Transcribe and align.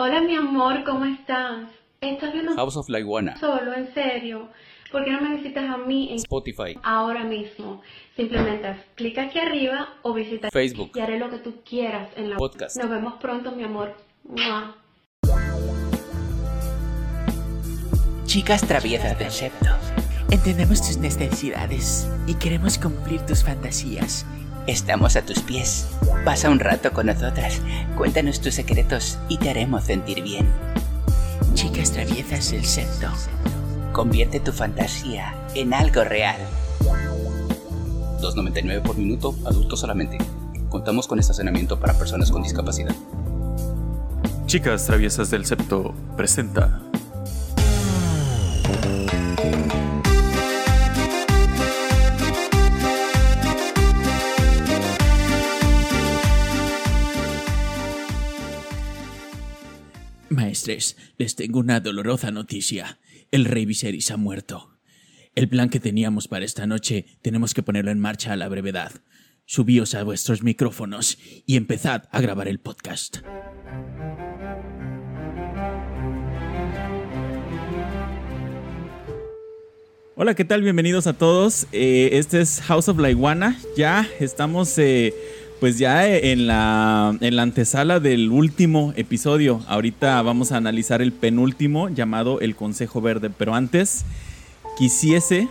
Hola 0.00 0.20
mi 0.20 0.36
amor, 0.36 0.84
¿cómo 0.84 1.04
estás? 1.06 1.66
¿Estás 2.00 2.32
viendo 2.32 2.54
House 2.54 2.76
of 2.76 2.88
la 2.88 3.00
Iguana, 3.00 3.36
solo, 3.36 3.74
en 3.74 3.92
serio? 3.94 4.48
¿Por 4.92 5.04
qué 5.04 5.10
no 5.10 5.20
me 5.20 5.34
visitas 5.34 5.68
a 5.68 5.76
mí 5.76 6.10
en 6.10 6.18
Spotify, 6.18 6.78
ahora 6.84 7.24
mismo? 7.24 7.82
Simplemente 8.14 8.68
haz 8.68 8.78
clic 8.94 9.18
aquí 9.18 9.40
arriba 9.40 9.88
o 10.02 10.14
visita 10.14 10.50
Facebook, 10.52 10.92
y 10.94 11.00
haré 11.00 11.18
lo 11.18 11.28
que 11.30 11.38
tú 11.38 11.62
quieras 11.68 12.10
en 12.14 12.30
la 12.30 12.36
Podcast. 12.36 12.76
Nos 12.76 12.88
vemos 12.88 13.14
pronto, 13.14 13.50
mi 13.50 13.64
amor. 13.64 13.96
¡Mua! 14.22 14.76
Chicas 18.26 18.64
traviesas 18.68 19.18
del 19.18 19.32
septo. 19.32 19.70
Entendemos 20.30 20.78
tus 20.78 20.98
necesidades 20.98 22.08
y 22.28 22.34
queremos 22.34 22.78
cumplir 22.78 23.20
tus 23.22 23.42
fantasías. 23.42 24.24
Estamos 24.68 25.16
a 25.16 25.22
tus 25.22 25.40
pies. 25.40 25.88
Pasa 26.26 26.50
un 26.50 26.60
rato 26.60 26.92
con 26.92 27.06
nosotras, 27.06 27.62
cuéntanos 27.96 28.42
tus 28.42 28.52
secretos 28.52 29.18
y 29.26 29.38
te 29.38 29.48
haremos 29.48 29.84
sentir 29.84 30.22
bien. 30.22 30.46
Chicas 31.54 31.90
traviesas 31.90 32.50
del 32.50 32.66
septo. 32.66 33.08
Convierte 33.94 34.40
tu 34.40 34.52
fantasía 34.52 35.34
en 35.54 35.72
algo 35.72 36.04
real. 36.04 36.36
2.99 38.20 38.82
por 38.82 38.98
minuto, 38.98 39.34
adultos 39.46 39.80
solamente. 39.80 40.18
Contamos 40.68 41.08
con 41.08 41.18
estacionamiento 41.18 41.80
para 41.80 41.94
personas 41.94 42.30
con 42.30 42.42
discapacidad. 42.42 42.94
Chicas 44.44 44.84
Traviesas 44.84 45.30
del 45.30 45.46
Septo 45.46 45.94
presenta. 46.14 46.82
Les 60.68 61.34
tengo 61.34 61.60
una 61.60 61.80
dolorosa 61.80 62.30
noticia. 62.30 62.98
El 63.30 63.46
rey 63.46 63.64
Viserys 63.64 64.10
ha 64.10 64.18
muerto. 64.18 64.76
El 65.34 65.48
plan 65.48 65.70
que 65.70 65.80
teníamos 65.80 66.28
para 66.28 66.44
esta 66.44 66.66
noche 66.66 67.06
tenemos 67.22 67.54
que 67.54 67.62
ponerlo 67.62 67.90
en 67.90 67.98
marcha 67.98 68.34
a 68.34 68.36
la 68.36 68.48
brevedad. 68.48 68.92
Subíos 69.46 69.94
a 69.94 70.02
vuestros 70.02 70.42
micrófonos 70.42 71.18
y 71.46 71.56
empezad 71.56 72.04
a 72.12 72.20
grabar 72.20 72.48
el 72.48 72.60
podcast. 72.60 73.18
Hola, 80.20 80.34
¿qué 80.34 80.44
tal? 80.44 80.62
Bienvenidos 80.62 81.06
a 81.06 81.12
todos. 81.12 81.66
Eh, 81.72 82.10
este 82.12 82.40
es 82.40 82.60
House 82.62 82.88
of 82.88 82.98
la 82.98 83.08
Iguana. 83.08 83.56
Ya 83.76 84.06
estamos, 84.20 84.76
eh, 84.76 85.14
pues 85.60 85.78
ya 85.78 86.08
en 86.08 86.46
la, 86.46 87.16
en 87.20 87.36
la 87.36 87.42
antesala 87.42 88.00
del 88.00 88.30
último 88.30 88.92
episodio. 88.96 89.60
Ahorita 89.66 90.20
vamos 90.22 90.52
a 90.52 90.56
analizar 90.56 91.02
el 91.02 91.12
penúltimo 91.12 91.88
llamado 91.88 92.40
El 92.40 92.54
Consejo 92.54 93.00
Verde. 93.00 93.30
Pero 93.30 93.54
antes, 93.54 94.04
quisiese 94.76 95.48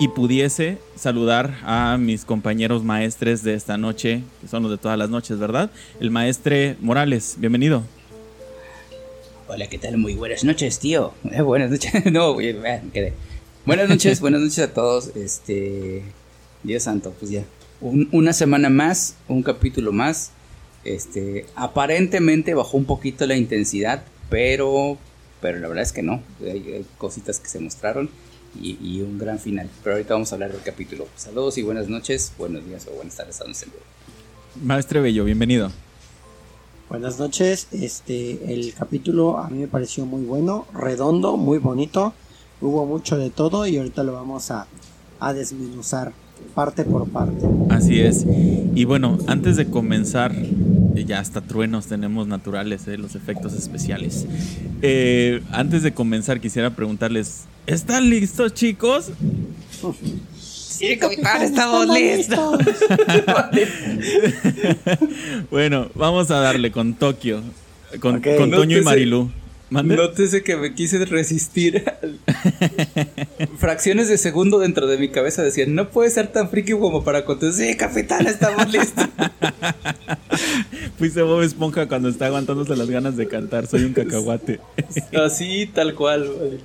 y 0.00 0.08
pudiese 0.08 0.78
saludar 0.96 1.58
a 1.62 1.96
mis 1.98 2.24
compañeros 2.24 2.82
maestres 2.82 3.42
de 3.42 3.54
esta 3.54 3.78
noche, 3.78 4.22
que 4.40 4.48
son 4.48 4.62
los 4.62 4.72
de 4.72 4.78
todas 4.78 4.98
las 4.98 5.10
noches, 5.10 5.38
¿verdad? 5.38 5.70
El 6.00 6.10
maestre 6.10 6.76
Morales, 6.80 7.36
bienvenido. 7.38 7.82
Hola, 9.48 9.68
¿qué 9.68 9.78
tal? 9.78 9.96
Muy 9.96 10.14
buenas 10.14 10.42
noches, 10.42 10.80
tío. 10.80 11.14
Eh, 11.30 11.40
buenas 11.40 11.70
noches. 11.70 11.92
No, 12.12 12.40
eh, 12.40 12.52
me 12.52 12.90
quedé. 12.92 13.12
Buenas 13.64 13.88
noches, 13.88 14.20
buenas 14.20 14.40
noches 14.40 14.58
a 14.58 14.74
todos. 14.74 15.14
Este. 15.14 16.02
Dios 16.64 16.82
santo, 16.82 17.14
pues 17.18 17.30
ya. 17.30 17.44
Un- 17.80 18.08
una 18.12 18.32
semana 18.32 18.68
más, 18.70 19.16
un 19.28 19.42
capítulo 19.42 19.92
más. 19.92 20.30
Este. 20.84 21.46
Aparentemente 21.56 22.54
bajó 22.54 22.76
un 22.76 22.84
poquito 22.84 23.26
la 23.26 23.36
intensidad, 23.36 24.04
pero. 24.30 24.98
Pero 25.40 25.58
la 25.58 25.68
verdad 25.68 25.82
es 25.82 25.92
que 25.92 26.02
no. 26.02 26.22
Hay, 26.40 26.72
hay 26.72 26.86
cositas 26.98 27.38
que 27.40 27.48
se 27.48 27.58
mostraron. 27.60 28.08
Y, 28.60 28.78
y 28.80 29.02
un 29.02 29.18
gran 29.18 29.38
final. 29.38 29.68
Pero 29.84 29.96
ahorita 29.96 30.14
vamos 30.14 30.32
a 30.32 30.36
hablar 30.36 30.50
del 30.52 30.62
capítulo. 30.62 31.06
Saludos 31.16 31.58
y 31.58 31.62
buenas 31.62 31.88
noches, 31.88 32.32
buenos 32.38 32.64
días 32.64 32.86
o 32.90 32.94
buenas 32.96 33.14
tardes 33.14 33.36
a 33.40 33.44
donde 33.44 33.52
estén. 33.52 33.70
Maestre 34.64 35.00
Bello, 35.02 35.24
bienvenido. 35.24 35.70
Buenas 36.88 37.18
noches, 37.18 37.66
este 37.72 38.54
el 38.54 38.72
capítulo 38.72 39.38
a 39.38 39.50
mí 39.50 39.58
me 39.58 39.66
pareció 39.68 40.06
muy 40.06 40.24
bueno, 40.24 40.66
redondo, 40.72 41.36
muy 41.36 41.58
bonito, 41.58 42.14
hubo 42.60 42.86
mucho 42.86 43.18
de 43.18 43.28
todo 43.28 43.66
y 43.66 43.76
ahorita 43.76 44.04
lo 44.04 44.12
vamos 44.12 44.50
a, 44.52 44.68
a 45.18 45.32
desmenuzar 45.34 46.12
parte 46.54 46.84
por 46.84 47.08
parte. 47.08 47.46
Así 47.68 48.00
es. 48.00 48.24
Y 48.74 48.84
bueno, 48.84 49.18
antes 49.26 49.56
de 49.56 49.66
comenzar, 49.66 50.32
eh, 50.34 51.04
ya 51.06 51.20
hasta 51.20 51.42
truenos 51.42 51.86
tenemos 51.86 52.26
naturales, 52.26 52.88
eh, 52.88 52.96
los 52.96 53.14
efectos 53.14 53.52
especiales. 53.52 54.26
Eh, 54.82 55.42
antes 55.50 55.82
de 55.82 55.92
comenzar, 55.92 56.40
quisiera 56.40 56.70
preguntarles, 56.70 57.44
¿están 57.66 58.08
listos 58.08 58.54
chicos? 58.54 59.10
Sí, 60.38 60.96
capitán, 60.96 61.42
estamos 61.42 61.88
listos. 61.88 62.58
bueno, 65.50 65.88
vamos 65.94 66.30
a 66.30 66.40
darle 66.40 66.70
con 66.70 66.94
Tokio, 66.94 67.42
con, 68.00 68.20
con 68.20 68.50
Toño 68.50 68.78
y 68.78 68.82
Marilú. 68.82 69.30
¿Mande? 69.68 69.96
Nótese 69.96 70.42
que 70.44 70.56
me 70.56 70.74
quise 70.74 71.04
resistir. 71.06 71.84
al- 72.02 72.18
Fracciones 73.58 74.08
de 74.08 74.16
segundo 74.16 74.58
dentro 74.60 74.86
de 74.86 74.96
mi 74.96 75.08
cabeza 75.08 75.42
decían, 75.42 75.74
no 75.74 75.90
puede 75.90 76.10
ser 76.10 76.28
tan 76.28 76.50
friki 76.50 76.72
como 76.72 77.02
para 77.02 77.24
contestar. 77.24 77.66
Sí, 77.66 77.76
capitán, 77.76 78.26
estamos 78.26 78.70
listos. 78.72 79.06
Fuiste 80.98 81.22
Bob 81.22 81.42
Esponja 81.42 81.88
cuando 81.88 82.08
está 82.08 82.26
aguantándose 82.26 82.76
las 82.76 82.88
ganas 82.88 83.16
de 83.16 83.26
cantar, 83.28 83.66
soy 83.66 83.84
un 83.84 83.92
cacahuate. 83.92 84.60
Así, 85.24 85.66
tal 85.66 85.94
cual. 85.94 86.60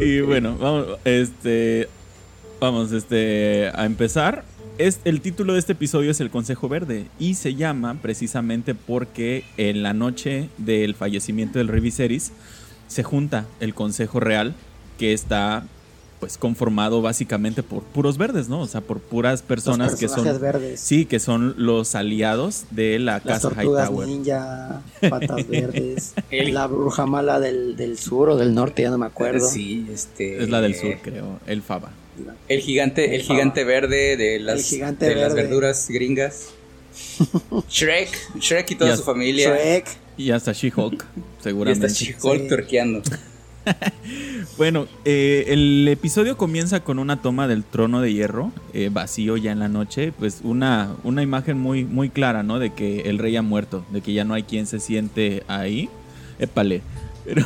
Y 0.00 0.20
bueno, 0.20 0.56
vamos, 0.58 0.86
este, 1.04 1.88
vamos, 2.60 2.92
este, 2.92 3.70
a 3.74 3.84
empezar. 3.86 4.44
Es, 4.78 5.00
el 5.04 5.20
título 5.20 5.52
de 5.52 5.58
este 5.58 5.72
episodio 5.72 6.10
es 6.10 6.20
El 6.20 6.30
Consejo 6.30 6.68
Verde 6.68 7.06
y 7.18 7.34
se 7.34 7.54
llama 7.54 7.98
precisamente 8.00 8.74
porque 8.74 9.44
en 9.56 9.82
la 9.82 9.92
noche 9.92 10.48
del 10.58 10.94
fallecimiento 10.94 11.58
del 11.58 11.68
rey 11.68 11.80
Viserys 11.80 12.32
se 12.88 13.02
junta 13.02 13.46
el 13.60 13.74
Consejo 13.74 14.18
Real 14.18 14.54
que 14.98 15.12
está 15.12 15.64
pues 16.20 16.38
conformado 16.38 17.02
básicamente 17.02 17.62
por 17.64 17.82
puros 17.82 18.16
verdes, 18.16 18.48
¿no? 18.48 18.60
O 18.60 18.66
sea, 18.68 18.80
por 18.80 19.00
puras 19.00 19.42
personas 19.42 19.90
Los 19.92 20.00
que 20.00 20.08
son 20.08 20.40
verdes, 20.40 20.78
sí, 20.80 21.04
que 21.04 21.18
son 21.18 21.54
los 21.58 21.96
aliados 21.96 22.64
de 22.70 22.98
la 23.00 23.14
las 23.14 23.22
casa 23.24 23.48
tortugas 23.50 23.88
Hightower. 23.88 24.08
ninja, 24.08 24.82
patas 25.10 25.48
verdes, 25.48 26.14
El- 26.30 26.54
la 26.54 26.68
bruja 26.68 27.06
mala 27.06 27.40
del, 27.40 27.76
del 27.76 27.98
sur 27.98 28.30
o 28.30 28.36
del 28.36 28.54
norte, 28.54 28.82
ya 28.82 28.90
no 28.90 28.98
me 28.98 29.06
acuerdo. 29.06 29.48
Sí, 29.48 29.86
este. 29.92 30.40
Es 30.42 30.48
la 30.48 30.60
del 30.60 30.76
sur, 30.76 30.94
creo, 31.02 31.40
el 31.46 31.60
Faba. 31.60 31.90
El 32.48 32.60
gigante, 32.60 33.14
el 33.14 33.22
gigante 33.22 33.64
verde 33.64 34.16
de 34.16 34.40
las, 34.40 34.58
El 34.58 34.64
gigante 34.64 35.06
de 35.06 35.14
las 35.16 35.34
verduras 35.34 35.88
gringas. 35.88 36.48
Shrek, 37.70 38.08
Shrek 38.38 38.70
y 38.70 38.74
toda 38.74 38.96
su 38.96 39.02
familia. 39.02 39.48
Shrek, 39.50 39.86
Y 40.16 40.30
hasta 40.30 40.52
She-Hulk, 40.52 41.04
Y 41.16 41.20
está 41.20 41.42
seguramente. 41.42 41.88
She-Hulk 41.88 42.42
Sí. 42.42 42.48
tuerqueando. 42.48 43.02
Bueno, 44.58 44.86
eh, 45.04 45.44
el 45.48 45.86
episodio 45.88 46.36
comienza 46.36 46.80
con 46.80 46.98
una 46.98 47.22
toma 47.22 47.46
del 47.46 47.62
trono 47.64 48.00
de 48.00 48.12
hierro, 48.12 48.52
eh, 48.74 48.90
vacío 48.92 49.36
ya 49.36 49.52
en 49.52 49.60
la 49.60 49.68
noche, 49.68 50.12
pues 50.18 50.40
una, 50.42 50.94
una 51.04 51.22
imagen 51.22 51.58
muy, 51.58 51.84
muy 51.84 52.10
clara, 52.10 52.42
¿no? 52.42 52.58
De 52.58 52.72
que 52.74 53.02
el 53.02 53.18
rey 53.18 53.36
ha 53.36 53.42
muerto, 53.42 53.84
de 53.92 54.00
que 54.00 54.12
ya 54.12 54.24
no 54.24 54.34
hay 54.34 54.42
quien 54.42 54.66
se 54.66 54.80
siente 54.80 55.42
ahí. 55.46 55.88
Épale. 56.38 56.82
Pero, 57.24 57.44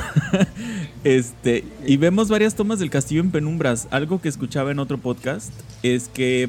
este, 1.04 1.64
y 1.87 1.97
vemos 1.97 2.28
varias 2.28 2.54
tomas 2.54 2.78
del 2.78 2.91
castillo 2.91 3.20
en 3.20 3.31
penumbras. 3.31 3.88
Algo 3.91 4.20
que 4.20 4.28
escuchaba 4.28 4.70
en 4.70 4.78
otro 4.78 4.98
podcast 4.98 5.53
es 5.82 6.09
que, 6.09 6.48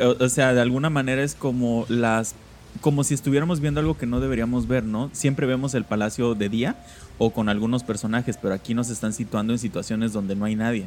o 0.00 0.24
o 0.24 0.28
sea, 0.28 0.54
de 0.54 0.60
alguna 0.60 0.90
manera 0.90 1.22
es 1.22 1.34
como 1.34 1.86
las 1.88 2.34
como 2.80 3.02
si 3.02 3.14
estuviéramos 3.14 3.60
viendo 3.60 3.80
algo 3.80 3.96
que 3.96 4.06
no 4.06 4.20
deberíamos 4.20 4.68
ver, 4.68 4.84
¿no? 4.84 5.10
Siempre 5.12 5.46
vemos 5.46 5.74
el 5.74 5.84
palacio 5.84 6.34
de 6.34 6.48
día 6.48 6.76
o 7.18 7.30
con 7.30 7.48
algunos 7.48 7.82
personajes, 7.82 8.38
pero 8.40 8.54
aquí 8.54 8.74
nos 8.74 8.90
están 8.90 9.12
situando 9.12 9.52
en 9.52 9.58
situaciones 9.58 10.12
donde 10.12 10.36
no 10.36 10.44
hay 10.44 10.54
nadie. 10.54 10.86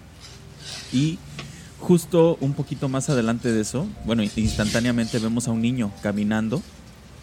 Y 0.93 1.19
justo 1.79 2.37
un 2.39 2.53
poquito 2.53 2.87
más 2.87 3.09
adelante 3.09 3.51
de 3.51 3.61
eso, 3.61 3.87
bueno, 4.05 4.23
instantáneamente 4.23 5.19
vemos 5.19 5.47
a 5.47 5.51
un 5.51 5.61
niño 5.61 5.91
caminando 6.01 6.61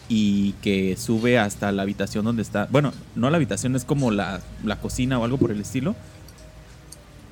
y 0.09 0.53
que 0.63 0.97
sube 0.97 1.39
hasta 1.39 1.71
la 1.73 1.83
habitación 1.83 2.25
donde 2.25 2.43
está, 2.43 2.67
bueno, 2.71 2.93
no 3.15 3.31
la 3.31 3.37
habitación, 3.37 3.77
es 3.77 3.85
como 3.85 4.11
la, 4.11 4.41
la 4.65 4.81
cocina 4.81 5.19
o 5.19 5.25
algo 5.25 5.37
por 5.37 5.51
el 5.51 5.61
estilo, 5.61 5.95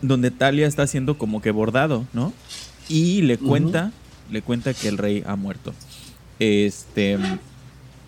donde 0.02 0.31
Talia 0.31 0.67
está 0.67 0.82
haciendo 0.82 1.17
como 1.17 1.40
que 1.40 1.50
bordado, 1.50 2.06
¿no? 2.12 2.32
Y 2.88 3.23
le 3.23 3.38
cuenta, 3.38 3.93
le 4.31 4.43
cuenta 4.43 4.75
que 4.75 4.88
el 4.88 4.99
rey 4.99 5.25
ha 5.26 5.37
muerto. 5.37 5.73
Este, 6.38 7.19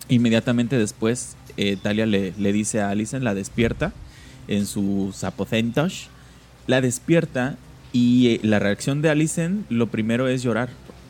inmediatamente 0.07 0.77
después, 0.77 1.35
eh, 1.57 1.77
Talia 1.81 2.05
le, 2.05 2.33
le 2.37 2.53
dice 2.53 2.81
a 2.81 2.89
Alicent, 2.89 3.23
la 3.23 3.33
despierta 3.33 3.91
en 4.47 4.65
sus 4.65 5.23
aposentos, 5.23 6.07
la 6.67 6.81
despierta 6.81 7.57
y 7.91 8.27
eh, 8.27 8.39
la 8.43 8.59
reacción 8.59 9.01
de 9.01 9.09
Alicent 9.09 9.69
lo 9.69 9.87
primero 9.87 10.27
es 10.27 10.43
llorar. 10.43 10.69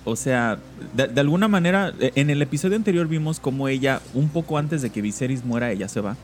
O 0.10 0.16
sea, 0.16 0.58
de, 0.96 1.20
alguna 1.20 1.48
manera, 1.48 1.94
eh, 2.00 2.12
en 2.16 2.30
el 2.30 2.42
episodio 2.42 2.76
anterior 2.76 3.08
vimos 3.08 3.40
como 3.40 3.68
ella, 3.68 4.02
un 4.14 4.30
poco 4.30 4.58
antes 4.58 4.82
de 4.82 4.90
que 4.90 5.02
Viserys 5.02 5.46
muera, 5.46 5.72
ella 5.72 5.88
se 5.88 6.02
va. 6.02 6.18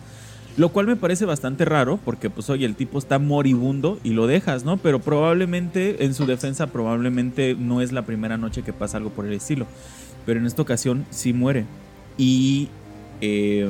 Lo 0.58 0.70
cual 0.70 0.88
me 0.88 0.96
parece 0.96 1.26
bastante 1.26 1.66
raro 1.66 2.00
porque 2.04 2.30
pues 2.30 2.50
oye, 2.50 2.66
el 2.66 2.76
tipo 2.76 2.98
está 2.98 3.20
moribundo 3.20 4.00
y 4.04 4.12
lo 4.12 4.26
dejas, 4.26 4.64
¿no? 4.64 4.78
Pero 4.78 5.00
probablemente, 5.00 6.06
en 6.06 6.14
su 6.14 6.26
defensa, 6.26 6.68
probablemente 6.68 7.56
no 7.60 7.82
es 7.82 7.92
la 7.92 8.06
primera 8.06 8.38
noche 8.38 8.64
que 8.64 8.72
pasa 8.72 8.98
algo 8.98 9.10
por 9.10 9.26
el 9.26 9.34
estilo. 9.34 9.68
Pero 10.26 10.40
en 10.40 10.46
esta 10.46 10.62
ocasión 10.62 11.06
sí 11.10 11.34
muere. 11.34 11.66
Y 12.18 12.70
eh, 13.20 13.70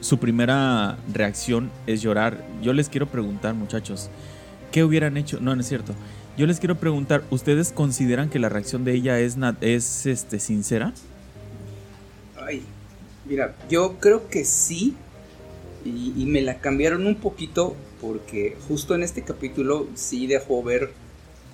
su 0.00 0.18
primera 0.18 0.96
reacción 1.12 1.70
es 1.86 2.00
llorar. 2.00 2.46
Yo 2.62 2.72
les 2.72 2.88
quiero 2.88 3.06
preguntar, 3.06 3.54
muchachos, 3.54 4.08
¿qué 4.72 4.82
hubieran 4.84 5.18
hecho? 5.18 5.38
No, 5.40 5.54
no 5.54 5.60
es 5.60 5.68
cierto. 5.68 5.94
Yo 6.40 6.46
les 6.46 6.58
quiero 6.58 6.76
preguntar, 6.76 7.22
¿ustedes 7.28 7.70
consideran 7.70 8.30
que 8.30 8.38
la 8.38 8.48
reacción 8.48 8.82
de 8.82 8.94
ella 8.94 9.20
es, 9.20 9.36
es 9.60 10.06
este, 10.06 10.40
sincera? 10.40 10.94
Ay, 12.34 12.62
mira, 13.28 13.54
yo 13.68 13.98
creo 14.00 14.26
que 14.26 14.46
sí. 14.46 14.96
Y, 15.84 16.24
me 16.24 16.40
la 16.40 16.58
cambiaron 16.60 17.06
un 17.06 17.16
poquito 17.16 17.76
porque 18.00 18.56
justo 18.68 18.94
en 18.94 19.02
este 19.02 19.20
capítulo 19.20 19.86
sí 19.94 20.26
dejó 20.26 20.62
ver 20.62 20.92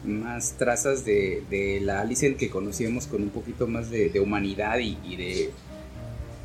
más 0.05 0.53
trazas 0.53 1.05
de, 1.05 1.81
la 1.83 2.03
Alicent 2.03 2.37
que 2.37 2.49
conocíamos 2.49 3.09
con 3.09 3.23
un 3.23 3.31
poquito 3.31 3.67
más 3.67 3.91
de, 3.91 4.21
humanidad 4.21 4.79
y, 4.79 5.17
de... 5.17 5.51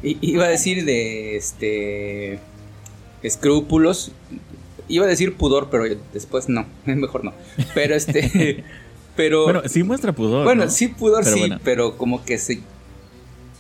iba 0.01 0.45
a 0.45 0.49
decir 0.49 0.83
de 0.83 1.35
este... 1.35 2.39
escrúpulos. 3.21 4.11
Iba 4.88 5.06
a 5.06 5.07
decir 5.07 5.36
pudor, 5.36 5.69
pero 5.69 5.83
después 6.13 6.50
no, 6.50 6.66
mejor 6.86 7.24
no. 7.24 7.33
Pero 7.74 7.95
este... 7.95 8.63
Pero... 9.13 9.44
Bueno, 9.44 9.62
sí 9.68 9.83
muestra 9.83 10.13
pudor. 10.13 10.45
Bueno, 10.45 10.69
sí 10.69 10.88
pudor, 10.88 11.25
sí, 11.25 11.51
pero 11.66 11.98
como 11.98 12.24
que 12.24 12.38
sí... 12.38 12.63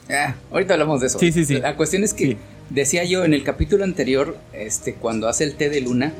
Ah, 0.09 0.35
ahorita 0.49 0.75
hablamos 0.75 1.01
de 1.01 1.07
eso. 1.07 1.19
Sí, 1.19 1.33
sí, 1.33 1.43
sí. 1.43 1.59
La 1.59 1.75
cuestión 1.75 2.05
es 2.05 2.13
que... 2.13 2.37
Decía 2.69 3.03
yo 3.03 3.25
en 3.25 3.33
el 3.33 3.43
capítulo 3.43 3.83
anterior, 3.83 4.37
este, 4.53 4.93
cuando 4.93 5.27
hace 5.27 5.43
el 5.43 5.55
té 5.55 5.69
de 5.69 5.81
luna, 5.81 6.13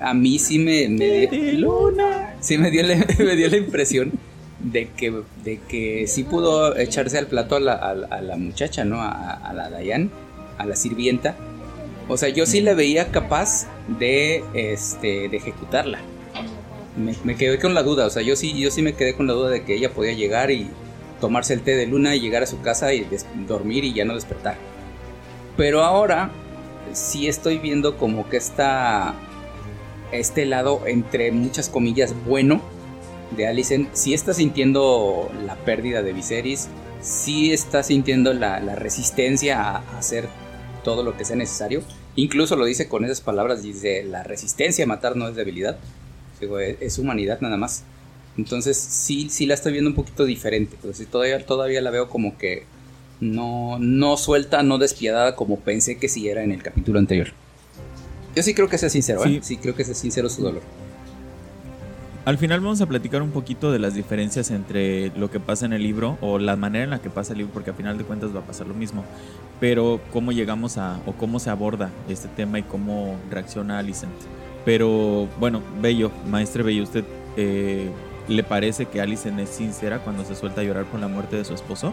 a 0.00 0.14
mí 0.14 0.38
sí 0.38 0.58
me, 0.58 0.88
me 0.88 1.26
dio, 1.26 1.52
luna. 1.58 2.34
Sí 2.40 2.56
me 2.56 2.70
dio, 2.70 2.82
la, 2.82 2.96
me 3.18 3.36
dio 3.36 3.48
la 3.48 3.56
impresión 3.58 4.12
de 4.58 4.88
que, 4.88 5.12
de 5.44 5.60
que 5.68 6.06
sí 6.06 6.24
pudo 6.24 6.76
echarse 6.76 7.18
al 7.18 7.26
plato 7.26 7.56
a 7.56 7.60
la, 7.60 7.74
a, 7.74 8.20
la 8.22 8.36
muchacha, 8.36 8.84
¿no? 8.84 9.02
A, 9.02 9.52
la 9.54 9.70
Dayan, 9.70 10.10
a 10.58 10.66
la 10.66 10.76
sirvienta. 10.76 11.36
O 12.08 12.16
sea, 12.16 12.28
yo 12.28 12.46
sí 12.46 12.60
la 12.60 12.74
veía 12.74 13.10
capaz 13.10 13.66
de, 13.98 14.44
este, 14.54 15.28
de 15.28 15.36
ejecutarla. 15.36 15.98
Me, 16.96 17.14
me, 17.24 17.36
quedé 17.36 17.58
con 17.58 17.72
la 17.72 17.82
duda, 17.82 18.06
o 18.06 18.10
sea, 18.10 18.22
yo 18.22 18.36
sí, 18.36 18.58
yo 18.58 18.70
sí 18.70 18.82
me 18.82 18.94
quedé 18.94 19.14
con 19.14 19.26
la 19.26 19.32
duda 19.32 19.48
de 19.48 19.64
que 19.64 19.74
ella 19.74 19.94
podía 19.94 20.12
llegar 20.12 20.50
y 20.50 20.68
tomarse 21.22 21.54
el 21.54 21.62
té 21.62 21.74
de 21.76 21.86
luna 21.86 22.14
y 22.14 22.20
llegar 22.20 22.42
a 22.42 22.46
su 22.46 22.60
casa 22.60 22.92
y 22.92 23.06
dormir 23.46 23.84
y 23.84 23.94
ya 23.94 24.04
no 24.04 24.14
despertar. 24.14 24.56
Pero 25.56 25.82
ahora 25.82 26.30
sí 26.92 27.28
estoy 27.28 27.58
viendo 27.58 27.96
como 27.96 28.28
que 28.28 28.36
está 28.36 29.14
este 30.10 30.46
lado 30.46 30.82
entre 30.86 31.32
muchas 31.32 31.68
comillas 31.68 32.14
bueno 32.26 32.60
de 33.36 33.46
Alicent. 33.46 33.88
Sí 33.92 34.14
está 34.14 34.34
sintiendo 34.34 35.30
la 35.46 35.56
pérdida 35.56 36.02
de 36.02 36.12
Viserys. 36.12 36.68
Sí 37.00 37.52
está 37.52 37.82
sintiendo 37.82 38.32
la, 38.32 38.58
resistencia 38.74 39.60
a 39.60 39.98
hacer 39.98 40.28
todo 40.84 41.02
lo 41.02 41.16
que 41.16 41.24
sea 41.24 41.36
necesario. 41.36 41.82
Incluso 42.16 42.56
lo 42.56 42.64
dice 42.64 42.88
con 42.88 43.04
esas 43.04 43.20
palabras, 43.20 43.62
dice, 43.62 44.02
la 44.04 44.22
resistencia 44.22 44.84
a 44.84 44.88
matar 44.88 45.16
no 45.16 45.28
es 45.28 45.36
debilidad, 45.36 45.78
es 46.80 46.98
humanidad 46.98 47.40
nada 47.40 47.56
más. 47.56 47.84
Entonces 48.36 48.76
sí, 48.78 49.28
sí 49.30 49.46
la 49.46 49.54
estoy 49.54 49.72
viendo 49.72 49.90
un 49.90 49.96
poquito 49.96 50.24
diferente, 50.24 50.76
pero 50.80 50.94
sí 50.94 51.06
todavía, 51.06 51.44
todavía 51.44 51.80
la 51.80 51.90
veo 51.90 52.08
como 52.08 52.38
que 52.38 52.64
no, 53.20 53.78
no 53.78 54.16
suelta, 54.16 54.62
no 54.62 54.78
despiadada 54.78 55.36
como 55.36 55.60
pensé 55.60 55.98
que 55.98 56.08
sí 56.08 56.28
era 56.28 56.42
en 56.42 56.52
el 56.52 56.62
capítulo 56.62 56.98
anterior. 56.98 57.28
Yo 58.34 58.42
sí 58.42 58.54
creo 58.54 58.68
que 58.68 58.78
sea 58.78 58.88
sincero, 58.88 59.24
¿eh? 59.24 59.40
sí. 59.42 59.58
creo 59.58 59.74
que 59.74 59.84
sea 59.84 59.94
sincero 59.94 60.28
su 60.28 60.42
dolor. 60.42 60.62
Al 62.24 62.38
final 62.38 62.60
vamos 62.60 62.80
a 62.80 62.86
platicar 62.86 63.20
un 63.20 63.32
poquito 63.32 63.72
de 63.72 63.80
las 63.80 63.94
diferencias 63.94 64.52
entre 64.52 65.10
lo 65.18 65.28
que 65.28 65.40
pasa 65.40 65.66
en 65.66 65.72
el 65.72 65.82
libro 65.82 66.18
o 66.20 66.38
la 66.38 66.54
manera 66.54 66.84
en 66.84 66.90
la 66.90 67.00
que 67.00 67.10
pasa 67.10 67.32
el 67.32 67.38
libro, 67.38 67.52
porque 67.52 67.70
al 67.70 67.76
final 67.76 67.98
de 67.98 68.04
cuentas 68.04 68.32
va 68.34 68.40
a 68.40 68.44
pasar 68.44 68.68
lo 68.68 68.74
mismo. 68.74 69.04
Pero 69.58 70.00
cómo 70.12 70.30
llegamos 70.30 70.78
a, 70.78 71.00
o 71.04 71.12
cómo 71.14 71.40
se 71.40 71.50
aborda 71.50 71.90
este 72.08 72.28
tema 72.28 72.60
y 72.60 72.62
cómo 72.62 73.16
reacciona 73.28 73.80
Alicent. 73.80 74.12
Pero 74.64 75.26
bueno, 75.40 75.62
Bello, 75.80 76.12
maestre 76.28 76.62
Bello, 76.62 76.84
¿usted 76.84 77.04
eh, 77.36 77.90
le 78.28 78.44
parece 78.44 78.86
que 78.86 79.00
Alicent 79.00 79.40
es 79.40 79.48
sincera 79.48 79.98
cuando 79.98 80.24
se 80.24 80.36
suelta 80.36 80.60
a 80.60 80.64
llorar 80.64 80.84
por 80.84 81.00
la 81.00 81.08
muerte 81.08 81.34
de 81.34 81.44
su 81.44 81.54
esposo? 81.54 81.92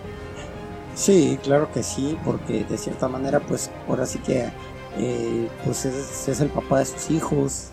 Sí, 0.93 1.39
claro 1.41 1.71
que 1.73 1.81
sí, 1.81 2.15
porque 2.23 2.65
de 2.65 2.77
cierta 2.77 3.07
manera, 3.07 3.39
pues 3.39 3.71
ahora 3.87 4.05
sí 4.05 4.19
que 4.19 4.49
eh, 4.97 5.47
pues 5.65 5.85
es, 5.85 6.39
el 6.39 6.49
papá 6.49 6.79
de 6.79 6.85
sus 6.85 7.09
hijos, 7.09 7.69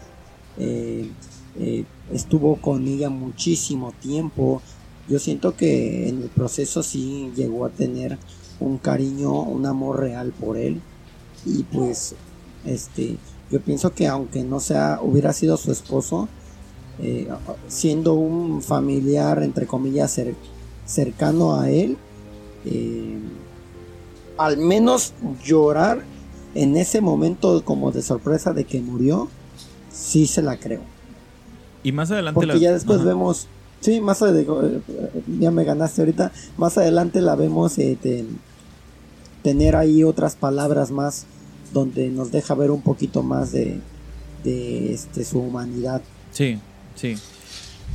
eh, 0.58 1.10
eh, 1.58 1.84
estuvo 2.12 2.56
con 2.56 2.86
ella 2.86 3.10
muchísimo 3.10 3.92
tiempo. 4.00 4.62
Yo 5.08 5.18
siento 5.18 5.56
que 5.56 6.08
en 6.08 6.22
el 6.22 6.28
proceso 6.28 6.82
sí 6.82 7.32
llegó 7.36 7.64
a 7.64 7.70
tener 7.70 8.18
un 8.60 8.78
cariño, 8.78 9.42
un 9.42 9.66
amor 9.66 10.00
real 10.00 10.32
por 10.32 10.56
él. 10.56 10.80
Y 11.44 11.62
pues, 11.64 12.14
este, 12.64 13.16
yo 13.50 13.60
pienso 13.60 13.92
que 13.92 14.08
aunque 14.08 14.42
no 14.42 14.60
sea, 14.60 15.00
hubiera 15.02 15.32
sido 15.32 15.56
su 15.56 15.70
esposo, 15.70 16.28
siendo 17.68 18.14
un 18.14 18.62
familiar, 18.62 19.42
entre 19.42 19.66
comillas, 19.66 20.18
cercano 20.86 21.60
a 21.60 21.70
él, 21.70 21.96
eh, 22.64 23.18
al 24.38 24.56
menos 24.56 25.12
llorar 25.44 26.04
en 26.54 26.76
ese 26.76 27.00
momento 27.00 27.64
como 27.64 27.92
de 27.92 28.02
sorpresa 28.02 28.52
de 28.52 28.64
que 28.64 28.80
murió, 28.80 29.28
sí 29.92 30.26
se 30.26 30.42
la 30.42 30.58
creo. 30.58 30.80
Y 31.86 31.92
más 31.92 32.10
adelante 32.10 32.34
Porque 32.34 32.58
ya 32.58 32.72
después 32.72 33.04
vemos, 33.04 33.46
sí, 33.78 34.00
más 34.00 34.20
adelante, 34.20 34.80
ya 35.38 35.52
me 35.52 35.62
ganaste 35.62 36.02
ahorita, 36.02 36.32
más 36.56 36.76
adelante 36.78 37.20
la 37.20 37.36
vemos 37.36 37.78
eh, 37.78 37.96
tener 39.44 39.76
ahí 39.76 40.02
otras 40.02 40.34
palabras 40.34 40.90
más 40.90 41.26
donde 41.72 42.08
nos 42.08 42.32
deja 42.32 42.54
ver 42.54 42.72
un 42.72 42.82
poquito 42.82 43.22
más 43.22 43.52
de, 43.52 43.78
de 44.42 44.94
este, 44.94 45.24
su 45.24 45.38
humanidad. 45.38 46.02
Sí, 46.32 46.58
sí. 46.96 47.16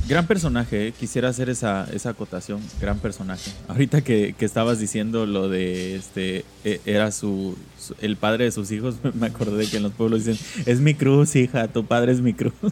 Gran 0.08 0.26
personaje, 0.26 0.88
eh. 0.88 0.92
quisiera 0.98 1.28
hacer 1.28 1.48
esa, 1.48 1.86
esa 1.92 2.10
acotación, 2.10 2.60
gran 2.80 2.98
personaje. 2.98 3.52
Ahorita 3.68 4.02
que, 4.02 4.34
estabas 4.40 4.80
diciendo 4.80 5.26
lo 5.26 5.48
de 5.48 5.94
este 5.94 6.44
e, 6.64 6.80
era 6.84 7.12
su, 7.12 7.56
el 8.00 8.16
padre 8.16 8.44
de 8.44 8.50
sus 8.50 8.72
hijos, 8.72 8.96
me 9.14 9.28
acordé 9.28 9.66
que 9.68 9.76
en 9.76 9.84
los 9.84 9.92
pueblos 9.92 10.24
dicen, 10.24 10.44
es 10.66 10.80
mi 10.80 10.94
cruz, 10.94 11.36
hija, 11.36 11.68
tu 11.68 11.84
padre 11.84 12.12
es 12.12 12.20
mi 12.20 12.34
cruz. 12.34 12.52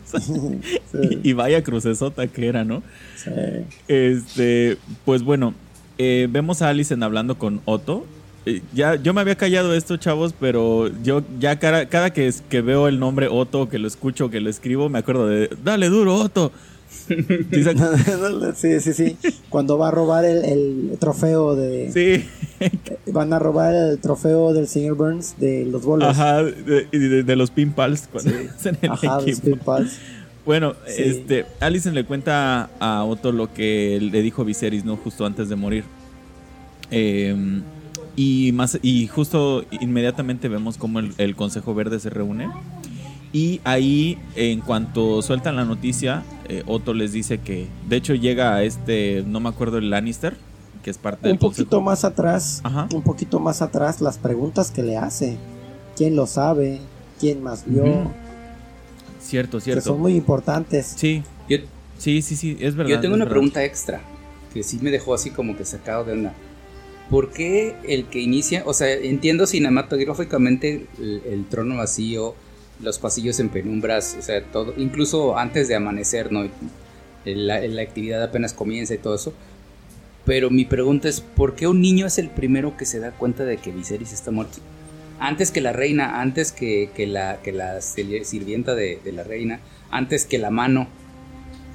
y, 1.23 1.33
vaya 1.33 1.63
crucesota 1.63 2.27
que 2.27 2.49
era, 2.49 2.65
¿no? 2.65 2.83
Sí. 3.17 3.31
Este, 3.87 4.77
pues 5.05 5.23
bueno, 5.23 5.55
eh, 5.99 6.27
vemos 6.31 6.63
a 6.63 6.69
Alison 6.69 7.03
hablando 7.03 7.39
con 7.39 7.61
Otto. 7.65 8.07
Eh, 8.47 8.63
ya, 8.73 8.97
yo 8.97 9.13
me 9.13 9.21
había 9.21 9.37
callado 9.37 9.75
esto, 9.75 9.99
chavos, 9.99 10.35
pero 10.39 10.91
yo 11.03 11.23
ya 11.39 11.59
cada, 11.59 11.89
cada 11.89 12.11
que, 12.11 12.33
que 12.49 12.63
veo 12.63 12.89
el 12.89 12.99
nombre 12.99 13.29
Otto, 13.29 13.69
que 13.69 13.79
lo 13.79 13.87
escucho, 13.87 14.31
que 14.31 14.41
lo 14.41 14.51
escribo, 14.51 14.89
me 14.89 14.99
acuerdo 14.99 15.29
de, 15.29 15.51
dale 15.63 15.89
duro, 15.89 16.17
Otto. 16.17 16.53
sí, 18.57 18.81
sí, 18.81 18.93
sí. 18.93 19.17
Cuando 19.49 19.79
va 19.79 19.89
a 19.89 19.91
robar 19.91 20.25
el, 20.25 20.97
trofeo 20.99 21.57
de. 21.57 21.91
Sí. 21.93 22.71
Van 23.13 23.33
a 23.33 23.39
robar 23.39 23.75
el 23.75 23.99
trofeo 23.99 24.53
del 24.53 24.69
señor 24.69 24.97
Burns 24.97 25.37
de 25.39 25.65
los 25.65 25.85
bolos. 25.85 26.09
Ajá, 26.09 26.43
de, 26.43 27.23
de, 27.23 27.37
los. 27.37 27.51
Cuando 27.51 28.31
Ajá, 28.91 29.21
los. 29.21 29.99
Bueno, 30.45 30.75
este, 30.87 31.47
Alison 31.61 31.95
le 31.95 32.05
cuenta 32.05 32.71
a 32.81 33.05
Otto 33.05 33.33
lo 33.33 33.53
que 33.53 33.99
le 34.01 34.23
dijo 34.23 34.45
Viserys, 34.45 34.85
¿no? 34.85 34.97
Justo 34.97 35.27
antes 35.27 35.49
de 35.49 35.57
morir. 35.57 35.85
Em, 36.91 37.63
y 38.17 38.51
más 38.53 38.79
y 38.83 39.07
justo 39.07 39.65
inmediatamente 39.71 40.49
vemos 40.49 40.77
cómo 40.77 40.99
el, 40.99 41.13
el 41.19 41.37
Consejo 41.37 41.75
Verde 41.75 42.01
se 42.01 42.11
reúne 42.11 42.49
y 43.33 43.61
ahí, 43.65 44.19
en 44.35 44.61
cuanto 44.61 45.23
sueltan 45.23 45.57
la 45.57 45.65
noticia, 45.65 46.25
eh, 46.51 46.65
Otto 46.67 46.95
les 46.95 47.13
dice 47.13 47.39
que, 47.39 47.69
de 47.89 47.95
hecho, 47.95 48.13
llega 48.15 48.57
a 48.57 48.65
este, 48.65 49.23
no 49.25 49.39
me 49.39 49.49
acuerdo, 49.49 49.79
el 49.79 49.89
Lannister, 49.89 50.37
que 50.83 50.91
es 50.91 50.99
parte 50.99 51.31
un 51.31 51.39
poquito 51.39 51.81
más 51.81 52.05
atrás, 52.05 52.61
un 52.93 53.03
poquito 53.03 53.39
más 53.39 53.63
atrás, 53.63 54.01
las 54.01 54.19
preguntas 54.19 54.73
que 54.73 54.83
le 54.83 54.97
hace. 54.97 55.39
¿Quién 55.97 56.17
lo 56.17 56.27
sabe? 56.27 56.81
¿Quién 57.21 57.41
más 57.41 57.65
vio? 57.67 58.11
Cierto, 59.21 59.61
cierto. 59.61 59.81
Que 59.81 59.85
son 59.85 60.01
muy 60.01 60.17
importantes. 60.17 60.95
Sí, 60.97 61.23
sí, 61.99 62.21
sí, 62.21 62.35
sí, 62.35 62.57
es 62.59 62.75
verdad. 62.75 62.91
Yo 62.91 63.01
tengo 63.01 63.15
una 63.15 63.29
pregunta 63.29 63.63
extra, 63.65 64.01
que 64.53 64.65
sí 64.65 64.81
me 64.83 64.91
dejó 64.91 65.15
así 65.15 65.31
como 65.31 65.57
que 65.57 65.65
sacado 65.65 66.03
de 66.03 66.15
onda. 66.15 66.35
¿Por 67.11 67.31
qué 67.31 67.77
el 67.87 68.07
que 68.07 68.21
inicia, 68.21 68.65
o 68.67 68.75
sea, 68.75 68.93
entiendo 68.93 69.47
cinematográficamente 69.47 70.89
el 70.99 71.47
trono 71.49 71.77
vacío, 71.77 72.35
los 72.83 72.99
pasillos 72.99 73.41
en 73.41 73.49
penumbras, 73.49 74.17
o 74.19 74.23
sea, 74.23 74.43
todo, 74.45 74.75
incluso 74.77 75.37
antes 75.39 75.69
de 75.69 75.75
amanecer, 75.75 76.33
¿no? 76.33 76.49
La, 77.25 77.57
actividad 77.83 78.23
apenas 78.23 78.53
comienza 78.53 78.95
y 78.95 78.99
todo 78.99 79.15
eso. 79.15 79.33
Pero 80.25 80.51
mi 80.51 80.65
pregunta 80.65 81.09
es, 81.09 81.21
¿por 81.21 81.55
qué 81.55 81.67
un 81.67 81.81
niño 81.81 82.07
es 82.07 82.19
el 82.19 82.29
primero 82.29 82.77
que 82.77 82.85
se 82.85 82.99
da 82.99 83.11
cuenta 83.11 83.45
de 83.45 83.57
que 83.57 83.73
Viserys 83.73 84.13
está 84.13 84.31
muerto? 84.31 84.59
antes 85.21 85.51
que 85.51 85.61
la 85.61 85.73
reina, 85.73 86.21
antes 86.21 86.51
que, 86.51 86.91
la, 87.07 87.41
que 87.43 87.53
la 87.53 87.81
sirvienta 87.83 88.75
de, 88.75 88.99
la 89.13 89.23
reina, 89.23 89.61
antes 89.91 90.25
que 90.25 90.39
la 90.39 90.51
mano. 90.51 90.89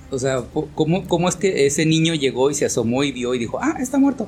O 0.09 0.19
sea, 0.19 0.43
¿cómo, 0.73 1.07
¿cómo, 1.07 1.29
es 1.29 1.35
que 1.35 1.67
ese 1.67 1.85
niño 1.85 2.15
llegó 2.15 2.49
y 2.49 2.55
se 2.55 2.65
asomó 2.65 3.03
y 3.03 3.11
vio 3.11 3.33
y 3.35 3.39
dijo, 3.39 3.59
ah, 3.61 3.77
está 3.79 3.99
muerto? 3.99 4.27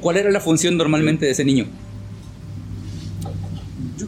¿Cuál 0.00 0.18
era 0.18 0.30
la 0.30 0.40
función 0.40 0.76
normalmente 0.76 1.24
de 1.24 1.32
ese 1.32 1.44
niño? 1.44 1.66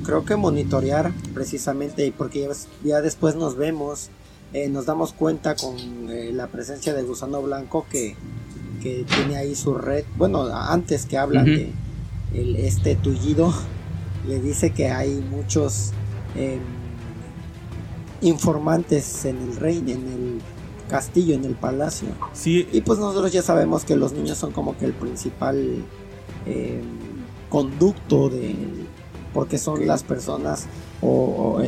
Creo 0.06 0.25
que 0.25 0.36
monitorear 0.36 1.12
precisamente, 1.34 2.12
porque 2.16 2.48
ya, 2.84 3.00
después 3.00 3.34
nos 3.34 3.56
vemos, 3.56 4.10
eh, 4.52 4.68
nos 4.68 4.86
damos 4.86 5.12
cuenta 5.12 5.56
con 5.56 5.76
eh, 6.08 6.30
la 6.32 6.46
presencia 6.46 6.94
de 6.94 7.02
gusano 7.02 7.42
blanco 7.42 7.86
que, 7.90 8.14
que, 8.80 9.04
tiene 9.04 9.36
ahí 9.36 9.56
su 9.56 9.75
red. 9.75 10.04
Bueno, 10.16 10.46
antes 10.46 11.06
que 11.06 11.18
habla 11.18 11.42
de 11.42 11.72
este 12.32 12.94
tullido, 12.94 13.52
le 14.28 14.40
dice 14.40 14.70
que 14.70 14.90
hay 14.90 15.25
muchos 15.28 15.90
em, 16.36 16.60
informantes 18.20 19.25
en 19.25 19.38
el 19.38 19.56
reino, 19.56 19.90
en 19.90 20.06
el 20.06 20.40
castillo, 20.88 21.34
en 21.34 21.44
el 21.44 21.54
palacio. 21.54 22.08
Sí. 22.32 22.68
Y 22.72 22.80
pues 22.82 23.00
nosotros 23.00 23.32
ya 23.32 23.42
sabemos 23.42 23.84
que 23.84 23.96
los 23.96 24.12
niños 24.12 24.38
son 24.38 24.52
como 24.52 24.76
que 24.76 24.84
el 24.84 24.92
principal 24.92 25.84
em, 26.46 26.84
conducto 27.48 28.28
de 28.28 28.54
porque 29.37 29.59
son 29.59 29.87
las 29.87 30.02
personas 30.02 30.66
o, 31.02 31.61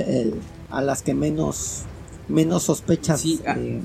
a 0.71 0.83
las 0.83 1.03
que 1.03 1.15
menos 1.15 1.83
menos 2.29 2.65
sospechas 2.65 3.25
eh, 3.25 3.81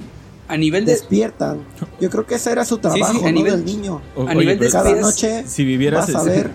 a, 0.48 0.58
nivel 0.58 0.86
despiertan. 0.86 1.60
Yo 2.02 2.10
creo 2.10 2.26
que 2.26 2.36
ese 2.36 2.52
era 2.52 2.66
su 2.66 2.78
trabajo, 2.78 3.26
a 3.26 3.32
nivel, 3.32 3.54
del 3.54 3.66
niño. 3.66 4.02
a 4.28 4.34
nivel 4.34 4.58
de 4.58 4.70
cada 4.70 4.96
noche 4.96 5.44
si 5.46 5.64
vivieras 5.66 6.12
vas 6.12 6.22
a 6.22 6.30
ver. 6.30 6.52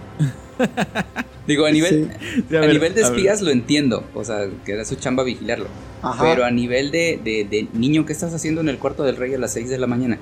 Digo, 1.47 1.65
a 1.65 1.71
nivel, 1.71 2.11
a, 2.51 2.67
nivel 2.67 2.95
de 2.95 3.01
espías 3.01 3.41
lo 3.41 3.51
entiendo, 3.51 4.05
o 4.15 4.23
sea, 4.23 4.49
que 4.67 4.73
era 4.73 4.85
su 4.85 4.97
chamba 4.97 5.23
vigilarlo. 5.23 5.69
Pero 6.21 6.45
a 6.45 6.51
nivel 6.51 6.91
de, 6.91 7.19
de, 7.25 7.69
niño, 7.73 8.05
¿qué 8.05 8.13
estás 8.13 8.35
haciendo 8.35 8.61
en 8.61 8.69
el 8.69 8.79
cuarto 8.79 9.03
del 9.03 9.17
rey 9.17 9.33
a 9.33 9.39
las 9.39 9.53
6 9.53 9.71
de 9.71 9.79
la 9.79 9.87
mañana? 9.87 10.19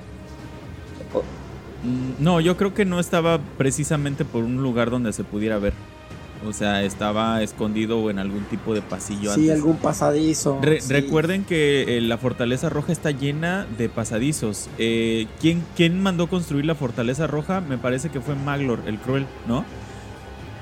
Mm, 1.83 2.23
no, 2.23 2.39
yo 2.39 2.55
creo 2.55 2.73
que 2.73 2.85
no 2.85 2.99
estaba 2.99 3.39
precisamente 3.57 4.23
por 4.25 4.43
un 4.43 4.63
lugar 4.63 4.89
donde 4.89 5.11
se 5.11 5.25
pudiera 5.25 5.57
ver. 5.57 5.73
O 6.45 6.53
sea, 6.53 6.83
estaba 6.83 7.41
escondido 7.41 8.09
en 8.09 8.19
algún 8.19 8.43
tipo 8.45 8.73
de 8.73 8.81
pasillo. 8.81 9.33
Sí, 9.33 9.49
algún 9.49 9.77
pasadizo. 9.77 10.59
Recuerden 10.61 11.43
que 11.43 11.97
eh, 11.97 12.01
la 12.01 12.17
Fortaleza 12.17 12.69
Roja 12.69 12.91
está 12.91 13.11
llena 13.11 13.65
de 13.77 13.89
pasadizos. 13.89 14.69
Eh, 14.77 15.27
¿quién, 15.41 15.63
¿Quién 15.75 16.01
mandó 16.01 16.27
construir 16.27 16.65
la 16.65 16.75
Fortaleza 16.75 17.27
Roja? 17.27 17.61
Me 17.61 17.77
parece 17.77 18.09
que 18.09 18.21
fue 18.21 18.35
Maglor, 18.35 18.81
el 18.85 18.97
cruel, 18.97 19.25
¿no? 19.47 19.65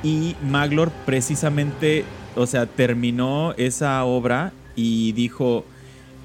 Y 0.04 0.36
Maglor 0.44 0.92
precisamente, 1.06 2.06
o 2.36 2.48
sea, 2.48 2.66
terminó 2.68 3.54
esa 3.58 4.04
obra 4.06 4.54
y 4.76 5.12
dijo, 5.14 5.66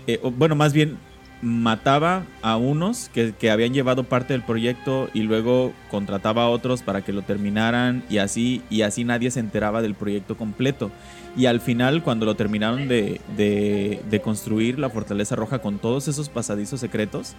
eh, 0.07 0.21
bueno, 0.37 0.54
más 0.54 0.73
bien 0.73 0.99
mataba 1.42 2.25
a 2.42 2.56
unos 2.56 3.11
que, 3.12 3.50
habían 3.50 3.73
llevado 3.73 4.04
parte 4.04 4.35
del 4.35 4.42
proyecto 4.42 5.09
y 5.14 5.23
luego 5.23 5.73
contrataba 5.90 6.44
a 6.44 6.49
otros 6.49 6.82
para 6.82 7.02
que 7.02 7.12
lo 7.12 7.23
terminaran 7.23 8.04
y 8.11 8.18
así, 8.18 8.62
y 8.68 8.82
así 8.82 9.04
nadie 9.04 9.30
se 9.30 9.40
enteraba 9.40 9.82
del 9.82 9.94
proyecto 9.94 10.37
completo. 10.37 10.90
Y 11.37 11.47
al 11.47 11.61
final, 11.61 12.02
cuando 12.02 12.26
lo 12.26 12.35
terminaron 12.35 12.88
de, 12.88 13.20
de, 13.37 14.20
construir 14.23 14.78
la 14.78 14.90
Fortaleza 14.90 15.37
Roja 15.37 15.61
con 15.61 15.78
todos 15.78 16.09
esos 16.09 16.28
pasadizos 16.28 16.80
secretos, 16.80 17.35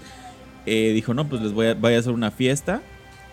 eh, 0.66 0.92
dijo, 0.94 1.14
no, 1.14 1.28
pues 1.28 1.42
les 1.42 1.54
voy 1.54 1.68
a, 1.68 1.74
voy 1.74 1.94
a 1.94 2.00
hacer 2.00 2.14
una 2.14 2.32
fiesta 2.32 2.82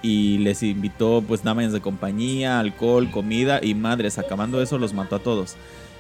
y 0.03 0.39
les 0.39 0.63
invitó 0.63 1.23
pues 1.27 1.43
damas 1.43 1.73
de 1.73 1.81
compañía, 1.81 2.59
alcohol, 2.59 3.11
comida 3.11 3.61
y 3.63 3.75
madres, 3.75 4.19
acabando 4.19 4.61
eso 4.61 4.79
los 4.79 4.95
mató 4.95 5.17
a 5.17 5.21
todos. 5.21 5.57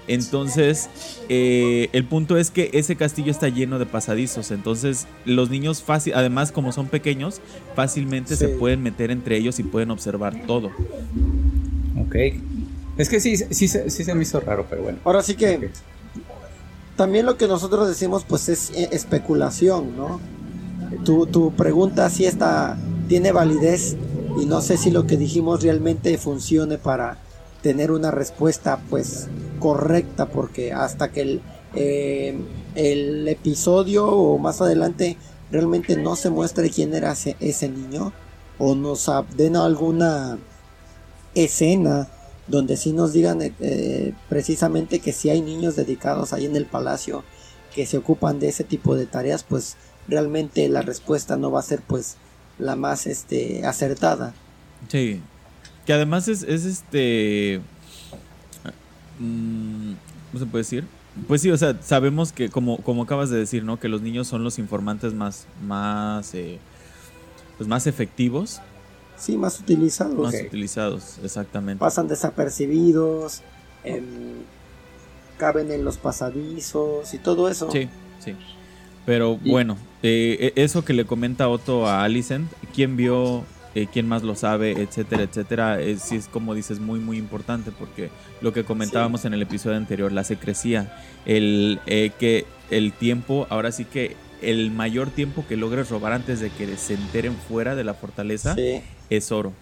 Entonces, 0.08 0.88
eh, 1.28 1.90
el 1.92 2.04
punto 2.04 2.38
es 2.38 2.50
que 2.50 2.70
ese 2.72 2.96
castillo 2.96 3.30
está 3.30 3.48
lleno 3.48 3.78
de 3.78 3.86
pasadizos. 3.86 4.50
Entonces, 4.50 5.06
los 5.24 5.50
niños 5.50 5.82
fácil, 5.82 6.14
además 6.14 6.50
como 6.50 6.72
son 6.72 6.88
pequeños, 6.88 7.40
fácilmente 7.76 8.34
se 8.34 8.48
pueden 8.48 8.82
meter 8.82 9.10
entre 9.10 9.36
ellos 9.36 9.58
y 9.58 9.62
pueden 9.62 9.90
observar 9.90 10.46
todo. 10.46 10.70
Ok. 12.00 12.16
Es 12.96 13.08
que 13.08 13.20
sí, 13.20 13.36
sí, 13.36 13.68
sí, 13.68 13.68
se 13.68 14.14
me 14.14 14.22
hizo 14.22 14.40
raro, 14.40 14.66
pero 14.68 14.82
bueno. 14.82 14.98
Ahora 15.04 15.22
sí 15.22 15.36
que 15.36 15.70
también 16.96 17.26
lo 17.26 17.36
que 17.36 17.46
nosotros 17.46 17.86
decimos 17.86 18.24
pues 18.26 18.48
es 18.48 18.70
eh, 18.70 18.88
especulación, 18.90 19.96
¿no? 19.96 20.20
Tu, 21.04 21.26
tu 21.26 21.52
pregunta 21.52 22.08
si 22.10 22.24
esta 22.24 22.76
tiene 23.08 23.30
validez 23.30 23.94
y 24.40 24.46
no 24.46 24.60
sé 24.62 24.78
si 24.78 24.90
lo 24.90 25.06
que 25.06 25.16
dijimos 25.16 25.62
realmente 25.62 26.16
funcione 26.18 26.78
para 26.78 27.18
tener 27.62 27.90
una 27.90 28.10
respuesta 28.10 28.80
pues 28.88 29.28
correcta 29.58 30.26
porque 30.26 30.72
hasta 30.72 31.10
que 31.10 31.20
el, 31.22 31.42
eh, 31.74 32.38
el 32.74 33.26
episodio 33.28 34.06
o 34.06 34.38
más 34.38 34.60
adelante 34.60 35.16
realmente 35.50 35.96
no 35.96 36.16
se 36.16 36.30
muestre 36.30 36.70
quién 36.70 36.94
era 36.94 37.12
ese, 37.12 37.68
niño 37.68 38.12
o 38.58 38.74
nos 38.74 39.10
den 39.36 39.56
alguna 39.56 40.38
escena 41.34 42.08
donde 42.46 42.76
sí 42.76 42.92
nos 42.92 43.12
digan 43.12 43.42
eh, 43.42 43.52
eh, 43.60 44.14
precisamente 44.28 45.00
que 45.00 45.12
si 45.12 45.30
hay 45.30 45.42
niños 45.42 45.76
dedicados 45.76 46.32
ahí 46.32 46.46
en 46.46 46.56
el 46.56 46.66
palacio 46.66 47.24
que 47.74 47.86
se 47.86 47.98
ocupan 47.98 48.40
de 48.40 48.48
ese 48.48 48.64
tipo 48.64 48.94
de 48.94 49.06
tareas 49.06 49.42
pues 49.42 49.76
realmente 50.06 50.68
la 50.68 50.82
respuesta 50.82 51.36
no 51.36 51.50
va 51.50 51.60
a 51.60 51.64
ser 51.64 51.82
pues 51.86 52.16
la 52.58 52.74
más 52.76 53.06
este 53.06 53.64
acertada. 53.66 54.34
Sí 54.88 55.20
que 55.88 55.94
además 55.94 56.28
es, 56.28 56.42
este 56.42 57.62
Mm, 59.18 59.94
¿Cómo 60.30 60.44
se 60.44 60.50
puede 60.50 60.62
decir? 60.62 60.84
Pues 61.26 61.40
sí, 61.40 61.50
o 61.50 61.56
sea, 61.56 61.80
sabemos 61.82 62.30
que, 62.30 62.50
como, 62.50 62.76
como 62.82 63.04
acabas 63.04 63.30
de 63.30 63.38
decir, 63.38 63.64
¿no? 63.64 63.80
Que 63.80 63.88
los 63.88 64.02
niños 64.02 64.28
son 64.28 64.44
los 64.44 64.58
informantes 64.58 65.14
más, 65.14 65.46
más, 65.66 66.34
eh, 66.34 66.58
pues 67.56 67.66
más 67.70 67.86
efectivos. 67.86 68.60
Sí, 69.16 69.38
más 69.38 69.58
utilizados. 69.60 70.14
Más 70.14 70.34
utilizados, 70.34 71.18
exactamente. 71.24 71.80
Pasan 71.80 72.06
desapercibidos, 72.06 73.40
em, 73.82 74.42
caben 75.38 75.72
en 75.72 75.86
los 75.86 75.96
pasadizos 75.96 77.14
y 77.14 77.18
todo 77.18 77.48
eso. 77.48 77.70
Sí, 77.72 77.88
sí. 78.22 78.36
Pero 79.06 79.38
bueno, 79.38 79.78
eh, 80.02 80.52
e, 80.54 80.62
eso 80.62 80.84
que 80.84 80.92
le 80.92 81.06
comenta 81.06 81.48
Otto 81.48 81.88
a 81.88 82.04
Alicent, 82.04 82.52
¿quién 82.74 82.98
vio 82.98 83.42
eh, 83.74 83.86
quién 83.92 84.08
más 84.08 84.22
lo 84.22 84.34
sabe, 84.34 84.72
etcétera, 84.82 85.22
etcétera, 85.22 85.80
es, 85.80 86.12
es 86.12 86.28
como 86.28 86.54
dices 86.54 86.80
muy, 86.80 87.00
muy 87.00 87.18
importante 87.18 87.70
porque 87.70 88.10
lo 88.40 88.52
que 88.52 88.64
comentábamos 88.64 89.24
en 89.24 89.34
el 89.34 89.42
episodio 89.42 89.76
anterior, 89.76 90.12
la 90.12 90.24
secrecía, 90.24 90.96
el 91.26 91.80
eh, 91.86 92.10
que 92.18 92.46
el 92.70 92.92
tiempo, 92.92 93.46
ahora 93.50 93.72
sí 93.72 93.84
que 93.84 94.16
el 94.42 94.70
mayor 94.70 95.10
tiempo 95.10 95.44
que 95.48 95.56
logres 95.56 95.90
robar 95.90 96.12
antes 96.12 96.40
de 96.40 96.50
que 96.50 96.76
se 96.76 96.94
enteren 96.94 97.34
fuera 97.34 97.74
de 97.74 97.84
la 97.84 97.94
fortaleza 97.94 98.56
es 99.10 99.32
oro, 99.32 99.52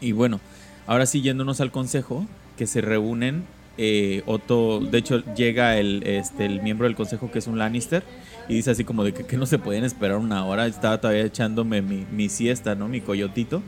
Y 0.00 0.12
bueno, 0.12 0.40
ahora 0.86 1.06
sí 1.06 1.20
yéndonos 1.20 1.60
al 1.60 1.70
consejo, 1.70 2.26
que 2.56 2.66
se 2.66 2.80
reúnen 2.80 3.44
eh, 3.76 4.22
Otto, 4.26 4.78
de 4.78 4.98
hecho 4.98 5.24
llega 5.34 5.76
el, 5.78 6.04
este, 6.06 6.46
el 6.46 6.62
miembro 6.62 6.86
del 6.86 6.94
consejo 6.94 7.32
que 7.32 7.40
es 7.40 7.48
un 7.48 7.58
Lannister 7.58 8.04
y 8.48 8.54
dice 8.54 8.70
así 8.70 8.84
como 8.84 9.04
de 9.04 9.12
que, 9.12 9.36
no 9.36 9.46
se 9.46 9.58
pueden 9.58 9.84
esperar 9.84 10.18
una 10.18 10.44
hora. 10.44 10.66
Estaba 10.66 11.00
todavía 11.00 11.24
echándome 11.24 11.82
mi, 11.82 12.28
siesta, 12.28 12.74
¿no? 12.74 12.88
Mi 12.88 13.00
coyotito. 13.00 13.62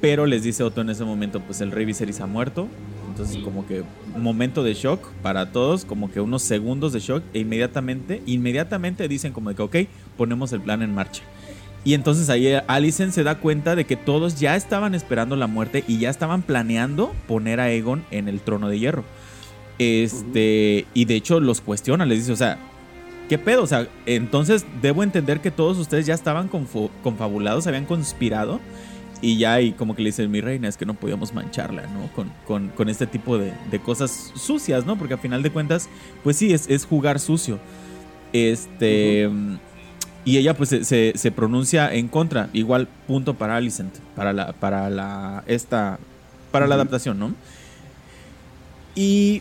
Pero 0.00 0.26
les 0.26 0.42
dice 0.42 0.64
Otto 0.64 0.80
en 0.80 0.90
ese 0.90 1.04
momento, 1.04 1.40
pues 1.40 1.60
el 1.60 1.70
rey 1.70 1.84
Viserys 1.84 2.20
ha 2.20 2.26
muerto. 2.26 2.68
Entonces 3.08 3.36
como 3.38 3.66
que 3.66 3.84
momento 4.16 4.62
de 4.62 4.74
shock 4.74 5.06
para 5.22 5.52
todos, 5.52 5.84
como 5.84 6.10
que 6.10 6.20
unos 6.20 6.42
segundos 6.42 6.92
de 6.92 7.00
shock 7.00 7.22
e 7.34 7.40
inmediatamente, 7.40 8.22
inmediatamente 8.26 9.06
dicen 9.06 9.32
como 9.32 9.50
de 9.50 9.56
que, 9.56 9.62
ok, 9.62 9.76
ponemos 10.16 10.52
el 10.52 10.60
plan 10.60 10.82
en 10.82 10.94
marcha. 10.94 11.22
Y 11.84 11.94
entonces 11.94 12.30
ahí 12.30 12.48
Alicent 12.68 13.12
se 13.12 13.24
da 13.24 13.38
cuenta 13.38 13.74
de 13.74 13.84
que 13.84 13.96
todos 13.96 14.38
ya 14.40 14.56
estaban 14.56 14.94
esperando 14.94 15.36
la 15.36 15.46
muerte 15.46 15.84
y 15.86 15.98
ya 15.98 16.10
estaban 16.10 16.42
planeando 16.42 17.12
poner 17.26 17.60
a 17.60 17.70
Egon 17.70 18.04
en 18.10 18.28
el 18.28 18.40
trono 18.40 18.68
de 18.68 18.78
hierro. 18.78 19.04
Este, 19.78 20.86
y 20.94 21.04
de 21.06 21.14
hecho 21.16 21.40
los 21.40 21.60
cuestiona, 21.60 22.06
les 22.06 22.20
dice, 22.20 22.32
o 22.32 22.36
sea, 22.36 22.58
¿qué 23.32 23.38
pedo? 23.38 23.62
O 23.62 23.66
sea, 23.66 23.88
entonces 24.04 24.66
debo 24.82 25.02
entender 25.02 25.40
que 25.40 25.50
todos 25.50 25.78
ustedes 25.78 26.04
ya 26.04 26.12
estaban 26.12 26.48
confabulados, 26.48 27.66
habían 27.66 27.86
conspirado. 27.86 28.60
Y 29.22 29.38
ya, 29.38 29.58
y 29.62 29.72
como 29.72 29.96
que 29.96 30.02
le 30.02 30.10
dice 30.10 30.28
mi 30.28 30.42
reina, 30.42 30.68
es 30.68 30.76
que 30.76 30.84
no 30.84 30.92
podíamos 30.92 31.32
mancharla, 31.32 31.86
¿no? 31.86 32.10
Con, 32.44 32.68
con, 32.68 32.88
este 32.90 33.06
tipo 33.06 33.38
de, 33.38 33.54
cosas 33.82 34.32
sucias, 34.34 34.84
¿no? 34.84 34.98
Porque 34.98 35.14
a 35.14 35.16
final 35.16 35.42
de 35.42 35.48
cuentas, 35.48 35.88
pues 36.22 36.36
sí, 36.36 36.52
es, 36.52 36.68
es 36.68 36.84
jugar 36.84 37.20
sucio. 37.20 37.58
Este. 38.34 39.30
Y 40.26 40.36
ella, 40.36 40.54
pues, 40.54 40.68
se, 40.68 41.14
se, 41.16 41.30
pronuncia 41.30 41.90
en 41.90 42.08
contra. 42.08 42.50
Igual, 42.52 42.86
punto 43.06 43.32
para 43.32 43.56
Alicent. 43.56 43.96
Para 44.14 44.34
la. 44.34 44.52
Para 44.52 44.90
la. 44.90 45.42
Esta. 45.46 45.98
Para 46.50 46.66
la 46.66 46.74
adaptación, 46.74 47.18
¿no? 47.18 47.32
Y 48.94 49.40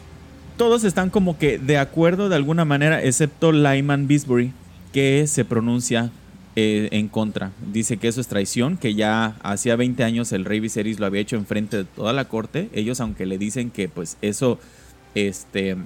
todos 0.58 0.84
están 0.84 1.10
como 1.10 1.38
que 1.38 1.58
de 1.58 1.77
acuerdo 1.77 2.29
de 2.29 2.36
alguna 2.36 2.65
manera, 2.65 3.03
excepto 3.03 3.51
Lyman 3.51 4.08
Bisbury, 4.08 4.53
que 4.93 5.25
se 5.27 5.46
pronuncia 5.46 6.12
eh, 6.55 6.89
en 6.91 7.08
contra. 7.08 7.51
Dice 7.72 7.98
que 7.98 8.10
eso 8.10 8.20
es 8.20 8.27
traición, 8.27 8.77
que 8.77 8.93
ya 8.93 9.38
hacía 9.41 9.77
20 9.77 10.03
años 10.03 10.34
el 10.34 10.43
rey 10.43 10.60
Viserys 10.60 11.00
lo 11.00 11.05
había 11.05 11.22
hecho 11.22 11.38
enfrente 11.38 11.77
de 11.77 11.84
toda 11.86 12.12
la 12.12 12.25
corte. 12.25 12.70
Ellos, 12.74 13.00
aunque 13.00 13.25
le 13.25 13.38
dicen 13.38 13.72
que 13.72 13.88
pues 13.88 14.17
eso, 14.22 14.60
este, 15.15 15.77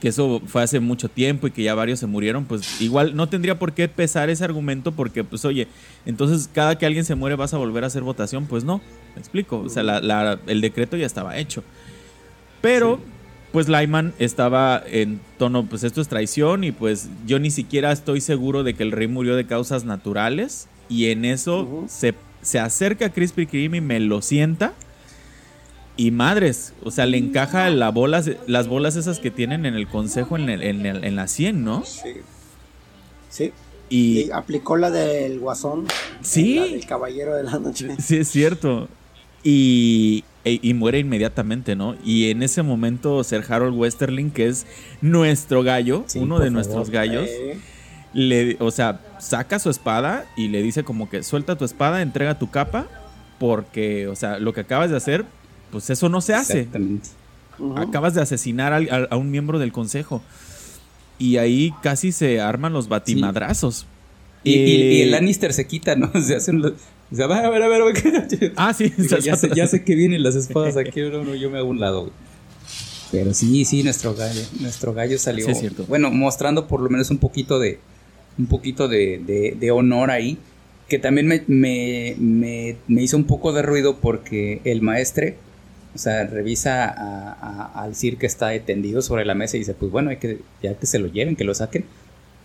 que 0.00 0.08
eso 0.08 0.40
fue 0.46 0.62
hace 0.62 0.80
mucho 0.80 1.10
tiempo 1.10 1.46
y 1.46 1.50
que 1.50 1.62
ya 1.62 1.74
varios 1.74 1.98
se 1.98 2.06
murieron, 2.06 2.46
pues 2.46 2.80
igual 2.80 3.14
no 3.14 3.28
tendría 3.28 3.58
por 3.58 3.72
qué 3.72 3.88
pesar 3.88 4.30
ese 4.30 4.44
argumento 4.44 4.92
porque 4.92 5.22
pues 5.22 5.44
oye, 5.44 5.68
entonces 6.06 6.48
cada 6.52 6.78
que 6.78 6.86
alguien 6.86 7.04
se 7.04 7.14
muere 7.14 7.36
vas 7.36 7.52
a 7.54 7.58
volver 7.58 7.84
a 7.84 7.88
hacer 7.88 8.02
votación, 8.02 8.46
pues 8.46 8.64
no, 8.64 8.80
me 9.14 9.20
explico, 9.20 9.58
o 9.60 9.68
sea, 9.68 9.82
el 10.46 10.60
decreto 10.60 10.96
ya 10.96 11.04
estaba 11.06 11.36
hecho. 11.36 11.62
Pero 12.62 13.00
pues 13.54 13.68
Lyman 13.68 14.14
estaba 14.18 14.82
en 14.84 15.20
tono, 15.38 15.64
pues 15.64 15.84
esto 15.84 16.00
es 16.00 16.08
traición 16.08 16.64
y 16.64 16.72
pues 16.72 17.08
yo 17.24 17.38
ni 17.38 17.52
siquiera 17.52 17.92
estoy 17.92 18.20
seguro 18.20 18.64
de 18.64 18.74
que 18.74 18.82
el 18.82 18.90
rey 18.90 19.06
murió 19.06 19.36
de 19.36 19.46
causas 19.46 19.84
naturales 19.84 20.66
y 20.88 21.10
en 21.10 21.24
eso 21.24 21.84
se, 21.86 22.14
se, 22.42 22.58
acerca 22.58 23.06
a 23.06 23.12
Crispy 23.12 23.46
Kreme 23.46 23.76
y 23.76 23.80
me 23.80 24.00
lo 24.00 24.22
sienta 24.22 24.72
y 25.96 26.10
madres, 26.10 26.72
o 26.82 26.90
sea, 26.90 27.06
le 27.06 27.16
encaja 27.16 27.70
la 27.70 27.92
bolas, 27.92 28.28
las 28.48 28.66
bolas 28.66 28.96
esas 28.96 29.20
que 29.20 29.30
tienen 29.30 29.66
en 29.66 29.74
el 29.74 29.86
consejo 29.86 30.36
en, 30.36 30.48
en, 30.50 31.14
la 31.14 31.28
100, 31.28 31.64
¿no? 31.64 31.84
Sí. 31.84 32.10
Sí. 33.30 33.52
Y, 33.88 34.32
aplicó 34.32 34.76
la 34.76 34.90
del 34.90 35.38
guasón. 35.38 35.86
Sí. 36.22 36.56
La 36.56 36.64
del 36.64 36.86
caballero 36.86 37.36
de 37.36 37.44
la 37.44 37.60
noche. 37.60 37.94
Sí, 38.00 38.16
es 38.16 38.28
cierto. 38.28 38.88
Y, 39.44 40.24
e, 40.44 40.58
y 40.62 40.74
muere 40.74 40.98
inmediatamente, 40.98 41.74
¿no? 41.76 41.96
Y 42.04 42.30
en 42.30 42.42
ese 42.42 42.62
momento 42.62 43.24
Sir 43.24 43.44
Harold 43.48 43.76
Westerling, 43.76 44.30
que 44.30 44.46
es 44.46 44.66
nuestro 45.00 45.62
gallo, 45.62 46.04
uno 46.16 46.38
de 46.38 46.50
nuestros 46.50 46.90
gallos, 46.90 47.28
le, 48.12 48.56
o 48.60 48.70
sea, 48.70 49.00
saca 49.18 49.58
su 49.58 49.70
espada 49.70 50.26
y 50.36 50.48
le 50.48 50.62
dice 50.62 50.84
como 50.84 51.08
que 51.08 51.22
suelta 51.22 51.56
tu 51.56 51.64
espada, 51.64 52.02
entrega 52.02 52.38
tu 52.38 52.50
capa, 52.50 52.86
porque, 53.38 54.06
o 54.06 54.16
sea, 54.16 54.38
lo 54.38 54.52
que 54.52 54.60
acabas 54.60 54.90
de 54.90 54.96
hacer, 54.96 55.24
pues 55.70 55.90
eso 55.90 56.08
no 56.08 56.20
se 56.20 56.34
hace. 56.34 56.60
Exactamente. 56.60 57.08
Acabas 57.76 58.14
de 58.14 58.22
asesinar 58.22 58.72
a, 58.72 59.16
un 59.16 59.30
miembro 59.30 59.58
del 59.58 59.72
consejo. 59.72 60.22
Y 61.18 61.36
ahí 61.36 61.72
casi 61.82 62.12
se 62.12 62.40
arman 62.40 62.72
los 62.72 62.88
batimadrazos. 62.88 63.86
Y, 64.42 65.00
el 65.00 65.08
eh, 65.08 65.10
Lannister 65.10 65.52
se 65.52 65.66
quita, 65.66 65.96
¿no? 65.96 66.10
Se 66.20 66.36
hacen 66.36 66.60
los, 66.60 66.74
o 67.12 67.16
sea, 67.16 67.26
a 67.26 67.28
ver, 67.28 67.62
a 67.62 67.68
ver, 67.68 67.82
a 67.82 67.84
ver. 67.84 68.52
Ah, 68.56 68.72
sí. 68.72 68.92
ya, 69.22 69.36
sé, 69.36 69.50
ya, 69.54 69.66
sé, 69.66 69.84
que 69.84 69.94
vienen 69.94 70.22
las 70.22 70.34
espadas 70.34 70.76
aquí, 70.76 71.00
no, 71.12 71.34
yo 71.34 71.50
me 71.50 71.58
hago 71.58 71.68
un 71.68 71.80
lado, 71.80 72.10
Pero 73.10 73.34
sí, 73.34 73.64
sí, 73.64 73.82
nuestro 73.82 74.14
gallo, 74.14 74.40
nuestro 74.60 74.94
gallo 74.94 75.18
salió. 75.18 75.46
Sí, 75.46 75.54
cierto. 75.54 75.84
Bueno, 75.86 76.10
mostrando 76.10 76.66
por 76.66 76.80
lo 76.80 76.90
menos 76.90 77.10
un 77.10 77.18
poquito 77.18 77.58
de, 77.58 77.78
un 78.38 78.46
poquito 78.46 78.88
de, 78.88 79.54
de, 79.58 79.70
honor 79.70 80.10
ahí. 80.10 80.38
Que 80.88 80.98
también 80.98 81.26
me, 81.26 81.42
me, 81.46 82.76
me, 82.86 83.02
hizo 83.02 83.16
un 83.16 83.24
poco 83.24 83.54
de 83.54 83.62
ruido 83.62 83.96
porque 84.00 84.60
el 84.64 84.82
maestre, 84.82 85.38
o 85.94 85.98
sea, 85.98 86.24
revisa 86.26 86.84
al 87.74 87.94
Sir 87.94 88.18
que 88.18 88.26
está 88.26 88.58
tendido 88.60 89.00
sobre 89.00 89.24
la 89.24 89.34
mesa 89.34 89.56
y 89.56 89.60
dice, 89.60 89.72
pues 89.72 89.90
bueno, 89.90 90.10
hay 90.10 90.18
que, 90.18 90.40
ya 90.62 90.74
que 90.74 90.84
se 90.84 90.98
lo 90.98 91.06
lleven, 91.06 91.36
que 91.36 91.44
lo 91.44 91.54
saquen. 91.54 91.86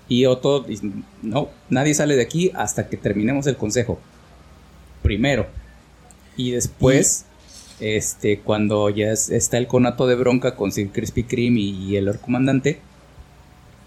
Y 0.08 0.26
Otto 0.26 0.62
dice, 0.62 0.90
no, 1.22 1.50
nadie 1.70 1.94
sale 1.94 2.16
de 2.16 2.22
aquí 2.22 2.52
hasta 2.56 2.88
que 2.88 2.96
terminemos 2.96 3.46
el 3.46 3.58
consejo 3.58 4.00
primero. 5.02 5.48
Y 6.36 6.52
después, 6.52 7.26
este, 7.80 8.40
cuando 8.40 8.90
ya 8.90 9.12
está 9.12 9.58
el 9.58 9.68
conato 9.68 10.08
de 10.08 10.16
bronca 10.16 10.56
con 10.56 10.72
Sir 10.72 10.90
Crispy 10.92 11.24
Kreme 11.24 11.60
y, 11.60 11.96
el 11.96 12.06
Lord 12.06 12.20
Comandante, 12.20 12.80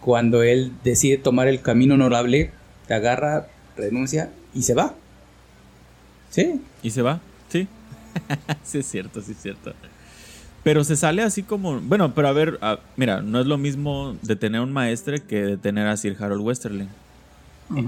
cuando 0.01 0.43
él 0.43 0.73
decide 0.85 1.17
tomar 1.17 1.49
el 1.49 1.63
camino 1.63 1.95
honorable, 1.95 2.51
te 2.87 2.95
agarra, 2.95 3.49
renuncia 3.77 4.31
y 4.55 4.63
se 4.63 4.75
va. 4.75 4.95
Sí. 6.31 6.61
Y 6.83 6.91
se 6.91 7.03
va, 7.03 7.21
sí. 7.49 7.69
sí, 8.63 8.79
es 8.79 8.87
cierto, 8.87 9.21
sí, 9.23 9.33
es 9.33 9.39
cierto. 9.39 9.73
Pero 10.65 10.85
se 10.85 10.97
sale 10.97 11.23
así 11.23 11.43
como. 11.43 11.81
Bueno, 11.81 12.15
pero 12.15 12.29
a 12.29 12.33
ver, 12.33 12.59
mira, 12.97 13.21
no 13.21 13.41
es 13.41 13.47
lo 13.47 13.59
mismo 13.59 14.17
detener 14.23 14.61
a 14.61 14.65
un 14.65 14.73
maestre 14.73 15.21
que 15.21 15.43
detener 15.43 15.87
a 15.89 15.97
Sir 15.97 16.17
Harold 16.21 16.43
Westerling. 16.43 16.89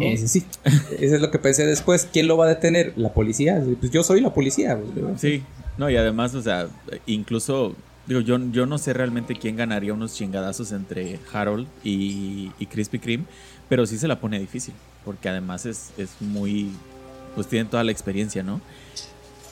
Ese 0.01 0.29
sí. 0.29 0.45
Eso 0.65 1.15
es 1.17 1.21
lo 1.21 1.31
que 1.31 1.39
pensé 1.39 1.67
después. 1.67 2.09
¿Quién 2.13 2.27
lo 2.27 2.37
va 2.37 2.47
a 2.47 2.49
detener? 2.49 2.93
¿La 2.97 3.13
policía? 3.13 3.63
Pues 3.81 3.93
yo 3.93 4.03
soy 4.03 4.21
la 4.21 4.33
policía. 4.33 4.79
Sí. 5.17 5.43
No, 5.77 5.91
y 5.91 5.97
además, 5.97 6.35
o 6.35 6.43
sea, 6.43 6.69
incluso. 7.07 7.75
Digo, 8.07 8.21
yo, 8.21 8.39
yo 8.53 8.67
no 8.67 8.77
sé 8.77 8.93
realmente 8.93 9.35
quién 9.35 9.57
ganaría 9.57 9.95
unos 9.95 10.15
chingadazos 10.15 10.73
entre 10.73 11.19
Harold 11.33 11.67
y, 11.83 12.53
y 12.59 12.67
Krispy 12.67 12.99
Kreme, 12.99 13.25
pero 13.71 13.87
sí 13.87 13.97
se 13.97 14.07
la 14.07 14.21
pone 14.21 14.39
difícil, 14.39 14.75
porque 15.07 15.31
además 15.31 15.65
es, 15.65 15.91
es 15.97 16.11
muy, 16.21 16.71
pues 17.35 17.47
tienen 17.47 17.69
toda 17.69 17.83
la 17.83 17.93
experiencia, 17.93 18.43
¿no? 18.43 18.61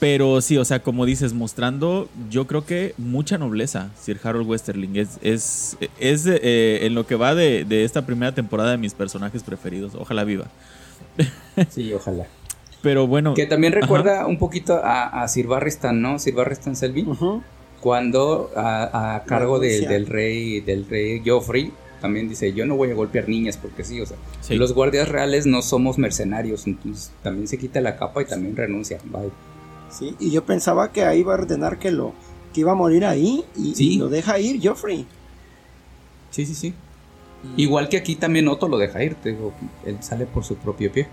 Pero 0.02 0.40
sí, 0.40 0.58
o 0.58 0.64
sea, 0.64 0.82
como 0.82 1.06
dices, 1.06 1.32
mostrando, 1.32 2.08
yo 2.28 2.48
creo 2.48 2.66
que 2.66 2.92
mucha 2.98 3.38
nobleza, 3.38 3.90
Sir 3.96 4.18
Harold 4.24 4.48
Westerling. 4.48 4.96
Es, 4.96 5.10
es, 5.22 5.76
es 6.00 6.26
eh, 6.26 6.84
en 6.84 6.96
lo 6.96 7.06
que 7.06 7.14
va 7.14 7.36
de, 7.36 7.64
esta 7.84 8.04
primera 8.04 8.34
temporada 8.34 8.72
de 8.72 8.78
mis 8.78 8.94
personajes 8.94 9.44
preferidos. 9.44 9.94
Ojalá 9.94 10.24
viva. 10.24 10.46
Sí, 11.70 11.92
ojalá. 11.92 12.26
Pero 12.82 13.06
bueno. 13.06 13.34
Que 13.34 13.46
también 13.46 13.74
recuerda 13.74 14.26
un 14.26 14.38
poquito 14.38 14.80
a, 14.82 15.24
Sir 15.28 15.46
Barristan, 15.46 16.02
¿no? 16.02 16.18
Sir 16.18 16.34
Barristan 16.34 16.74
Selby. 16.74 17.06
Cuando 17.80 18.50
a, 18.56 19.22
cargo 19.24 19.60
del 19.60 20.06
rey, 20.06 20.62
del 20.62 20.88
rey 20.88 21.22
Joffrey, 21.24 21.72
también 22.00 22.28
dice, 22.28 22.52
yo 22.52 22.66
no 22.66 22.74
voy 22.74 22.90
a 22.90 22.94
golpear 22.94 23.28
niñas 23.28 23.56
porque 23.56 23.84
sí, 23.84 24.00
o 24.00 24.06
sea, 24.06 24.16
los 24.48 24.72
guardias 24.72 25.08
reales 25.08 25.46
no 25.46 25.62
somos 25.62 25.96
mercenarios, 25.96 26.66
entonces 26.66 27.12
también 27.22 27.46
se 27.46 27.56
quita 27.56 27.80
la 27.80 27.96
capa 27.96 28.22
y 28.22 28.24
también 28.24 28.56
renuncia. 28.56 28.98
Bye. 29.04 29.30
Sí, 29.92 30.16
y 30.18 30.30
yo 30.30 30.44
pensaba 30.44 30.90
que 30.90 31.04
ahí 31.04 31.20
iba 31.20 31.34
a 31.34 31.38
ordenar 31.38 31.78
que 31.78 31.90
lo 31.90 32.14
que 32.52 32.60
iba 32.60 32.72
a 32.72 32.74
morir 32.74 33.04
ahí 33.04 33.44
y, 33.56 33.98
lo 33.98 34.08
deja 34.08 34.38
ir 34.38 34.60
Joffrey. 34.62 35.06
Sí, 36.30 36.46
sí, 36.46 36.54
sí. 36.54 36.70
Mm. 37.42 37.60
Igual 37.60 37.88
que 37.88 37.96
aquí 37.96 38.16
también 38.16 38.48
Otto 38.48 38.68
lo 38.68 38.78
deja 38.78 39.02
ir, 39.02 39.14
te 39.16 39.30
digo, 39.30 39.52
él 39.84 39.98
sale 40.00 40.26
por 40.26 40.44
su 40.44 40.56
propio 40.56 40.92
pie. 40.92 41.08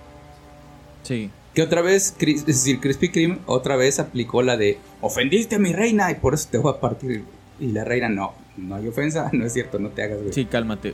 Sí. 1.03 1.29
Que 1.53 1.61
otra 1.61 1.81
vez, 1.81 2.15
es 2.19 2.45
decir, 2.45 2.79
Crispy 2.79 3.09
Kreme 3.09 3.39
otra 3.45 3.75
vez 3.75 3.99
aplicó 3.99 4.41
la 4.41 4.55
de 4.55 4.77
ofendiste 5.01 5.55
a 5.55 5.59
mi 5.59 5.73
reina 5.73 6.11
y 6.11 6.15
por 6.15 6.33
eso 6.33 6.47
te 6.51 6.57
voy 6.57 6.73
a 6.73 6.79
partir. 6.79 7.23
Y 7.59 7.67
la 7.71 7.83
reina 7.83 8.07
no, 8.07 8.33
no 8.57 8.75
hay 8.75 8.87
ofensa, 8.87 9.29
no 9.33 9.45
es 9.45 9.53
cierto, 9.53 9.79
no 9.79 9.89
te 9.89 10.03
hagas, 10.03 10.19
güey. 10.21 10.33
Sí, 10.33 10.45
cálmate. 10.45 10.89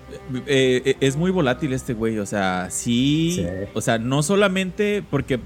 Eh, 0.47 0.81
eh, 0.85 0.95
es 1.01 1.17
muy 1.17 1.31
volátil 1.31 1.73
este 1.73 1.93
güey, 1.93 2.17
o 2.19 2.25
sea, 2.25 2.69
sí, 2.71 3.33
sí, 3.35 3.45
O 3.73 3.81
sea, 3.81 3.97
no 3.97 4.23
solamente 4.23 5.03
porque 5.09 5.39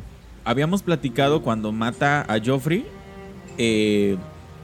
habíamos 0.46 0.84
platicado 0.84 1.42
cuando 1.42 1.72
mata 1.72 2.26
a 2.28 2.40
Joffrey. 2.44 2.86
Eh, 3.58 4.18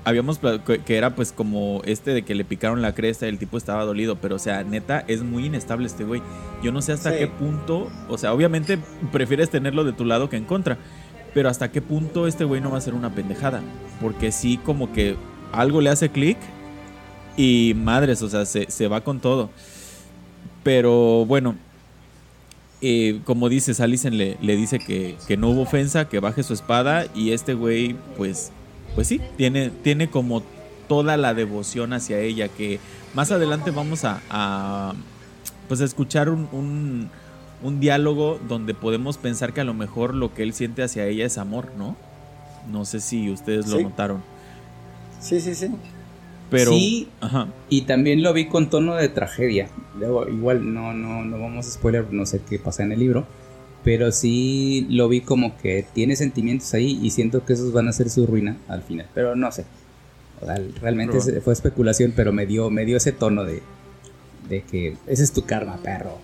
habíamos 0.06 0.40
que 0.40 0.98
era 0.98 1.16
pues 1.16 1.32
como 1.32 1.82
este 1.84 2.14
de 2.14 2.22
que 2.22 2.36
le 2.36 2.46
picaron 2.46 2.82
la 2.82 2.94
cresta 2.94 3.26
y 3.26 3.30
el 3.30 3.40
tipo 3.40 3.58
estaba 3.58 3.84
dolido, 3.84 4.18
pero 4.18 4.36
o 4.36 4.40
sea, 4.40 4.64
neta 4.64 5.04
es 5.08 5.24
muy 5.24 5.48
inestable 5.48 5.88
este 5.88 6.04
güey. 6.04 6.22
Yo 6.64 6.72
no 6.72 6.82
sé 6.82 6.94
hasta 6.94 7.18
qué 7.18 7.28
punto, 7.28 7.90
o 8.08 8.18
sea, 8.18 8.32
obviamente 8.34 8.78
prefieres 9.12 9.50
tenerlo 9.50 9.84
de 9.84 9.94
tu 9.94 10.06
lado 10.06 10.30
que 10.30 10.38
en 10.38 10.46
contra, 10.46 10.78
pero 11.34 11.50
hasta 11.50 11.72
qué 11.72 11.82
punto 11.82 12.28
este 12.28 12.44
güey 12.46 12.62
no 12.62 12.72
va 12.72 12.78
a 12.78 12.82
ser 12.82 12.94
una 12.94 13.16
pendejada, 13.16 13.62
porque 14.00 14.32
sí 14.32 14.58
como 14.58 14.94
que 14.94 15.16
algo 15.52 15.82
le 15.82 15.90
hace 15.90 16.10
clic 16.10 16.38
y 17.36 17.74
madres, 17.76 18.22
o 18.22 18.30
sea, 18.30 18.46
se, 18.46 18.70
se 18.70 18.88
va 18.88 19.02
con 19.02 19.20
todo. 19.20 19.50
Pero 20.64 21.26
bueno, 21.26 21.56
eh, 22.82 23.22
como 23.24 23.50
dices, 23.50 23.80
Alicent 23.80 24.16
le, 24.16 24.38
le 24.42 24.56
dice 24.56 24.80
que, 24.80 25.18
no 25.38 25.50
hubo 25.50 25.62
ofensa, 25.62 26.10
que 26.10 26.20
baje 26.20 26.44
su 26.44 26.54
espada 26.54 27.06
y 27.16 27.32
este 27.32 27.54
güey, 27.54 27.96
pues, 28.18 28.52
pues 28.96 29.08
sí, 29.08 29.22
tiene, 29.38 29.70
tiene 29.70 30.10
como 30.10 30.44
toda 30.88 31.18
la 31.18 31.34
devoción 31.34 31.94
hacia 31.94 32.20
ella 32.20 32.48
que 32.48 32.80
más 33.14 33.32
adelante 33.32 33.72
vamos 33.72 34.04
a, 34.04 34.94
pues 35.68 35.82
a 35.82 35.86
escuchar 35.86 36.30
un, 36.30 37.10
un, 37.64 37.80
diálogo 37.80 38.40
donde 38.48 38.74
podemos 38.74 39.18
pensar 39.18 39.54
que 39.54 39.62
a 39.62 39.64
lo 39.64 39.74
mejor 39.74 40.14
lo 40.14 40.34
que 40.34 40.44
él 40.44 40.54
siente 40.54 40.84
hacia 40.84 41.06
ella 41.06 41.26
es 41.26 41.38
amor, 41.38 41.72
¿no? 41.78 41.96
No 42.70 42.86
sé 42.86 43.00
si 43.00 43.32
ustedes 43.32 43.68
lo 43.68 43.80
notaron. 43.82 44.22
Sí, 45.20 45.40
sí, 45.40 45.56
sí. 45.56 45.72
Pero, 46.50 46.72
sí, 46.72 47.08
y 47.70 47.82
también 47.82 48.22
lo 48.22 48.32
vi 48.34 48.46
con 48.46 48.70
tono 48.70 48.96
de 48.96 49.10
tragedia. 49.10 49.68
igual 50.32 50.74
no, 50.74 50.94
no, 50.94 51.26
no 51.26 51.40
vamos 51.40 51.68
a 51.68 51.72
spoiler, 51.72 52.12
no 52.12 52.26
sé 52.26 52.42
qué 52.48 52.60
pasa 52.60 52.84
en 52.84 52.92
el 52.92 53.00
libro. 53.00 53.26
Pero 53.84 54.12
sí 54.12 54.88
lo 54.90 55.08
vi 55.08 55.22
como 55.22 55.58
que 55.58 55.86
tiene 55.94 56.16
sentimientos 56.16 56.74
ahí 56.74 57.00
y 57.02 57.12
siento 57.12 57.46
que 57.46 57.54
esos 57.54 57.72
van 57.72 57.88
a 57.88 57.94
ser 57.94 58.10
su 58.10 58.26
ruina 58.26 58.58
al 58.68 58.82
final. 58.82 59.08
Pero 59.14 59.36
no 59.36 59.52
sé. 59.52 59.66
realmente 60.82 61.20
fue 61.42 61.54
especulación, 61.54 62.14
pero 62.16 62.32
me 62.32 62.46
dio, 62.46 62.70
me 62.70 62.86
dio 62.86 62.98
ese 62.98 63.12
tono 63.12 63.44
de, 63.44 63.62
de 64.50 64.62
que 64.64 64.98
ese 65.08 65.24
es 65.24 65.32
tu 65.34 65.46
karma, 65.46 65.78
perro. 65.78 66.18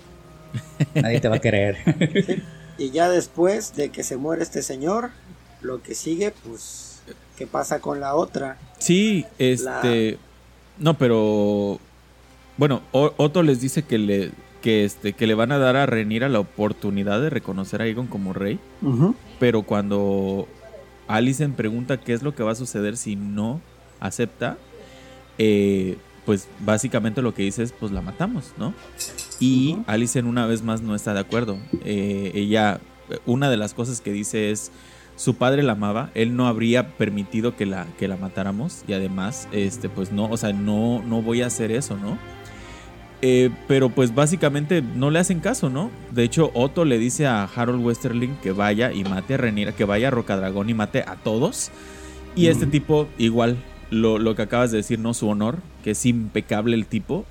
Nadie 0.96 1.20
te 1.20 1.28
va 1.28 1.36
a 1.38 1.40
querer. 1.40 1.78
Y 2.82 2.90
ya 2.90 3.10
después 3.10 3.76
de 3.76 3.90
que 3.90 4.04
se 4.04 4.18
muere 4.18 4.42
este 4.42 4.64
señor, 4.64 5.12
lo 5.62 5.84
que 5.84 5.94
sigue, 5.94 6.32
pues 6.32 6.91
¿Qué 7.42 7.48
pasa 7.48 7.80
con 7.80 8.00
la 8.00 8.14
otra? 8.14 8.60
Sí, 8.78 9.26
este... 9.40 10.20
No, 10.78 10.96
pero... 10.96 11.80
Bueno, 12.56 12.84
Otto 12.92 13.42
les 13.42 13.60
dice 13.60 13.82
que 13.82 13.98
le... 13.98 14.32
que, 14.62 14.86
este, 14.86 15.14
que 15.14 15.26
le 15.26 15.34
van 15.34 15.52
a 15.52 15.58
dar 15.58 15.76
a 15.76 15.88
Renira 15.88 16.30
la 16.30 16.40
oportunidad 16.40 17.20
de 17.20 17.32
reconocer 17.32 17.82
a 17.82 17.86
Aegon 17.86 18.06
como 18.06 18.32
rey. 18.34 18.60
Pero 19.40 19.64
cuando 19.64 20.48
Alicent 21.08 21.56
pregunta 21.56 22.00
qué 22.00 22.14
es 22.14 22.22
lo 22.22 22.36
que 22.36 22.44
va 22.44 22.52
a 22.52 22.56
suceder 22.56 22.96
si 22.96 23.16
no 23.16 23.60
acepta, 24.00 24.60
eh, 25.40 25.98
pues 26.28 26.48
básicamente 26.60 27.24
lo 27.24 27.34
que 27.34 27.42
dice 27.42 27.64
es, 27.64 27.72
pues 27.72 27.92
la 27.92 28.04
matamos, 28.04 28.54
¿no? 28.60 28.76
Y. 29.40 29.80
Alicent 29.88 30.28
una 30.28 30.46
vez 30.46 30.62
más 30.62 30.84
no 30.84 30.94
está 30.94 31.16
de 31.16 31.22
acuerdo. 31.22 31.58
Eh, 31.86 32.34
ella, 32.36 32.80
una 33.26 33.50
de 33.50 33.58
las 33.58 33.74
cosas 33.74 34.00
que 34.00 34.12
dice 34.12 34.52
es, 34.52 34.72
su 35.16 35.36
padre 35.36 35.64
la 35.64 35.74
amaba, 35.74 36.10
él 36.16 36.36
no 36.36 36.48
habría 36.48 36.90
permitido 36.98 37.56
que 37.56 37.66
la, 37.66 37.86
que 38.00 38.08
la 38.08 38.18
matáramos 38.18 38.84
y 38.88 38.94
además, 38.94 39.48
este, 39.52 39.90
pues 39.90 40.12
no, 40.12 40.26
o 40.26 40.38
sea, 40.38 40.54
no, 40.54 41.04
no 41.04 41.22
voy 41.22 41.42
a 41.42 41.48
hacer 41.48 41.72
eso, 41.72 41.98
¿no? 41.98 42.18
Eh, 43.24 43.52
pero 43.68 43.90
pues 43.90 44.16
básicamente 44.16 44.82
no 44.82 45.12
le 45.12 45.20
hacen 45.20 45.42
caso, 45.42 45.70
¿no? 45.70 45.92
De 46.10 46.24
hecho, 46.24 46.50
Otto 46.56 46.86
le 46.86 46.98
dice 46.98 47.28
a 47.28 47.44
Harold 47.44 47.86
Westerling 47.86 48.36
que 48.42 48.52
vaya 48.52 48.92
y 48.92 49.04
mate 49.04 49.36
a 49.36 49.38
Renira, 49.38 49.74
que 49.74 49.86
vaya 49.86 50.08
a 50.08 50.12
Rocadragón 50.12 50.70
y 50.70 50.74
mate 50.74 51.04
a 51.06 51.16
todos. 51.18 51.70
Y 52.36 52.48
este 52.48 52.66
tipo, 52.66 53.08
igual, 53.20 53.58
lo, 53.92 54.18
lo 54.18 54.36
que 54.36 54.42
acabas 54.42 54.72
de 54.72 54.78
decir, 54.78 54.98
¿no? 54.98 55.14
Su 55.14 55.30
honor, 55.30 55.58
que 55.84 55.92
es 55.92 56.06
impecable 56.08 56.76
el 56.76 56.88
tipo, 56.88 57.26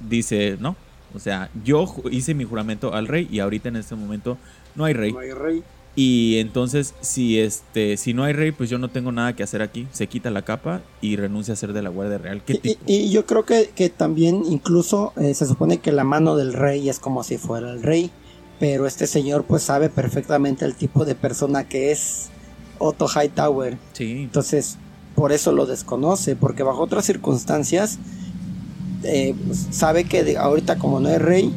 dice, 0.00 0.58
no. 0.60 0.76
O 1.14 1.18
sea, 1.18 1.48
yo 1.64 1.86
hice 2.10 2.34
mi 2.34 2.44
juramento 2.44 2.94
al 2.94 3.08
rey 3.08 3.26
y 3.30 3.40
ahorita 3.40 3.70
en 3.70 3.76
este 3.76 3.94
momento 3.94 4.36
no 4.74 4.84
hay 4.84 4.92
rey. 4.92 5.12
No 5.12 5.20
hay 5.20 5.32
rey. 5.32 5.62
Y 5.96 6.38
entonces, 6.38 6.94
si 7.00 7.40
este, 7.40 7.96
si 7.96 8.14
no 8.14 8.22
hay 8.22 8.32
rey, 8.32 8.52
pues 8.52 8.70
yo 8.70 8.78
no 8.78 8.88
tengo 8.88 9.10
nada 9.12 9.34
que 9.34 9.42
hacer 9.42 9.60
aquí. 9.60 9.86
Se 9.92 10.06
quita 10.06 10.30
la 10.30 10.42
capa 10.42 10.80
y 11.00 11.16
renuncia 11.16 11.54
a 11.54 11.56
ser 11.56 11.72
de 11.72 11.82
la 11.82 11.90
Guardia 11.90 12.18
Real. 12.18 12.42
¿Qué 12.44 12.54
Y, 12.54 12.58
tipo? 12.58 12.82
y- 12.86 12.94
y 12.94 13.10
yo 13.10 13.26
creo 13.26 13.44
que, 13.44 13.70
que 13.74 13.88
también 13.90 14.42
incluso 14.48 15.12
eh, 15.20 15.34
se 15.34 15.46
supone 15.46 15.78
que 15.78 15.90
la 15.92 16.04
mano 16.04 16.36
del 16.36 16.52
rey 16.52 16.88
es 16.88 17.00
como 17.00 17.24
si 17.24 17.38
fuera 17.38 17.70
el 17.72 17.82
rey, 17.82 18.10
pero 18.60 18.86
este 18.86 19.06
señor 19.08 19.44
pues 19.44 19.62
sabe 19.64 19.88
perfectamente 19.90 20.64
el 20.64 20.74
tipo 20.76 21.04
de 21.04 21.14
persona 21.16 21.66
que 21.68 21.90
es 21.90 22.30
Otto 22.78 23.06
Hightower. 23.08 23.76
Sí. 23.92 24.22
Entonces, 24.22 24.78
por 25.16 25.32
eso 25.32 25.50
lo 25.52 25.66
desconoce, 25.66 26.36
porque 26.36 26.62
bajo 26.62 26.82
otras 26.82 27.04
circunstancias 27.04 27.98
eh, 29.02 29.34
pues, 29.46 29.66
sabe 29.70 30.04
que 30.04 30.22
de- 30.22 30.36
ahorita 30.38 30.78
como 30.78 31.00
no 31.00 31.08
es 31.08 31.20
rey, 31.20 31.52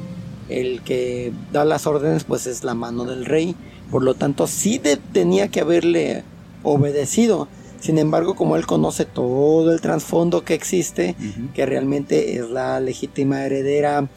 el 0.49 0.81
que 0.81 1.31
da 1.51 1.65
las 1.65 1.85
órdenes 1.87 2.23
pues 2.23 2.47
es 2.47 2.63
la 2.63 2.73
mano 2.73 3.05
del 3.05 3.25
rey. 3.25 3.55
Por 3.91 4.03
lo 4.03 4.13
tanto, 4.15 4.47
sí 4.47 4.79
de- 4.79 4.97
tenía 4.97 5.49
que 5.49 5.61
haberle 5.61 6.23
obedecido. 6.63 7.47
Sin 7.79 7.97
embargo, 7.97 8.35
como 8.35 8.55
él 8.55 8.65
conoce 8.65 9.05
todo 9.05 9.71
el 9.73 9.81
trasfondo 9.81 10.43
que 10.45 10.53
existe, 10.53 11.15
que 11.53 11.65
realmente 11.65 12.37
es 12.37 12.49
la 12.49 12.79
legítima 12.79 13.45
heredera, 13.45 14.07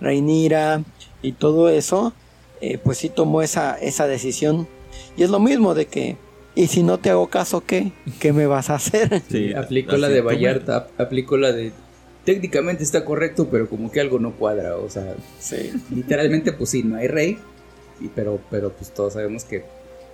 Reinira 0.00 0.82
y 1.22 1.32
todo 1.32 1.68
eso, 1.70 2.12
eh, 2.60 2.78
pues 2.78 2.98
sí 2.98 3.08
tomó 3.08 3.40
esa, 3.42 3.74
esa 3.78 4.06
decisión. 4.06 4.68
Y 5.16 5.22
es 5.22 5.30
lo 5.30 5.40
mismo 5.40 5.74
de 5.74 5.86
que, 5.86 6.16
¿y 6.54 6.66
si 6.66 6.82
no 6.82 6.98
te 6.98 7.08
hago 7.10 7.28
caso, 7.28 7.62
qué? 7.64 7.92
¿Qué 8.20 8.32
me 8.34 8.46
vas 8.46 8.68
a 8.70 8.74
hacer? 8.74 9.22
Sí, 9.30 9.54
aplicó 9.54 9.96
la 9.96 10.08
de 10.10 10.20
Vallarta, 10.20 10.76
ap- 10.76 11.00
aplicó 11.00 11.36
la 11.38 11.52
de 11.52 11.72
técnicamente 12.26 12.82
está 12.82 13.04
correcto, 13.04 13.48
pero 13.50 13.68
como 13.68 13.90
que 13.90 14.00
algo 14.00 14.18
no 14.18 14.32
cuadra, 14.32 14.76
o 14.76 14.88
sea, 14.90 15.14
Sí. 15.38 15.72
literalmente 15.94 16.52
pues 16.52 16.70
sí, 16.70 16.82
no 16.82 16.96
hay 16.96 17.06
rey, 17.06 17.38
y- 18.04 18.08
pero 18.14 18.40
pero 18.50 18.70
pues 18.72 18.90
todos 18.92 19.14
sabemos 19.14 19.44
que 19.44 19.64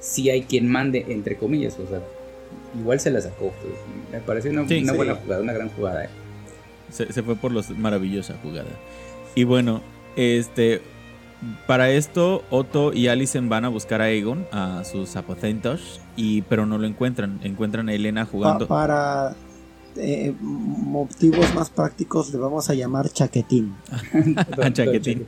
sí 0.00 0.31
hay 0.31 0.42
quien 0.42 0.66
mande 0.70 1.05
entre 1.09 1.37
comillas, 1.37 1.76
o 1.79 1.87
sea, 1.88 2.00
igual 2.79 3.00
se 3.00 3.11
la 3.11 3.20
sacó, 3.20 3.53
pues, 3.61 3.74
me 4.12 4.20
pareció 4.20 4.50
una, 4.50 4.66
Sí, 4.66 4.79
una 4.83 4.92
sí. 4.92 4.96
buena 4.96 5.14
jugada, 5.16 5.42
una 5.42 5.53
gran 5.53 5.68
jugada. 5.70 6.05
eh. 6.05 6.09
Se, 6.90 7.12
se 7.12 7.22
fue 7.22 7.37
por 7.37 7.53
los 7.53 7.70
maravillosa 7.70 8.37
jugada. 8.42 8.70
Y 9.35 9.44
bueno, 9.44 9.81
este 10.16 10.81
para 11.66 11.90
esto 11.90 12.42
Otto 12.50 12.92
y 12.92 13.09
Alicent 13.09 13.48
van 13.48 13.64
a 13.64 13.68
buscar 13.68 14.00
a 14.03 14.05
Aegon, 14.05 14.46
a 14.53 14.83
sus 14.85 15.16
aposentos, 15.16 16.00
y 16.16 16.42
pero 16.42 16.66
no 16.66 16.76
lo 16.79 16.87
encuentran. 16.87 17.40
Encuentran 17.44 17.88
a 17.88 17.94
Elena 17.94 18.24
Pa- 18.26 18.31
jugando. 18.31 18.66
para 18.68 19.35
eh, 19.96 20.35
motivos 20.40 21.55
más 21.55 21.70
prácticos 21.70 22.31
le 22.33 22.38
vamos 22.38 22.68
a 22.70 22.74
llamar 22.74 23.09
chaquetín. 23.11 23.74
a 24.62 24.72
Chaquetín. 24.72 25.26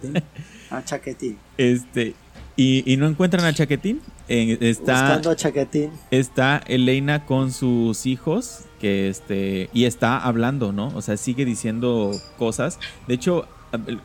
A 0.71 0.85
chaquetín. 0.85 1.39
Este 1.57 2.15
y, 2.57 2.91
y 2.91 2.97
no 2.97 3.07
encuentran 3.07 3.45
a 3.45 3.53
Chaquetín. 3.53 4.01
Eh, 4.29 4.59
está 4.61 5.03
Buscando 5.03 5.31
a 5.31 5.37
chaquetín. 5.37 5.91
está 6.11 6.63
Elena 6.67 7.27
con 7.27 7.53
sus 7.53 8.07
hijos 8.07 8.61
que 8.81 9.09
este 9.09 9.69
y 9.73 9.85
está 9.85 10.19
hablando, 10.19 10.73
¿no? 10.73 10.89
O 10.95 11.03
sea, 11.03 11.17
sigue 11.17 11.45
diciendo 11.45 12.13
cosas. 12.39 12.79
De 13.09 13.15
hecho, 13.15 13.47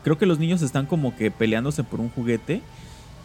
creo 0.02 0.18
que 0.18 0.26
los 0.26 0.38
niños 0.38 0.62
están 0.62 0.86
como 0.86 1.16
que 1.16 1.30
peleándose 1.30 1.84
por 1.84 2.00
un 2.00 2.10
juguete 2.10 2.62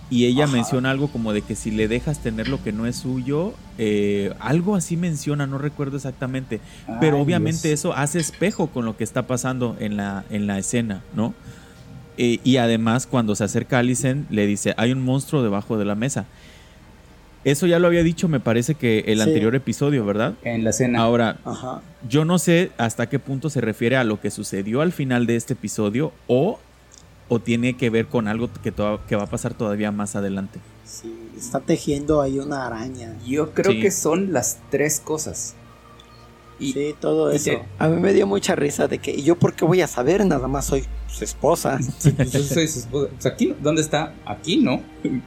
y 0.09 0.25
ella 0.25 0.43
Ajá. 0.43 0.53
menciona 0.53 0.91
algo 0.91 1.07
como 1.07 1.33
de 1.33 1.41
que 1.41 1.55
si 1.55 1.71
le 1.71 1.87
dejas 1.87 2.19
tener 2.21 2.47
lo 2.47 2.61
que 2.61 2.71
no 2.71 2.85
es 2.85 2.97
suyo, 2.97 3.53
eh, 3.77 4.33
algo 4.39 4.75
así 4.75 4.95
menciona, 4.97 5.47
no 5.47 5.57
recuerdo 5.57 5.97
exactamente. 5.97 6.59
Pero 6.99 7.19
obviamente 7.19 7.69
Dios. 7.69 7.79
eso 7.79 7.93
hace 7.93 8.19
espejo 8.19 8.67
con 8.67 8.85
lo 8.85 8.95
que 8.97 9.03
está 9.03 9.25
pasando 9.27 9.75
en 9.79 9.97
la, 9.97 10.25
en 10.29 10.45
la 10.45 10.59
escena, 10.59 11.01
¿no? 11.15 11.33
Eh, 12.17 12.39
y 12.43 12.57
además 12.57 13.07
cuando 13.07 13.35
se 13.35 13.43
acerca 13.43 13.77
a 13.77 13.79
Alicent 13.79 14.29
le 14.29 14.45
dice, 14.45 14.73
hay 14.77 14.91
un 14.91 15.01
monstruo 15.03 15.41
debajo 15.43 15.77
de 15.77 15.85
la 15.85 15.95
mesa. 15.95 16.25
Eso 17.43 17.67
ya 17.67 17.77
lo 17.79 17.87
había 17.87 18.03
dicho, 18.03 18.29
me 18.29 18.39
parece 18.39 18.75
que 18.75 18.99
el 19.07 19.17
Sí. 19.17 19.23
anterior 19.23 19.53
episodio, 19.55 20.05
¿verdad? 20.05 20.33
en 20.43 20.63
la 20.63 20.69
escena. 20.69 20.99
Ahora, 21.01 21.39
Ajá. 21.43 21.81
yo 22.07 22.23
no 22.23 22.39
sé 22.39 22.71
hasta 22.77 23.09
qué 23.09 23.19
punto 23.19 23.49
se 23.49 23.59
refiere 23.59 23.97
a 23.97 24.03
lo 24.05 24.21
que 24.21 24.31
sucedió 24.31 24.81
al 24.81 24.93
final 24.93 25.25
de 25.27 25.35
este 25.35 25.53
episodio 25.53 26.13
o, 26.27 26.59
o 27.27 27.39
tiene 27.39 27.73
que 27.75 27.89
ver 27.89 28.05
con 28.05 28.27
algo 28.29 28.49
que, 28.63 28.71
que 28.71 29.15
va 29.15 29.23
a 29.23 29.27
pasar 29.29 29.53
todavía 29.55 29.91
más 29.91 30.15
adelante. 30.15 30.59
Sí, 30.85 31.13
está 31.37 31.59
tejiendo 31.59 32.21
ahí 32.21 32.39
una 32.39 32.65
araña. 32.65 33.13
Yo 33.25 33.51
creo 33.51 33.73
Sí. 33.73 33.81
que 33.81 33.91
son 33.91 34.31
las 34.31 34.59
tres 34.69 35.01
cosas. 35.01 35.55
Y 36.59 36.71
sí, 36.73 36.95
todo 36.99 37.33
y 37.33 37.35
eso. 37.37 37.51
te- 37.51 37.63
A 37.79 37.89
mí 37.89 37.99
me 37.99 38.13
dio 38.13 38.25
mucha 38.25 38.55
risa 38.55 38.87
de 38.87 38.99
que, 38.99 39.11
¿y 39.11 39.23
yo 39.23 39.35
por 39.35 39.53
qué 39.53 39.65
voy 39.65 39.81
a 39.81 39.87
saber? 39.87 40.25
Nada 40.25 40.47
más 40.47 40.65
soy 40.65 40.85
su 41.13 41.23
esposa. 41.23 41.79
soy 41.99 42.67
su 42.67 42.79
esposa. 42.79 43.09
Pues, 43.11 43.25
aquí, 43.25 43.55
¿dónde 43.61 43.81
está? 43.81 44.13
Aquí 44.25 44.57
no. 44.57 44.81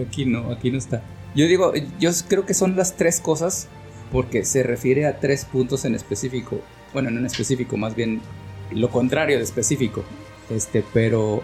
Aquí 0.00 0.24
no, 0.24 0.50
aquí 0.50 0.70
no 0.70 0.78
está. 0.78 1.02
Yo 1.34 1.46
digo, 1.46 1.74
yo 2.00 2.10
creo 2.26 2.46
que 2.46 2.54
son 2.54 2.76
las 2.76 2.96
tres 2.96 3.20
cosas 3.20 3.68
porque 4.10 4.42
se 4.42 4.62
refiere 4.62 5.06
a 5.06 5.20
tres 5.20 5.44
puntos 5.44 5.84
en 5.84 5.94
específico. 5.94 6.62
Bueno, 6.94 7.10
no 7.10 7.18
en 7.18 7.26
específico, 7.26 7.76
más 7.76 7.94
bien 7.94 8.22
lo 8.70 8.88
contrario 8.88 9.36
de 9.36 9.44
específico. 9.44 10.02
Este, 10.48 10.82
pero 10.94 11.42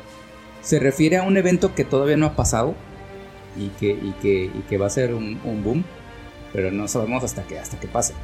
se 0.62 0.78
refiere 0.78 1.18
a 1.18 1.24
un 1.24 1.36
evento 1.36 1.74
que 1.74 1.84
todavía 1.84 2.16
no 2.16 2.24
ha 2.24 2.36
pasado 2.36 2.74
y 3.54 3.68
que, 3.68 3.90
y 3.90 4.14
que, 4.22 4.44
y 4.44 4.64
que 4.66 4.78
va 4.78 4.86
a 4.86 4.90
ser 4.90 5.12
un, 5.12 5.38
un 5.44 5.62
boom, 5.62 5.84
pero 6.54 6.70
no 6.70 6.88
sabemos 6.88 7.22
hasta 7.22 7.42
que, 7.42 7.58
hasta 7.58 7.78
que 7.78 7.86
pase. 7.86 8.14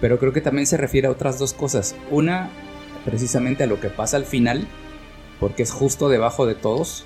Pero 0.00 0.18
creo 0.18 0.32
que 0.32 0.40
también 0.40 0.66
se 0.66 0.78
refiere 0.78 1.06
a 1.06 1.10
otras 1.10 1.38
dos 1.38 1.52
cosas. 1.52 1.96
Una, 2.10 2.50
precisamente 3.04 3.64
a 3.64 3.66
lo 3.66 3.78
que 3.78 3.88
pasa 3.88 4.16
al 4.16 4.24
final, 4.24 4.66
porque 5.40 5.62
es 5.62 5.70
justo 5.72 6.08
debajo 6.08 6.46
de 6.46 6.54
todos 6.54 7.04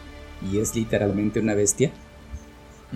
y 0.50 0.58
es 0.58 0.74
literalmente 0.74 1.40
una 1.40 1.54
bestia. 1.54 1.90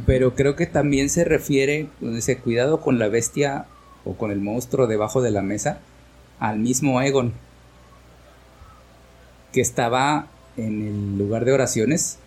Pero 0.06 0.34
creo 0.34 0.56
que 0.56 0.66
también 0.66 1.08
se 1.08 1.24
refiere, 1.24 1.88
dice, 2.00 2.38
cuidado 2.38 2.80
con 2.80 2.98
la 2.98 3.08
bestia 3.08 3.66
o 4.04 4.14
con 4.14 4.30
el 4.32 4.40
monstruo 4.40 4.86
debajo 4.86 5.22
de 5.22 5.30
la 5.30 5.40
mesa, 5.42 5.78
al 6.40 6.58
mismo 6.58 7.00
Egon, 7.00 7.32
que 9.52 9.60
estaba 9.60 10.26
en 10.56 10.82
el 10.86 11.18
lugar 11.18 11.44
de 11.44 11.52
oraciones. 11.52 12.18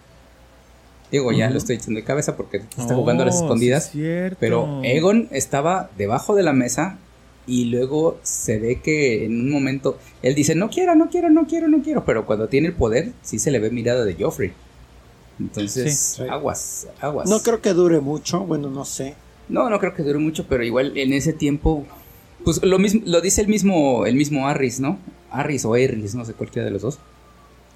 Digo, 1.11 1.31
ya 1.31 1.49
lo 1.49 1.57
estoy 1.57 1.75
echando 1.77 1.99
de 1.99 2.03
cabeza 2.05 2.35
porque 2.35 2.57
está 2.77 2.93
jugando 2.95 3.23
a 3.23 3.27
las 3.27 3.35
Oh, 3.37 3.43
escondidas. 3.43 3.93
es. 3.95 4.35
Pero 4.39 4.81
Egon 4.83 5.27
estaba 5.31 5.89
debajo 5.97 6.35
de 6.35 6.43
la 6.43 6.53
mesa 6.53 6.97
y 7.47 7.65
luego 7.65 8.19
se 8.23 8.59
ve 8.59 8.81
que 8.81 9.25
en 9.25 9.39
un 9.39 9.49
momento 9.49 9.97
él 10.21 10.35
dice, 10.35 10.53
no 10.53 10.69
quiero, 10.69 10.93
no 10.95 11.09
quiero, 11.09 11.29
no 11.29 11.47
quiero, 11.47 11.67
no 11.69 11.81
quiero, 11.81 12.03
pero 12.05 12.25
cuando 12.25 12.47
tiene 12.49 12.67
el 12.67 12.73
poder 12.73 13.13
sí 13.23 13.39
se 13.39 13.49
le 13.51 13.59
ve 13.59 13.71
mirada 13.71 14.03
de 14.05 14.13
Joffrey. 14.15 14.51
Entonces, 15.39 16.15
Sí. 16.17 16.23
aguas, 16.29 16.87
aguas. 16.99 17.29
No 17.29 17.39
creo 17.41 17.61
que 17.61 17.73
dure 17.73 17.99
mucho, 18.01 18.41
bueno, 18.41 18.69
no 18.69 18.85
sé. 18.85 19.15
No, 19.49 19.69
no 19.69 19.79
creo 19.79 19.93
que 19.93 20.03
dure 20.03 20.19
mucho, 20.19 20.45
pero 20.47 20.63
igual 20.63 20.97
en 20.97 21.13
ese 21.13 21.31
tiempo, 21.31 21.85
pues 22.43 22.61
lo 22.63 22.79
mismo, 22.79 23.01
lo 23.05 23.21
dice 23.21 23.41
el 23.41 23.47
mismo, 23.47 24.05
el 24.05 24.15
mismo 24.15 24.47
Harris, 24.47 24.79
¿no? 24.79 24.99
Harris 25.29 25.63
o 25.65 25.73
Harris, 25.73 26.15
no 26.15 26.25
sé 26.25 26.33
cualquiera 26.33 26.65
de 26.65 26.71
los 26.71 26.81
dos. 26.81 26.99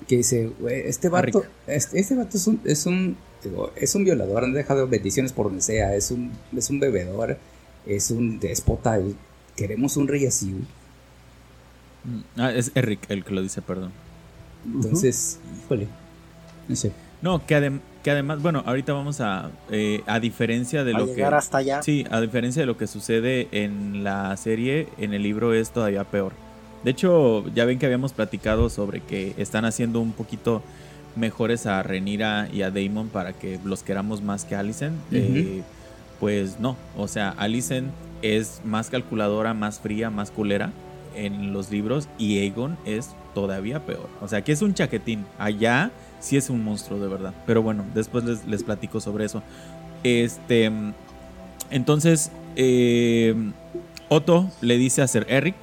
Que 0.08 0.18
dice, 0.18 0.50
"Güey, 0.60 0.82
este 0.88 1.10
vato, 1.10 1.44
este, 1.68 2.00
este 2.00 2.16
vato 2.16 2.36
es 2.36 2.48
un, 2.48 2.60
es 2.66 2.86
un, 2.88 3.16
digo, 3.44 3.72
es 3.76 3.94
un 3.94 4.04
violador, 4.04 4.44
han 4.44 4.54
dejado 4.54 4.88
bendiciones 4.88 5.32
por 5.32 5.46
donde 5.46 5.62
sea, 5.62 5.96
es 5.96 6.10
un, 6.10 6.32
es 6.58 6.70
un 6.72 6.80
bebedor, 6.80 7.38
es 7.86 8.10
un 8.10 8.40
déspota, 8.40 9.00
queremos 9.56 9.98
un 9.98 10.08
rey 10.08 10.26
así. 10.26 10.52
güey". 10.52 10.64
Mm, 12.04 12.22
Ah, 12.40 12.52
es 12.52 12.72
Eric 12.76 13.00
el 13.10 13.24
que 13.24 13.34
lo 13.34 13.42
dice, 13.42 13.62
perdón. 13.62 13.92
Entonces, 14.66 15.40
híjole, 15.64 15.88
no 16.68 16.76
sé. 16.76 16.92
No, 17.22 17.46
que, 17.46 17.56
adem- 17.58 17.82
que 18.04 18.10
además, 18.12 18.42
bueno, 18.42 18.64
ahorita 18.66 18.94
vamos 18.94 19.22
a, 19.22 19.52
eh, 19.70 20.02
a 20.08 20.20
diferencia 20.20 20.84
de 20.84 20.96
a 20.96 20.98
lo 21.00 21.06
que... 21.06 21.14
llegar 21.16 21.36
hasta 21.36 21.60
allá. 21.60 21.84
Sí, 21.84 22.06
a 22.10 22.20
diferencia 22.20 22.62
de 22.64 22.66
lo 22.66 22.78
que 22.78 22.88
sucede 22.88 23.48
en 23.52 24.04
la 24.04 24.36
serie, 24.38 24.88
en 24.98 25.14
el 25.14 25.22
libro 25.24 25.54
es 25.54 25.70
todavía 25.72 26.04
peor. 26.04 26.34
De 26.84 26.90
hecho, 26.92 27.48
ya 27.54 27.66
ven 27.66 27.78
que 27.78 27.86
habíamos 27.86 28.14
platicado 28.14 28.70
sobre 28.72 29.02
que 29.02 29.36
están 29.38 29.66
haciendo 29.66 30.00
un 30.00 30.14
poquito 30.14 30.64
mejores 31.16 31.68
a 31.68 31.84
Renira 31.84 32.48
y 32.52 32.64
a 32.64 32.72
Damon 32.72 33.10
para 33.10 33.34
que 33.34 33.60
los 33.64 33.84
queramos 33.84 34.24
más 34.24 34.44
que 34.46 34.56
Alicent. 34.56 34.96
Eh, 35.12 35.62
pues 36.20 36.60
no, 36.60 36.76
o 36.98 37.08
sea, 37.08 37.30
Alicent 37.38 37.90
es 38.22 38.62
más 38.64 38.90
calculadora, 38.90 39.54
más 39.54 39.80
fría, 39.80 40.10
más 40.10 40.32
culera 40.32 40.72
en 41.16 41.54
los 41.54 41.72
libros 41.72 42.08
y 42.18 42.40
Aegon 42.40 42.78
es 42.86 43.16
todavía 43.34 43.86
peor. 43.86 44.10
O 44.22 44.28
sea, 44.28 44.40
aquí 44.40 44.52
es 44.52 44.62
un 44.62 44.74
chaquetín, 44.74 45.26
allá 45.38 45.92
sí 46.20 46.38
es 46.38 46.50
un 46.50 46.64
monstruo 46.64 47.00
de 47.00 47.08
verdad. 47.08 47.34
Pero 47.46 47.62
bueno, 47.62 47.86
después 47.94 48.24
les, 48.24 48.46
les 48.46 48.64
platico 48.64 49.00
sobre 49.00 49.26
eso. 49.26 49.42
Este, 50.04 50.72
entonces, 51.70 52.32
eh, 52.56 53.36
Otto 54.10 54.50
le 54.62 54.78
dice 54.78 55.02
a 55.02 55.08
Ser 55.08 55.26
Eric 55.30 55.56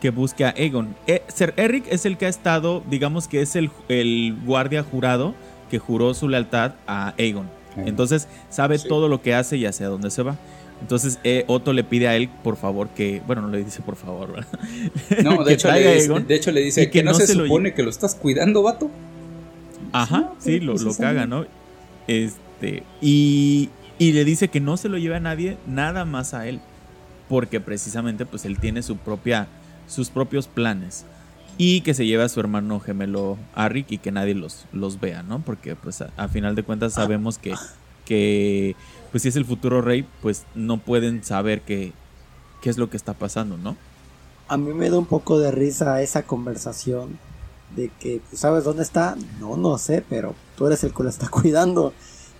que 0.00 0.10
busque 0.10 0.44
a 0.44 0.50
Aegon. 0.50 0.94
Eh, 1.06 1.22
Ser 1.28 1.54
Eric 1.56 1.86
es 1.88 2.06
el 2.06 2.18
que 2.18 2.26
ha 2.26 2.28
estado, 2.28 2.82
digamos 2.90 3.28
que 3.28 3.40
es 3.40 3.56
el, 3.56 3.70
el 3.88 4.36
guardia 4.44 4.82
jurado 4.82 5.34
que 5.70 5.78
juró 5.78 6.12
su 6.14 6.28
lealtad 6.28 6.72
a 6.86 7.14
Aegon. 7.18 7.48
Entonces 7.76 8.28
sabe 8.50 8.78
todo 8.78 9.08
lo 9.08 9.20
que 9.20 9.34
hace 9.34 9.56
y 9.56 9.66
hacia 9.66 9.88
dónde 9.88 10.10
se 10.10 10.22
va. 10.22 10.36
Entonces 10.84 11.18
eh, 11.24 11.44
Otto 11.46 11.72
le 11.72 11.82
pide 11.82 12.08
a 12.08 12.14
él, 12.14 12.28
por 12.42 12.58
favor, 12.58 12.90
que. 12.90 13.22
Bueno, 13.26 13.40
no 13.40 13.48
le 13.48 13.64
dice 13.64 13.80
por 13.80 13.96
favor, 13.96 14.32
¿verdad? 14.32 14.58
No, 15.24 15.42
de, 15.44 15.54
hecho, 15.54 15.72
le 15.72 15.94
dice, 15.94 16.20
de 16.20 16.34
hecho 16.34 16.52
le 16.52 16.60
dice 16.60 16.90
que, 16.90 17.02
no, 17.02 17.14
se, 17.14 17.26
supone 17.26 17.72
que 17.72 17.82
lo 17.82 17.88
estás 17.88 18.14
cuidando, 18.14 18.62
vato. 18.62 18.90
Ajá, 19.92 20.34
sí, 20.38 20.60
lo, 20.60 20.74
lo 20.74 20.94
caga, 20.94 21.24
¿no? 21.24 21.46
Este. 22.06 22.82
Y, 23.00 23.70
y 23.98 24.12
le 24.12 24.26
dice 24.26 24.48
que 24.48 24.60
no 24.60 24.76
se 24.76 24.90
lo 24.90 24.98
lleve 24.98 25.16
a 25.16 25.20
nadie, 25.20 25.56
nada 25.66 26.04
más 26.04 26.34
a 26.34 26.46
él. 26.46 26.60
Porque 27.30 27.60
precisamente, 27.60 28.26
pues 28.26 28.44
él 28.44 28.58
tiene 28.58 28.82
su 28.82 28.98
propia 28.98 29.48
sus 29.86 30.10
propios 30.10 30.48
planes 30.48 31.06
y 31.56 31.80
que 31.80 31.94
se 31.94 32.04
lleve 32.04 32.24
a 32.24 32.28
su 32.28 32.40
hermano 32.40 32.78
gemelo 32.78 33.38
a 33.54 33.70
Rick 33.70 33.92
y 33.92 33.98
que 33.98 34.12
nadie 34.12 34.34
los, 34.34 34.66
los 34.72 35.00
vea, 35.00 35.22
¿no? 35.22 35.40
Porque 35.40 35.76
pues 35.76 36.02
a, 36.02 36.28
final 36.28 36.54
de 36.54 36.62
cuentas 36.62 36.92
sabemos 36.92 37.38
que, 37.38 37.54
que 38.04 38.76
pues 39.14 39.22
si 39.22 39.28
es 39.28 39.36
el 39.36 39.44
futuro 39.44 39.80
rey, 39.80 40.04
pues 40.22 40.42
no 40.56 40.78
pueden 40.78 41.22
saber 41.22 41.60
qué, 41.60 41.92
qué 42.60 42.68
es 42.68 42.78
lo 42.78 42.90
que 42.90 42.96
está 42.96 43.14
pasando, 43.14 43.56
¿no? 43.56 43.76
A 44.48 44.56
mí 44.56 44.72
me 44.72 44.90
da 44.90 44.98
un 44.98 45.06
poco 45.06 45.38
de 45.38 45.52
risa 45.52 46.02
esa 46.02 46.24
conversación 46.24 47.16
de 47.76 47.92
que, 48.00 48.20
pues, 48.28 48.40
¿sabes 48.40 48.64
dónde 48.64 48.82
está? 48.82 49.14
No, 49.38 49.56
no 49.56 49.78
sé, 49.78 50.04
pero 50.10 50.34
tú 50.56 50.66
eres 50.66 50.82
el 50.82 50.92
que 50.92 51.04
lo 51.04 51.08
está 51.08 51.28
cuidando. 51.30 51.92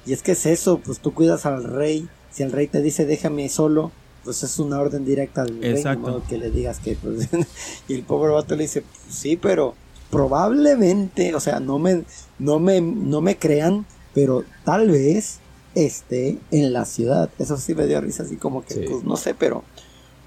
Y 0.04 0.14
es 0.14 0.24
que 0.24 0.32
es 0.32 0.46
eso, 0.46 0.80
pues 0.84 0.98
tú 0.98 1.14
cuidas 1.14 1.46
al 1.46 1.62
rey. 1.62 2.08
Si 2.32 2.42
el 2.42 2.50
rey 2.50 2.66
te 2.66 2.82
dice 2.82 3.06
déjame 3.06 3.48
solo, 3.50 3.92
pues 4.24 4.42
es 4.42 4.58
una 4.58 4.80
orden 4.80 5.04
directa 5.04 5.44
del 5.44 5.62
rey, 5.62 5.80
que 6.28 6.38
le 6.38 6.50
digas 6.50 6.80
que 6.80 6.96
pues, 6.96 7.28
y 7.86 7.94
el 7.94 8.02
pobre 8.02 8.32
vato 8.32 8.56
le 8.56 8.64
dice, 8.64 8.80
pues 8.82 9.14
sí, 9.14 9.36
pero 9.36 9.76
probablemente, 10.10 11.36
o 11.36 11.38
sea, 11.38 11.60
no 11.60 11.78
me 11.78 12.02
no 12.40 12.58
me 12.58 12.80
no 12.80 13.20
me 13.20 13.38
crean, 13.38 13.86
pero 14.12 14.42
tal 14.64 14.90
vez 14.90 15.38
esté 15.74 16.38
en 16.50 16.72
la 16.72 16.84
ciudad. 16.84 17.30
Eso 17.38 17.56
sí 17.56 17.74
me 17.74 17.86
dio 17.86 18.00
risa 18.00 18.22
así 18.22 18.36
como 18.36 18.64
que 18.64 18.74
pues 18.74 19.04
no 19.04 19.16
sé, 19.16 19.34
pero 19.34 19.64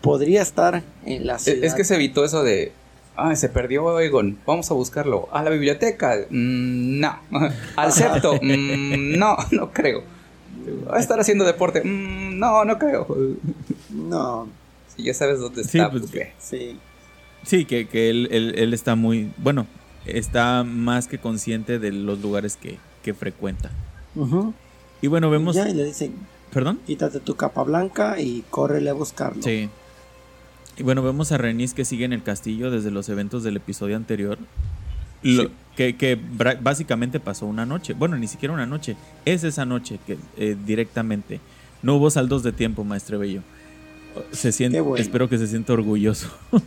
podría 0.02 0.42
estar 0.42 0.84
en 1.06 1.28
la 1.28 1.40
ciudad. 1.40 1.64
Es 1.64 1.74
que 1.74 1.84
se 1.84 1.96
evitó 1.96 2.26
eso 2.26 2.44
de 2.44 2.72
Ah, 3.18 3.36
se 3.36 3.50
perdió 3.50 4.00
Egon. 4.00 4.38
Vamos 4.46 4.70
a 4.70 4.76
buscarlo. 4.76 5.28
A 5.32 5.42
la 5.42 5.50
biblioteca. 5.50 6.16
Mm, 6.30 7.00
no. 7.00 7.20
Al 7.76 7.92
septo. 7.92 8.36
Mm, 8.42 9.18
no, 9.18 9.36
no 9.52 9.72
creo. 9.74 10.04
Va 10.88 10.98
a 10.98 11.00
estar 11.00 11.20
haciendo 11.20 11.44
deporte. 11.44 11.82
Mm, 11.84 12.38
no, 12.38 12.64
no 12.64 12.78
creo. 12.78 13.08
No. 13.90 14.48
Si 14.96 15.04
ya 15.04 15.14
sabes 15.14 15.40
dónde 15.40 15.62
está. 15.62 15.90
Pues, 15.90 16.04
pues, 16.12 16.28
sí. 16.38 16.78
Sí, 17.44 17.66
que, 17.66 17.88
que 17.88 18.10
él, 18.10 18.28
él, 18.32 18.74
está 18.74 18.96
muy. 18.96 19.32
Bueno, 19.38 19.66
está 20.06 20.64
más 20.64 21.08
que 21.08 21.18
consciente 21.18 21.80
de 21.80 21.92
los 21.92 22.20
lugares 22.20 22.58
que, 22.58 22.78
que 23.02 23.14
frecuenta. 23.14 23.72
Y 25.02 25.08
bueno, 25.08 25.30
vemos. 25.30 25.56
Ya, 25.56 25.70
y 25.70 25.74
le 25.74 25.84
dicen. 25.84 26.14
¿Perdón? 26.54 26.80
Quítate 26.86 27.20
tu 27.20 27.36
capa 27.36 27.64
blanca 27.64 28.20
y 28.20 28.44
córrele 28.50 28.90
a 28.90 28.94
buscarlo. 28.94 29.44
Sí. 29.44 29.70
Y 30.78 30.84
bueno, 30.84 31.02
vemos 31.02 31.32
a 31.32 31.38
Renis 31.38 31.74
que 31.74 31.86
sigue 31.86 32.06
en 32.06 32.14
el 32.14 32.24
castillo 32.24 32.72
desde 32.72 32.92
los 32.92 33.10
eventos 33.10 33.44
del 33.44 33.58
episodio 33.58 33.96
anterior. 33.96 34.38
Lo, 35.24 35.50
que, 35.76 36.20
básicamente 36.62 37.20
pasó 37.20 37.46
una 37.46 37.66
noche. 37.66 37.94
Bueno, 37.94 38.18
ni 38.18 38.28
siquiera 38.28 38.54
una 38.54 38.66
noche. 38.66 38.96
Es 39.26 39.44
esa 39.44 39.66
noche 39.66 40.00
que 40.06 40.18
eh, 40.38 40.56
directamente. 40.66 41.40
No 41.82 41.96
hubo 41.96 42.10
saldos 42.10 42.44
de 42.44 42.52
tiempo, 42.52 42.84
maestre 42.84 43.18
Bello. 43.18 43.42
Se 44.32 44.52
siente, 44.52 44.82
espero 44.98 45.30
que 45.30 45.38
se 45.38 45.48
sienta 45.48 45.74
orgulloso. 45.74 46.28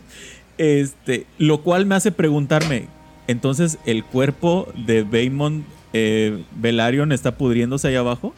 este, 0.57 1.25
lo 1.37 1.63
cual 1.63 1.85
me 1.85 1.95
hace 1.95 2.11
preguntarme, 2.11 2.87
entonces 3.27 3.77
el 3.85 4.05
cuerpo 4.05 4.71
de 4.85 5.03
Baymond 5.03 5.65
eh, 5.93 6.43
Velaryon 6.55 7.11
está 7.11 7.37
pudriéndose 7.37 7.87
ahí 7.87 7.95
abajo. 7.95 8.33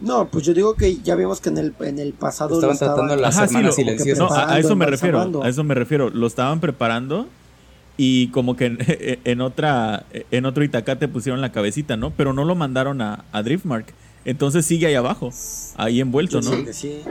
No, 0.00 0.28
pues 0.28 0.44
yo 0.44 0.54
digo 0.54 0.74
que 0.74 0.96
ya 0.96 1.14
vimos 1.14 1.40
que 1.40 1.50
en 1.50 1.58
el, 1.58 1.74
en 1.80 1.98
el 1.98 2.12
pasado 2.12 2.54
estaban 2.54 2.78
tratando 2.78 3.16
las 3.16 3.34
semanas 3.34 3.76
No, 4.18 4.28
a, 4.32 4.58
eso 4.58 4.76
me 4.76 4.86
refiero. 4.86 5.42
A 5.42 5.48
eso 5.48 5.64
me 5.64 5.74
refiero. 5.74 6.10
Lo 6.10 6.26
estaban 6.26 6.60
preparando 6.60 7.26
y 7.96 8.28
como 8.28 8.56
que 8.56 8.76
en, 9.24 9.40
otra 9.40 10.06
en 10.30 10.46
otro 10.46 10.64
Itacate 10.64 11.08
pusieron 11.08 11.40
la 11.40 11.52
cabecita, 11.52 11.96
¿no? 11.96 12.10
Pero 12.10 12.32
no 12.32 12.44
lo 12.44 12.54
mandaron 12.54 13.00
a, 13.00 13.24
a 13.32 13.42
Driftmark. 13.42 13.94
Entonces 14.24 14.64
sigue 14.64 14.86
ahí 14.86 14.94
abajo, 14.94 15.30
ahí 15.76 16.00
envuelto, 16.00 16.40
¿no? 16.40 16.50
Sí, 16.72 17.02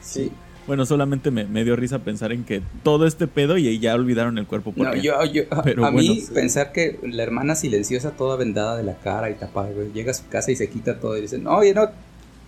sí. 0.00 0.32
Bueno, 0.70 0.86
solamente 0.86 1.32
me, 1.32 1.64
dio 1.64 1.74
risa 1.74 1.98
pensar 1.98 2.30
en 2.30 2.44
que 2.44 2.62
todo 2.84 3.04
este 3.04 3.26
pedo 3.26 3.58
y 3.58 3.80
ya 3.80 3.92
olvidaron 3.92 4.38
el 4.38 4.46
cuerpo. 4.46 4.72
no, 4.76 4.94
yo, 4.94 5.16
a, 5.18 5.90
mí 5.90 6.22
pensar 6.32 6.70
que 6.70 7.00
la 7.02 7.24
hermana 7.24 7.56
silenciosa 7.56 8.12
toda 8.12 8.36
vendada 8.36 8.76
de 8.76 8.84
la 8.84 8.94
cara 8.94 9.30
y 9.30 9.34
tapada, 9.34 9.70
llega 9.92 10.12
a 10.12 10.14
su 10.14 10.28
casa 10.28 10.52
y 10.52 10.54
se 10.54 10.70
quita 10.70 11.00
todo 11.00 11.18
y 11.18 11.22
dice, 11.22 11.42
oye, 11.44 11.74
no, 11.74 11.90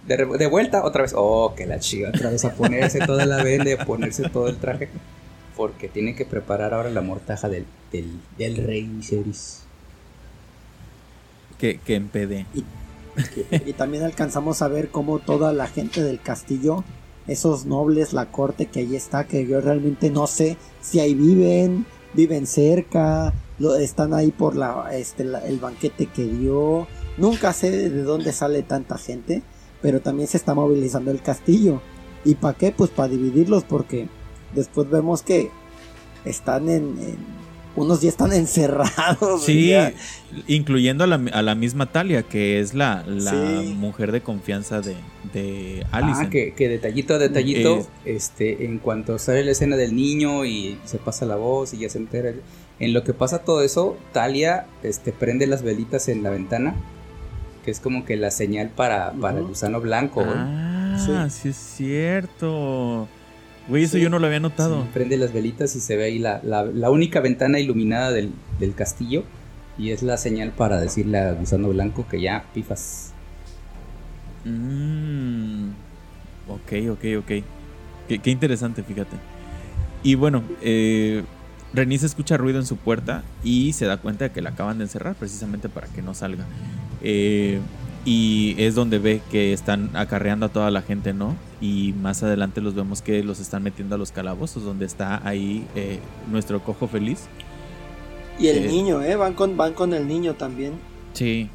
de, 0.07 0.47
vuelta 0.47 0.85
otra 0.85 1.03
vez, 1.03 1.15
oh, 1.17 1.55
que 1.57 1.67
la 1.67 1.81
chica, 1.81 2.11
otra 2.11 2.31
vez 2.31 2.45
a 2.45 2.55
ponerse 2.55 3.01
toda 3.01 3.27
la 3.27 3.43
venda, 3.43 3.73
a 3.75 3.85
ponerse 3.85 4.29
todo 4.29 4.47
el 4.47 4.55
traje 4.55 4.89
porque 5.57 5.89
tiene 5.89 6.15
que 6.15 6.25
preparar 6.25 6.75
ahora 6.75 6.91
la 6.91 7.01
mortaja 7.01 7.49
del, 7.49 7.67
del, 7.91 8.57
rey 8.57 8.83
Viserys. 8.85 9.65
Que, 11.59 11.79
que 11.79 11.97
empede. 11.97 12.47
Y, 12.55 12.65
y 13.67 13.73
también 13.73 14.05
alcanzamos 14.05 14.63
a 14.63 14.69
ver 14.69 14.91
cómo 14.91 15.19
toda 15.19 15.53
la 15.53 15.67
gente 15.67 16.05
del 16.05 16.21
castillo, 16.21 16.85
esos 17.27 17.67
nobles, 17.67 18.13
la 18.13 18.31
corte 18.31 18.67
que 18.67 18.81
ahí 18.81 18.97
está, 18.97 19.27
que 19.27 19.47
yo 19.47 19.61
realmente 19.61 20.11
no 20.11 20.27
sé 20.27 20.57
si 20.81 21.01
ahí 21.01 21.15
viven, 21.15 21.87
viven 22.15 22.47
cerca, 22.47 23.33
lo, 23.59 23.77
están 23.77 24.15
ahí 24.15 24.31
por 24.31 24.57
la, 24.57 24.89
este, 24.93 25.23
el 25.23 25.59
banquete 25.59 26.07
que 26.07 26.25
dio. 26.25 26.87
Nunca 27.17 27.53
sé 27.53 27.71
de 27.71 28.03
dónde 28.03 28.33
sale 28.33 28.63
tanta 28.63 28.99
gente, 28.99 29.43
pero 29.81 30.01
también 30.01 30.29
se 30.29 30.37
está 30.37 30.55
movilizando 30.55 31.11
el 31.11 31.23
castillo. 31.23 31.81
¿Y 32.25 32.37
para 32.37 32.57
qué? 32.57 32.73
Pues 32.73 32.91
para 32.91 33.09
dividirlos 33.09 33.65
porque 33.65 34.09
Después 34.55 34.91
vemos 34.91 35.23
que 35.23 35.51
están 36.25 36.69
en, 36.69 36.97
unos 37.77 38.01
ya 38.01 38.09
están 38.09 38.33
encerrados. 38.33 39.45
Sí, 39.45 39.73
incluyendo 40.47 41.05
a 41.05 41.07
la, 41.07 41.21
a 41.33 41.43
la, 41.43 41.55
misma 41.55 41.87
Talia, 41.87 42.23
que 42.23 42.61
es 42.61 42.75
la, 42.75 43.05
la 43.07 43.33
mujer 43.75 44.13
de 44.13 44.21
confianza 44.23 44.81
de, 44.81 44.97
de 45.33 45.87
Alice. 45.91 46.23
Ah, 46.23 46.31
que, 46.31 46.69
detallito 46.69 47.15
a 47.15 47.19
detallito, 47.19 47.79
eh, 47.79 47.87
este, 48.05 48.65
en 48.65 48.79
cuanto 48.79 49.19
sale 49.19 49.45
la 49.45 49.53
escena 49.53 49.77
del 49.77 49.95
niño 49.95 50.45
y 50.45 50.79
se 50.85 50.99
pasa 50.99 51.27
la 51.27 51.37
voz 51.37 51.73
y 51.75 51.79
ya 51.79 51.89
se 51.89 51.99
entera. 51.99 52.33
En 52.79 52.93
lo 52.93 53.05
que 53.05 53.15
pasa 53.15 53.39
todo 53.41 53.63
eso, 53.63 53.97
Talia 54.13 54.67
este, 54.83 55.13
prende 55.13 55.47
las 55.47 55.63
velitas 55.63 56.09
en 56.09 56.23
la 56.23 56.31
ventana, 56.31 56.75
que 57.65 57.71
es 57.71 57.81
como 57.81 58.05
que 58.05 58.17
la 58.17 58.31
señal 58.31 58.71
para, 58.71 59.13
para 59.13 59.39
el 59.39 59.45
gusano 59.45 59.81
blanco. 59.81 60.25
Ah, 60.27 61.29
sí 61.31 61.49
es 61.49 61.57
cierto. 61.57 63.09
Güey, 63.69 63.85
eso 63.85 63.97
yo 63.99 64.11
no 64.11 64.19
lo 64.19 64.27
había 64.27 64.41
notado. 64.41 64.87
prende 64.93 65.17
las 65.17 65.33
velitas 65.33 65.77
y 65.77 65.81
se 65.81 65.97
ve 65.97 66.05
ahí 66.05 66.19
la, 66.19 66.41
la, 66.43 66.91
única 66.91 67.21
ventana 67.21 67.61
iluminada 67.61 68.11
del, 68.11 68.33
castillo. 68.75 69.25
Y 69.79 69.91
es 69.91 70.03
la 70.03 70.17
señal 70.17 70.51
para 70.51 70.81
decirle 70.81 71.19
a 71.19 71.33
Gusano 71.33 71.69
Blanco 71.69 72.07
que 72.09 72.21
ya 72.21 72.45
pifas. 72.53 73.13
Mm, 74.45 75.71
ok, 76.49 76.73
ok, 76.91 77.05
ok. 77.19 78.21
Qué, 78.23 78.31
interesante, 78.31 78.83
fíjate. 78.83 79.17
Y 80.03 80.17
bueno, 80.17 80.43
eh, 80.61 81.23
Renis 81.73 82.03
escucha 82.03 82.37
ruido 82.37 82.59
en 82.59 82.67
su 82.67 82.77
puerta 82.77 83.23
y 83.43 83.73
se 83.73 83.87
da 83.87 83.97
cuenta 83.97 84.25
de 84.25 84.33
que 84.33 84.43
la 84.43 84.51
acaban 84.51 84.79
de 84.79 84.85
encerrar 84.85 85.15
precisamente 85.15 85.69
para 85.69 85.87
que 85.87 86.03
no 86.03 86.13
salga. 86.13 86.45
Eh, 87.01 87.61
y 88.05 88.57
es 88.59 88.75
donde 88.75 88.99
ve 88.99 89.23
que 89.31 89.53
están 89.53 89.91
acarreando 89.95 90.47
a 90.47 90.49
toda 90.51 90.71
la 90.71 90.83
gente, 90.83 91.15
¿no? 91.15 91.37
Y 91.63 91.95
más 92.03 92.23
adelante 92.25 92.61
los 92.61 92.75
vemos 92.75 93.01
que 93.01 93.23
los 93.23 93.39
están 93.41 93.63
metiendo 93.63 93.95
a 93.95 93.99
los 93.99 94.11
calabozos, 94.13 94.65
donde 94.65 94.85
está 94.85 95.27
ahí 95.27 95.65
eh, 95.77 96.01
nuestro 96.31 96.61
cojo 96.61 96.89
feliz. 96.89 97.29
Y 98.39 98.49
el 98.49 98.65
eh, 98.65 98.69
niño, 98.69 99.01
¿eh? 99.01 99.15
Van 99.17 99.33
con, 99.35 99.57
van 99.57 99.73
con 99.73 99.95
el 99.95 100.09
niño 100.09 100.35
también. 100.35 100.73
Sí, 101.13 101.49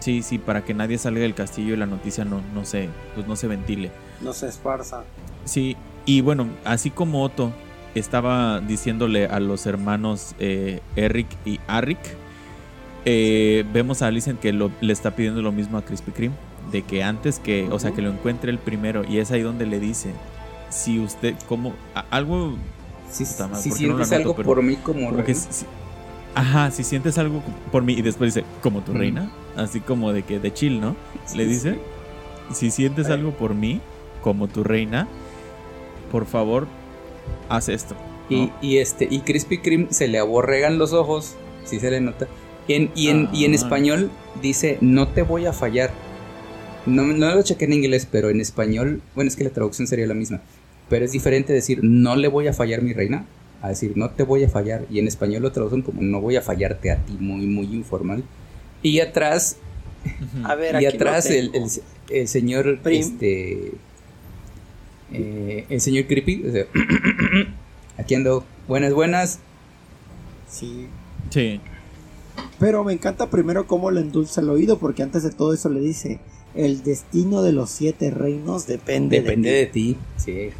sí, 0.00 0.22
sí, 0.22 0.36
para 0.38 0.62
que 0.64 0.74
nadie 0.74 0.98
salga 0.98 1.20
del 1.20 1.34
castillo 1.34 1.72
y 1.72 1.76
la 1.78 1.86
noticia 1.86 2.24
no, 2.24 2.42
no, 2.54 2.64
se, 2.66 2.90
pues 3.14 3.26
no 3.26 3.34
se 3.34 3.48
ventile. 3.48 3.90
No 4.20 4.34
se 4.34 4.46
esparza. 4.46 5.04
Sí, 5.46 5.74
y 6.04 6.20
bueno, 6.20 6.46
así 6.66 6.90
como 6.90 7.22
Otto 7.24 7.50
estaba 7.94 8.60
diciéndole 8.60 9.24
a 9.26 9.40
los 9.40 9.64
hermanos 9.64 10.34
eh, 10.38 10.80
Eric 10.96 11.26
y 11.46 11.58
Arik 11.66 11.98
eh, 13.04 13.64
vemos 13.72 14.02
a 14.02 14.08
Alicent 14.08 14.38
que 14.38 14.52
lo- 14.52 14.70
le 14.80 14.92
está 14.92 15.12
pidiendo 15.12 15.40
lo 15.42 15.50
mismo 15.52 15.78
a 15.78 15.82
Krispy 15.84 16.12
Kreme. 16.12 16.34
De 16.70 16.82
que 16.82 17.02
antes 17.02 17.38
que, 17.38 17.68
o 17.70 17.78
sea, 17.78 17.92
que 17.92 18.02
lo 18.02 18.10
encuentre 18.10 18.50
el 18.50 18.58
primero. 18.58 19.02
Y 19.08 19.18
es 19.18 19.30
ahí 19.30 19.42
donde 19.42 19.66
le 19.66 19.80
dice, 19.80 20.10
si 20.68 20.98
usted, 21.00 21.34
como, 21.48 21.72
algo 22.10 22.54
Si, 23.10 23.24
si 23.24 23.34
¿por 23.34 23.48
qué 23.78 23.86
no 23.88 23.96
lo 23.96 24.04
sientes 24.04 24.12
algo 24.12 24.34
Pero 24.36 24.46
por 24.46 24.62
mí 24.62 24.76
como, 24.76 25.10
que 25.16 25.22
reina, 25.22 25.34
si- 25.34 25.66
ajá, 26.34 26.70
si 26.70 26.84
sientes 26.84 27.18
algo 27.18 27.42
por 27.72 27.82
mí 27.82 27.94
y 27.94 28.02
después 28.02 28.34
dice, 28.34 28.46
como 28.62 28.82
tu 28.82 28.92
Mm. 28.92 28.96
reina, 28.98 29.32
así 29.56 29.80
como 29.80 30.12
de 30.12 30.22
que 30.22 30.38
de 30.38 30.52
chill, 30.54 30.80
¿no? 30.80 30.94
Le 31.34 31.44
Sí, 31.44 31.50
dice, 31.50 31.78
si 32.52 32.70
sientes 32.70 33.06
Ay. 33.06 33.14
algo 33.14 33.32
por 33.32 33.54
mí, 33.54 33.80
como 34.22 34.46
tu 34.46 34.62
reina, 34.62 35.08
por 36.12 36.26
favor, 36.26 36.68
haz 37.48 37.68
esto. 37.68 37.94
¿no? 38.28 38.36
Y, 38.36 38.52
y 38.60 38.78
este, 38.78 39.08
y 39.10 39.20
Krispy 39.20 39.58
Kreme 39.58 39.88
se 39.90 40.06
le 40.06 40.18
aborregan 40.20 40.78
los 40.78 40.92
ojos, 40.92 41.34
si 41.64 41.80
se 41.80 41.90
le 41.90 42.00
nota. 42.00 42.28
En- 42.68 42.92
y, 42.94 43.08
en, 43.08 43.28
y 43.32 43.44
en 43.44 43.52
Ah. 43.52 43.56
español 43.56 44.10
dice, 44.40 44.78
no 44.80 45.08
te 45.08 45.22
voy 45.22 45.46
a 45.46 45.52
fallar. 45.52 45.90
No, 46.90 47.04
no 47.06 47.34
lo 47.34 47.42
chequé 47.42 47.64
en 47.66 47.72
inglés, 47.74 48.06
pero 48.10 48.30
en 48.30 48.40
español, 48.40 49.00
bueno, 49.14 49.28
es 49.28 49.36
que 49.36 49.44
la 49.44 49.50
traducción 49.50 49.86
sería 49.88 50.06
la 50.06 50.14
misma. 50.14 50.40
Pero 50.88 51.04
es 51.04 51.12
diferente 51.12 51.52
decir, 51.52 51.80
no 51.82 52.16
le 52.16 52.28
voy 52.28 52.48
a 52.48 52.52
fallar 52.52 52.82
mi 52.82 52.92
reina, 52.92 53.24
a 53.62 53.68
decir, 53.68 53.92
no 53.96 54.10
te 54.10 54.22
voy 54.24 54.42
a 54.44 54.48
fallar. 54.48 54.86
Y 54.90 54.98
en 54.98 55.06
español 55.08 55.42
lo 55.42 55.52
traducen 55.52 55.82
como, 55.82 56.02
no 56.02 56.20
voy 56.20 56.36
a 56.36 56.42
fallarte 56.42 56.90
a 56.90 56.96
ti, 56.96 57.16
muy, 57.20 57.46
muy 57.46 57.66
informal. 57.66 58.24
Y 58.82 59.00
atrás. 59.00 59.56
A 60.44 60.54
ver, 60.54 60.80
y 60.82 60.86
aquí 60.86 60.96
atrás 60.96 61.26
el, 61.26 61.50
el- 61.54 61.68
el 62.10 62.26
señor, 62.28 62.78
Prim. 62.80 63.00
este, 63.00 63.72
eh, 65.12 65.66
el 65.68 65.80
señor 65.80 66.06
Creepy, 66.06 66.44
o 66.48 66.52
sea, 66.52 66.64
aquí 67.98 68.14
ando, 68.14 68.44
buenas, 68.68 68.92
buenas, 68.94 69.38
Sí. 70.48 70.86
Sí, 71.30 71.60
Pero 72.58 72.82
me 72.82 72.92
encanta 72.92 73.30
primero 73.30 73.68
cómo 73.68 73.92
le 73.92 74.00
endulza 74.00 74.40
el 74.40 74.50
oído, 74.50 74.78
porque 74.80 75.04
antes 75.04 75.22
de 75.22 75.30
todo 75.30 75.54
eso 75.54 75.68
le 75.68 75.78
dice: 75.80 76.18
El 76.54 76.82
destino 76.82 77.42
de 77.42 77.52
los 77.52 77.70
siete 77.70 78.10
reinos 78.10 78.66
depende, 78.66 79.20
depende 79.20 79.50
de 79.50 79.56
de 79.56 79.66
ti. 79.66 79.94
ti, 79.94 79.98
sí. 80.16 80.50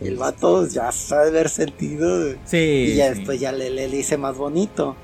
El 0.00 0.16
vato 0.16 0.66
ya 0.68 0.92
sabe 0.92 1.30
ver 1.30 1.48
sentido. 1.48 2.34
sí. 2.44 2.56
y 2.88 2.94
ya 2.96 3.12
sí. 3.12 3.18
después 3.18 3.40
ya 3.40 3.52
le, 3.52 3.70
le 3.70 3.88
dice 3.88 4.16
más 4.16 4.36
bonito. 4.36 4.96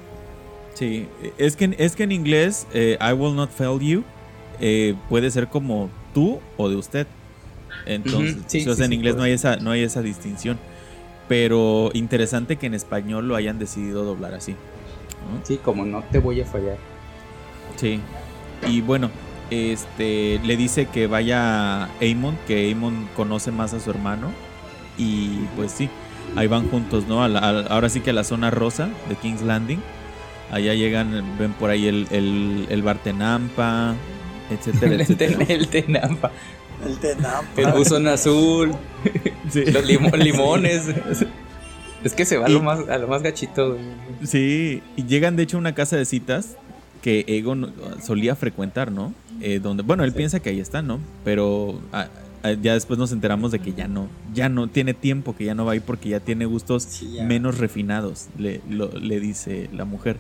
Sí, 0.75 1.07
es 1.39 1.57
que, 1.57 1.75
es 1.79 1.97
que 1.97 2.05
en 2.05 2.13
inglés, 2.13 2.67
eh, 2.73 2.99
I 3.01 3.13
will 3.13 3.35
not 3.37 3.51
fail 3.51 3.79
you, 3.79 4.05
eh, 4.61 4.95
puede 5.09 5.31
ser 5.31 5.49
como 5.49 5.91
tú 6.15 6.41
o 6.57 6.69
de 6.69 6.77
usted. 6.77 7.07
Entonces, 7.87 8.37
sí, 8.47 8.61
o 8.61 8.65
sea, 8.65 8.75
sí, 8.75 8.83
en 8.83 8.89
sí, 8.89 8.95
inglés 8.95 9.17
no 9.17 9.23
hay, 9.23 9.33
esa, 9.33 9.57
no 9.57 9.71
hay 9.71 9.83
esa 9.83 10.03
distinción. 10.03 10.59
Pero 11.29 11.91
interesante 11.95 12.57
que 12.57 12.67
en 12.67 12.75
español 12.75 13.29
lo 13.29 13.37
hayan 13.37 13.59
decidido 13.59 14.05
doblar 14.05 14.35
así. 14.35 14.53
¿no? 14.53 15.45
Sí, 15.45 15.59
como 15.59 15.85
no 15.85 16.03
te 16.11 16.19
voy 16.19 16.41
a 16.41 16.47
fallar. 16.47 16.77
Sí. 17.77 18.01
Y 18.67 18.81
bueno, 18.81 19.11
este 19.53 20.41
le 20.45 20.57
dice 20.57 20.87
que 20.87 21.07
vaya 21.07 21.85
a 21.85 21.91
Amon, 22.01 22.39
que 22.47 22.73
Amon 22.73 23.09
conoce 23.17 23.51
más 23.51 23.75
a 23.75 23.81
su 23.81 23.91
hermano. 23.91 24.31
Y 24.99 25.39
pues 25.57 25.73
sí, 25.73 25.89
ahí 26.37 26.47
van 26.47 26.69
juntos, 26.71 27.07
¿no? 27.07 27.23
A 27.23 27.29
la- 27.29 27.41
a- 27.41 27.67
ahora 27.69 27.89
sí 27.89 28.01
que 28.01 28.11
a 28.11 28.13
la 28.13 28.25
zona 28.25 28.51
rosa 28.51 28.89
de 29.09 29.17
King's 29.17 29.43
Landing. 29.43 29.81
Allá 30.51 30.75
llegan, 30.75 31.25
ven 31.39 31.53
por 31.55 31.71
ahí 31.71 31.87
el, 31.87 32.07
el, 32.11 32.67
el 32.69 32.83
bar 32.83 32.99
Tenampa, 32.99 33.95
etcétera, 34.51 34.93
El, 34.95 35.01
etcétera. 35.01 35.45
el 35.49 35.69
tenampa, 35.69 36.31
El 36.85 36.99
tenampa. 36.99 37.61
el 37.63 37.73
buzón 37.73 38.07
azul, 38.07 38.73
Sí. 39.51 39.65
los 39.67 39.85
limo- 39.87 40.15
limones. 40.17 40.85
Es 42.05 42.15
que 42.15 42.25
se 42.25 42.37
va 42.37 42.47
a 42.47 42.49
lo 42.49 42.61
más, 42.63 42.87
a 42.89 42.99
lo 42.99 43.07
más 43.09 43.23
gachito. 43.23 43.79
Sí, 44.25 44.83
y 44.97 45.05
llegan 45.07 45.37
de 45.37 45.45
hecho 45.45 45.57
a 45.57 45.61
una 45.61 45.75
casa 45.75 45.97
de 45.97 46.05
citas 46.05 46.57
que 47.03 47.25
Egon 47.27 47.73
solía 48.03 48.35
frecuentar, 48.37 48.91
¿no? 48.93 49.13
Eh, 49.41 49.59
donde, 49.61 49.83
bueno, 49.83 50.05
él 50.05 50.13
piensa 50.13 50.41
que 50.41 50.51
ahí 50.51 50.61
está, 50.61 50.83
¿no? 50.83 50.99
Pero 51.25 51.81
ya 52.63 52.75
después 52.75 52.99
nos 52.99 53.13
enteramos 53.13 53.53
de 53.53 53.59
que 53.61 53.73
ya 53.73 53.87
no, 53.89 54.09
ya 54.35 54.49
no 54.49 54.69
tiene 54.69 54.95
tiempo, 54.95 55.37
que 55.37 55.45
ya 55.45 55.55
no 55.55 55.65
va 55.65 55.73
ahí 55.73 55.81
porque 55.81 56.09
ya 56.09 56.21
tiene 56.21 56.45
gustos 56.47 56.85
Sí, 56.85 57.13
ya. 57.15 57.25
menos 57.25 57.59
refinados, 57.59 58.29
le, 58.39 58.61
lo- 58.69 58.93
le 58.99 59.21
dice 59.21 59.69
la 59.73 59.85
mujer. 59.85 60.17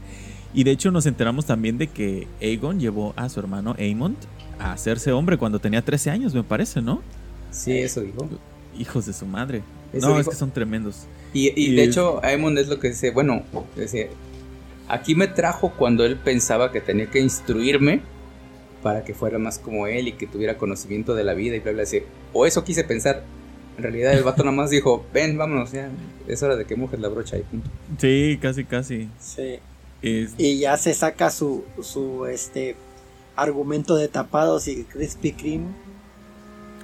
Y 0.54 0.64
de 0.64 0.70
hecho 0.72 0.90
nos 0.90 1.06
enteramos 1.06 1.46
también 1.46 1.78
de 1.78 1.86
que 1.86 2.26
Aegon 2.40 2.78
llevó 2.78 3.12
a 3.16 3.28
su 3.28 3.40
hermano 3.40 3.74
Aemond 3.78 4.16
a 4.58 4.72
hacerse 4.72 5.10
hombre 5.12 5.38
cuando 5.38 5.58
tenía 5.60 5.82
13 5.82 6.10
años, 6.10 6.34
me 6.34 6.42
parece, 6.44 6.80
¿no? 6.82 7.00
Sí, 7.50 7.72
eso 7.78 8.00
dijo. 8.02 8.28
Hijos 8.78 9.06
de 9.06 9.12
su 9.12 9.26
madre. 9.26 9.62
Eso 9.92 10.08
no, 10.10 10.18
es 10.20 10.28
que 10.28 10.34
son 10.36 10.50
tremendos. 10.50 11.06
Y, 11.34 11.48
y 11.48 11.70
Y 11.72 11.74
de 11.74 11.84
es- 11.84 11.88
hecho, 11.90 12.24
Aemon 12.24 12.56
es 12.58 12.68
lo 12.68 12.78
que 12.78 12.88
dice, 12.90 13.10
bueno, 13.10 13.42
dice, 13.76 14.10
aquí 14.92 15.14
me 15.14 15.26
trajo 15.26 15.72
cuando 15.76 16.04
él 16.04 16.16
pensaba 16.16 16.70
que 16.70 16.80
tenía 16.80 17.06
que 17.10 17.20
instruirme 17.20 18.00
para 18.82 19.04
que 19.04 19.14
fuera 19.14 19.38
más 19.38 19.58
como 19.58 19.86
él 19.86 20.08
y 20.08 20.12
que 20.12 20.26
tuviera 20.26 20.58
conocimiento 20.58 21.14
de 21.14 21.24
la 21.24 21.34
vida 21.34 21.56
y 21.56 21.60
bla, 21.60 21.72
bla, 21.72 21.84
bla. 21.90 22.00
O 22.32 22.46
eso 22.46 22.62
quise 22.64 22.84
pensar. 22.84 23.22
En 23.76 23.82
realidad 23.84 24.12
el 24.12 24.22
vato 24.22 24.42
nada 24.44 24.56
más 24.56 24.70
dijo, 24.70 25.04
ven, 25.14 25.38
vámonos, 25.38 25.72
ya, 25.72 25.88
es 26.28 26.42
hora 26.42 26.56
de 26.56 26.64
que 26.66 26.76
mojes 26.76 27.00
la 27.00 27.08
brocha 27.08 27.38
y 27.38 27.42
punto. 27.42 27.70
Sí, 27.98 28.38
casi, 28.40 28.64
casi. 28.64 29.08
Sí. 29.18 29.58
Es- 30.02 30.34
Y 30.36 30.58
ya 30.58 30.76
se 30.76 30.94
saca 30.94 31.30
su, 31.30 31.64
su 31.80 32.26
este 32.26 32.74
argumento 33.36 33.96
de 33.96 34.08
tapados 34.08 34.68
y 34.68 34.84
Krispy 34.84 35.32
Kreme. 35.32 35.68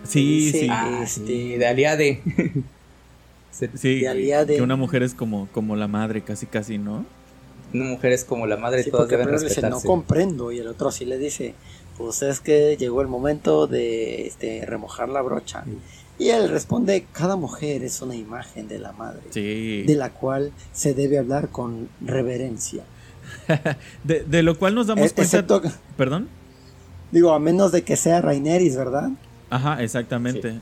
sí, 0.04 0.50
Sí. 0.52 0.60
sí. 0.60 0.68
Ah, 0.70 1.04
sí, 1.06 1.20
este- 1.22 1.58
de 1.58 1.66
aliade. 1.66 2.22
Sí, 3.74 4.00
de 4.00 4.08
aliade. 4.08 4.54
que 4.56 4.62
una 4.62 4.76
mujer 4.76 5.02
es 5.02 5.14
como, 5.14 5.48
como 5.50 5.74
la 5.74 5.88
madre, 5.88 6.22
casi 6.22 6.46
casi, 6.46 6.78
¿no? 6.78 7.04
Una 7.74 7.84
mujer 7.84 8.12
es 8.12 8.24
como 8.24 8.46
la 8.46 8.56
madre, 8.56 8.82
Sí, 8.82 8.90
todos 8.90 9.08
deben 9.08 9.26
le 9.26 9.32
dice, 9.32 9.44
no 9.44 9.48
respetarse. 9.48 9.86
comprendo. 9.86 10.52
Y 10.52 10.58
el 10.58 10.68
otro 10.68 10.90
sí 10.90 11.04
le 11.04 11.18
dice, 11.18 11.54
pues 11.96 12.22
es 12.22 12.40
que 12.40 12.76
llegó 12.78 13.02
el 13.02 13.08
momento 13.08 13.66
de 13.66 14.26
este, 14.26 14.64
remojar 14.66 15.08
la 15.08 15.20
brocha. 15.22 15.64
Y 16.18 16.30
él 16.30 16.48
responde, 16.48 17.06
cada 17.12 17.36
mujer 17.36 17.84
es 17.84 18.00
una 18.02 18.16
imagen 18.16 18.66
de 18.68 18.78
la 18.78 18.92
madre, 18.92 19.20
Sí. 19.30 19.82
de 19.86 19.94
la 19.94 20.10
cual 20.10 20.52
se 20.72 20.94
debe 20.94 21.18
hablar 21.18 21.48
con 21.50 21.88
reverencia. 22.00 22.82
De, 24.04 24.24
de 24.24 24.42
lo 24.42 24.58
cual 24.58 24.74
nos 24.74 24.86
damos 24.86 25.04
E- 25.10 25.14
cuenta. 25.14 25.22
excepto, 25.22 25.62
¿Perdón? 25.96 26.28
digo, 27.12 27.32
a 27.32 27.38
menos 27.38 27.72
de 27.72 27.82
que 27.82 27.96
sea 27.96 28.20
Raineris, 28.20 28.76
¿verdad? 28.76 29.10
Ajá, 29.50 29.82
exactamente. 29.82 30.60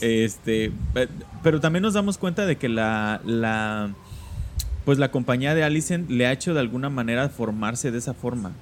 Este, 0.00 0.70
pe- 0.94 1.08
pero 1.42 1.60
también 1.60 1.82
nos 1.82 1.94
damos 1.94 2.16
cuenta 2.18 2.46
de 2.46 2.56
que 2.56 2.68
la, 2.68 3.20
la, 3.24 3.94
pues 4.84 4.98
la 4.98 5.10
compañía 5.10 5.54
de 5.54 5.64
Alicent 5.64 6.10
le 6.10 6.26
ha 6.26 6.32
hecho 6.32 6.54
de 6.54 6.60
alguna 6.60 6.90
manera 6.90 7.28
formarse 7.28 7.90
de 7.90 7.98
esa 7.98 8.14
forma. 8.14 8.52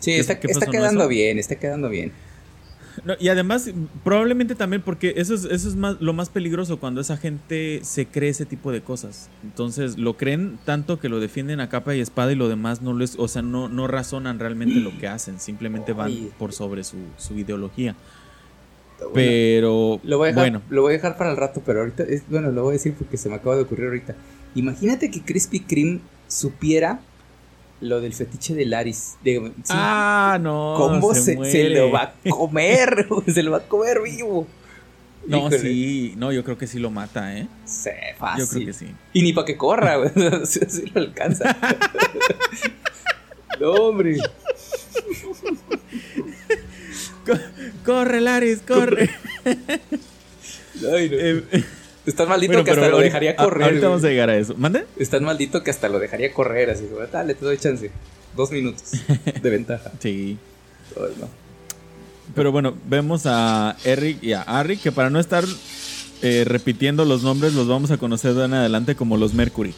Sí, 0.00 0.12
¿Qué- 0.12 0.20
está, 0.20 0.38
quedando 0.38 1.02
eso? 1.02 1.08
bien, 1.08 1.38
está 1.38 1.56
quedando 1.56 1.88
bien. 1.88 2.12
No, 3.04 3.14
y 3.18 3.28
además, 3.28 3.70
probablemente 4.04 4.54
también 4.54 4.82
porque 4.82 5.14
eso 5.16 5.34
es, 5.34 5.44
eso 5.44 5.68
es 5.68 5.76
más, 5.76 6.00
lo 6.00 6.12
más 6.12 6.28
peligroso 6.28 6.78
cuando 6.78 7.00
esa 7.00 7.16
gente 7.16 7.80
se 7.84 8.06
cree 8.06 8.30
ese 8.30 8.44
tipo 8.44 8.70
de 8.70 8.82
cosas. 8.82 9.30
Entonces 9.42 9.96
lo 9.96 10.16
creen 10.16 10.58
tanto 10.66 11.00
que 11.00 11.08
lo 11.08 11.18
defienden 11.18 11.60
a 11.60 11.68
capa 11.68 11.94
y 11.94 12.00
espada 12.00 12.32
y 12.32 12.34
lo 12.34 12.48
demás 12.48 12.82
no 12.82 12.92
les, 12.94 13.18
o 13.18 13.28
sea, 13.28 13.40
no, 13.42 13.68
no 13.68 13.86
razonan 13.86 14.38
realmente 14.38 14.74
lo 14.80 14.96
que 14.98 15.08
hacen, 15.08 15.40
simplemente 15.40 15.94
van 15.94 16.12
por 16.38 16.52
sobre 16.52 16.84
su, 16.84 16.96
su 17.16 17.38
ideología. 17.38 17.96
Pero 19.14 20.00
Lo 20.04 20.18
voy, 20.18 20.26
a 20.26 20.28
dejar, 20.28 20.42
bueno, 20.42 20.62
lo 20.70 20.82
voy 20.82 20.92
a 20.92 20.96
dejar 20.96 21.16
para 21.16 21.30
el 21.30 21.36
rato, 21.36 21.62
pero 21.64 21.80
ahorita, 21.80 22.04
es, 22.04 22.22
bueno, 22.28 22.52
lo 22.52 22.62
voy 22.62 22.70
a 22.70 22.72
decir 22.74 22.94
porque 22.94 23.16
se 23.16 23.28
me 23.28 23.34
acaba 23.36 23.56
de 23.56 23.62
ocurrir 23.62 23.86
ahorita. 23.86 24.14
Imagínate 24.54 25.10
que 25.10 25.22
Krispy 25.22 25.60
Kreme 25.60 26.00
supiera 26.28 27.00
lo 27.80 28.00
del 28.00 28.14
fetiche 28.14 28.54
de 28.54 28.64
Laris. 28.64 29.16
De, 29.24 29.52
sí, 29.64 29.70
ah, 29.70 30.38
no, 30.40 30.74
¿Cómo 30.76 31.14
se, 31.14 31.34
lo 31.70 31.90
va 31.90 32.02
a 32.02 32.30
comer? 32.30 33.08
se 33.26 33.42
lo 33.42 33.52
va 33.52 33.58
a 33.58 33.68
comer 33.68 34.00
vivo. 34.02 34.46
No, 35.26 35.38
Híjole. 35.38 35.58
sí, 35.58 36.14
no, 36.16 36.32
yo 36.32 36.42
creo 36.42 36.58
que 36.58 36.66
sí 36.66 36.78
lo 36.78 36.90
mata, 36.90 37.36
¿eh? 37.36 37.46
Sí, 37.64 37.90
Yo 38.12 38.18
fácil. 38.18 38.48
creo 38.48 38.66
que 38.66 38.72
sí. 38.72 38.86
Y 39.12 39.22
ni 39.22 39.32
para 39.32 39.46
que 39.46 39.56
corra, 39.56 39.96
güey. 39.96 40.10
sí, 40.46 40.60
sí 40.68 40.84
lo 40.92 41.00
alcanza. 41.00 41.56
no, 43.60 43.70
hombre. 43.72 44.18
Corre, 47.84 48.20
Laris, 48.20 48.60
corre. 48.66 49.10
Ay, 49.44 51.08
no. 51.08 51.16
Eh, 51.16 51.64
Es 52.04 52.14
tan 52.16 52.28
maldito 52.28 52.52
bueno, 52.52 52.64
que 52.64 52.70
hasta 52.72 52.80
lo 52.88 52.96
ahorita- 52.96 53.04
dejaría 53.04 53.30
a- 53.32 53.36
correr. 53.36 53.62
Ahorita 53.64 53.80
güey. 53.80 53.90
vamos 53.90 54.04
a 54.04 54.08
llegar 54.08 54.30
a 54.30 54.36
eso. 54.36 54.54
¿Mande? 54.56 54.86
Es 54.96 55.08
tan 55.10 55.22
maldito 55.24 55.62
que 55.62 55.70
hasta 55.70 55.88
lo 55.88 55.98
dejaría 55.98 56.32
correr. 56.32 56.70
Así, 56.70 56.86
güey. 56.90 57.06
Dale, 57.12 57.34
te 57.34 57.44
doy 57.44 57.58
chance. 57.58 57.90
Dos 58.36 58.50
minutos 58.50 58.82
de 59.42 59.50
ventaja. 59.50 59.90
Sí. 60.00 60.36
Ay, 60.96 61.12
no. 61.20 61.28
Pero 62.34 62.50
bueno, 62.52 62.74
vemos 62.88 63.22
a 63.26 63.76
Eric 63.84 64.22
y 64.22 64.32
a 64.32 64.42
Harry, 64.42 64.76
que 64.78 64.90
para 64.90 65.10
no 65.10 65.20
estar 65.20 65.44
eh, 66.22 66.44
repitiendo 66.46 67.04
los 67.04 67.22
nombres, 67.22 67.52
los 67.54 67.66
vamos 67.68 67.90
a 67.90 67.98
conocer 67.98 68.34
de 68.34 68.44
en 68.46 68.54
adelante 68.54 68.94
como 68.94 69.16
los 69.16 69.34
Mercury. 69.34 69.74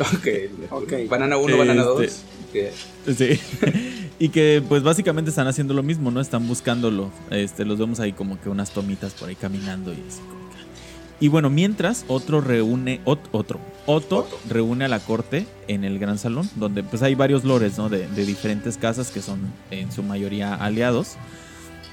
Ok. 0.00 0.28
Ok. 0.70 0.92
Banana 1.08 1.36
1, 1.36 1.56
banana 1.58 1.82
2. 1.82 2.02
Este- 2.02 2.72
Sí. 3.06 3.40
y 4.18 4.28
que 4.30 4.62
pues 4.68 4.82
básicamente 4.82 5.28
están 5.30 5.46
haciendo 5.48 5.74
lo 5.74 5.82
mismo, 5.82 6.10
¿no? 6.10 6.20
Están 6.20 6.46
buscándolo. 6.48 7.10
Este, 7.30 7.64
los 7.64 7.78
vemos 7.78 8.00
ahí 8.00 8.12
como 8.12 8.40
que 8.40 8.48
unas 8.48 8.70
tomitas 8.70 9.12
por 9.12 9.28
ahí 9.28 9.34
caminando 9.36 9.92
y 9.92 10.02
así 10.08 10.20
como 10.20 10.47
que- 10.47 10.47
Y 11.20 11.28
bueno, 11.28 11.50
mientras 11.50 12.04
otro 12.08 12.40
reúne, 12.40 13.00
otro, 13.04 13.58
Otto, 13.86 14.28
reúne 14.48 14.84
a 14.84 14.88
la 14.88 15.00
corte 15.00 15.46
en 15.66 15.82
el 15.82 15.98
gran 15.98 16.18
salón, 16.18 16.48
donde 16.56 16.82
pues 16.82 17.02
hay 17.02 17.14
varios 17.14 17.44
lores, 17.44 17.78
¿no? 17.78 17.88
De, 17.88 18.06
diferentes 18.26 18.76
casas 18.76 19.10
que 19.10 19.22
son 19.22 19.40
en 19.70 19.90
su 19.90 20.02
mayoría 20.02 20.54
aliados. 20.54 21.16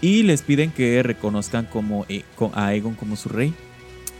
Y 0.01 0.23
les 0.23 0.41
piden 0.41 0.71
que 0.71 1.01
reconozcan 1.01 1.65
como, 1.65 2.05
eh, 2.09 2.23
a 2.53 2.67
Aegon 2.67 2.95
como 2.95 3.15
su 3.15 3.29
rey. 3.29 3.53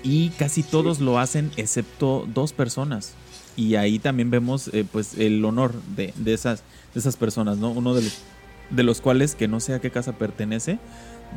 Y 0.04 0.30
casi 0.30 0.64
todos 0.64 1.02
lo 1.02 1.20
hacen 1.20 1.52
excepto 1.58 2.28
dos 2.34 2.54
personas. 2.54 3.14
Y 3.58 3.76
ahí 3.76 4.00
también 4.00 4.32
vemos 4.32 4.70
eh, 4.74 4.86
pues 4.90 5.18
el 5.18 5.44
honor 5.44 5.74
de, 5.96 6.14
esas, 6.26 6.64
de 6.94 7.00
esas 7.02 7.18
personas, 7.18 7.58
¿no? 7.58 7.72
Uno 7.72 7.94
de 7.94 8.04
los, 8.04 8.20
de 8.70 8.84
los 8.84 9.02
cuales, 9.02 9.36
que 9.36 9.48
no 9.48 9.60
sé 9.60 9.74
a 9.74 9.82
qué 9.82 9.92
casa 9.92 10.14
pertenece, 10.14 10.80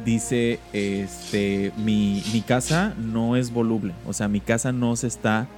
dice, 0.05 0.59
este, 0.73 1.73
mi, 1.77 2.23
mi 2.33 2.41
casa 2.41 2.95
no 2.99 3.37
es 3.37 3.53
voluble, 3.53 3.95
o 4.07 4.13
sea, 4.13 4.29
mi 4.29 4.41
casa 4.41 4.73
no 4.73 4.97
se 4.97 5.07
está 5.07 5.49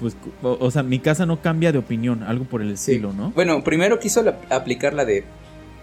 pues, 0.00 0.16
o, 0.42 0.70
sea, 0.70 0.82
mi 0.82 0.98
casa 0.98 1.26
no 1.26 1.42
cambia 1.42 1.72
de 1.72 1.78
opinión, 1.78 2.22
algo 2.22 2.46
por 2.46 2.62
el 2.62 2.72
estilo, 2.72 3.12
¿no? 3.12 3.32
Bueno, 3.32 3.62
primero 3.62 4.00
quiso 4.00 4.24
aplicar 4.48 4.94
la 4.94 5.04
de, 5.04 5.24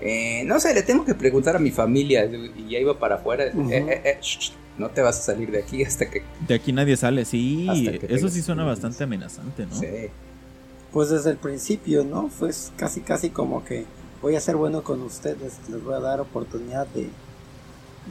eh, 0.02 0.44
no 0.46 0.60
sé, 0.60 0.74
le 0.74 0.82
tengo 0.82 1.06
que 1.06 1.14
preguntar 1.14 1.56
a 1.56 1.60
mi 1.60 1.70
familia 1.70 2.26
y 2.26 2.72
ya 2.72 2.80
iba 2.80 2.98
para 2.98 3.16
afuera. 3.16 3.46
Eh, 3.46 4.02
eh, 4.04 4.20
no 4.80 4.90
te 4.90 5.02
vas 5.02 5.20
a 5.20 5.22
salir 5.22 5.52
de 5.52 5.60
aquí 5.60 5.84
hasta 5.84 6.10
que... 6.10 6.24
De 6.48 6.56
aquí 6.56 6.74
nadie 6.74 6.98
sale, 6.98 7.26
sí, 7.26 7.68
eso 8.10 8.30
sí 8.30 8.42
suena 8.42 8.64
bastante 8.64 9.04
amenazante, 9.04 9.68
¿no? 9.68 9.76
Sí. 9.76 9.88
Pues 10.92 11.10
desde 11.10 11.32
el 11.32 11.38
principio, 11.38 12.04
¿no? 12.04 12.30
Fue 12.30 12.50
casi, 12.76 13.02
casi 13.02 13.30
como 13.30 13.64
que 13.64 13.86
voy 14.22 14.36
a 14.36 14.40
ser 14.40 14.56
bueno 14.56 14.84
con 14.84 15.02
ustedes, 15.04 15.60
les 15.70 15.84
voy 15.84 15.94
a 15.94 16.00
dar 16.00 16.22
oportunidad 16.22 16.88
de, 16.88 17.08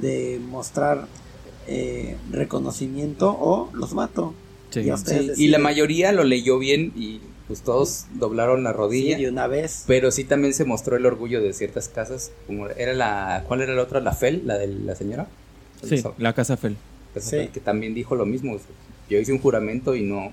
de 0.01 0.41
mostrar 0.49 1.07
reconocimiento 2.31 3.37
o 3.39 3.71
los 3.73 3.93
mato. 3.93 4.35
Y, 4.75 5.49
la 5.49 5.59
mayoría 5.59 6.13
lo 6.13 6.25
leyó 6.25 6.59
bien 6.59 6.93
y 6.97 7.21
pues 7.47 7.63
todos 7.63 8.07
doblaron 8.15 8.65
la 8.65 8.73
rodilla. 8.73 9.17
de 9.17 9.29
una 9.29 9.47
vez. 9.47 9.85
Pero 9.87 10.11
sí 10.11 10.25
también 10.25 10.53
se 10.55 10.65
mostró 10.65 10.97
el 10.97 11.07
orgullo 11.07 11.41
de 11.41 11.53
ciertas 11.53 11.89
casas. 11.89 12.33
Como 12.47 12.69
era 12.69 12.93
la, 12.93 13.45
¿cuál 13.47 13.63
era 13.63 13.75
la 13.75 13.83
otra? 13.83 14.01
La 14.01 14.13
Fel, 14.13 14.43
la 14.45 14.59
de 14.59 14.67
la 14.67 14.95
señora. 14.95 15.29
Sí, 15.83 16.03
la 16.19 16.33
casa 16.33 16.57
Fel. 16.57 16.77
que 17.15 17.61
también 17.61 17.95
dijo 17.95 18.15
lo 18.17 18.27
mismo. 18.27 18.59
Yo 19.09 19.19
hice 19.19 19.33
un 19.33 19.39
juramento 19.39 19.95
y 19.95 20.03
no, 20.03 20.33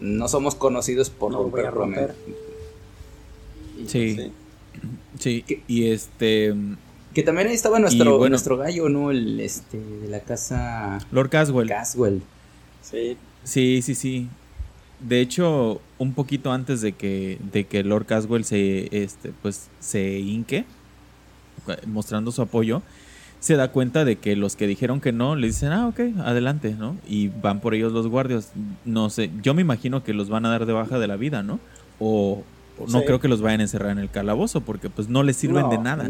no 0.00 0.28
somos 0.28 0.54
conocidos 0.54 1.10
por 1.10 1.32
romper, 1.32 1.70
romper. 1.70 2.14
Sí. 3.86 4.32
Sí. 5.18 5.44
y 5.66 5.90
este. 5.90 6.54
Que 7.18 7.24
también 7.24 7.48
ahí 7.48 7.54
estaba 7.54 7.80
nuestro, 7.80 8.28
nuestro 8.28 8.56
gallo, 8.56 8.88
¿no? 8.88 9.10
El 9.10 9.40
este 9.40 9.76
de 9.76 10.06
la 10.06 10.20
casa. 10.20 11.00
Lord 11.10 11.30
Caswell. 11.30 11.66
Caswell. 11.66 12.22
Sí. 12.80 13.16
Sí, 13.42 13.82
sí, 13.82 13.96
sí. 13.96 14.28
De 15.00 15.20
hecho, 15.20 15.80
un 15.98 16.14
poquito 16.14 16.52
antes 16.52 16.80
de 16.80 16.92
que, 16.92 17.40
de 17.52 17.66
que 17.66 17.82
Lord 17.82 18.06
Caswell 18.06 18.44
se, 18.44 18.88
este, 18.92 19.32
pues, 19.42 19.68
se 19.80 20.20
hinque, 20.20 20.64
mostrando 21.86 22.30
su 22.30 22.40
apoyo, 22.40 22.82
se 23.40 23.56
da 23.56 23.72
cuenta 23.72 24.04
de 24.04 24.14
que 24.14 24.36
los 24.36 24.54
que 24.54 24.68
dijeron 24.68 25.00
que 25.00 25.10
no, 25.10 25.34
le 25.34 25.48
dicen, 25.48 25.72
ah, 25.72 25.88
ok, 25.88 25.98
adelante, 26.20 26.76
¿no? 26.78 26.96
Y 27.08 27.30
van 27.30 27.58
por 27.58 27.74
ellos 27.74 27.92
los 27.92 28.06
guardias. 28.06 28.52
No 28.84 29.10
sé, 29.10 29.32
yo 29.42 29.54
me 29.54 29.62
imagino 29.62 30.04
que 30.04 30.14
los 30.14 30.28
van 30.28 30.46
a 30.46 30.50
dar 30.50 30.66
de 30.66 30.72
baja 30.72 31.00
de 31.00 31.08
la 31.08 31.16
vida, 31.16 31.42
¿no? 31.42 31.58
O, 31.98 32.44
no 32.86 33.02
creo 33.02 33.18
que 33.18 33.26
los 33.26 33.40
vayan 33.40 33.58
a 33.58 33.64
encerrar 33.64 33.90
en 33.90 33.98
el 33.98 34.08
calabozo, 34.08 34.60
porque 34.60 34.88
pues 34.88 35.08
no 35.08 35.24
les 35.24 35.36
sirven 35.36 35.68
de 35.68 35.78
nada. 35.78 36.08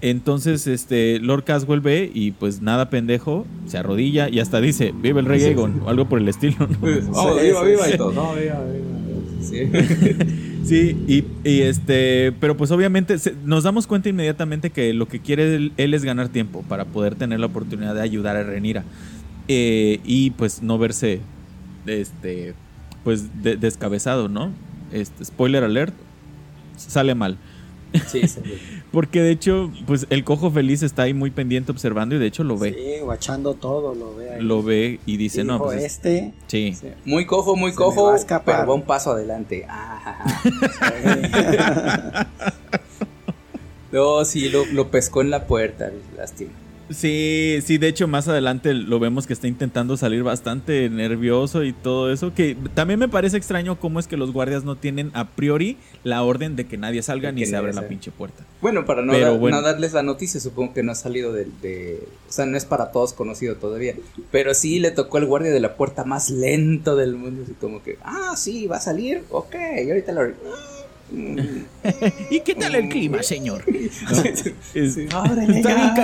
Entonces, 0.00 0.66
este, 0.66 1.18
Lord 1.18 1.44
Caswell 1.44 1.80
ve 1.80 2.10
y 2.14 2.30
pues 2.30 2.62
nada 2.62 2.88
pendejo, 2.88 3.46
se 3.66 3.78
arrodilla 3.78 4.28
y 4.28 4.38
hasta 4.38 4.60
dice, 4.60 4.94
vive 4.96 5.20
el 5.20 5.26
rey 5.26 5.42
Aegon, 5.42 5.82
o 5.84 5.88
algo 5.88 6.08
por 6.08 6.20
el 6.20 6.28
estilo, 6.28 6.56
¿no? 6.58 6.78
Oh, 7.12 7.34
viva, 7.34 7.64
viva 7.64 7.90
y 7.90 7.96
todo. 7.96 8.12
No, 8.12 8.34
viva, 8.34 8.62
viva. 8.64 8.98
Sí. 9.42 10.96
y, 11.44 11.60
este, 11.60 12.32
pero 12.40 12.56
pues 12.56 12.70
obviamente 12.70 13.16
nos 13.44 13.64
damos 13.64 13.86
cuenta 13.86 14.08
inmediatamente 14.08 14.70
que 14.70 14.92
lo 14.92 15.08
que 15.08 15.20
quiere 15.20 15.72
él, 15.76 15.94
es 15.94 16.04
ganar 16.04 16.28
tiempo 16.28 16.62
para 16.68 16.84
poder 16.84 17.14
tener 17.14 17.40
la 17.40 17.46
oportunidad 17.46 17.94
de 17.94 18.02
ayudar 18.02 18.36
a 18.36 18.42
Renira. 18.42 18.84
Eh, 19.48 20.00
y 20.04 20.30
pues 20.30 20.62
no 20.62 20.78
verse, 20.78 21.20
este, 21.86 22.54
pues 23.02 23.24
descabezado, 23.42 24.28
¿no? 24.28 24.52
Este, 24.92 25.24
spoiler 25.24 25.64
alert, 25.64 25.94
sale 26.76 27.14
mal. 27.14 27.38
Sí, 28.06 28.22
Porque 28.92 29.20
de 29.20 29.30
hecho, 29.30 29.70
pues 29.86 30.06
el 30.10 30.24
cojo 30.24 30.50
feliz 30.50 30.82
está 30.82 31.02
ahí 31.02 31.14
muy 31.14 31.30
pendiente 31.30 31.72
observando 31.72 32.14
y 32.14 32.18
de 32.18 32.26
hecho 32.26 32.44
lo 32.44 32.58
ve. 32.58 32.74
Sí, 32.74 33.00
guachando 33.02 33.54
todo, 33.54 33.94
lo 33.94 34.14
ve 34.16 34.34
ahí. 34.34 34.42
Lo 34.42 34.62
ve 34.62 35.00
y 35.06 35.16
dice, 35.16 35.44
no, 35.44 35.58
pues. 35.58 35.84
Este. 35.84 36.32
Sí. 36.46 36.74
Muy 37.04 37.26
cojo, 37.26 37.56
muy 37.56 37.72
cojo, 37.72 38.14
pero 38.44 38.66
va 38.66 38.74
un 38.74 38.82
paso 38.82 39.12
adelante. 39.12 39.66
Ah, 39.68 40.42
no, 43.92 44.24
sí, 44.24 44.48
lo, 44.48 44.64
lo 44.66 44.90
pescó 44.90 45.20
en 45.20 45.30
la 45.30 45.46
puerta, 45.46 45.90
lástima. 46.16 46.52
Sí, 46.90 47.58
sí, 47.64 47.78
de 47.78 47.88
hecho 47.88 48.08
más 48.08 48.28
adelante 48.28 48.72
lo 48.72 48.98
vemos 48.98 49.26
que 49.26 49.32
está 49.32 49.46
intentando 49.46 49.96
salir 49.96 50.22
bastante 50.22 50.88
nervioso 50.88 51.64
y 51.64 51.72
todo 51.72 52.12
eso, 52.12 52.32
que 52.34 52.56
también 52.74 52.98
me 52.98 53.08
parece 53.08 53.36
extraño 53.36 53.78
cómo 53.78 54.00
es 54.00 54.06
que 54.06 54.16
los 54.16 54.32
guardias 54.32 54.64
no 54.64 54.76
tienen 54.76 55.10
a 55.14 55.28
priori 55.28 55.76
la 56.04 56.22
orden 56.22 56.56
de 56.56 56.66
que 56.66 56.78
nadie 56.78 57.02
salga 57.02 57.30
ni 57.32 57.44
se 57.44 57.56
abre 57.56 57.74
la 57.74 57.88
pinche 57.88 58.10
puerta. 58.10 58.44
Bueno, 58.60 58.84
para 58.86 59.02
no, 59.02 59.12
darles 59.62 59.92
la 59.92 60.02
noticia, 60.02 60.40
supongo 60.40 60.74
que 60.74 60.82
no 60.82 60.92
ha 60.92 60.94
salido 60.94 61.32
de, 61.32 62.00
O 62.28 62.32
sea, 62.32 62.46
no 62.46 62.56
es 62.56 62.64
para 62.64 62.90
todos 62.90 63.12
conocido 63.12 63.56
todavía, 63.56 63.94
pero 64.30 64.54
sí 64.54 64.78
le 64.78 64.90
tocó 64.90 65.18
al 65.18 65.26
guardia 65.26 65.52
de 65.52 65.60
la 65.60 65.76
puerta 65.76 66.04
más 66.04 66.30
lento 66.30 66.96
del 66.96 67.16
mundo, 67.16 67.42
así 67.44 67.52
como 67.60 67.82
que, 67.82 67.98
ah, 68.02 68.34
sí, 68.36 68.66
va 68.66 68.76
a 68.76 68.80
salir, 68.80 69.24
ok, 69.30 69.54
y 69.84 69.90
ahorita 69.90 70.12
lo... 70.12 70.77
¿Y 72.30 72.40
qué 72.40 72.54
tal 72.54 72.74
el 72.74 72.88
clima, 72.88 73.22
señor? 73.22 73.64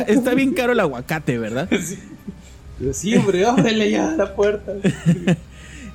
está, 0.09 0.34
bien 0.34 0.52
caro 0.52 0.72
el 0.72 0.80
aguacate, 0.80 1.38
¿verdad? 1.38 1.68
Sí, 2.92 3.14
hombre, 3.14 3.46
ábrele 3.46 3.88
ya 3.88 4.11
la 4.16 4.34
puerta. 4.34 4.72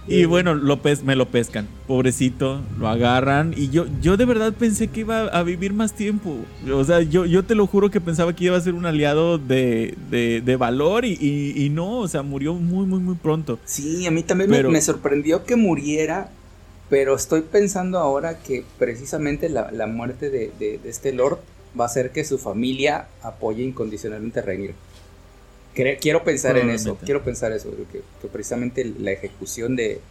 Y 0.10 0.26
bueno, 0.26 0.56
López 0.56 1.04
me 1.04 1.16
lo 1.16 1.28
pescan, 1.28 1.68
pobrecito, 1.86 2.62
lo 2.80 2.88
agarran 2.88 3.54
y 3.56 3.70
yo, 3.70 3.86
yo 4.02 4.18
de 4.18 4.26
verdad 4.26 4.54
pensé 4.54 4.88
que 4.88 5.02
iba 5.02 5.26
a 5.26 5.44
vivir 5.44 5.72
más 5.72 5.94
tiempo. 5.94 6.36
O 6.74 6.84
sea, 6.84 7.02
yo, 7.02 7.28
yo 7.28 7.44
te 7.44 7.54
lo 7.54 7.68
juro 7.68 7.92
que 7.92 8.02
pensaba 8.02 8.36
que 8.36 8.46
iba 8.46 8.58
a 8.58 8.62
ser 8.62 8.74
un 8.74 8.88
aliado 8.88 9.38
de, 9.38 9.96
de, 10.10 10.56
valor 10.56 11.06
y, 11.06 11.70
no, 11.72 12.00
o 12.00 12.08
sea, 12.08 12.24
murió 12.24 12.56
muy, 12.56 12.88
muy, 12.88 13.00
muy 13.00 13.16
pronto. 13.16 13.60
Sí, 13.66 14.08
a 14.08 14.12
mí 14.12 14.24
también 14.24 14.50
me, 14.50 14.82
sorprendió 14.82 15.46
que 15.46 15.56
muriera 15.56 16.32
pero 16.90 17.16
estoy 17.16 17.42
pensando 17.42 18.00
ahora 18.00 18.40
que 18.40 18.66
precisamente 18.80 19.48
la, 19.50 19.88
muerte 19.88 20.30
de, 20.30 20.80
este 20.84 21.14
Lord 21.14 21.40
va 21.80 21.86
a 21.86 21.88
hacer 21.88 22.12
que 22.12 22.26
su 22.26 22.38
familia 22.38 23.08
apoye 23.22 23.64
incondicionalmente 23.64 24.40
a 24.40 24.44
Rhaenyra. 24.44 24.74
Quiero 26.02 26.24
pensar 26.24 26.58
en 26.58 26.70
eso, 26.72 26.98
quiero 27.06 27.24
pensar 27.24 27.52
eso, 27.52 27.70
que, 27.92 28.02
precisamente 28.28 28.84
la 28.84 29.12
ejecución 29.12 29.76
de, 29.76 30.02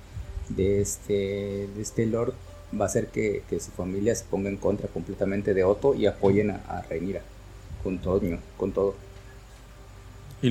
este, 0.56 1.68
de 1.74 1.82
este 1.82 2.06
Lord 2.06 2.32
va 2.78 2.84
a 2.84 2.88
hacer 2.88 3.08
que, 3.08 3.42
su 3.58 3.72
familia 3.72 4.14
se 4.14 4.24
ponga 4.24 4.48
en 4.48 4.56
contra 4.56 4.88
completamente 4.88 5.54
de 5.54 5.64
Otto 5.64 5.94
y 5.94 6.06
apoyen 6.06 6.52
a, 6.52 6.60
a 6.68 6.84
con 7.82 7.98
todo, 7.98 8.20
con 8.56 8.72
todo. 8.72 8.94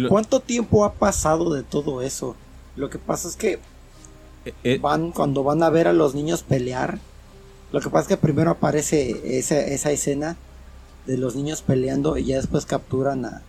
¿Cuánto 0.09 0.41
tiempo 0.41 0.83
ha 0.83 0.93
pasado 0.93 1.53
de 1.53 1.63
todo 1.63 2.01
eso? 2.01 2.35
Lo 2.75 2.89
que 2.89 2.99
pasa 2.99 3.29
es 3.29 3.37
que 3.37 3.59
eh, 4.47 4.53
eh, 4.63 4.79
van 4.81 5.11
cuando 5.11 5.43
van 5.43 5.63
a 5.63 5.69
ver 5.69 5.87
a 5.87 5.93
los 5.93 6.15
niños 6.15 6.43
pelear. 6.43 6.99
Lo 7.71 7.81
que 7.81 7.89
pasa 7.89 8.03
es 8.03 8.07
que 8.07 8.17
primero 8.17 8.51
aparece 8.51 9.37
esa, 9.37 9.59
esa 9.59 9.91
escena 9.91 10.37
de 11.05 11.17
los 11.17 11.35
niños 11.35 11.61
peleando 11.61 12.17
y 12.17 12.25
ya 12.25 12.37
después 12.37 12.65
capturan 12.65 13.25
a... 13.25 13.41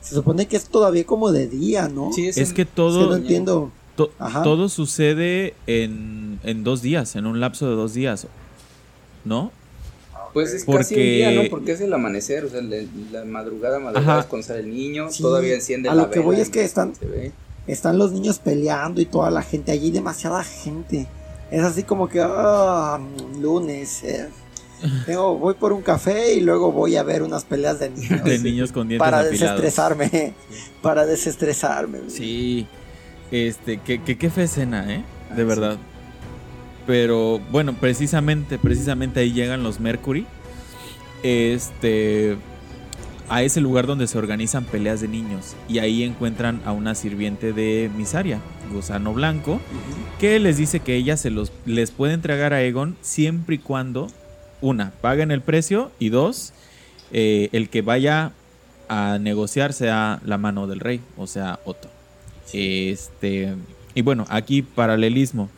Se 0.00 0.14
supone 0.14 0.46
que 0.46 0.56
es 0.56 0.66
todavía 0.66 1.04
como 1.04 1.32
de 1.32 1.48
día, 1.48 1.88
¿no? 1.88 2.12
Sí, 2.12 2.28
es, 2.28 2.52
que 2.52 2.64
todo... 2.64 3.08
no 3.08 3.16
entiendo. 3.16 3.72
todo 3.96 4.68
sucede 4.68 5.54
en, 5.66 6.38
en 6.44 6.62
dos 6.62 6.82
días, 6.82 7.16
en 7.16 7.26
un 7.26 7.40
lapso 7.40 7.68
de 7.68 7.74
dos 7.74 7.94
días, 7.94 8.26
¿no? 9.24 9.50
Pues 10.34 10.52
es 10.52 10.64
Porque... 10.64 10.78
casi 10.78 10.94
un 10.96 11.00
día, 11.00 11.30
¿no? 11.30 11.48
Porque 11.48 11.72
es 11.72 11.80
el 11.80 11.92
amanecer, 11.92 12.44
o 12.44 12.50
sea, 12.50 12.60
la, 12.60 13.24
madrugada, 13.24 13.78
madrugada 13.78 14.20
es 14.20 14.26
cuando 14.26 14.46
sale 14.46 14.60
el 14.60 14.74
niño, 14.74 15.08
todavía 15.18 15.54
enciende 15.54 15.88
a 15.88 15.94
lo 15.94 16.10
que 16.10 16.18
voy 16.18 16.40
es 16.40 16.50
que 16.50 16.64
están, 16.64 16.92
están 17.66 17.98
los 17.98 18.12
niños 18.12 18.38
peleando 18.38 19.00
y 19.00 19.06
toda 19.06 19.30
la 19.30 19.42
gente 19.42 19.72
allí, 19.72 19.90
demasiada 19.90 20.44
gente. 20.44 21.06
Es 21.50 21.62
así 21.62 21.82
como 21.82 22.08
que, 22.08 22.20
ah, 22.22 22.98
lunes. 23.40 24.02
Eh. 24.04 24.28
voy 25.16 25.54
por 25.54 25.72
un 25.72 25.82
café 25.82 26.34
y 26.34 26.40
luego 26.40 26.72
voy 26.72 26.96
a 26.96 27.02
ver 27.02 27.22
unas 27.22 27.44
peleas 27.44 27.78
de 27.78 27.90
niños. 27.90 28.24
de 28.24 28.38
niños 28.38 28.72
con 28.72 28.88
dientes 28.88 29.04
Para 29.04 29.22
desestresarme. 29.22 30.34
Para 30.82 31.06
desestresarme. 31.06 32.00
Sí. 32.08 32.66
Este, 33.30 33.78
qué, 33.78 34.02
qué, 34.02 34.18
qué 34.18 34.30
fe 34.30 34.44
escena, 34.44 34.92
¿eh? 34.92 35.04
De 35.34 35.42
ah, 35.42 35.46
verdad. 35.46 35.78
Pero 36.86 37.40
bueno, 37.50 37.74
precisamente, 37.74 38.58
precisamente 38.58 39.20
ahí 39.20 39.32
llegan 39.32 39.62
los 39.62 39.80
Mercury. 39.80 40.26
Este. 41.22 42.36
A 43.28 43.42
ese 43.42 43.60
lugar 43.60 43.86
donde 43.86 44.06
se 44.06 44.18
organizan 44.18 44.64
peleas 44.64 45.00
de 45.00 45.08
niños 45.08 45.56
y 45.68 45.78
ahí 45.78 46.02
encuentran 46.02 46.60
a 46.64 46.72
una 46.72 46.94
sirviente 46.94 47.52
de 47.52 47.90
Misaria, 47.96 48.40
Gusano 48.72 49.12
Blanco, 49.14 49.60
que 50.18 50.38
les 50.38 50.56
dice 50.56 50.80
que 50.80 50.96
ella 50.96 51.16
se 51.16 51.30
los 51.30 51.52
les 51.64 51.90
puede 51.90 52.14
entregar 52.14 52.52
a 52.52 52.62
Egon 52.62 52.96
siempre 53.00 53.56
y 53.56 53.58
cuando 53.58 54.08
una 54.60 54.92
paguen 55.00 55.30
el 55.30 55.40
precio 55.40 55.90
y 55.98 56.10
dos 56.10 56.52
eh, 57.12 57.48
el 57.52 57.68
que 57.68 57.82
vaya 57.82 58.32
a 58.88 59.18
negociar 59.20 59.72
sea 59.72 60.20
la 60.24 60.38
mano 60.38 60.66
del 60.66 60.80
rey, 60.80 61.00
o 61.16 61.26
sea 61.26 61.60
Otto. 61.64 61.88
Este 62.52 63.54
y 63.94 64.02
bueno 64.02 64.26
aquí 64.28 64.62
paralelismo. 64.62 65.48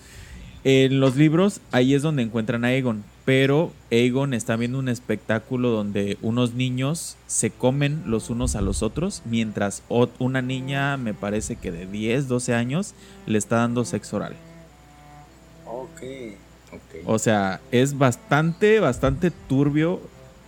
En 0.65 0.99
los 1.01 1.17
libros 1.17 1.61
ahí 1.71 1.95
es 1.95 2.03
donde 2.03 2.23
encuentran 2.23 2.65
a 2.65 2.73
Egon, 2.73 3.05
pero 3.27 3.73
Aegon 3.91 4.35
está 4.35 4.55
viendo 4.55 4.79
un 4.79 4.89
espectáculo 4.89 5.71
donde 5.71 6.17
unos 6.23 6.55
niños 6.55 7.17
se 7.27 7.51
comen 7.51 8.05
los 8.07 8.31
unos 8.31 8.55
a 8.55 8.61
los 8.61 8.85
otros, 8.85 9.23
mientras 9.25 9.83
una 10.21 10.43
niña, 10.43 10.97
me 10.97 11.13
parece 11.13 11.57
que 11.57 11.73
de 11.73 11.87
10, 11.87 12.29
12 12.29 12.55
años, 12.55 12.95
le 13.27 13.37
está 13.37 13.57
dando 13.57 13.85
sexo 13.85 14.19
oral. 14.19 14.37
Ok. 15.67 16.03
O 17.05 17.19
sea, 17.19 17.61
es 17.73 17.99
bastante, 17.99 18.79
bastante 18.79 19.33
turbio 19.33 20.01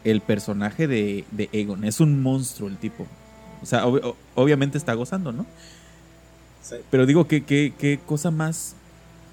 el 0.05 0.21
personaje 0.21 0.87
de, 0.87 1.25
de 1.33 1.51
Aegon. 1.53 1.83
Es 1.83 1.99
un 1.99 2.23
monstruo 2.23 2.69
el 2.69 2.77
tipo. 2.77 3.09
O 3.61 3.67
sea, 3.67 3.87
obviamente 4.37 4.79
está 4.79 4.95
gozando, 4.95 5.33
¿no? 5.33 5.47
Sí. 6.63 6.77
Pero 6.93 7.07
digo, 7.07 7.27
que 7.27 7.43
qué 7.43 8.01
cosa 8.07 8.31
más 8.31 8.77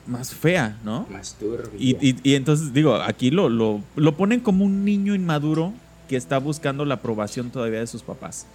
más 0.07 0.33
fea, 0.33 0.79
¿no? 0.83 1.07
Más 1.09 1.35
turbia. 1.35 1.69
Y, 1.77 2.15
y, 2.23 2.35
entonces, 2.35 2.73
digo, 2.73 2.95
aquí 2.95 3.31
lo, 3.31 3.49
lo, 3.49 3.81
lo, 3.95 4.17
ponen 4.17 4.39
como 4.39 4.65
un 4.65 4.85
niño 4.85 5.15
inmaduro 5.15 5.73
que 6.07 6.15
está 6.15 6.37
buscando 6.37 6.85
la 6.85 6.95
aprobación 6.95 7.49
todavía 7.49 7.79
de 7.79 7.87
sus 7.87 8.03
papás. 8.03 8.45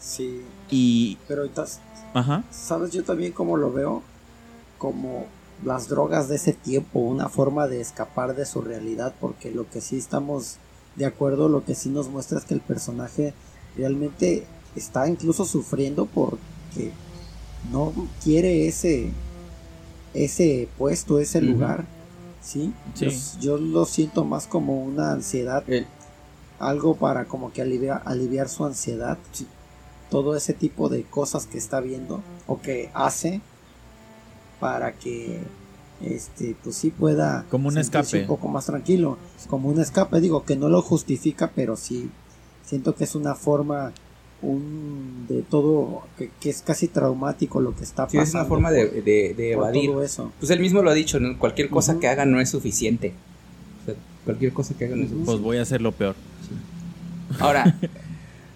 Sí. 0.00 0.42
Y... 0.70 1.18
Pero 1.28 1.44
estás... 1.44 1.80
Ajá. 2.14 2.44
¿Sabes 2.50 2.90
yo 2.92 3.04
también 3.04 3.32
cómo 3.32 3.56
lo 3.56 3.72
veo? 3.72 4.02
Como 4.78 5.26
las 5.64 5.88
drogas 5.88 6.28
de 6.28 6.36
ese 6.36 6.52
tiempo, 6.54 7.00
una 7.00 7.28
forma 7.28 7.68
de 7.68 7.80
escapar 7.80 8.34
de 8.34 8.46
su 8.46 8.62
realidad, 8.62 9.14
porque 9.20 9.50
lo 9.50 9.68
que 9.68 9.80
sí 9.80 9.98
estamos 9.98 10.56
de 10.96 11.06
acuerdo, 11.06 11.48
lo 11.48 11.64
que 11.64 11.74
sí 11.74 11.90
nos 11.90 12.08
muestra 12.08 12.38
es 12.38 12.44
que 12.44 12.54
el 12.54 12.60
personaje 12.60 13.34
realmente 13.76 14.46
está 14.74 15.08
incluso 15.08 15.44
sufriendo 15.44 16.06
porque 16.06 16.92
no 17.70 17.92
quiere 18.24 18.66
ese 18.66 19.12
ese 20.14 20.68
puesto, 20.78 21.18
ese 21.18 21.40
lugar, 21.40 21.84
¿sí? 22.42 22.72
Yo, 23.40 23.58
lo 23.58 23.84
siento 23.84 24.24
más 24.24 24.46
como 24.46 24.82
una 24.82 25.12
ansiedad, 25.12 25.64
algo 26.58 26.94
para 26.94 27.24
como 27.26 27.52
que 27.52 27.62
aliviar, 27.62 28.02
aliviar 28.04 28.48
su 28.48 28.64
ansiedad, 28.64 29.18
todo 30.10 30.36
ese 30.36 30.52
tipo 30.52 30.88
de 30.88 31.04
cosas 31.04 31.46
que 31.46 31.58
está 31.58 31.80
viendo 31.80 32.20
o 32.46 32.60
que 32.60 32.90
hace 32.94 33.40
para 34.58 34.92
que 34.92 35.40
este 36.02 36.56
pues 36.62 36.76
sí 36.76 36.90
pueda 36.90 37.44
como 37.50 37.68
un 37.68 37.78
escape. 37.78 38.22
un 38.22 38.26
poco 38.26 38.48
más 38.48 38.66
tranquilo 38.66 39.18
como 39.48 39.68
un 39.68 39.80
escape 39.80 40.20
digo 40.20 40.44
que 40.44 40.56
no 40.56 40.68
lo 40.68 40.82
justifica 40.82 41.50
pero 41.54 41.76
sí 41.76 42.10
siento 42.64 42.94
que 42.94 43.04
es 43.04 43.14
una 43.14 43.34
forma 43.34 43.92
un 44.42 45.26
de 45.28 45.42
todo 45.42 46.02
que, 46.16 46.30
es 46.48 46.62
casi 46.62 46.88
traumático 46.88 47.60
lo 47.60 47.74
que 47.74 47.84
está 47.84 48.06
pasando. 48.06 48.22
es 48.22 48.34
una 48.34 48.44
forma 48.44 48.70
de, 48.70 49.52
evadir. 49.52 49.90
eso. 50.02 50.32
Pues 50.38 50.50
él 50.50 50.60
mismo 50.60 50.82
lo 50.82 50.90
ha 50.90 50.94
dicho, 50.94 51.18
cualquier 51.38 51.68
cosa 51.68 51.98
que 51.98 52.08
haga 52.08 52.24
no 52.24 52.40
es 52.40 52.50
suficiente. 52.50 53.12
cualquier 54.24 54.52
cosa 54.52 54.76
que 54.76 54.86
haga 54.86 54.96
no 54.96 55.02
es 55.02 55.08
suficiente. 55.08 55.32
Pues 55.32 55.40
voy 55.40 55.58
a 55.58 55.62
hacer 55.62 55.80
lo 55.80 55.92
peor. 55.92 56.14
Ahora, 57.38 57.78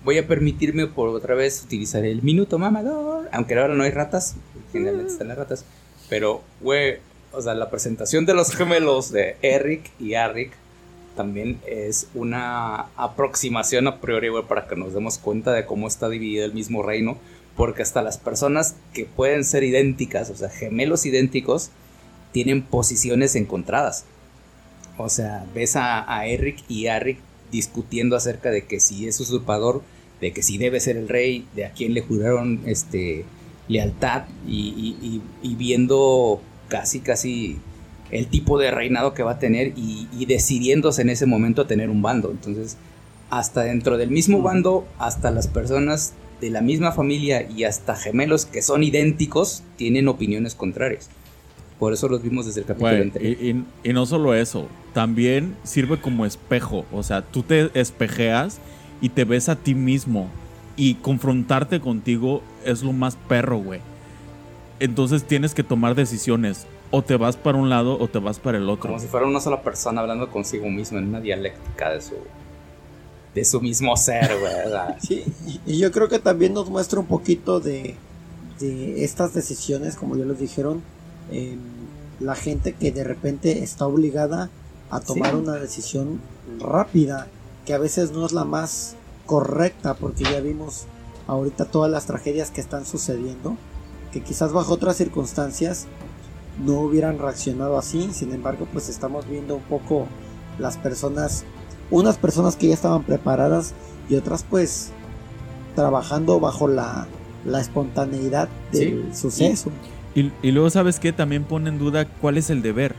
voy 0.04 0.18
a 0.18 0.26
permitirme 0.26 0.86
por 0.86 1.08
otra 1.08 1.34
vez 1.34 1.62
utilizar 1.62 2.04
el 2.04 2.22
minuto 2.22 2.58
mamador, 2.58 3.28
aunque 3.32 3.58
ahora 3.58 3.74
no 3.74 3.84
hay 3.84 3.90
ratas, 3.90 4.36
generalmente 4.72 5.12
están 5.12 5.28
las 5.28 5.38
ratas, 5.38 5.64
pero, 6.08 6.42
güey, 6.60 6.98
o 7.32 7.40
sea, 7.40 7.54
la 7.54 7.70
presentación 7.70 8.26
de 8.26 8.34
los 8.34 8.50
gemelos 8.54 9.10
de 9.10 9.36
Eric 9.42 9.90
y 9.98 10.14
Arik 10.14 10.52
también 11.14 11.60
es 11.66 12.08
una 12.14 12.86
aproximación 12.96 13.86
a 13.86 14.00
priori, 14.00 14.28
para 14.48 14.66
que 14.66 14.76
nos 14.76 14.94
demos 14.94 15.18
cuenta 15.18 15.52
de 15.52 15.66
cómo 15.66 15.86
está 15.86 16.08
dividido 16.08 16.44
el 16.44 16.52
mismo 16.52 16.82
reino, 16.82 17.16
porque 17.56 17.82
hasta 17.82 18.02
las 18.02 18.18
personas 18.18 18.76
que 18.92 19.04
pueden 19.04 19.44
ser 19.44 19.64
idénticas, 19.64 20.30
o 20.30 20.36
sea, 20.36 20.48
gemelos 20.48 21.06
idénticos, 21.06 21.70
tienen 22.32 22.62
posiciones 22.62 23.36
encontradas. 23.36 24.04
O 24.96 25.08
sea, 25.08 25.46
ves 25.54 25.76
a, 25.76 26.26
Eric 26.26 26.58
y 26.68 26.86
a 26.88 26.98
Rick 26.98 27.18
discutiendo 27.50 28.16
acerca 28.16 28.50
de 28.50 28.64
que 28.64 28.80
si 28.80 29.06
es 29.06 29.20
usurpador, 29.20 29.82
de 30.20 30.32
que 30.32 30.42
si 30.42 30.58
debe 30.58 30.80
ser 30.80 30.96
el 30.96 31.08
rey, 31.08 31.46
de 31.54 31.66
a 31.66 31.72
quién 31.72 31.94
le 31.94 32.00
juraron 32.00 32.60
este, 32.66 33.24
lealtad 33.68 34.24
y 34.46 35.20
viendo 35.42 36.40
casi, 36.68 37.00
casi 37.00 37.58
el 38.14 38.28
tipo 38.28 38.58
de 38.58 38.70
reinado 38.70 39.12
que 39.12 39.24
va 39.24 39.32
a 39.32 39.38
tener 39.38 39.72
y, 39.76 40.24
decidiéndose 40.26 41.02
en 41.02 41.10
ese 41.10 41.26
momento 41.26 41.62
a 41.62 41.66
tener 41.66 41.90
un 41.90 42.00
bando. 42.00 42.30
Entonces, 42.30 42.76
hasta 43.28 43.62
dentro 43.62 43.98
del 43.98 44.10
mismo 44.10 44.40
bando, 44.40 44.86
hasta 44.98 45.32
las 45.32 45.48
personas 45.48 46.14
de 46.40 46.50
la 46.50 46.60
misma 46.60 46.92
familia 46.92 47.48
y 47.50 47.64
hasta 47.64 47.96
gemelos 47.96 48.46
que 48.46 48.62
son 48.62 48.84
idénticos 48.84 49.64
tienen 49.76 50.06
opiniones 50.06 50.54
contrarias. 50.54 51.10
Por 51.80 51.92
eso 51.92 52.08
los 52.08 52.22
vimos 52.22 52.46
desde 52.46 52.60
el 52.60 52.66
capítulo 52.66 53.02
anterior. 53.02 53.36
Y, 53.42 53.64
y, 53.82 53.92
no 53.92 54.06
solo 54.06 54.32
eso, 54.34 54.68
también 54.92 55.56
sirve 55.64 56.00
como 56.00 56.24
espejo. 56.24 56.86
O 56.92 57.02
sea, 57.02 57.22
tú 57.22 57.42
te 57.42 57.68
espejeas 57.78 58.60
y 59.00 59.08
te 59.08 59.24
ves 59.24 59.48
a 59.48 59.56
ti 59.56 59.74
mismo. 59.74 60.30
Y 60.76 60.94
confrontarte 60.94 61.80
contigo 61.80 62.42
es 62.64 62.84
lo 62.84 62.92
más 62.92 63.16
perro, 63.28 63.58
güey. 63.58 63.80
Entonces 64.78 65.24
tienes 65.24 65.52
que 65.52 65.64
tomar 65.64 65.96
decisiones 65.96 66.66
o 66.94 67.02
te 67.02 67.16
vas 67.16 67.36
para 67.36 67.58
un 67.58 67.68
lado 67.68 67.98
o 67.98 68.06
te 68.06 68.20
vas 68.20 68.38
para 68.38 68.56
el 68.58 68.68
otro. 68.68 68.88
Como 68.88 69.00
si 69.00 69.08
fuera 69.08 69.26
una 69.26 69.40
sola 69.40 69.62
persona 69.62 70.00
hablando 70.00 70.30
consigo 70.30 70.70
mismo 70.70 70.98
en 70.98 71.08
una 71.08 71.20
dialéctica 71.20 71.90
de 71.90 72.00
su 72.00 72.14
de 73.34 73.44
su 73.44 73.60
mismo 73.60 73.96
ser, 73.96 74.30
güey. 74.38 74.94
sí, 75.00 75.24
y 75.66 75.78
yo 75.78 75.90
creo 75.90 76.08
que 76.08 76.20
también 76.20 76.54
nos 76.54 76.70
muestra 76.70 77.00
un 77.00 77.06
poquito 77.06 77.58
de, 77.58 77.96
de 78.60 79.02
estas 79.02 79.34
decisiones, 79.34 79.96
como 79.96 80.16
ya 80.16 80.24
les 80.24 80.38
dijeron, 80.38 80.84
la 82.20 82.36
gente 82.36 82.74
que 82.74 82.92
de 82.92 83.02
repente 83.02 83.64
está 83.64 83.86
obligada 83.86 84.50
a 84.90 85.00
tomar 85.00 85.34
una 85.34 85.54
decisión 85.54 86.20
rápida, 86.60 87.26
que 87.66 87.74
a 87.74 87.78
veces 87.78 88.12
no 88.12 88.24
es 88.24 88.30
la 88.30 88.44
más 88.44 88.94
correcta, 89.26 89.94
porque 89.94 90.22
ya 90.22 90.38
vimos 90.38 90.84
ahorita 91.26 91.64
todas 91.64 91.90
las 91.90 92.06
tragedias 92.06 92.52
que 92.52 92.60
están 92.60 92.86
sucediendo, 92.86 93.56
que 94.12 94.22
quizás 94.22 94.52
bajo 94.52 94.74
otras 94.74 94.96
circunstancias 94.96 95.88
no 96.58 96.80
hubieran 96.80 97.18
reaccionado 97.18 97.78
así. 97.78 98.10
Sin 98.12 98.32
embargo, 98.32 98.66
pues 98.72 98.88
estamos 98.88 99.28
viendo 99.28 99.56
un 99.56 99.62
poco 99.62 100.06
las 100.58 100.76
personas, 100.76 101.44
unas 101.90 102.16
personas 102.16 102.56
que 102.56 102.68
ya 102.68 102.74
estaban 102.74 103.02
preparadas 103.02 103.74
y 104.08 104.16
otras 104.16 104.44
pues 104.48 104.90
trabajando 105.74 106.38
bajo 106.40 106.68
la, 106.68 107.06
la 107.44 107.60
espontaneidad 107.60 108.48
del 108.72 109.14
suceso. 109.14 109.70
Y, 110.14 110.52
luego 110.52 110.70
sabes 110.70 111.00
que 111.00 111.12
también 111.12 111.42
pone 111.42 111.68
en 111.70 111.78
duda 111.78 112.04
cuál 112.04 112.38
es 112.38 112.48
el 112.48 112.62
deber. 112.62 112.94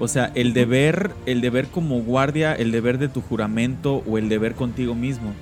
O 0.00 0.08
sea, 0.08 0.32
el 0.34 0.54
deber, 0.54 1.10
el 1.26 1.40
deber 1.40 1.68
como 1.68 2.00
guardia, 2.00 2.54
el 2.54 2.72
deber 2.72 2.98
de 2.98 3.08
tu 3.08 3.20
juramento 3.20 4.02
o 4.08 4.16
el 4.16 4.28
deber 4.28 4.54
contigo 4.54 4.94
mismo. 4.94 5.32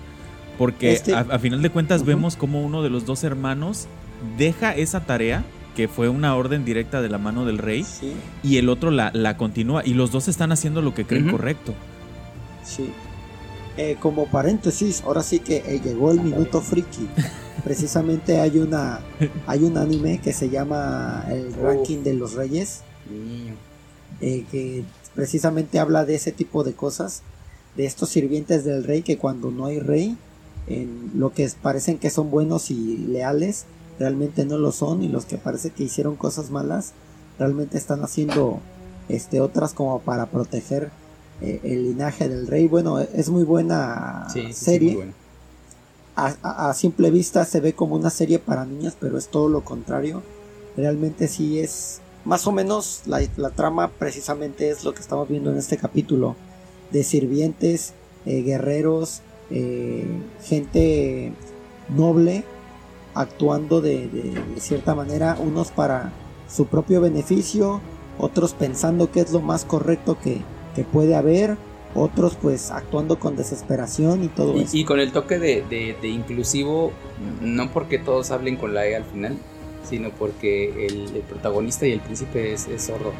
Porque 0.59 0.93
este 0.93 1.15
a, 1.15 1.39
final 1.39 1.63
de 1.63 1.71
cuentas 1.71 2.05
vemos 2.05 2.35
como 2.35 2.65
uno 2.65 2.83
de 2.83 2.91
los 2.91 3.05
dos 3.05 3.23
hermanos 3.23 3.87
deja 4.39 4.75
esa 4.75 5.01
tarea 5.05 5.45
que 5.77 5.89
fue 5.89 6.09
una 6.09 6.35
orden 6.35 6.65
directa 6.65 7.03
de 7.03 7.11
la 7.11 7.19
mano 7.19 7.45
del 7.45 7.59
rey, 7.59 7.85
y 8.43 8.57
el 8.57 8.71
otro 8.71 8.91
la, 8.91 9.11
la, 9.13 9.37
continúa, 9.37 9.83
y 9.85 9.93
los 9.93 10.11
dos 10.11 10.27
están 10.27 10.51
haciendo 10.51 10.81
lo 10.81 10.95
que 10.95 11.05
creen 11.05 11.31
correcto. 11.31 11.75
Sí. 12.65 12.91
Eh, 13.77 13.99
como 14.01 14.27
paréntesis, 14.27 15.03
ahora 15.03 15.23
sí 15.23 15.39
que 15.39 15.59
eh, 15.59 15.81
llegó 15.85 16.11
el 16.11 16.23
minuto 16.23 16.63
friki. 16.63 17.07
Precisamente 17.63 18.41
hay 18.41 18.59
una 18.59 19.01
hay 19.47 19.65
un 19.65 19.77
anime 19.77 20.19
que 20.19 20.33
se 20.33 20.49
llama 20.49 21.25
El 21.29 21.53
ranking 21.53 22.03
de 22.03 22.15
los 22.15 22.33
reyes, 22.33 22.81
eh, 24.21 24.45
que 24.51 24.85
precisamente 25.15 25.79
habla 25.79 26.07
de 26.07 26.15
ese 26.15 26.33
tipo 26.33 26.65
de 26.65 26.73
cosas, 26.73 27.23
de 27.77 27.85
estos 27.85 28.09
sirvientes 28.09 28.65
del 28.65 28.85
rey 28.85 29.03
que 29.03 29.19
cuando 29.19 29.51
no 29.51 29.67
hay 29.67 29.81
rey, 29.81 30.17
en 30.69 31.11
lo 31.15 31.33
que 31.33 31.51
parecen 31.61 31.99
que 31.99 32.09
son 32.09 32.31
buenos 32.31 32.71
y 32.71 32.97
leales, 32.97 33.67
realmente 33.99 34.45
no 34.45 34.59
lo 34.59 34.73
son 34.73 35.03
y 35.03 35.09
los 35.09 35.27
que 35.27 35.39
parece 35.39 35.71
que 35.71 35.85
hicieron 35.85 36.17
cosas 36.17 36.51
malas 36.51 36.93
realmente 37.39 37.79
están 37.79 38.03
haciendo 38.03 38.61
este 39.09 39.41
otras 39.41 39.73
como 39.73 40.01
para 40.01 40.27
proteger 40.27 40.91
eh, 41.41 41.61
el 41.65 41.85
linaje 41.85 42.29
del 42.29 42.47
rey. 42.47 42.69
Bueno 42.69 42.99
es 42.99 43.29
muy 43.29 43.45
buena 43.45 44.27
serie. 44.53 45.13
A, 46.19 46.73
simple 46.73 47.11
vista 47.11 47.45
se 47.45 47.61
ve 47.61 47.75
como 47.75 47.95
una 47.95 48.09
serie 48.09 48.39
para 48.39 48.65
niñas 48.65 48.97
pero 48.99 49.19
es 49.19 49.29
todo 49.29 49.49
lo 49.49 49.63
contrario. 49.65 50.23
Realmente 50.77 51.29
sí 51.29 51.59
es 51.59 52.01
más 52.25 52.47
o 52.47 52.53
menos 52.53 53.03
la, 53.07 53.21
la 53.37 53.51
trama 53.51 53.89
precisamente 53.89 54.71
es 54.71 54.85
lo 54.85 54.95
que 54.95 55.01
estamos 55.01 55.29
viendo 55.29 55.51
en 55.53 55.59
este 55.59 55.77
capítulo 55.77 56.35
de 56.91 57.05
sirvientes 57.05 57.93
eh, 58.25 58.43
guerreros 58.43 59.23
eh, 59.51 60.05
gente 60.43 61.33
noble 61.89 62.45
actuando 63.17 63.81
de, 63.81 64.35
cierta 64.59 64.95
manera, 64.95 65.37
unos 65.41 65.71
para 65.71 66.13
su 66.49 66.67
propio 66.67 67.01
beneficio, 67.01 67.81
otros 68.19 68.53
pensando 68.53 69.11
que 69.11 69.21
es 69.21 69.33
lo 69.33 69.41
más 69.41 69.65
correcto 69.65 70.19
que, 70.23 70.43
puede 70.93 71.17
haber, 71.17 71.57
otros 71.95 72.37
pues 72.41 72.71
actuando 72.71 73.19
con 73.19 73.35
desesperación 73.35 74.23
y 74.23 74.29
todo 74.29 74.55
y, 74.59 74.63
eso. 74.63 74.77
Y 74.77 74.85
con 74.85 75.01
el 75.01 75.11
toque 75.11 75.39
de, 75.39 75.97
inclusivo, 76.03 76.93
no 77.41 77.73
porque 77.73 77.99
todos 77.99 78.31
hablen 78.31 78.57
con 78.57 78.75
la 78.75 78.87
E 78.87 78.95
al 78.95 79.05
final, 79.05 79.39
sino 79.89 80.11
porque 80.11 80.87
el, 80.87 81.23
protagonista 81.23 81.87
y 81.87 81.93
el 81.93 82.01
príncipe 82.01 82.53
es, 82.53 82.69
sordo. 82.77 83.13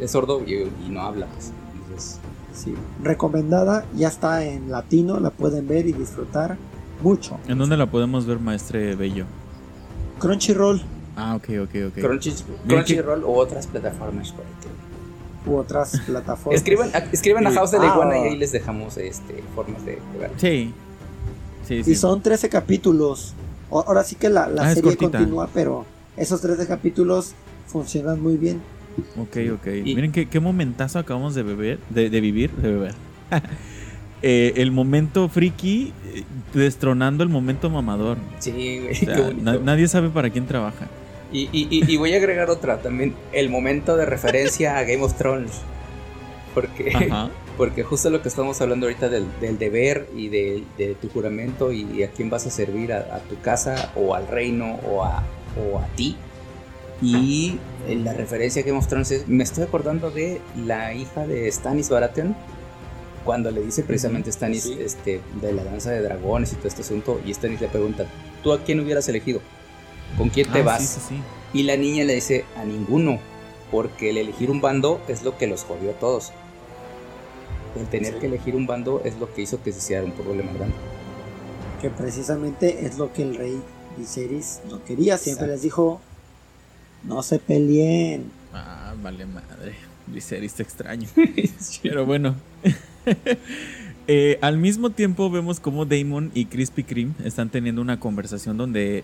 es, 0.00 0.10
sordo 0.10 0.42
y, 0.46 0.70
no 0.88 1.02
habla, 1.02 1.26
pues. 1.26 2.18
sí, 2.54 2.74
recomendada, 3.02 3.84
ya 3.94 4.08
está 4.08 4.46
en 4.46 4.70
latino, 4.70 5.20
la 5.20 5.28
pueden 5.28 5.68
ver 5.68 5.86
y 5.86 5.92
disfrutar 5.92 6.56
mucho. 7.02 7.38
¿En 7.48 7.58
dónde 7.58 7.76
la 7.76 7.86
podemos 7.86 8.26
ver, 8.26 8.38
maestre 8.38 8.94
Bello? 8.96 9.26
Crunchyroll. 10.18 10.82
Ah, 11.16 11.36
ok, 11.36 11.48
ok, 11.62 11.74
ok. 11.88 11.98
Crunchyroll 12.66 13.24
u 13.24 13.34
otras 13.34 13.66
plataformas 13.66 14.32
por 14.32 14.44
U 15.46 15.56
otras 15.58 16.00
plataformas. 16.06 16.60
escriban, 16.60 16.90
escriban 17.12 17.46
a 17.46 17.52
House 17.52 17.70
de 17.72 17.78
la 17.78 17.86
Iguana 17.86 18.18
y 18.18 18.22
ahí 18.28 18.36
les 18.36 18.52
dejamos 18.52 18.96
este, 18.96 19.42
formas 19.54 19.84
de, 19.84 19.98
ver. 20.18 20.30
Sí. 20.36 20.72
sí. 21.66 21.82
Y 21.86 21.94
son 21.94 22.22
13 22.22 22.48
capítulos. 22.48 23.34
Ahora 23.70 24.04
sí 24.04 24.16
que 24.16 24.30
la, 24.30 24.48
la 24.48 24.68
ah, 24.68 24.74
serie 24.74 24.96
continúa, 24.96 25.48
pero 25.52 25.84
esos 26.16 26.40
13 26.40 26.66
capítulos 26.66 27.34
funcionan 27.66 28.22
muy 28.22 28.36
bien. 28.36 28.60
Ok, 29.18 29.36
ok. 29.52 29.66
Miren 29.84 30.12
qué, 30.12 30.28
qué 30.28 30.40
momentazo 30.40 30.98
acabamos 30.98 31.34
de 31.34 31.42
beber, 31.42 31.78
de, 31.90 32.08
de 32.08 32.20
vivir, 32.20 32.50
de 32.52 32.72
beber. 32.72 32.94
Eh, 34.26 34.62
el 34.62 34.72
momento 34.72 35.28
friki 35.28 35.92
eh, 36.14 36.24
destronando 36.54 37.22
el 37.22 37.28
momento 37.28 37.68
mamador. 37.68 38.16
Sí, 38.38 38.80
güey. 38.80 39.36
nadie 39.42 39.86
sabe 39.86 40.08
para 40.08 40.30
quién 40.30 40.46
trabaja. 40.46 40.88
Y, 41.30 41.94
voy 41.98 42.14
a 42.14 42.16
agregar 42.16 42.48
otra 42.48 42.80
también, 42.80 43.12
el 43.34 43.50
momento 43.50 43.98
de 43.98 44.06
referencia 44.06 44.78
a 44.78 44.84
Game 44.84 45.02
of 45.02 45.12
Thrones. 45.18 45.60
Porque, 46.54 47.12
porque 47.58 47.82
justo 47.82 48.08
lo 48.08 48.22
que 48.22 48.28
estamos 48.28 48.58
hablando 48.62 48.86
ahorita 48.86 49.10
del, 49.10 49.26
deber 49.58 50.08
y 50.16 50.28
de, 50.28 50.96
tu 51.02 51.10
juramento 51.10 51.70
y, 51.70 52.02
a 52.02 52.08
quién 52.08 52.30
vas 52.30 52.46
a 52.46 52.50
servir, 52.50 52.94
a, 52.94 53.18
tu 53.28 53.38
casa 53.42 53.92
o 53.94 54.14
al 54.14 54.26
reino 54.26 54.80
o 54.88 55.04
a, 55.04 55.22
o 55.70 55.80
a 55.80 55.86
ti. 55.96 56.16
Y 57.02 57.58
la 57.86 58.14
referencia 58.14 58.62
a 58.62 58.64
Game 58.64 58.78
of 58.78 58.86
Thrones 58.86 59.10
es, 59.10 59.28
me 59.28 59.44
estoy 59.44 59.64
acordando 59.64 60.10
de 60.10 60.40
la 60.64 60.94
hija 60.94 61.26
de 61.26 61.52
Stannis 61.52 61.90
Baratheon, 61.90 62.34
cuando 63.24 63.50
le 63.50 63.62
dice 63.62 63.82
precisamente 63.82 64.30
Stanis 64.30 64.66
este, 64.66 65.20
de 65.40 65.52
la 65.52 65.64
danza 65.64 65.90
de 65.90 66.02
dragones 66.02 66.52
y 66.52 66.56
todo 66.56 66.68
este 66.68 66.82
asunto, 66.82 67.20
y 67.24 67.32
Stanis 67.32 67.60
le 67.60 67.68
pregunta, 67.68 68.06
¿tú 68.42 68.52
a 68.52 68.62
quién 68.62 68.80
hubieras 68.80 69.08
elegido? 69.08 69.40
¿Con 70.16 70.28
quién 70.28 70.50
te 70.52 70.60
ah, 70.60 70.64
vas? 70.64 70.98
y 71.52 71.62
la 71.62 71.76
niña 71.76 72.04
le 72.04 72.14
dice, 72.14 72.44
a 72.56 72.64
ninguno, 72.64 73.18
porque 73.70 74.10
el 74.10 74.18
elegir 74.18 74.50
un 74.50 74.60
bando 74.60 75.00
es 75.08 75.22
lo 75.22 75.36
que 75.38 75.46
los 75.46 75.64
jodió 75.64 75.90
a 75.90 75.94
todos. 75.94 76.32
El 77.76 77.86
tener 77.88 78.18
que 78.18 78.26
elegir 78.26 78.54
un 78.54 78.66
bando 78.66 79.02
es 79.04 79.18
lo 79.18 79.32
que 79.32 79.42
hizo 79.42 79.62
que 79.62 79.72
se 79.72 79.78
hiciera 79.78 80.04
un 80.04 80.12
problema 80.12 80.52
grande. 80.52 80.76
Que 81.80 81.90
precisamente 81.90 82.86
es 82.86 82.98
lo 82.98 83.12
que 83.12 83.22
el 83.22 83.34
rey 83.34 83.60
Viserys 83.96 84.60
no 84.68 84.84
quería, 84.84 85.18
siempre 85.18 85.46
les 85.46 85.62
dijo, 85.62 86.00
no 87.02 87.22
se 87.22 87.38
peleen. 87.38 88.30
Ah, 88.52 88.94
vale 89.02 89.26
madre. 89.26 89.74
Viserys 90.06 90.54
te 90.54 90.62
extraño. 90.62 91.08
Pero 91.82 92.06
bueno, 92.06 92.36
Eh, 94.06 94.38
al 94.42 94.58
mismo 94.58 94.90
tiempo 94.90 95.30
vemos 95.30 95.60
como 95.60 95.86
Damon 95.86 96.30
y 96.34 96.44
Krispy 96.44 96.84
Kreme 96.84 97.14
están 97.24 97.48
teniendo 97.48 97.80
una 97.80 97.98
conversación 97.98 98.58
donde 98.58 99.02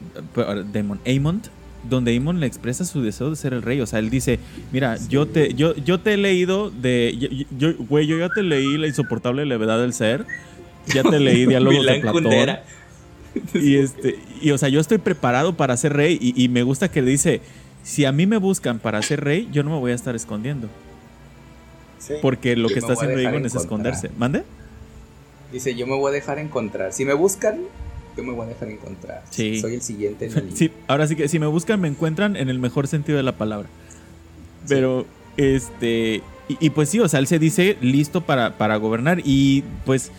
Damon 0.74 1.00
Amon 1.06 1.40
donde 1.88 2.16
Amon 2.16 2.40
le 2.40 2.46
expresa 2.46 2.84
su 2.84 3.02
deseo 3.02 3.30
de 3.30 3.36
ser 3.36 3.54
el 3.54 3.62
rey. 3.62 3.80
O 3.80 3.86
sea, 3.86 3.98
él 3.98 4.10
dice, 4.10 4.38
mira, 4.72 4.98
yo 5.08 5.26
te, 5.26 5.54
yo, 5.54 5.74
yo 5.76 6.00
te 6.00 6.14
he 6.14 6.16
leído 6.16 6.70
de. 6.70 7.46
Yo, 7.58 7.74
güey, 7.88 8.06
yo 8.06 8.18
ya 8.18 8.28
te 8.28 8.42
leí 8.42 8.76
la 8.76 8.86
insoportable 8.86 9.46
levedad 9.46 9.80
del 9.80 9.92
ser. 9.92 10.26
Ya 10.86 11.02
te 11.02 11.18
leí 11.18 11.46
diálogos 11.46 11.86
de 11.86 12.00
Platón. 12.00 12.58
Y 13.54 13.76
este, 13.76 14.18
y 14.42 14.50
o 14.50 14.58
sea, 14.58 14.68
yo 14.68 14.80
estoy 14.80 14.98
preparado 14.98 15.56
para 15.56 15.76
ser 15.76 15.94
rey. 15.94 16.18
Y, 16.20 16.42
y 16.42 16.48
me 16.48 16.62
gusta 16.62 16.90
que 16.90 17.00
le 17.00 17.10
dice: 17.12 17.40
si 17.82 18.04
a 18.04 18.12
mí 18.12 18.26
me 18.26 18.36
buscan 18.36 18.78
para 18.78 19.00
ser 19.02 19.24
rey, 19.24 19.48
yo 19.52 19.62
no 19.62 19.70
me 19.70 19.78
voy 19.78 19.92
a 19.92 19.94
estar 19.94 20.14
escondiendo. 20.14 20.68
Porque 22.22 22.56
lo 22.56 22.68
que 22.68 22.78
está 22.78 22.94
haciendo 22.94 23.18
Egon 23.18 23.44
es 23.44 23.54
esconderse. 23.54 24.10
¿Mande? 24.16 24.44
Dice, 25.52 25.74
yo 25.74 25.86
me 25.86 25.96
voy 25.96 26.10
a 26.10 26.14
dejar 26.14 26.38
encontrar. 26.38 26.92
Si 26.92 27.04
me 27.04 27.14
buscan, 27.14 27.60
yo 28.16 28.22
me 28.22 28.32
voy 28.32 28.46
a 28.46 28.48
dejar 28.48 28.68
encontrar. 28.68 29.22
Sí. 29.30 29.60
Soy 29.60 29.74
el 29.74 29.82
siguiente. 29.82 30.26
En 30.26 30.56
sí, 30.56 30.70
ahora 30.86 31.06
sí 31.06 31.16
que 31.16 31.28
si 31.28 31.38
me 31.38 31.46
buscan, 31.46 31.80
me 31.80 31.88
encuentran 31.88 32.36
en 32.36 32.48
el 32.48 32.58
mejor 32.58 32.86
sentido 32.86 33.16
de 33.16 33.24
la 33.24 33.36
palabra. 33.36 33.68
Pero, 34.68 35.06
este... 35.36 36.22
Y, 36.58 36.70
pues 36.70 36.88
sí, 36.88 36.98
o 36.98 37.08
sea, 37.08 37.20
él 37.20 37.28
se 37.28 37.38
dice 37.38 37.76
listo 37.80 38.22
para, 38.22 38.58
para 38.58 38.76
gobernar 38.76 39.20
y 39.24 39.64
pues... 39.84 40.10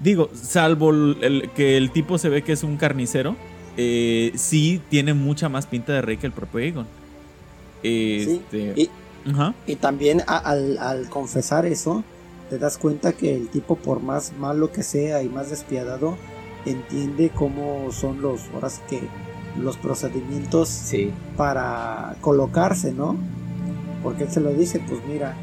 Digo, 0.00 0.30
salvo 0.34 0.90
el, 0.90 1.48
que 1.54 1.76
el 1.76 1.92
tipo 1.92 2.18
se 2.18 2.28
ve 2.28 2.42
que 2.42 2.50
es 2.52 2.64
un 2.64 2.76
carnicero, 2.76 3.36
eh, 3.76 4.32
sí 4.34 4.80
tiene 4.90 5.14
mucha 5.14 5.48
más 5.48 5.66
pinta 5.66 5.92
de 5.92 6.02
rey 6.02 6.16
que 6.16 6.26
el 6.26 6.32
propio 6.32 6.58
Egon. 6.58 6.86
Este, 7.84 8.72
y 8.76 8.90
también 9.80 10.22
al, 10.26 11.08
confesar 11.08 11.66
eso, 11.66 12.04
te 12.50 12.58
das 12.58 12.78
cuenta 12.78 13.12
que 13.12 13.34
el 13.34 13.48
tipo, 13.48 13.76
por 13.76 14.02
más 14.02 14.32
malo 14.38 14.72
que 14.72 14.82
sea 14.82 15.22
y 15.22 15.28
más 15.28 15.50
despiadado, 15.50 16.16
entiende 16.66 17.30
cómo 17.34 17.90
son 17.92 18.20
los, 18.20 18.42
ahora 18.54 18.68
que 18.88 19.00
los 19.60 19.76
procedimientos 19.76 20.92
para 21.36 22.16
colocarse, 22.20 22.92
¿no? 22.92 23.16
Porque 24.02 24.24
él 24.24 24.30
se 24.30 24.40
lo 24.40 24.50
dice, 24.50 24.80
pues 24.88 25.00
mira, 25.06 25.36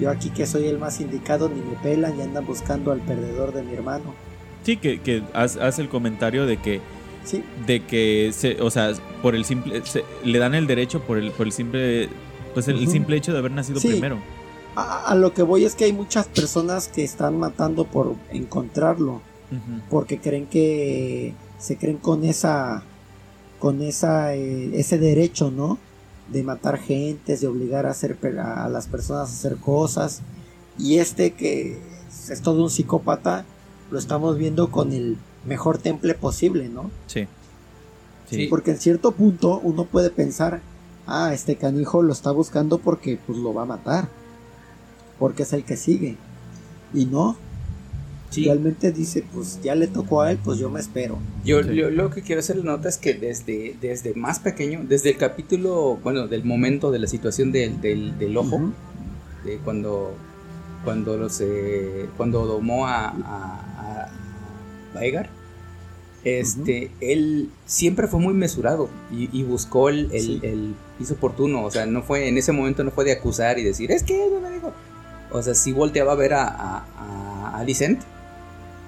yo 0.00 0.10
aquí 0.10 0.30
que 0.30 0.46
soy 0.46 0.66
el 0.66 0.78
más 0.78 1.00
indicado 1.00 1.48
ni 1.48 1.60
me 1.60 1.76
pelan 1.82 2.18
y 2.18 2.22
andan 2.22 2.46
buscando 2.46 2.92
al 2.92 3.00
perdedor 3.00 3.52
de 3.52 3.62
mi 3.62 3.72
hermano. 3.74 4.14
Sí, 4.64 4.76
que, 4.76 5.22
hace 5.32 5.82
el 5.82 5.88
comentario 5.88 6.46
de 6.46 6.56
que 6.56 6.80
sí. 7.24 7.42
de 7.66 7.84
que 7.84 8.30
se, 8.32 8.60
o 8.60 8.70
sea, 8.70 8.92
por 9.20 9.34
el 9.34 9.44
simple 9.44 9.82
le 10.24 10.38
dan 10.38 10.54
el 10.54 10.66
derecho 10.66 11.00
por 11.00 11.18
el 11.18 11.32
por 11.32 11.46
el 11.46 11.52
simple 11.52 12.08
pues 12.54 12.68
el, 12.68 12.88
simple 12.88 13.16
hecho 13.16 13.32
de 13.32 13.38
haber 13.38 13.52
nacido 13.52 13.80
primero. 13.80 14.18
A, 14.74 15.14
lo 15.14 15.34
que 15.34 15.42
voy 15.42 15.64
es 15.64 15.74
que 15.74 15.84
hay 15.84 15.92
muchas 15.92 16.26
personas 16.26 16.88
que 16.88 17.04
están 17.04 17.38
matando 17.38 17.84
por 17.84 18.14
encontrarlo. 18.30 19.20
Porque 19.90 20.18
creen 20.18 20.46
que 20.46 21.34
se 21.58 21.76
creen 21.76 21.98
con 21.98 22.24
esa 22.24 22.82
con 23.58 23.82
esa 23.82 24.34
eh, 24.34 24.70
ese 24.80 24.96
derecho, 24.96 25.50
¿no? 25.50 25.76
De 26.32 26.42
matar 26.42 26.78
gentes, 26.78 27.42
de 27.42 27.48
obligar 27.48 27.84
a 27.84 27.90
hacer 27.90 28.16
a 28.42 28.68
las 28.70 28.86
personas 28.86 29.28
a 29.28 29.32
hacer 29.32 29.58
cosas. 29.58 30.22
Y 30.78 30.98
este 30.98 31.32
que 31.32 31.78
es 32.30 32.40
todo 32.40 32.62
un 32.62 32.70
psicópata, 32.70 33.44
lo 33.90 33.98
estamos 33.98 34.38
viendo 34.38 34.70
con 34.70 34.92
el 34.92 35.18
mejor 35.44 35.76
temple 35.76 36.14
posible, 36.14 36.70
¿no? 36.70 36.90
Sí. 37.06 37.26
sí. 38.30 38.46
Porque 38.46 38.70
en 38.70 38.78
cierto 38.78 39.12
punto 39.12 39.60
uno 39.62 39.84
puede 39.84 40.08
pensar, 40.08 40.62
ah, 41.06 41.32
este 41.32 41.56
canijo 41.56 42.02
lo 42.02 42.12
está 42.12 42.30
buscando 42.30 42.78
porque 42.78 43.18
pues 43.26 43.38
lo 43.38 43.54
va 43.54 43.62
a 43.62 43.66
matar, 43.66 44.08
porque 45.18 45.42
es 45.42 45.52
el 45.52 45.64
que 45.64 45.76
sigue. 45.76 46.16
Y 46.94 47.06
no, 47.06 47.36
realmente 48.34 48.92
dice, 48.92 49.24
pues 49.32 49.60
ya 49.62 49.74
le 49.74 49.86
tocó 49.86 50.22
a 50.22 50.30
él, 50.30 50.38
pues 50.42 50.58
yo 50.58 50.70
me 50.70 50.80
espero. 50.80 51.18
Yo, 51.44 51.62
lo 51.62 52.10
que 52.10 52.22
quiero 52.22 52.40
hacer 52.40 52.64
nota 52.64 52.88
es 52.88 52.98
que 52.98 53.14
desde, 53.14 53.76
desde 53.80 54.14
más 54.14 54.38
pequeño, 54.38 54.80
desde 54.88 55.10
el 55.10 55.16
capítulo, 55.16 55.98
bueno, 56.02 56.26
del 56.28 56.44
momento 56.44 56.90
de 56.90 56.98
la 56.98 57.06
situación 57.06 57.52
del, 57.52 57.80
del, 57.80 58.36
ojo, 58.36 58.72
de 59.44 59.58
cuando 59.58 60.14
cuando 60.84 61.16
los 61.16 61.40
eh, 61.40 62.08
cuando 62.16 62.44
domó 62.44 62.88
a, 62.88 63.08
a, 63.08 64.10
a 64.94 65.04
este, 66.24 66.90
él 67.00 67.50
siempre 67.66 68.06
fue 68.06 68.20
muy 68.20 68.34
mesurado 68.34 68.88
y, 69.10 69.42
buscó 69.42 69.88
el, 69.88 70.10
el, 70.12 70.74
piso 70.98 71.14
oportuno, 71.14 71.64
o 71.64 71.70
sea, 71.70 71.86
no 71.86 72.02
fue, 72.02 72.28
en 72.28 72.38
ese 72.38 72.52
momento 72.52 72.84
no 72.84 72.90
fue 72.90 73.04
de 73.04 73.12
acusar 73.12 73.58
y 73.58 73.64
decir, 73.64 73.90
es 73.90 74.02
que 74.02 74.28
no 74.32 74.40
me 74.40 74.50
digo, 74.50 74.72
o 75.32 75.42
sea, 75.42 75.54
sí 75.54 75.72
volteaba 75.72 76.12
a 76.12 76.16
ver 76.16 76.34
a, 76.34 76.44
a, 76.46 77.58
a 77.58 77.66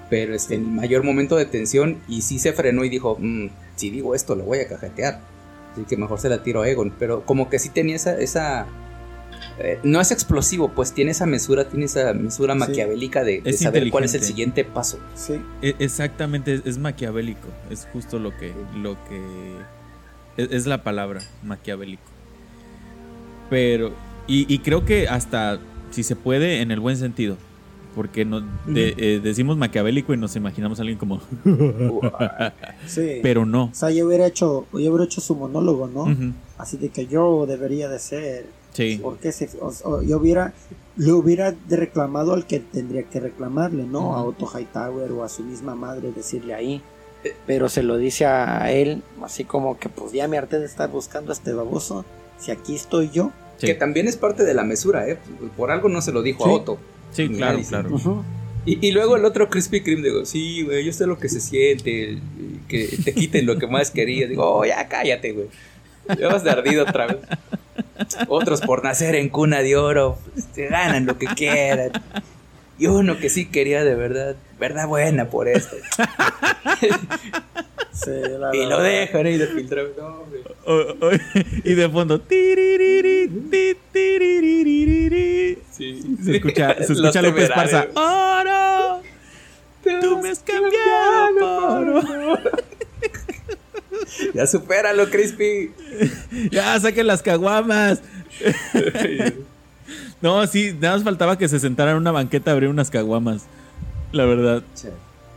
pero 0.09 0.35
este, 0.35 0.55
en 0.55 0.61
el 0.61 0.67
mayor 0.67 1.03
momento 1.03 1.35
de 1.35 1.45
tensión 1.45 1.97
y 2.07 2.21
sí 2.21 2.39
se 2.39 2.53
frenó 2.53 2.85
y 2.85 2.89
dijo, 2.89 3.17
mm, 3.19 3.47
si 3.75 3.89
digo 3.89 4.15
esto 4.15 4.35
lo 4.35 4.45
voy 4.45 4.59
a 4.59 4.67
cajetear, 4.67 5.19
así 5.73 5.83
que 5.83 5.97
mejor 5.97 6.19
se 6.19 6.29
la 6.29 6.43
tiro 6.43 6.61
a 6.61 6.69
Egon, 6.69 6.93
pero 6.97 7.25
como 7.25 7.49
que 7.49 7.59
sí 7.59 7.69
tenía 7.69 7.95
esa, 7.95 8.17
esa 8.17 8.67
eh, 9.57 9.79
no 9.83 10.01
es 10.01 10.11
explosivo, 10.11 10.69
pues 10.69 10.93
tiene 10.93 11.11
esa 11.11 11.25
mesura, 11.25 11.69
tiene 11.69 11.85
esa 11.85 12.13
mesura 12.13 12.55
maquiavélica 12.55 13.23
de, 13.23 13.41
saber 13.53 13.89
cuál 13.89 14.03
es 14.03 14.13
el 14.13 14.21
siguiente 14.21 14.65
paso. 14.65 14.99
Sí. 15.15 15.39
E, 15.61 15.75
exactamente, 15.79 16.61
es, 16.65 16.77
maquiavélico, 16.77 17.47
es 17.69 17.87
justo 17.93 18.19
lo 18.19 18.35
que, 18.35 18.53
lo 18.75 18.97
que 19.05 19.23
es, 20.37 20.65
la 20.65 20.83
palabra, 20.83 21.21
maquiavélico. 21.43 22.03
Pero, 23.49 23.93
y, 24.27 24.59
creo 24.59 24.83
que 24.83 25.07
hasta, 25.07 25.59
si 25.91 26.03
se 26.03 26.17
puede, 26.17 26.61
en 26.61 26.71
el 26.71 26.81
buen 26.81 26.97
sentido, 26.97 27.37
porque 27.95 28.25
no, 28.25 28.43
eh, 28.75 29.21
decimos 29.23 29.55
maquiavélico 29.55 30.13
y 30.13 30.17
nos 30.17 30.35
imaginamos 30.35 30.79
a 30.79 30.81
alguien 30.81 30.97
como... 30.97 31.21
sí. 32.87 33.19
Pero 33.23 33.45
no. 33.45 33.65
O 33.65 33.73
sea, 33.73 33.89
yo 33.91 34.05
hubiera 34.05 34.25
hecho, 34.25 34.65
yo 34.73 34.91
hubiera 34.91 35.05
hecho 35.05 35.21
su 35.21 35.33
monólogo, 35.33 35.87
¿no? 35.87 36.33
Así 36.57 36.75
de 36.75 36.89
que 36.89 37.07
yo 37.07 37.45
debería 37.45 37.87
de 37.87 37.99
ser. 37.99 38.64
Sí. 38.75 38.99
Porque 39.01 39.31
si, 39.31 39.47
yo 40.05 40.17
hubiera, 40.17 40.53
le 40.97 41.13
hubiera 41.13 41.55
reclamado 41.69 42.33
al 42.33 42.45
que 42.45 42.59
tendría 42.59 43.03
que 43.03 43.21
reclamarle, 43.21 43.83
¿no? 43.83 44.15
A 44.15 44.23
Otto 44.23 44.45
Hightower 44.53 45.13
o 45.13 45.23
a 45.23 45.29
su 45.29 45.43
misma 45.43 45.75
madre, 45.75 46.11
decirle 46.11 46.53
ahí. 46.53 46.81
Pero 47.47 47.69
se 47.69 47.83
lo 47.83 47.97
dice 47.97 48.25
a 48.25 48.69
él, 48.71 49.01
así 49.23 49.45
como 49.45 49.79
que 49.79 49.87
pues 49.87 50.11
ya 50.11 50.27
me 50.27 50.37
harté 50.37 50.59
de 50.59 50.65
estar 50.65 50.91
buscando 50.91 51.31
a 51.31 51.33
este 51.33 51.53
baboso. 51.53 52.03
Si 52.37 52.51
aquí 52.51 52.75
estoy 52.75 53.09
yo. 53.11 53.31
Que 53.59 53.73
también 53.75 54.09
es 54.09 54.17
parte 54.17 54.43
de 54.43 54.53
la 54.53 54.63
mesura, 54.63 55.07
¿eh? 55.07 55.17
Por 55.55 55.71
algo 55.71 55.87
no 55.87 56.01
se 56.01 56.11
lo 56.11 56.21
dijo 56.21 56.45
a 56.45 56.51
Otto. 56.51 56.77
Sí, 57.11 57.29
claro, 57.29 57.59
claro. 57.67 58.25
y, 58.65 58.91
luego 58.91 59.15
el 59.15 59.23
otro 59.23 59.49
Krispy 59.49 59.81
Kreme, 59.81 60.01
digo, 60.01 60.25
sí, 60.25 60.63
güey, 60.63 60.83
yo 60.83 60.91
sé 60.91 61.07
lo 61.07 61.17
que 61.17 61.29
se 61.29 61.39
siente, 61.39 62.19
que 62.67 62.89
te 63.05 63.13
quiten 63.13 63.45
lo 63.45 63.57
que 63.57 63.67
más 63.67 63.89
querías. 63.89 64.29
Digo, 64.29 64.43
oh, 64.43 64.65
ya 64.65 64.85
cállate, 64.89 65.31
güey. 65.31 65.47
Ya 66.19 66.27
vas 66.27 66.43
de 66.43 66.51
ardido 66.51 66.83
otra 66.83 67.07
vez. 67.07 67.19
Otros 68.27 68.61
por 68.61 68.83
nacer 68.83 69.15
en 69.15 69.29
cuna 69.29 69.61
de 69.61 69.75
oro, 69.75 70.17
pues, 70.33 70.47
te 70.47 70.67
ganan 70.67 71.05
lo 71.05 71.17
que 71.17 71.27
quieran. 71.27 71.91
Y 72.77 72.87
uno 72.87 73.17
que 73.17 73.29
sí 73.29 73.45
quería 73.45 73.83
de 73.83 73.95
verdad, 73.95 74.35
verdad 74.59 74.87
buena 74.87 75.29
por 75.29 75.47
esto. 75.47 75.75
y 78.53 78.65
lo 78.65 78.81
dejan 78.81 79.25
ahí 79.25 79.37
de 79.37 79.47
filtrar. 79.47 79.85
y 81.63 81.73
de 81.73 81.89
fondo. 81.89 82.19
Sí, 85.71 86.17
se 86.23 86.35
escucha, 86.35 86.75
se 86.83 86.93
escucha 86.93 87.21
López 87.21 87.49
Parza. 87.49 87.87
¡Oro! 87.93 89.01
Tú 90.01 90.19
me 90.19 90.29
has 90.29 90.39
cambiado 90.39 92.01
Ya 94.33 94.47
supéralo, 94.47 95.09
Crispy. 95.09 95.71
ya 96.51 96.79
saquen 96.79 97.07
las 97.07 97.21
caguamas. 97.21 98.01
no, 100.21 100.45
sí, 100.47 100.75
nada 100.79 100.95
más 100.95 101.03
faltaba 101.03 101.37
que 101.37 101.47
se 101.47 101.59
sentara 101.59 101.91
en 101.91 101.97
una 101.97 102.11
banqueta 102.11 102.51
a 102.51 102.53
abrir 102.53 102.69
unas 102.69 102.89
caguamas. 102.89 103.45
La 104.11 104.25
verdad. 104.25 104.63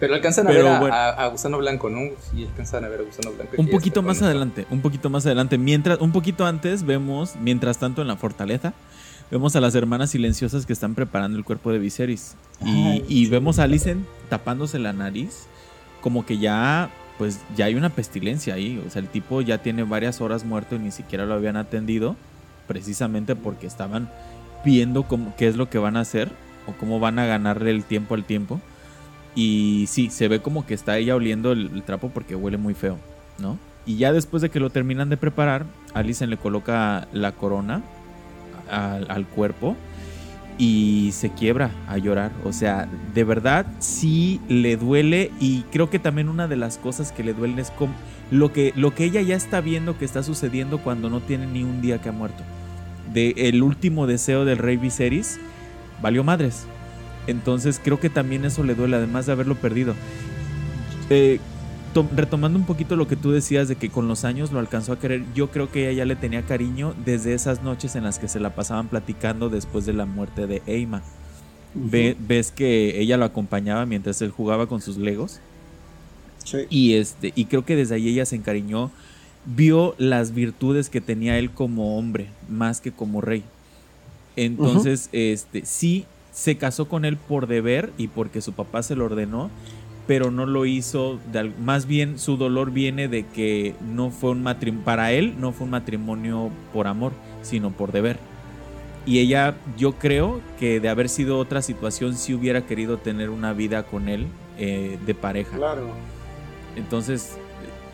Pero 0.00 0.14
alcanzan 0.14 0.46
a 0.46 0.50
ver 0.50 0.66
a, 0.66 1.26
Gusano 1.28 1.58
Blanco, 1.58 1.90
¿no? 1.90 2.00
Sí, 2.30 2.44
alcanzan 2.44 2.84
a 2.84 2.88
ver 2.88 3.00
a 3.00 3.02
Gusano 3.02 3.32
Blanco. 3.32 3.54
Un 3.56 3.68
poquito 3.68 4.02
más 4.02 4.22
adelante, 4.22 4.66
un 4.70 4.80
poquito 4.80 5.10
más 5.10 5.26
adelante. 5.26 5.58
Mientras, 5.58 6.00
un 6.00 6.12
poquito 6.12 6.46
antes 6.46 6.84
vemos, 6.84 7.34
mientras 7.40 7.78
tanto 7.78 8.02
en 8.02 8.08
la 8.08 8.16
fortaleza, 8.16 8.74
vemos 9.30 9.56
a 9.56 9.60
las 9.60 9.74
hermanas 9.74 10.10
silenciosas 10.10 10.66
que 10.66 10.72
están 10.72 10.94
preparando 10.94 11.36
el 11.36 11.44
cuerpo 11.44 11.72
de 11.72 11.78
Viserys. 11.78 12.36
Y, 12.64 13.26
vemos 13.26 13.58
a 13.58 13.64
Alicent 13.64 14.06
tapándose 14.28 14.78
la 14.78 14.92
nariz, 14.92 15.46
como 16.00 16.24
que 16.24 16.38
ya, 16.38 16.90
pues 17.18 17.40
ya 17.56 17.66
hay 17.66 17.74
una 17.74 17.90
pestilencia 17.90 18.54
ahí. 18.54 18.82
O 18.86 18.90
sea, 18.90 19.02
el 19.02 19.08
tipo 19.08 19.42
ya 19.42 19.58
tiene 19.58 19.82
varias 19.82 20.20
horas 20.20 20.44
muerto 20.44 20.76
y 20.76 20.78
ni 20.78 20.92
siquiera 20.92 21.26
lo 21.26 21.34
habían 21.34 21.56
atendido, 21.56 22.16
precisamente 22.66 23.36
porque 23.36 23.66
estaban 23.66 24.08
viendo 24.64 25.02
cómo, 25.02 25.34
qué 25.36 25.48
es 25.48 25.56
lo 25.56 25.68
que 25.68 25.78
van 25.78 25.96
a 25.96 26.00
hacer 26.00 26.30
o 26.66 26.72
cómo 26.72 27.00
van 27.00 27.18
a 27.18 27.26
ganarle 27.26 27.72
el 27.72 27.84
tiempo 27.84 28.14
al 28.14 28.24
tiempo. 28.24 28.60
Y 29.34 29.86
sí, 29.88 30.10
se 30.10 30.28
ve 30.28 30.40
como 30.40 30.64
que 30.64 30.74
está 30.74 30.96
ella 30.96 31.16
oliendo 31.16 31.52
el, 31.52 31.82
trapo 31.82 32.10
porque 32.10 32.34
huele 32.34 32.56
muy 32.56 32.74
feo, 32.74 32.98
¿no? 33.38 33.58
Y 33.84 33.96
ya 33.96 34.12
después 34.12 34.42
de 34.42 34.50
que 34.50 34.60
lo 34.60 34.70
terminan 34.70 35.08
de 35.10 35.16
preparar, 35.16 35.64
Alicent 35.94 36.30
le 36.30 36.36
coloca 36.36 37.08
la 37.12 37.32
corona 37.32 37.82
al, 38.70 39.26
cuerpo 39.26 39.76
y 40.58 41.10
se 41.12 41.30
quiebra 41.30 41.70
a 41.86 41.96
llorar. 41.98 42.32
O 42.44 42.52
sea, 42.52 42.88
de 43.14 43.24
verdad 43.24 43.66
sí 43.78 44.40
le 44.48 44.76
duele 44.76 45.30
y 45.40 45.62
creo 45.70 45.88
que 45.88 45.98
también 45.98 46.28
una 46.28 46.48
de 46.48 46.56
las 46.56 46.76
cosas 46.78 47.12
que 47.12 47.22
le 47.22 47.32
duele 47.32 47.62
es 47.62 47.70
como 47.70 47.94
lo 48.30 48.52
que, 48.52 48.72
lo 48.76 48.94
que 48.94 49.04
ella 49.04 49.22
ya 49.22 49.36
está 49.36 49.60
viendo 49.60 49.96
que 49.96 50.04
está 50.04 50.22
sucediendo 50.22 50.78
cuando 50.78 51.08
no 51.08 51.20
tiene 51.20 51.46
ni 51.46 51.62
un 51.62 51.80
día 51.80 52.00
que 52.00 52.08
ha 52.08 52.12
muerto. 52.12 52.42
De 53.12 53.30
el 53.36 53.62
último 53.62 54.06
deseo 54.06 54.44
del 54.44 54.58
rey 54.58 54.76
Viserys 54.76 55.38
valió 56.02 56.24
madres. 56.24 56.66
Entonces 57.26 57.80
creo 57.82 58.00
que 58.00 58.10
también 58.10 58.44
eso 58.44 58.64
le 58.64 58.74
duele, 58.74 58.96
además 58.96 59.26
de 59.26 59.32
haberlo 59.32 59.54
perdido. 59.54 59.94
Eh, 61.10 61.40
retomando 62.14 62.58
un 62.58 62.64
poquito 62.64 62.96
lo 62.96 63.08
que 63.08 63.16
tú 63.16 63.30
decías 63.30 63.68
de 63.68 63.76
que 63.76 63.90
con 63.90 64.08
los 64.08 64.24
años 64.24 64.52
lo 64.52 64.58
alcanzó 64.58 64.92
a 64.92 64.98
querer, 64.98 65.24
yo 65.34 65.50
creo 65.50 65.70
que 65.70 65.88
ella 65.88 65.98
ya 65.98 66.04
le 66.04 66.16
tenía 66.16 66.42
cariño 66.42 66.94
desde 67.04 67.34
esas 67.34 67.62
noches 67.62 67.96
en 67.96 68.04
las 68.04 68.18
que 68.18 68.28
se 68.28 68.40
la 68.40 68.54
pasaban 68.54 68.88
platicando 68.88 69.48
después 69.48 69.86
de 69.86 69.92
la 69.92 70.06
muerte 70.06 70.46
de 70.46 70.62
Eima. 70.66 71.02
ves 71.74 72.50
que 72.50 73.00
ella 73.00 73.16
lo 73.16 73.24
acompañaba 73.24 73.86
mientras 73.86 74.20
él 74.22 74.30
jugaba 74.30 74.66
con 74.66 74.80
sus 74.80 74.96
legos. 74.96 75.40
Sí. 76.44 76.58
Y, 76.70 76.94
este, 76.94 77.32
y 77.34 77.46
creo 77.46 77.64
que 77.64 77.76
desde 77.76 77.96
ahí 77.96 78.08
ella 78.08 78.24
se 78.24 78.36
encariñó, 78.36 78.90
vio 79.44 79.94
las 79.98 80.34
virtudes 80.34 80.88
que 80.88 81.00
tenía 81.00 81.38
él 81.38 81.50
como 81.50 81.98
hombre, 81.98 82.28
más 82.48 82.80
que 82.80 82.92
como 82.92 83.20
rey. 83.20 83.44
Entonces, 84.36 85.08
este, 85.12 85.64
sí 85.64 86.06
se 86.32 86.56
casó 86.56 86.88
con 86.88 87.04
él 87.04 87.16
por 87.16 87.48
deber 87.48 87.92
y 87.98 88.06
porque 88.06 88.40
su 88.40 88.52
papá 88.52 88.84
se 88.84 88.94
lo 88.94 89.06
ordenó, 89.06 89.50
pero 90.08 90.30
no 90.30 90.46
lo 90.46 90.64
hizo, 90.64 91.20
más 91.60 91.86
bien 91.86 92.18
su 92.18 92.38
dolor 92.38 92.70
viene 92.70 93.08
de 93.08 93.26
que 93.26 93.74
no 93.94 94.10
fue 94.10 94.30
un 94.30 94.42
matrimonio, 94.42 94.84
para 94.84 95.12
él 95.12 95.34
no 95.38 95.52
fue 95.52 95.66
un 95.66 95.70
matrimonio 95.72 96.50
por 96.72 96.86
amor, 96.86 97.12
sino 97.42 97.70
por 97.70 97.92
deber. 97.92 98.18
Y 99.04 99.18
ella, 99.18 99.56
yo 99.76 99.92
creo 99.92 100.40
que 100.58 100.80
de 100.80 100.88
haber 100.88 101.10
sido 101.10 101.38
otra 101.38 101.60
situación, 101.60 102.16
sí 102.16 102.32
hubiera 102.32 102.64
querido 102.64 102.96
tener 102.96 103.28
una 103.28 103.52
vida 103.52 103.82
con 103.82 104.08
él 104.08 104.28
eh, 104.56 104.98
de 105.04 105.14
pareja. 105.14 105.54
Claro. 105.58 105.90
Entonces, 106.74 107.36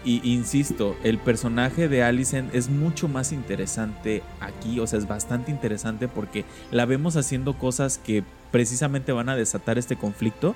y 0.04 0.20
insisto, 0.22 0.96
el 1.02 1.18
personaje 1.18 1.88
de 1.88 2.04
Alicent 2.04 2.54
es 2.54 2.68
mucho 2.68 3.08
más 3.08 3.32
interesante 3.32 4.22
aquí, 4.38 4.78
o 4.78 4.86
sea, 4.86 5.00
es 5.00 5.08
bastante 5.08 5.50
interesante 5.50 6.06
porque 6.06 6.44
la 6.70 6.84
vemos 6.84 7.16
haciendo 7.16 7.54
cosas 7.58 7.98
que 7.98 8.22
precisamente 8.52 9.10
van 9.10 9.30
a 9.30 9.34
desatar 9.34 9.78
este 9.78 9.96
conflicto, 9.96 10.54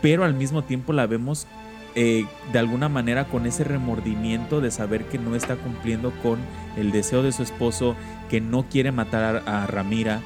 pero 0.00 0.24
al 0.24 0.34
mismo 0.34 0.64
tiempo 0.64 0.92
la 0.92 1.06
vemos 1.06 1.46
eh, 1.94 2.26
de 2.52 2.58
alguna 2.58 2.88
manera 2.88 3.26
con 3.26 3.46
ese 3.46 3.64
remordimiento 3.64 4.60
de 4.60 4.70
saber 4.70 5.06
que 5.06 5.18
no 5.18 5.34
está 5.34 5.56
cumpliendo 5.56 6.12
con 6.22 6.38
el 6.76 6.92
deseo 6.92 7.22
de 7.22 7.32
su 7.32 7.42
esposo, 7.42 7.96
que 8.28 8.40
no 8.40 8.66
quiere 8.68 8.92
matar 8.92 9.42
a 9.46 9.66
Ramira, 9.66 10.20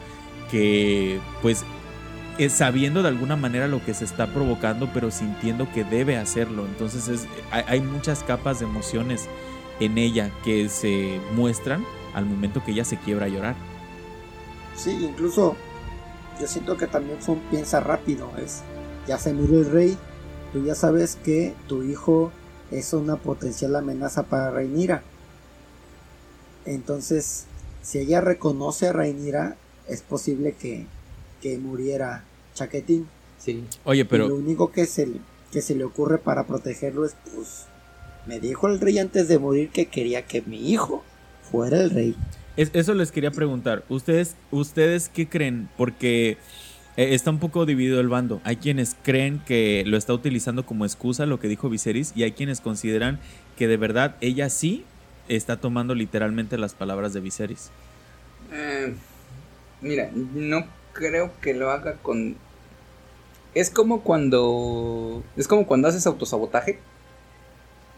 que 0.50 1.20
pues 1.40 1.64
sabiendo 2.48 3.02
de 3.02 3.08
alguna 3.08 3.36
manera 3.36 3.68
lo 3.68 3.84
que 3.84 3.94
se 3.94 4.04
está 4.04 4.26
provocando, 4.26 4.90
pero 4.92 5.10
sintiendo 5.10 5.70
que 5.72 5.84
debe 5.84 6.16
hacerlo. 6.16 6.64
Entonces 6.66 7.08
es, 7.08 7.26
hay, 7.50 7.80
muchas 7.80 8.22
capas 8.22 8.60
de 8.60 8.66
emociones 8.66 9.28
en 9.80 9.98
ella 9.98 10.30
que 10.44 10.68
se 10.68 11.20
muestran 11.34 11.84
al 12.14 12.26
momento 12.26 12.62
que 12.64 12.72
ella 12.72 12.84
se 12.84 12.96
quiebra 12.96 13.26
a 13.26 13.28
llorar. 13.28 13.54
Sí, 14.76 14.90
incluso 15.02 15.56
yo 16.40 16.46
siento 16.46 16.76
que 16.76 16.86
también 16.86 17.18
fue 17.20 17.36
piensa 17.50 17.80
rápido. 17.80 18.30
Es, 18.42 18.62
ya 19.06 19.18
se 19.18 19.32
murió 19.32 19.60
el 19.60 19.70
rey, 19.70 19.98
tú 20.52 20.64
ya 20.64 20.74
sabes 20.74 21.16
que 21.16 21.54
tu 21.68 21.82
hijo 21.82 22.32
es 22.70 22.92
una 22.92 23.16
potencial 23.16 23.76
amenaza 23.76 24.24
para 24.24 24.50
Reinira. 24.50 25.02
Entonces, 26.64 27.46
si 27.82 27.98
ella 27.98 28.20
reconoce 28.20 28.88
a 28.88 28.92
Reinira, 28.92 29.56
es 29.88 30.02
posible 30.02 30.52
que 30.52 30.86
que 31.42 31.58
muriera 31.58 32.24
Chaquetín. 32.54 33.08
Sí. 33.38 33.64
Oye, 33.84 34.04
pero. 34.06 34.28
lo 34.28 34.36
único 34.36 34.70
que 34.70 34.86
se, 34.86 35.08
que 35.50 35.60
se 35.60 35.74
le 35.74 35.84
ocurre 35.84 36.18
para 36.18 36.46
protegerlo 36.46 37.04
es, 37.04 37.16
pues, 37.34 37.66
me 38.26 38.38
dijo 38.38 38.68
el 38.68 38.80
rey 38.80 38.98
antes 39.00 39.28
de 39.28 39.38
morir 39.38 39.68
que 39.70 39.86
quería 39.86 40.24
que 40.24 40.40
mi 40.42 40.70
hijo 40.70 41.02
fuera 41.50 41.80
el 41.80 41.90
rey. 41.90 42.16
eso 42.56 42.94
les 42.94 43.10
quería 43.10 43.32
preguntar. 43.32 43.84
¿Ustedes, 43.88 44.36
¿Ustedes 44.52 45.08
qué 45.08 45.28
creen? 45.28 45.68
Porque 45.76 46.38
está 46.96 47.30
un 47.30 47.38
poco 47.38 47.66
dividido 47.66 48.00
el 48.00 48.08
bando. 48.08 48.40
Hay 48.44 48.56
quienes 48.56 48.96
creen 49.02 49.40
que 49.46 49.82
lo 49.86 49.96
está 49.96 50.12
utilizando 50.12 50.66
como 50.66 50.84
excusa 50.84 51.26
lo 51.26 51.40
que 51.40 51.48
dijo 51.48 51.68
Viserys 51.68 52.12
y 52.14 52.22
hay 52.22 52.32
quienes 52.32 52.60
consideran 52.60 53.18
que 53.56 53.68
de 53.68 53.76
verdad 53.76 54.16
ella 54.20 54.50
sí 54.50 54.84
está 55.28 55.58
tomando 55.58 55.94
literalmente 55.94 56.58
las 56.58 56.74
palabras 56.74 57.12
de 57.12 57.20
Viserys. 57.20 57.70
Eh, 58.52 58.92
mira, 59.80 60.10
no 60.12 60.66
creo 60.92 61.32
que 61.40 61.54
lo 61.54 61.70
haga 61.70 61.94
con... 62.02 62.36
Es 63.54 63.70
como 63.70 64.02
cuando... 64.02 65.22
Es 65.36 65.48
como 65.48 65.66
cuando 65.66 65.88
haces 65.88 66.06
autosabotaje. 66.06 66.78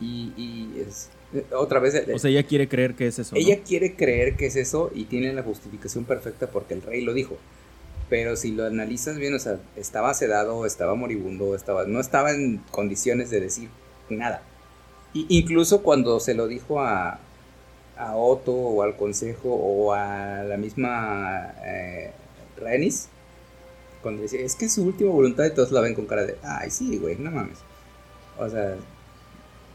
Y, 0.01 0.32
y 0.36 0.84
es... 0.86 1.11
Otra 1.53 1.80
vez... 1.80 2.01
O 2.14 2.18
sea, 2.18 2.30
ella 2.30 2.45
quiere 2.45 2.68
creer 2.68 2.95
que 2.95 3.09
es 3.09 3.18
eso. 3.18 3.34
Ella 3.34 3.61
quiere 3.62 3.97
creer 3.97 4.36
que 4.36 4.47
es 4.47 4.57
eso 4.57 4.90
y 4.95 5.05
tiene 5.05 5.32
la 5.32 5.42
justificación 5.42 6.05
perfecta 6.05 6.49
porque 6.49 6.74
el 6.74 6.82
rey 6.82 7.03
lo 7.03 7.12
dijo. 7.12 7.36
Pero 8.15 8.37
si 8.37 8.53
lo 8.53 8.65
analizas 8.65 9.19
bien, 9.19 9.35
o 9.35 9.41
sea, 9.41 9.59
estaba 9.75 10.15
sedado, 10.15 10.67
estaba 10.67 10.95
moribundo, 10.95 11.57
estaba, 11.57 11.85
no 11.85 11.99
estaba 11.99 12.31
en 12.31 12.59
condiciones 12.71 13.29
de 13.29 13.41
decir 13.41 13.71
nada. 14.09 14.41
Y 15.12 15.27
incluso 15.31 15.83
cuando 15.83 16.21
se 16.21 16.35
lo 16.35 16.47
dijo 16.47 16.81
a, 16.81 17.19
a 17.97 18.15
Otto 18.15 18.53
o 18.53 18.85
al 18.85 18.97
consejo 18.97 19.49
o 19.53 19.93
a 19.95 20.45
la 20.45 20.57
misma 20.57 21.55
eh, 21.65 22.12
Renis, 22.57 23.09
Cuando 24.01 24.23
decía, 24.23 24.43
es 24.43 24.55
que 24.55 24.67
es 24.67 24.75
su 24.75 24.85
última 24.85 25.11
voluntad 25.11 25.47
y 25.47 25.51
todos 25.51 25.73
la 25.73 25.81
ven 25.81 25.97
con 25.97 26.07
cara 26.07 26.25
de, 26.25 26.37
ay, 26.45 26.71
sí, 26.71 26.99
güey, 26.99 27.17
no 27.17 27.33
mames. 27.33 27.59
O 28.39 28.49
sea, 28.49 28.77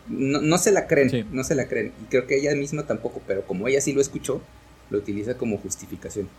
no, 0.08 0.58
se 0.58 0.72
la 0.72 0.88
creen, 0.88 1.28
no 1.34 1.44
se 1.44 1.56
la 1.56 1.68
creen. 1.68 1.92
Y 2.04 2.06
creo 2.06 2.26
que 2.26 2.38
ella 2.38 2.56
misma 2.56 2.84
tampoco, 2.84 3.22
pero 3.28 3.46
como 3.46 3.68
ella 3.68 3.82
sí 3.82 3.92
lo 3.92 4.00
escuchó, 4.00 4.42
lo 4.90 5.00
utiliza 5.00 5.34
como 5.34 5.58
justificación. 5.58 6.30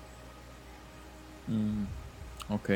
Mm, 1.50 2.52
ok. 2.52 2.70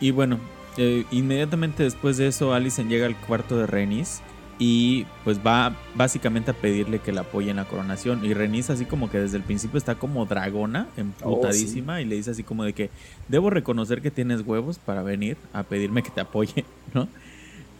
Y 0.00 0.10
bueno, 0.10 0.38
eh, 0.76 1.04
inmediatamente 1.10 1.82
después 1.82 2.16
de 2.16 2.26
eso, 2.26 2.54
Alison 2.54 2.88
llega 2.88 3.06
al 3.06 3.16
cuarto 3.16 3.56
de 3.56 3.66
Renis 3.66 4.22
y 4.58 5.06
pues 5.24 5.40
va 5.44 5.74
básicamente 5.94 6.50
a 6.50 6.54
pedirle 6.54 6.98
que 6.98 7.12
la 7.12 7.22
apoye 7.22 7.50
en 7.50 7.56
la 7.56 7.64
coronación. 7.64 8.24
Y 8.24 8.34
Renis 8.34 8.70
así 8.70 8.84
como 8.84 9.10
que 9.10 9.18
desde 9.18 9.36
el 9.36 9.42
principio 9.42 9.78
está 9.78 9.94
como 9.94 10.26
dragona, 10.26 10.88
emputadísima, 10.96 11.94
oh, 11.94 11.98
y 11.98 12.04
le 12.04 12.16
dice 12.16 12.32
así 12.32 12.42
como 12.42 12.64
de 12.64 12.72
que 12.72 12.90
debo 13.28 13.50
reconocer 13.50 14.02
que 14.02 14.10
tienes 14.10 14.42
huevos 14.42 14.78
para 14.78 15.02
venir 15.02 15.36
a 15.52 15.62
pedirme 15.62 16.02
que 16.02 16.10
te 16.10 16.20
apoye, 16.20 16.64
¿no? 16.94 17.08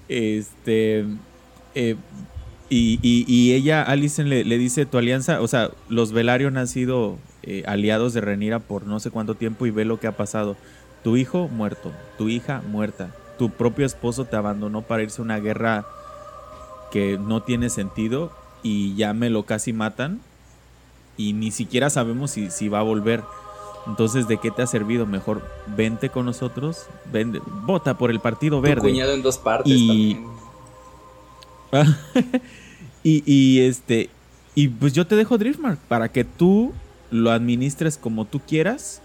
Este... 0.08 1.06
Eh, 1.74 1.96
y, 2.72 3.52
ella, 3.52 3.82
Alison, 3.82 4.28
le, 4.28 4.44
dice, 4.44 4.86
tu 4.86 4.96
alianza, 4.96 5.40
o 5.40 5.48
sea, 5.48 5.70
los 5.88 6.12
Velaryon 6.12 6.56
han 6.56 6.68
sido 6.68 7.18
eh, 7.42 7.62
aliados 7.66 8.12
de 8.12 8.20
Renira 8.20 8.58
por 8.58 8.86
no 8.86 9.00
sé 9.00 9.10
cuánto 9.10 9.34
tiempo 9.34 9.66
y 9.66 9.70
ve 9.70 9.84
lo 9.84 9.98
que 9.98 10.06
ha 10.06 10.16
pasado. 10.16 10.56
Tu 11.02 11.16
hijo 11.16 11.48
muerto, 11.48 11.92
tu 12.18 12.28
hija 12.28 12.62
muerta, 12.68 13.10
tu 13.38 13.50
propio 13.50 13.86
esposo 13.86 14.26
te 14.26 14.36
abandonó 14.36 14.82
para 14.82 15.02
irse 15.02 15.22
a 15.22 15.24
una 15.24 15.38
guerra 15.40 15.86
que 16.90 17.18
no 17.18 17.42
tiene 17.42 17.70
sentido 17.70 18.30
y 18.62 18.94
ya 18.96 19.14
me 19.14 19.30
lo 19.30 19.44
casi 19.44 19.72
matan 19.72 20.20
y 21.16 21.32
ni 21.32 21.50
siquiera 21.50 21.90
sabemos 21.90 22.30
si, 22.30 22.50
si 22.50 22.68
va 22.68 22.80
a 22.80 22.82
volver. 22.82 23.22
Entonces, 23.86 24.28
¿de 24.28 24.36
qué 24.36 24.50
te 24.50 24.62
ha 24.62 24.66
servido? 24.66 25.06
Mejor 25.06 25.42
vente 25.66 26.10
con 26.10 26.26
nosotros, 26.26 26.86
vende, 27.10 27.40
vota 27.64 27.96
por 27.96 28.10
el 28.10 28.20
Partido 28.20 28.60
Verde. 28.60 28.82
Tu 28.82 28.88
cuñado 28.88 29.12
en 29.12 29.22
dos 29.22 29.38
partes 29.38 29.72
y... 29.72 30.18
y, 33.02 33.22
y, 33.24 33.60
este, 33.60 34.10
y 34.54 34.68
pues 34.68 34.92
yo 34.92 35.06
te 35.06 35.16
dejo 35.16 35.38
Driftmark 35.38 35.78
para 35.78 36.10
que 36.10 36.24
tú 36.24 36.72
lo 37.10 37.30
administres 37.30 37.96
como 37.96 38.24
tú 38.24 38.40
quieras 38.40 39.00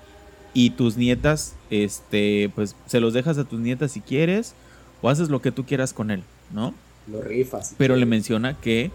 y 0.53 0.71
tus 0.71 0.97
nietas, 0.97 1.55
este, 1.69 2.51
pues 2.55 2.75
se 2.85 2.99
los 2.99 3.13
dejas 3.13 3.37
a 3.37 3.43
tus 3.43 3.59
nietas 3.59 3.91
si 3.91 4.01
quieres 4.01 4.53
o 5.01 5.09
haces 5.09 5.29
lo 5.29 5.41
que 5.41 5.51
tú 5.51 5.65
quieras 5.65 5.93
con 5.93 6.11
él, 6.11 6.23
¿no? 6.53 6.73
Lo 7.07 7.21
rifas. 7.21 7.75
Pero 7.77 7.95
le 7.95 8.05
menciona 8.05 8.53
que 8.59 8.91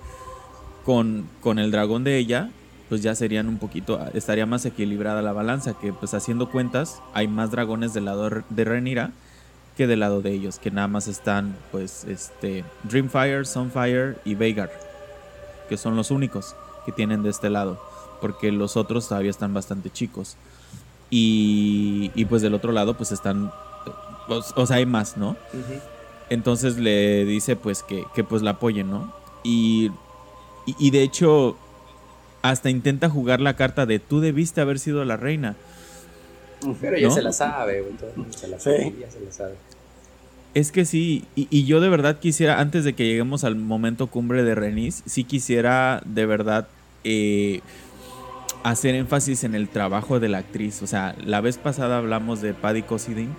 con, 0.85 1.29
con 1.41 1.59
el 1.59 1.71
dragón 1.71 2.03
de 2.03 2.17
ella, 2.17 2.51
pues 2.89 3.03
ya 3.03 3.15
serían 3.15 3.49
un 3.49 3.59
poquito, 3.59 4.01
estaría 4.15 4.47
más 4.47 4.65
equilibrada 4.65 5.23
la 5.23 5.33
balanza, 5.33 5.75
que 5.75 5.93
pues 5.93 6.15
haciendo 6.15 6.51
cuentas 6.51 7.01
hay 7.13 7.29
más 7.29 7.51
dragones 7.51 7.93
del 7.95 8.07
lado 8.07 8.31
de 8.49 8.65
Renira 8.65 9.13
que 9.77 9.87
del 9.87 10.01
lado 10.01 10.21
de 10.21 10.33
ellos, 10.33 10.59
que 10.59 10.71
nada 10.71 10.89
más 10.89 11.09
están 11.09 11.57
pues 11.71 12.05
este 12.05 12.65
Dreamfire, 12.85 13.45
Sunfire 13.45 14.17
y 14.25 14.35
Veigar, 14.35 14.71
que 15.69 15.77
son 15.77 15.97
los 15.97 16.11
únicos 16.11 16.57
que 16.85 16.93
tienen 16.93 17.23
de 17.23 17.31
este 17.31 17.49
lado, 17.51 17.81
porque 18.21 18.53
los 18.53 18.77
otros 18.77 19.09
todavía 19.09 19.31
están 19.31 19.55
bastante 19.55 19.91
chicos. 19.91 20.37
Y, 21.11 22.13
y 22.15 22.25
pues 22.27 22.43
del 22.43 22.55
otro 22.55 22.73
lado 22.73 22.95
pues 22.95 23.13
están, 23.13 23.53
o, 24.29 24.67
sea, 24.67 24.77
hay 24.77 24.87
más, 24.87 25.17
¿no? 25.17 25.37
Entonces 26.29 26.79
le 26.79 27.25
dice 27.25 27.57
pues 27.57 27.83
que, 27.83 28.05
que 28.15 28.23
pues 28.23 28.43
la 28.43 28.53
apoyen, 28.53 28.91
¿no? 28.91 29.13
Y, 29.43 29.91
y, 30.67 30.91
de 30.91 31.03
hecho 31.03 31.57
hasta 32.43 32.71
intenta 32.71 33.09
jugar 33.11 33.41
la 33.41 33.57
carta 33.57 33.87
de 33.87 33.99
tú 33.99 34.21
debiste 34.21 34.61
haber 34.61 34.79
sido 34.79 35.05
la 35.05 35.17
reina. 35.17 35.57
Pero 36.81 36.97
ya 36.99 37.11
se 37.11 37.23
la 37.23 37.33
sabe, 37.33 37.81
güey. 37.81 37.95
Se 38.31 38.49
la 38.49 38.61
sabe, 38.61 38.95
ya 39.01 39.11
se 39.11 39.21
la 39.21 39.33
sabe. 39.33 39.55
Es 40.53 40.73
que 40.73 40.85
sí, 40.85 41.25
y, 41.37 41.65
yo 41.65 41.81
de 41.81 41.89
verdad 41.89 42.19
quisiera, 42.19 42.61
antes 42.61 42.85
de 42.85 42.95
que 42.95 43.07
lleguemos 43.07 43.45
al 43.45 43.55
momento 43.55 44.09
cumbre 44.09 44.43
de 44.43 44.57
Renis, 44.57 45.03
sí 45.07 45.23
quisiera 45.23 46.03
de 46.05 46.27
verdad 46.27 46.67
eh, 47.05 47.61
hacer 48.63 48.95
énfasis 48.95 49.45
en 49.45 49.55
el 49.55 49.69
trabajo 49.69 50.21
de 50.21 50.29
la 50.29 50.39
actriz. 50.39 50.83
O 50.83 50.87
sea, 50.87 51.15
la 51.25 51.41
vez 51.41 51.59
pasada 51.59 51.99
hablamos 51.99 52.41
de 52.41 52.55
Paddy 52.55 52.83
Cosidin 52.83 53.35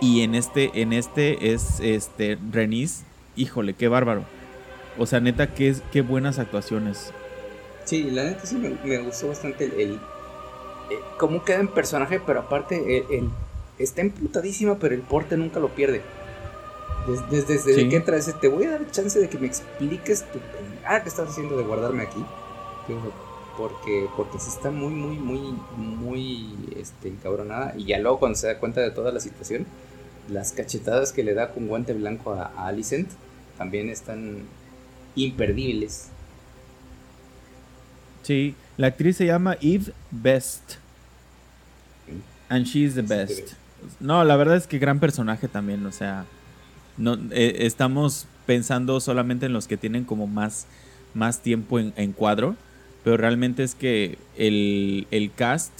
y 0.00 0.22
en 0.22 0.34
este, 0.34 0.82
en 0.82 0.92
este 0.92 1.52
es 1.52 1.80
este 1.80 2.38
Renis, 2.50 3.04
híjole, 3.36 3.74
qué 3.74 3.88
bárbaro. 3.88 4.24
O 4.98 5.06
sea, 5.06 5.20
neta, 5.20 5.54
qué, 5.54 5.74
qué 5.92 6.02
buenas 6.02 6.38
actuaciones. 6.38 7.12
Sí, 7.84 8.10
la 8.10 8.24
neta 8.24 8.46
sí 8.46 8.56
me, 8.56 8.98
gustó 8.98 9.28
bastante 9.28 9.64
el, 9.64 9.94
eh, 9.94 9.98
cómo 11.18 11.44
queda 11.44 11.60
en 11.60 11.68
personaje, 11.68 12.20
pero 12.24 12.40
aparte 12.40 13.04
el 13.10 13.30
está 13.78 14.02
emputadísima, 14.02 14.78
pero 14.78 14.94
el 14.94 15.00
porte 15.00 15.36
nunca 15.36 15.58
lo 15.60 15.68
pierde. 15.68 16.02
Desde, 17.30 17.54
desde, 17.54 17.88
que 17.88 17.96
entra, 17.96 18.18
te 18.20 18.48
voy 18.48 18.64
a 18.64 18.72
dar 18.72 18.90
chance 18.90 19.18
de 19.18 19.28
que 19.28 19.38
me 19.38 19.46
expliques 19.46 20.22
tu 20.30 20.38
ah, 20.86 21.02
que 21.02 21.08
estás 21.08 21.30
haciendo 21.30 21.56
de 21.56 21.64
guardarme 21.64 22.02
aquí. 22.02 22.22
Porque, 23.60 24.08
porque 24.16 24.38
sí 24.38 24.48
está 24.48 24.70
muy, 24.70 24.94
muy, 24.94 25.16
muy, 25.18 25.54
muy 25.76 26.46
este, 26.76 27.08
encabronada. 27.08 27.74
Y 27.76 27.84
ya 27.84 27.98
luego 27.98 28.18
cuando 28.18 28.38
se 28.38 28.46
da 28.46 28.58
cuenta 28.58 28.80
de 28.80 28.90
toda 28.90 29.12
la 29.12 29.20
situación, 29.20 29.66
las 30.30 30.52
cachetadas 30.52 31.12
que 31.12 31.22
le 31.22 31.34
da 31.34 31.52
con 31.52 31.66
guante 31.66 31.92
blanco 31.92 32.32
a, 32.32 32.52
a 32.56 32.68
Alicent 32.68 33.10
también 33.58 33.90
están 33.90 34.38
imperdibles. 35.14 36.08
Sí, 38.22 38.54
la 38.76 38.86
actriz 38.86 39.16
se 39.16 39.26
llama 39.26 39.56
Eve 39.60 39.92
Best. 40.10 40.76
And 42.48 42.64
she's 42.64 42.94
the 42.94 43.02
best. 43.02 43.52
No, 44.00 44.24
la 44.24 44.36
verdad 44.36 44.56
es 44.56 44.66
que 44.66 44.78
gran 44.78 45.00
personaje 45.00 45.48
también, 45.48 45.84
o 45.86 45.92
sea, 45.92 46.24
no 46.96 47.14
eh, 47.30 47.58
estamos 47.60 48.26
pensando 48.46 49.00
solamente 49.00 49.46
en 49.46 49.52
los 49.52 49.68
que 49.68 49.76
tienen 49.76 50.04
como 50.04 50.26
más, 50.26 50.66
más 51.14 51.40
tiempo 51.40 51.78
en, 51.78 52.12
cuadro, 52.12 52.56
pero 53.04 53.16
realmente 53.16 53.62
es 53.62 53.74
que 53.74 54.18
el, 54.36 55.30
cast 55.36 55.72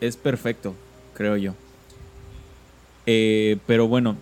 es 0.00 0.16
perfecto, 0.16 0.74
creo 1.14 1.36
yo. 1.36 1.54
Eh, 3.06 3.58
pero 3.66 3.88
bueno, 3.88 4.16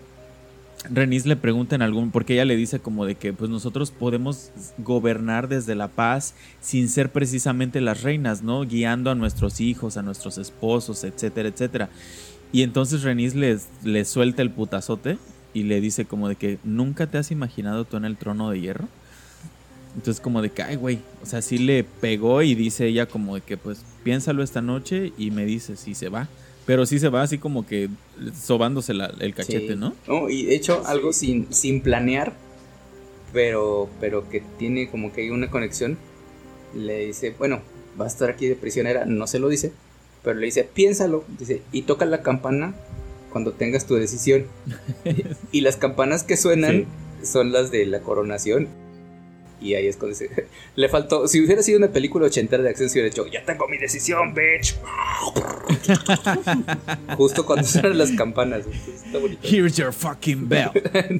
Renis 0.90 1.26
le 1.26 1.36
pregunta 1.36 1.74
en 1.74 1.82
algún, 1.82 2.10
porque 2.10 2.34
ella 2.34 2.44
le 2.44 2.56
dice 2.56 2.78
como 2.78 3.04
de 3.06 3.16
que 3.16 3.32
pues 3.32 3.50
nosotros 3.50 3.90
podemos 3.90 4.50
gobernar 4.78 5.48
desde 5.48 5.74
la 5.74 5.88
paz 5.88 6.34
sin 6.60 6.88
ser 6.88 7.10
precisamente 7.10 7.80
las 7.80 8.02
reinas, 8.02 8.42
¿no? 8.42 8.62
Guiando 8.64 9.10
a 9.10 9.14
nuestros 9.14 9.60
hijos, 9.60 9.96
a 9.96 10.02
nuestros 10.02 10.38
esposos, 10.38 11.04
etcétera, 11.04 11.48
etcétera. 11.48 11.88
Y 12.52 12.62
entonces 12.62 13.02
Renis 13.02 13.34
le, 13.34 14.04
suelta 14.04 14.42
el 14.42 14.50
putazote 14.50 15.18
y 15.52 15.64
le 15.64 15.80
dice 15.80 16.04
como 16.04 16.28
de 16.28 16.36
que 16.36 16.58
nunca 16.64 17.06
te 17.06 17.18
has 17.18 17.30
imaginado 17.30 17.84
tú 17.84 17.96
en 17.96 18.04
el 18.04 18.16
trono 18.16 18.50
de 18.50 18.60
hierro. 18.60 18.88
Entonces 19.96 20.20
como 20.20 20.42
de 20.42 20.50
que, 20.50 20.62
ay, 20.62 20.76
güey, 20.76 20.98
o 21.22 21.26
sea, 21.26 21.40
sí 21.42 21.58
le 21.58 21.82
pegó 21.82 22.42
y 22.42 22.54
dice 22.54 22.86
ella 22.86 23.06
como 23.06 23.34
de 23.34 23.40
que 23.40 23.56
pues 23.56 23.80
piénsalo 24.04 24.42
esta 24.42 24.60
noche 24.60 25.12
y 25.16 25.30
me 25.30 25.46
dice 25.46 25.76
si 25.76 25.94
se 25.94 26.10
va. 26.10 26.28
Pero 26.66 26.84
sí 26.84 26.98
se 26.98 27.08
va 27.08 27.22
así 27.22 27.38
como 27.38 27.66
que 27.66 27.88
sobándose 28.38 28.92
el 28.92 29.34
cachete, 29.34 29.76
¿no? 29.76 29.94
No, 30.06 30.28
y 30.28 30.44
de 30.44 30.56
hecho 30.56 30.82
algo 30.86 31.12
sin, 31.12 31.52
sin 31.52 31.80
planear, 31.80 32.34
pero, 33.32 33.88
pero 34.00 34.28
que 34.28 34.42
tiene 34.58 34.90
como 34.90 35.12
que 35.12 35.22
hay 35.22 35.30
una 35.30 35.48
conexión. 35.48 35.96
Le 36.74 37.06
dice, 37.06 37.34
bueno, 37.38 37.62
va 37.98 38.04
a 38.04 38.08
estar 38.08 38.28
aquí 38.28 38.48
de 38.48 38.56
prisionera, 38.56 39.06
no 39.06 39.26
se 39.26 39.38
lo 39.38 39.48
dice, 39.48 39.72
pero 40.24 40.38
le 40.38 40.46
dice, 40.46 40.64
piénsalo, 40.64 41.24
dice, 41.38 41.62
y 41.70 41.82
toca 41.82 42.04
la 42.04 42.22
campana 42.22 42.74
cuando 43.30 43.52
tengas 43.52 43.86
tu 43.86 43.94
decisión. 43.94 44.46
y 45.52 45.60
las 45.60 45.76
campanas 45.76 46.24
que 46.24 46.36
suenan 46.36 46.86
son 47.22 47.52
las 47.52 47.70
de 47.70 47.86
la 47.86 48.00
coronación. 48.00 48.68
Y 49.60 49.74
ahí 49.74 49.86
es 49.86 49.96
cuando 49.96 50.16
se... 50.16 50.30
Le 50.76 50.88
faltó... 50.88 51.26
Si 51.28 51.40
hubiera 51.40 51.62
sido 51.62 51.78
una 51.78 51.88
película 51.88 52.26
ochentera 52.26 52.62
de 52.62 52.70
acción, 52.70 52.88
se 52.88 52.98
hubiera 52.98 53.08
dicho, 53.08 53.26
ya 53.26 53.44
tengo 53.44 53.66
mi 53.68 53.78
decisión, 53.78 54.34
bitch. 54.34 54.76
Justo 57.16 57.46
cuando 57.46 57.66
suenan 57.66 57.98
las 57.98 58.12
campanas. 58.12 58.66
Está 58.66 59.18
bonito. 59.18 59.40
Here's 59.46 59.76
your 59.76 59.92
fucking 59.92 60.48
bell. 60.48 60.70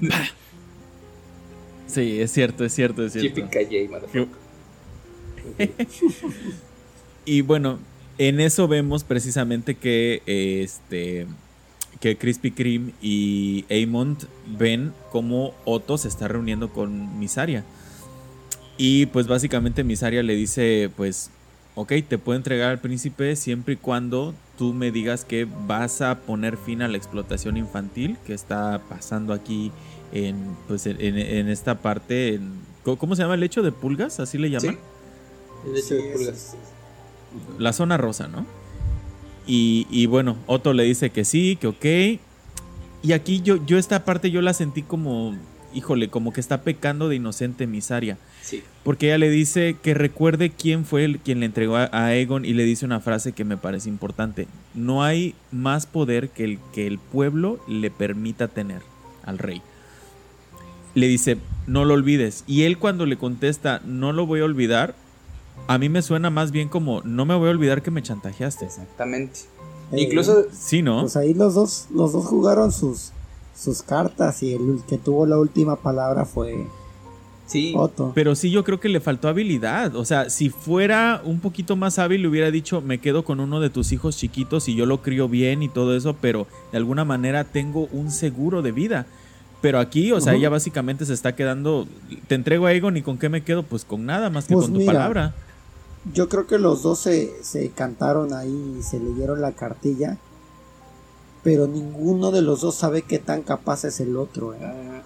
sí, 1.86 2.20
es 2.20 2.32
cierto, 2.32 2.64
es 2.64 2.72
cierto, 2.74 3.04
es 3.04 3.12
cierto. 3.12 3.48
y 7.24 7.40
bueno, 7.40 7.78
en 8.18 8.40
eso 8.40 8.68
vemos 8.68 9.04
precisamente 9.04 9.74
que 9.76 10.22
este 10.26 11.26
que 12.00 12.16
Krispy 12.16 12.50
Kreme 12.50 12.92
y 13.00 13.64
Amond 13.70 14.24
ven 14.46 14.92
cómo 15.10 15.54
Otto 15.64 15.96
se 15.98 16.08
está 16.08 16.28
reuniendo 16.28 16.70
con 16.70 17.18
Misaria. 17.18 17.64
Y 18.78 19.06
pues 19.06 19.26
básicamente 19.26 19.84
Misaria 19.84 20.22
le 20.22 20.34
dice, 20.34 20.90
pues, 20.96 21.30
ok, 21.74 21.92
te 22.08 22.18
puedo 22.18 22.36
entregar 22.36 22.70
al 22.70 22.80
príncipe 22.80 23.34
siempre 23.36 23.74
y 23.74 23.76
cuando 23.76 24.34
tú 24.58 24.72
me 24.72 24.90
digas 24.90 25.24
que 25.24 25.46
vas 25.66 26.02
a 26.02 26.18
poner 26.20 26.56
fin 26.56 26.82
a 26.82 26.88
la 26.88 26.96
explotación 26.96 27.56
infantil 27.56 28.16
que 28.26 28.34
está 28.34 28.80
pasando 28.88 29.32
aquí 29.32 29.72
en, 30.12 30.56
pues, 30.68 30.86
en, 30.86 31.48
esta 31.48 31.80
parte. 31.80 32.40
¿Cómo 32.82 33.16
se 33.16 33.22
llama 33.22 33.34
el 33.34 33.40
lecho 33.40 33.62
de 33.62 33.72
pulgas? 33.72 34.20
¿Así 34.20 34.38
le 34.38 34.50
llaman? 34.50 34.78
El 35.66 35.72
lecho 35.74 35.94
de 35.94 36.12
pulgas 36.12 36.56
la 37.58 37.72
zona 37.72 37.96
rosa, 37.96 38.28
¿no? 38.28 38.46
Y, 39.48 40.06
bueno, 40.06 40.36
Otto 40.46 40.72
le 40.72 40.82
dice 40.82 41.10
que 41.10 41.24
sí, 41.24 41.56
que 41.60 41.68
ok. 41.68 42.20
Y 43.02 43.12
aquí 43.12 43.42
yo, 43.42 43.64
yo 43.64 43.78
esta 43.78 44.04
parte 44.04 44.32
yo 44.32 44.42
la 44.42 44.52
sentí 44.52 44.82
como, 44.82 45.36
híjole, 45.72 46.08
como 46.08 46.32
que 46.32 46.40
está 46.40 46.62
pecando 46.62 47.08
de 47.08 47.16
inocente 47.16 47.68
misaria. 47.68 48.18
Porque 48.86 49.08
ella 49.08 49.18
le 49.18 49.30
dice 49.30 49.74
que 49.82 49.94
recuerde 49.94 50.50
quién 50.50 50.84
fue 50.84 51.04
el, 51.04 51.18
quien 51.18 51.40
le 51.40 51.46
entregó 51.46 51.74
a, 51.74 51.90
a 51.90 52.14
Egon 52.14 52.44
y 52.44 52.52
le 52.52 52.62
dice 52.62 52.86
una 52.86 53.00
frase 53.00 53.32
que 53.32 53.44
me 53.44 53.56
parece 53.56 53.88
importante. 53.88 54.46
No 54.74 55.02
hay 55.02 55.34
más 55.50 55.86
poder 55.86 56.28
que 56.28 56.44
el 56.44 56.60
que 56.72 56.86
el 56.86 57.00
pueblo 57.00 57.58
le 57.66 57.90
permita 57.90 58.46
tener 58.46 58.82
al 59.24 59.38
rey. 59.38 59.60
Le 60.94 61.08
dice, 61.08 61.36
no 61.66 61.84
lo 61.84 61.94
olvides. 61.94 62.44
Y 62.46 62.62
él 62.62 62.78
cuando 62.78 63.06
le 63.06 63.18
contesta, 63.18 63.80
no 63.84 64.12
lo 64.12 64.24
voy 64.24 64.38
a 64.38 64.44
olvidar, 64.44 64.94
a 65.66 65.78
mí 65.78 65.88
me 65.88 66.00
suena 66.00 66.30
más 66.30 66.52
bien 66.52 66.68
como, 66.68 67.02
no 67.02 67.24
me 67.24 67.34
voy 67.34 67.48
a 67.48 67.50
olvidar 67.50 67.82
que 67.82 67.90
me 67.90 68.04
chantajeaste. 68.04 68.66
Exactamente. 68.66 69.40
Eh, 69.90 70.02
Incluso, 70.02 70.46
Sí, 70.52 70.82
¿no? 70.82 71.00
Pues 71.00 71.16
ahí 71.16 71.34
los 71.34 71.54
dos, 71.54 71.88
los 71.92 72.12
dos 72.12 72.26
jugaron 72.26 72.70
sus, 72.70 73.10
sus 73.52 73.82
cartas 73.82 74.44
y 74.44 74.54
el 74.54 74.82
que 74.88 74.96
tuvo 74.96 75.26
la 75.26 75.38
última 75.38 75.74
palabra 75.74 76.24
fue 76.24 76.68
sí, 77.46 77.72
Otto. 77.76 78.12
Pero 78.14 78.34
sí, 78.34 78.50
yo 78.50 78.64
creo 78.64 78.80
que 78.80 78.88
le 78.88 79.00
faltó 79.00 79.28
habilidad. 79.28 79.96
O 79.96 80.04
sea, 80.04 80.30
si 80.30 80.50
fuera 80.50 81.22
un 81.24 81.40
poquito 81.40 81.76
más 81.76 81.98
hábil, 81.98 82.22
le 82.22 82.28
hubiera 82.28 82.50
dicho, 82.50 82.80
me 82.80 82.98
quedo 82.98 83.24
con 83.24 83.40
uno 83.40 83.60
de 83.60 83.70
tus 83.70 83.92
hijos 83.92 84.16
chiquitos 84.16 84.68
y 84.68 84.74
yo 84.74 84.86
lo 84.86 85.02
crío 85.02 85.28
bien 85.28 85.62
y 85.62 85.68
todo 85.68 85.96
eso, 85.96 86.16
pero 86.20 86.46
de 86.72 86.78
alguna 86.78 87.04
manera 87.04 87.44
tengo 87.44 87.88
un 87.92 88.10
seguro 88.10 88.62
de 88.62 88.72
vida. 88.72 89.06
Pero 89.62 89.78
aquí, 89.80 90.12
o 90.12 90.20
sea, 90.20 90.34
ella 90.34 90.48
básicamente 90.48 91.06
se 91.06 91.14
está 91.14 91.34
quedando, 91.34 91.88
te 92.28 92.34
entrego 92.34 92.66
a 92.66 92.72
Egon 92.72 92.96
y 92.96 93.02
con 93.02 93.18
qué 93.18 93.28
me 93.28 93.42
quedo, 93.42 93.62
pues 93.62 93.84
con 93.84 94.04
nada 94.04 94.30
más 94.30 94.46
que 94.46 94.54
Pues 94.54 94.66
con 94.66 94.78
tu 94.78 94.84
palabra. 94.84 95.34
Yo 96.12 96.28
creo 96.28 96.46
que 96.46 96.58
los 96.58 96.82
dos 96.82 97.00
se, 97.00 97.32
se 97.42 97.70
cantaron 97.70 98.32
ahí 98.32 98.76
y 98.78 98.82
se 98.82 99.00
leyeron 99.00 99.40
la 99.40 99.52
cartilla. 99.52 100.18
Pero 101.42 101.66
ninguno 101.66 102.32
de 102.32 102.42
los 102.42 102.60
dos 102.60 102.74
sabe 102.74 103.02
qué 103.02 103.18
tan 103.18 103.42
capaz 103.42 103.84
es 103.84 104.00
el 104.00 104.16
otro. 104.16 104.54
¿eh? 104.54 105.02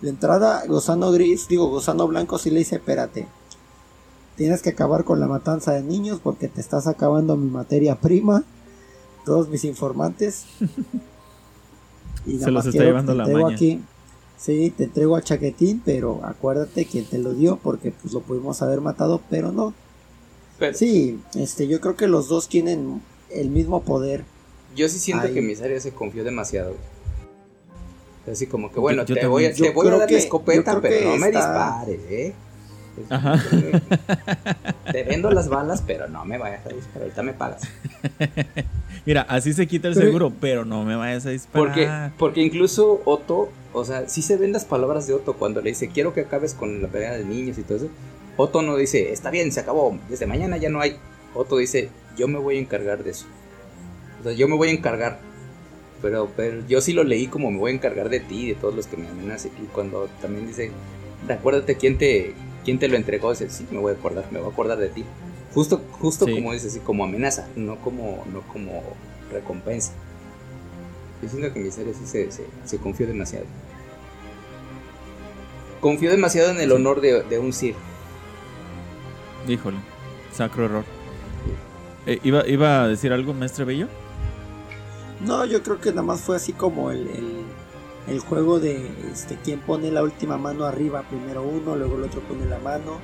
De 0.00 0.08
entrada, 0.08 0.64
Gusano 0.66 1.10
Gris, 1.12 1.46
digo, 1.48 1.68
Gusano 1.68 2.06
Blanco 2.08 2.38
sí 2.38 2.50
le 2.50 2.60
dice, 2.60 2.76
espérate. 2.76 3.26
Tienes 4.36 4.62
que 4.62 4.70
acabar 4.70 5.04
con 5.04 5.20
la 5.20 5.26
matanza 5.28 5.72
de 5.72 5.82
niños 5.82 6.20
porque 6.22 6.48
te 6.48 6.60
estás 6.60 6.86
acabando 6.86 7.36
mi 7.36 7.50
materia 7.50 7.96
prima. 7.96 8.42
Todos 9.26 9.48
mis 9.48 9.64
informantes. 9.64 10.44
Y 12.26 12.38
Se 12.38 12.46
los 12.50 12.52
más 12.52 12.66
está 12.66 12.70
quiero- 12.72 12.86
llevando 12.86 13.12
te 13.12 13.18
la 13.18 13.26
maña. 13.28 13.54
aquí. 13.54 13.80
Sí, 14.36 14.72
te 14.76 14.84
entrego 14.84 15.16
a 15.16 15.22
Chaquetín, 15.22 15.82
pero 15.84 16.20
acuérdate 16.24 16.86
quién 16.86 17.04
te 17.04 17.18
lo 17.18 17.34
dio 17.34 17.56
porque 17.56 17.92
pues 17.92 18.12
lo 18.14 18.20
pudimos 18.20 18.62
haber 18.62 18.80
matado, 18.80 19.20
pero 19.30 19.52
no. 19.52 19.74
pero 20.58 20.76
Sí, 20.76 21.20
este, 21.34 21.66
yo 21.68 21.80
creo 21.80 21.96
que 21.96 22.08
los 22.08 22.28
dos 22.28 22.48
tienen 22.48 23.02
el 23.30 23.50
mismo 23.50 23.82
poder. 23.82 24.24
yo 24.76 24.88
sí 24.88 24.98
siento 24.98 25.26
Ay. 25.28 25.34
que 25.34 25.42
Misaria 25.42 25.80
se 25.80 25.92
confió 25.92 26.24
demasiado. 26.24 26.74
Así 28.30 28.46
como 28.46 28.70
que, 28.70 28.78
bueno, 28.80 29.04
yo 29.04 29.14
te, 29.14 29.26
voy 29.26 29.48
te 29.52 29.70
voy 29.70 29.88
a 29.88 29.96
dar 29.96 30.06
que- 30.06 30.14
la 30.14 30.18
escopeta, 30.20 30.80
pero 30.80 31.10
no 31.10 31.16
me 31.16 31.30
dispares, 31.30 32.00
¿eh? 32.10 32.34
Ajá. 33.08 33.42
Te 34.92 35.04
vendo 35.04 35.30
las 35.30 35.48
balas, 35.48 35.82
pero 35.86 36.08
no 36.08 36.24
me 36.24 36.36
vayas 36.38 36.66
a 36.66 36.68
disparar. 36.70 37.02
Ahorita 37.02 37.22
me 37.22 37.32
pagas. 37.32 37.62
Mira, 39.06 39.22
así 39.22 39.52
se 39.54 39.66
quita 39.66 39.88
el 39.88 39.94
seguro, 39.94 40.32
pero 40.40 40.64
no 40.64 40.84
me 40.84 40.96
vayas 40.96 41.24
a 41.26 41.30
disparar. 41.30 41.66
Porque, 41.68 41.88
porque 42.18 42.42
incluso 42.42 43.00
Otto, 43.04 43.50
o 43.72 43.84
sea, 43.84 44.08
sí 44.08 44.20
se 44.22 44.36
ven 44.36 44.52
las 44.52 44.64
palabras 44.64 45.06
de 45.06 45.14
Otto 45.14 45.34
cuando 45.34 45.62
le 45.62 45.70
dice, 45.70 45.88
quiero 45.88 46.12
que 46.12 46.20
acabes 46.22 46.52
con 46.54 46.82
la 46.82 46.88
pelea 46.88 47.12
de 47.16 47.24
niños 47.24 47.56
y 47.58 47.62
todo 47.62 47.78
eso. 47.78 47.88
Otto 48.36 48.60
no 48.62 48.76
dice, 48.76 49.12
está 49.12 49.30
bien, 49.30 49.52
se 49.52 49.60
acabó, 49.60 49.98
desde 50.08 50.26
mañana 50.26 50.56
ya 50.58 50.68
no 50.68 50.80
hay. 50.80 50.96
Otto 51.34 51.56
dice, 51.56 51.88
yo 52.16 52.28
me 52.28 52.38
voy 52.38 52.56
a 52.56 52.60
encargar 52.60 53.02
de 53.02 53.10
eso. 53.12 53.26
O 54.20 54.24
sea, 54.24 54.32
yo 54.32 54.48
me 54.48 54.56
voy 54.56 54.68
a 54.68 54.72
encargar. 54.72 55.20
Pero, 56.02 56.30
pero 56.36 56.66
yo 56.66 56.80
sí 56.80 56.92
lo 56.92 57.04
leí 57.04 57.26
como 57.26 57.50
me 57.50 57.58
voy 57.58 57.72
a 57.72 57.74
encargar 57.74 58.08
de 58.08 58.20
ti, 58.20 58.48
de 58.48 58.54
todos 58.54 58.74
los 58.74 58.86
que 58.86 58.96
me 58.96 59.08
amenacen. 59.08 59.52
Y 59.62 59.66
cuando 59.66 60.08
también 60.20 60.46
dice, 60.46 60.70
recuérdate 61.28 61.76
quién 61.76 61.98
te, 61.98 62.34
quién 62.64 62.78
te 62.78 62.88
lo 62.88 62.96
entregó, 62.96 63.30
dice, 63.30 63.50
sí, 63.50 63.66
me 63.70 63.78
voy 63.78 63.92
a 63.92 63.96
acordar, 63.96 64.24
me 64.30 64.38
voy 64.38 64.48
a 64.48 64.52
acordar 64.52 64.78
de 64.78 64.88
ti. 64.88 65.04
Justo, 65.54 65.82
justo 65.92 66.26
Sí. 66.26 66.34
como 66.34 66.52
dice, 66.52 66.68
así, 66.68 66.78
como 66.80 67.04
amenaza, 67.04 67.48
no 67.56 67.76
como, 67.76 68.24
no 68.32 68.40
como 68.52 68.82
recompensa. 69.32 69.92
Yo 71.22 71.28
siento 71.28 71.52
que 71.52 71.60
Miseria 71.60 71.92
sí 71.92 72.06
se, 72.06 72.30
se, 72.32 72.46
se 72.64 72.78
confió 72.78 73.06
demasiado. 73.06 73.44
Confió 75.80 76.10
demasiado 76.10 76.50
en 76.50 76.60
el 76.60 76.72
honor 76.72 77.00
de, 77.00 77.22
de 77.22 77.38
un 77.38 77.52
Sir. 77.52 77.74
Híjole, 79.48 79.78
sacro 80.32 80.64
error. 80.66 80.84
Eh, 82.06 82.18
¿iba, 82.22 82.46
¿Iba 82.46 82.84
a 82.84 82.88
decir 82.88 83.12
algo, 83.12 83.34
maestre 83.34 83.64
Bello? 83.64 83.88
No, 85.20 85.44
yo 85.44 85.62
creo 85.62 85.80
que 85.80 85.90
nada 85.90 86.02
más 86.02 86.20
fue 86.20 86.36
así 86.36 86.52
como 86.52 86.90
el, 86.90 87.08
el, 87.08 87.44
el 88.08 88.20
juego 88.20 88.58
de 88.58 88.90
este 89.12 89.36
quién 89.42 89.60
pone 89.60 89.90
la 89.90 90.02
última 90.02 90.38
mano 90.38 90.64
arriba, 90.64 91.02
primero 91.08 91.42
uno, 91.42 91.76
luego 91.76 91.96
el 91.96 92.04
otro 92.04 92.20
pone 92.22 92.46
la 92.46 92.58
mano 92.58 92.98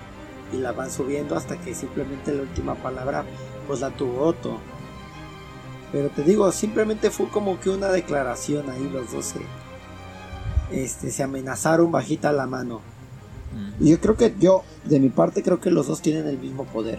y 0.53 0.57
la 0.57 0.73
van 0.73 0.91
subiendo 0.91 1.37
hasta 1.37 1.61
que 1.61 1.75
simplemente 1.75 2.33
la 2.35 2.43
última 2.43 2.75
palabra 2.77 3.25
pues 3.67 3.81
la 3.81 3.91
tuvo 3.91 4.23
Otto. 4.23 4.59
Pero 5.93 6.09
te 6.11 6.23
digo, 6.23 6.51
simplemente 6.53 7.11
fue 7.11 7.29
como 7.29 7.61
que 7.61 7.71
una 7.71 7.89
declaración 7.89 8.69
ahí 8.71 8.89
los 8.93 9.13
dos 9.13 9.27
se, 9.27 9.41
este, 10.71 11.11
se 11.11 11.23
amenazaron 11.23 11.93
bajita 11.93 12.33
la 12.33 12.47
mano. 12.47 12.81
Mm. 13.55 13.85
Y 13.85 13.91
yo 13.91 14.01
creo 14.01 14.17
que 14.17 14.35
yo, 14.39 14.63
de 14.85 15.01
mi 15.01 15.09
parte, 15.09 15.43
creo 15.43 15.61
que 15.61 15.71
los 15.71 15.87
dos 15.87 16.03
tienen 16.03 16.27
el 16.27 16.39
mismo 16.39 16.65
poder. 16.65 16.99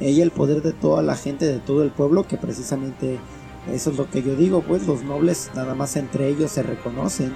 Ella 0.00 0.24
el 0.24 0.30
poder 0.30 0.62
de 0.62 0.72
toda 0.72 1.02
la 1.02 1.14
gente, 1.14 1.46
de 1.46 1.60
todo 1.60 1.82
el 1.82 1.90
pueblo, 1.90 2.26
que 2.26 2.36
precisamente 2.36 3.18
eso 3.70 3.90
es 3.90 3.96
lo 3.96 4.10
que 4.10 4.22
yo 4.22 4.34
digo, 4.36 4.62
pues 4.62 4.86
los 4.86 5.02
nobles 5.04 5.50
nada 5.54 5.74
más 5.74 5.96
entre 5.96 6.28
ellos 6.28 6.50
se 6.50 6.62
reconocen. 6.62 7.32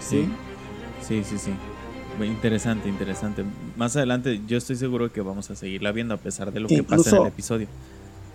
Sí, 0.00 0.28
sí, 1.06 1.22
sí, 1.24 1.38
sí. 1.38 1.52
Interesante, 2.24 2.88
interesante. 2.88 3.44
Más 3.76 3.96
adelante 3.96 4.40
yo 4.46 4.58
estoy 4.58 4.76
seguro 4.76 5.10
que 5.12 5.20
vamos 5.22 5.50
a 5.50 5.56
seguirla 5.56 5.92
viendo 5.92 6.14
a 6.14 6.18
pesar 6.18 6.52
de 6.52 6.60
lo 6.60 6.68
Que 6.68 6.76
que 6.76 6.82
pasa 6.82 6.94
en 6.94 6.98
incluso- 7.00 7.22
el 7.22 7.28
episodio. 7.28 7.66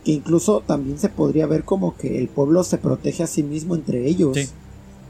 Que 0.03 0.11
incluso 0.11 0.61
también 0.65 0.97
se 0.99 1.09
podría 1.09 1.45
ver 1.47 1.63
como 1.63 1.95
que 1.97 2.19
el 2.19 2.27
pueblo 2.27 2.63
se 2.63 2.77
protege 2.77 3.23
a 3.23 3.27
sí 3.27 3.43
mismo 3.43 3.75
entre 3.75 4.07
ellos. 4.07 4.37
Sí. 4.37 4.47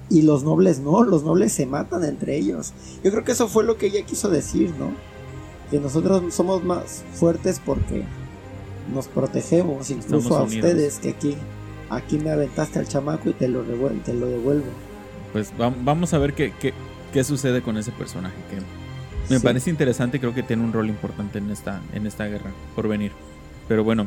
Y 0.09 0.21
los 0.21 0.43
nobles 0.43 0.79
no, 0.79 1.03
los 1.03 1.23
nobles 1.23 1.51
se 1.51 1.65
matan 1.65 2.03
entre 2.03 2.37
ellos. 2.37 2.73
Yo 3.03 3.11
creo 3.11 3.23
que 3.23 3.31
eso 3.33 3.47
fue 3.47 3.63
lo 3.63 3.77
que 3.77 3.87
ella 3.87 4.05
quiso 4.05 4.29
decir, 4.29 4.71
¿no? 4.79 4.91
Que 5.71 5.79
nosotros 5.79 6.33
somos 6.33 6.63
más 6.63 7.03
fuertes 7.13 7.61
porque 7.65 8.03
nos 8.93 9.07
protegemos, 9.07 9.89
incluso 9.89 10.17
Estamos 10.17 10.31
a 10.39 10.43
unidos. 10.43 10.65
ustedes, 10.69 10.99
que 10.99 11.09
aquí, 11.09 11.35
aquí 11.89 12.17
me 12.17 12.29
aventaste 12.31 12.79
al 12.79 12.87
chamaco 12.87 13.29
y 13.29 13.33
te 13.33 13.47
lo, 13.47 13.63
revuel- 13.65 14.01
te 14.03 14.13
lo 14.13 14.27
devuelvo. 14.27 14.65
Pues 15.33 15.51
va- 15.59 15.73
vamos 15.83 16.13
a 16.13 16.17
ver 16.17 16.33
qué, 16.33 16.53
qué, 16.59 16.73
qué 17.13 17.23
sucede 17.23 17.61
con 17.61 17.77
ese 17.77 17.91
personaje 17.91 18.35
que 18.49 18.57
me 19.33 19.39
Sí. 19.39 19.43
parece 19.43 19.69
interesante, 19.69 20.19
creo 20.19 20.33
que 20.35 20.43
tiene 20.43 20.63
un 20.63 20.71
rol 20.71 20.87
importante 20.87 21.39
en 21.39 21.49
esta, 21.49 21.81
en 21.93 22.05
esta 22.05 22.25
guerra 22.27 22.51
por 22.75 22.87
venir. 22.87 23.11
Pero 23.67 23.83
bueno, 23.83 24.05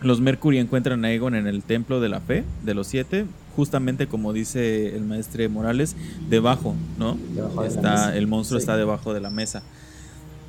los 0.00 0.20
Mercury 0.22 0.58
encuentran 0.58 1.04
a 1.04 1.08
Aegon 1.08 1.34
en 1.34 1.46
el 1.46 1.62
templo 1.62 2.00
de 2.00 2.08
la 2.08 2.20
fe 2.20 2.44
de 2.64 2.72
los 2.74 2.86
siete, 2.86 3.26
justamente 3.54 4.06
como 4.06 4.32
dice 4.32 4.96
el 4.96 5.02
maestre 5.04 5.48
Morales, 5.50 5.94
debajo, 6.30 6.74
¿no? 6.98 7.18
Debajo 7.34 7.64
Está, 7.64 8.16
el 8.16 8.26
monstruo 8.26 8.58
Sí. 8.58 8.62
está 8.62 8.78
debajo 8.78 9.12
de 9.12 9.20
la 9.20 9.28
mesa. 9.28 9.62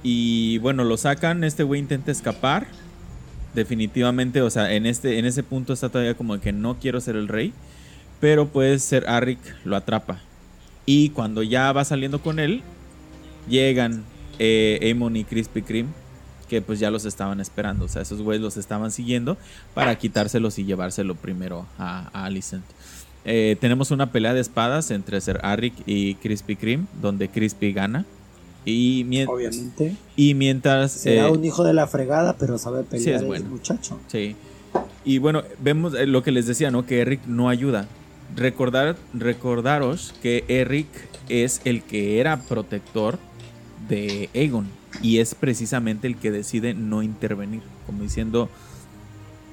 Y 0.04 0.58
bueno, 0.60 0.84
lo 0.86 0.96
sacan, 0.98 1.44
este 1.44 1.64
güey 1.64 1.80
intenta 1.82 2.12
escapar. 2.12 2.68
Definitivamente, 3.54 4.42
o 4.42 4.50
sea, 4.50 4.74
en 4.74 4.86
este 4.86 5.20
en 5.20 5.26
ese 5.26 5.44
punto 5.44 5.74
está 5.74 5.90
todavía 5.90 6.16
como 6.16 6.40
que 6.40 6.54
no 6.54 6.78
quiero 6.80 7.02
ser 7.02 7.16
el 7.16 7.28
rey, 7.28 7.54
pero 8.20 8.48
pues 8.48 8.84
ser 8.84 9.10
Arik 9.10 9.40
lo 9.66 9.76
atrapa. 9.76 10.20
Y 10.86 11.10
cuando 11.10 11.44
ya 11.44 11.72
va 11.74 11.84
saliendo 11.84 12.22
con 12.22 12.40
él, 12.40 12.62
llegan 13.50 14.04
eh, 14.40 14.80
Aemon 14.82 15.18
y 15.18 15.24
Krispy 15.26 15.62
Kreme, 15.62 15.90
que 16.50 16.62
pues 16.62 16.80
ya 16.80 16.92
los 16.92 17.06
estaban 17.06 17.40
esperando, 17.40 17.86
o 17.86 17.88
sea, 17.88 18.02
esos 18.02 18.22
güeyes 18.22 18.42
los 18.42 18.58
estaban 18.58 18.92
siguiendo 18.92 19.38
para 19.74 19.96
quitárselos 19.98 20.58
y 20.60 20.66
llevárselo 20.66 21.16
primero 21.16 21.66
a, 21.78 22.10
a 22.14 22.26
Alicent. 22.26 22.66
Eh, 23.24 23.56
tenemos 23.60 23.92
una 23.92 24.12
pelea 24.12 24.34
de 24.34 24.42
espadas 24.42 24.90
entre 24.92 25.22
Ser 25.22 25.40
Arik 25.44 25.74
y 25.86 26.16
Krispy 26.16 26.56
Kreme, 26.56 26.86
donde 27.02 27.30
Krispy 27.30 27.72
gana. 27.74 28.06
Y, 28.66 29.26
Obviamente. 29.26 29.96
y 30.16 30.34
mientras... 30.36 30.92
Será 30.92 31.28
eh, 31.28 31.32
un 31.32 31.44
hijo 31.44 31.64
de 31.64 31.74
la 31.74 31.88
fregada, 31.88 32.38
pero 32.38 32.58
sabe 32.58 32.84
pelear 32.84 33.16
es 33.16 33.22
el 33.22 33.28
bueno. 33.28 33.50
muchacho. 33.50 34.00
Sí. 34.08 34.36
Y 35.04 35.18
bueno, 35.18 35.44
vemos 35.60 35.94
eh, 35.96 36.06
lo 36.06 36.24
que 36.24 36.32
les 36.32 36.46
decía, 36.46 36.70
¿no? 36.70 36.86
Que 36.86 37.02
Eric 37.02 37.22
no 37.26 37.50
ayuda. 37.50 37.88
Recordar, 38.36 38.96
recordaros 39.14 40.14
que 40.22 40.46
Eric 40.48 40.88
es 41.28 41.62
el 41.66 41.82
que 41.82 42.20
era 42.20 42.42
protector 42.42 43.18
de 43.90 44.30
Aegon 44.34 44.68
y 45.02 45.20
es 45.20 45.36
precisamente 45.36 46.08
el 46.08 46.18
que 46.18 46.32
decide 46.32 46.74
no 46.74 47.04
intervenir, 47.04 47.62
como 47.86 48.04
diciendo, 48.04 48.50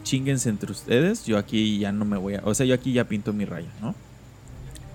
chinguense 0.03 0.49
entre 0.49 0.73
ustedes, 0.73 1.25
yo 1.25 1.39
aquí 1.39 1.79
ya 1.79 1.93
no 1.93 2.05
me 2.05 2.17
voy 2.17 2.35
a, 2.35 2.43
o 2.45 2.55
sea, 2.55 2.67
yo 2.67 2.75
aquí 2.75 2.93
ya 2.93 3.05
pinto 3.05 3.33
mi 3.33 3.45
raya, 3.45 3.69
¿no? 3.81 3.95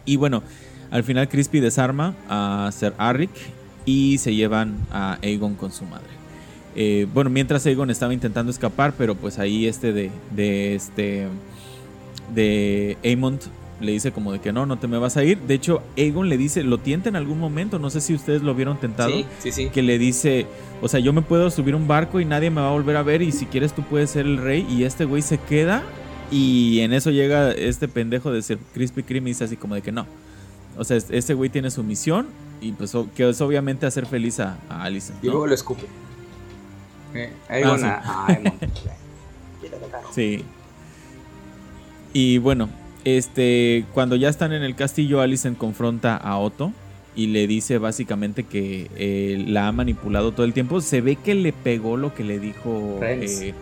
Y 0.06 0.18
bueno, 0.18 0.44
al 0.92 1.04
final 1.04 1.30
Crispy 1.30 1.60
desarma 1.60 2.16
a 2.28 2.70
Ser 2.74 2.94
Arik 2.98 3.32
y 3.86 4.18
se 4.18 4.34
llevan 4.36 4.76
a 4.92 5.18
Aegon 5.22 5.56
con 5.56 5.72
su 5.72 5.86
madre. 5.86 6.08
Eh, 6.76 7.08
bueno, 7.14 7.30
mientras 7.30 7.66
Aegon 7.66 7.90
estaba 7.90 8.14
intentando 8.14 8.52
escapar, 8.52 8.94
pero 8.98 9.16
pues 9.16 9.40
ahí 9.40 9.68
este 9.68 9.94
de, 9.94 10.10
de 10.36 10.76
este 10.76 11.28
de 12.34 12.98
Aemond 13.04 13.40
le 13.82 13.92
dice 13.92 14.12
como 14.12 14.32
de 14.32 14.40
que 14.40 14.54
no, 14.54 14.66
no 14.66 14.78
te 14.78 14.88
me 14.88 14.98
vas 14.98 15.18
a 15.18 15.24
ir. 15.24 15.40
De 15.40 15.54
hecho, 15.56 15.82
Aegon 15.98 16.30
le 16.30 16.38
dice, 16.38 16.64
lo 16.64 16.78
tienta 16.78 17.10
en 17.10 17.16
algún 17.16 17.40
momento, 17.40 17.80
no 17.80 17.90
sé 17.90 18.00
si 18.02 18.14
ustedes 18.14 18.42
lo 18.42 18.56
vieron 18.56 18.80
tentado, 18.80 19.12
Sí, 19.12 19.26
sí, 19.40 19.52
sí. 19.52 19.70
que 19.70 19.82
le 19.84 19.98
dice, 20.00 20.48
o 20.82 20.88
sea, 20.88 21.00
yo 21.00 21.12
me 21.12 21.22
puedo 21.22 21.50
subir 21.52 21.76
un 21.76 21.88
barco 21.88 22.20
y 22.20 22.26
nadie 22.26 22.50
me 22.50 22.62
va 22.62 22.70
a 22.70 22.72
volver 22.74 22.96
a 22.96 23.04
ver 23.04 23.22
y 23.22 23.32
si 23.32 23.46
quieres 23.46 23.74
tú 23.74 23.84
puedes 23.84 24.10
ser 24.12 24.26
el 24.26 24.38
rey 24.38 24.66
y 24.70 24.84
este 24.84 25.06
güey 25.06 25.22
se 25.22 25.38
queda 25.38 25.84
y 26.32 26.80
en 26.80 26.94
eso 26.94 27.12
llega 27.12 27.52
este 27.52 27.88
pendejo 27.88 28.32
de 28.32 28.42
ser 28.42 28.58
Crispy 28.74 29.04
Kreme 29.04 29.30
y 29.30 29.34
dice 29.34 29.44
así 29.44 29.58
como 29.58 29.76
de 29.76 29.82
que 29.82 29.92
no. 29.92 30.08
O 30.78 30.84
sea, 30.86 30.98
este 30.98 31.34
güey 31.34 31.50
tiene 31.50 31.70
su 31.70 31.84
misión 31.84 32.28
y 32.64 32.72
pues 32.72 32.94
que 33.16 33.30
es 33.30 33.42
obviamente 33.42 33.86
hacer 33.86 34.06
feliz 34.06 34.40
a, 34.40 34.58
a 34.70 34.90
Y 34.90 35.00
luego 35.24 35.48
lo 35.48 35.54
escupe. 35.54 35.84
Eh, 37.14 37.32
Aegon 37.50 37.80
sí. 37.80 37.86
a- 37.86 38.00
a 38.00 38.28
Aemon. 38.28 38.54
Sí. 40.14 40.44
Y 42.14 42.38
bueno, 42.38 42.70
este, 43.06 43.86
cuando 43.94 44.16
ya 44.16 44.30
están 44.30 44.54
en 44.54 44.64
el 44.64 44.76
castillo, 44.76 45.22
Alicent 45.22 45.58
confronta 45.58 46.16
a 46.16 46.38
Otto 46.38 46.72
y 47.16 47.28
le 47.28 47.48
dice 47.48 47.78
básicamente 47.78 48.44
que 48.44 48.90
eh, 48.96 49.44
la 49.48 49.68
ha 49.68 49.72
manipulado 49.72 50.32
todo 50.32 50.46
el 50.46 50.54
tiempo. 50.54 50.82
Se 50.82 51.02
ve 51.02 51.16
que 51.16 51.36
le 51.36 51.54
pegó 51.54 51.98
lo 51.98 52.14
que 52.14 52.24
le 52.24 52.40
dijo 52.40 53.00
eh, 53.02 53.54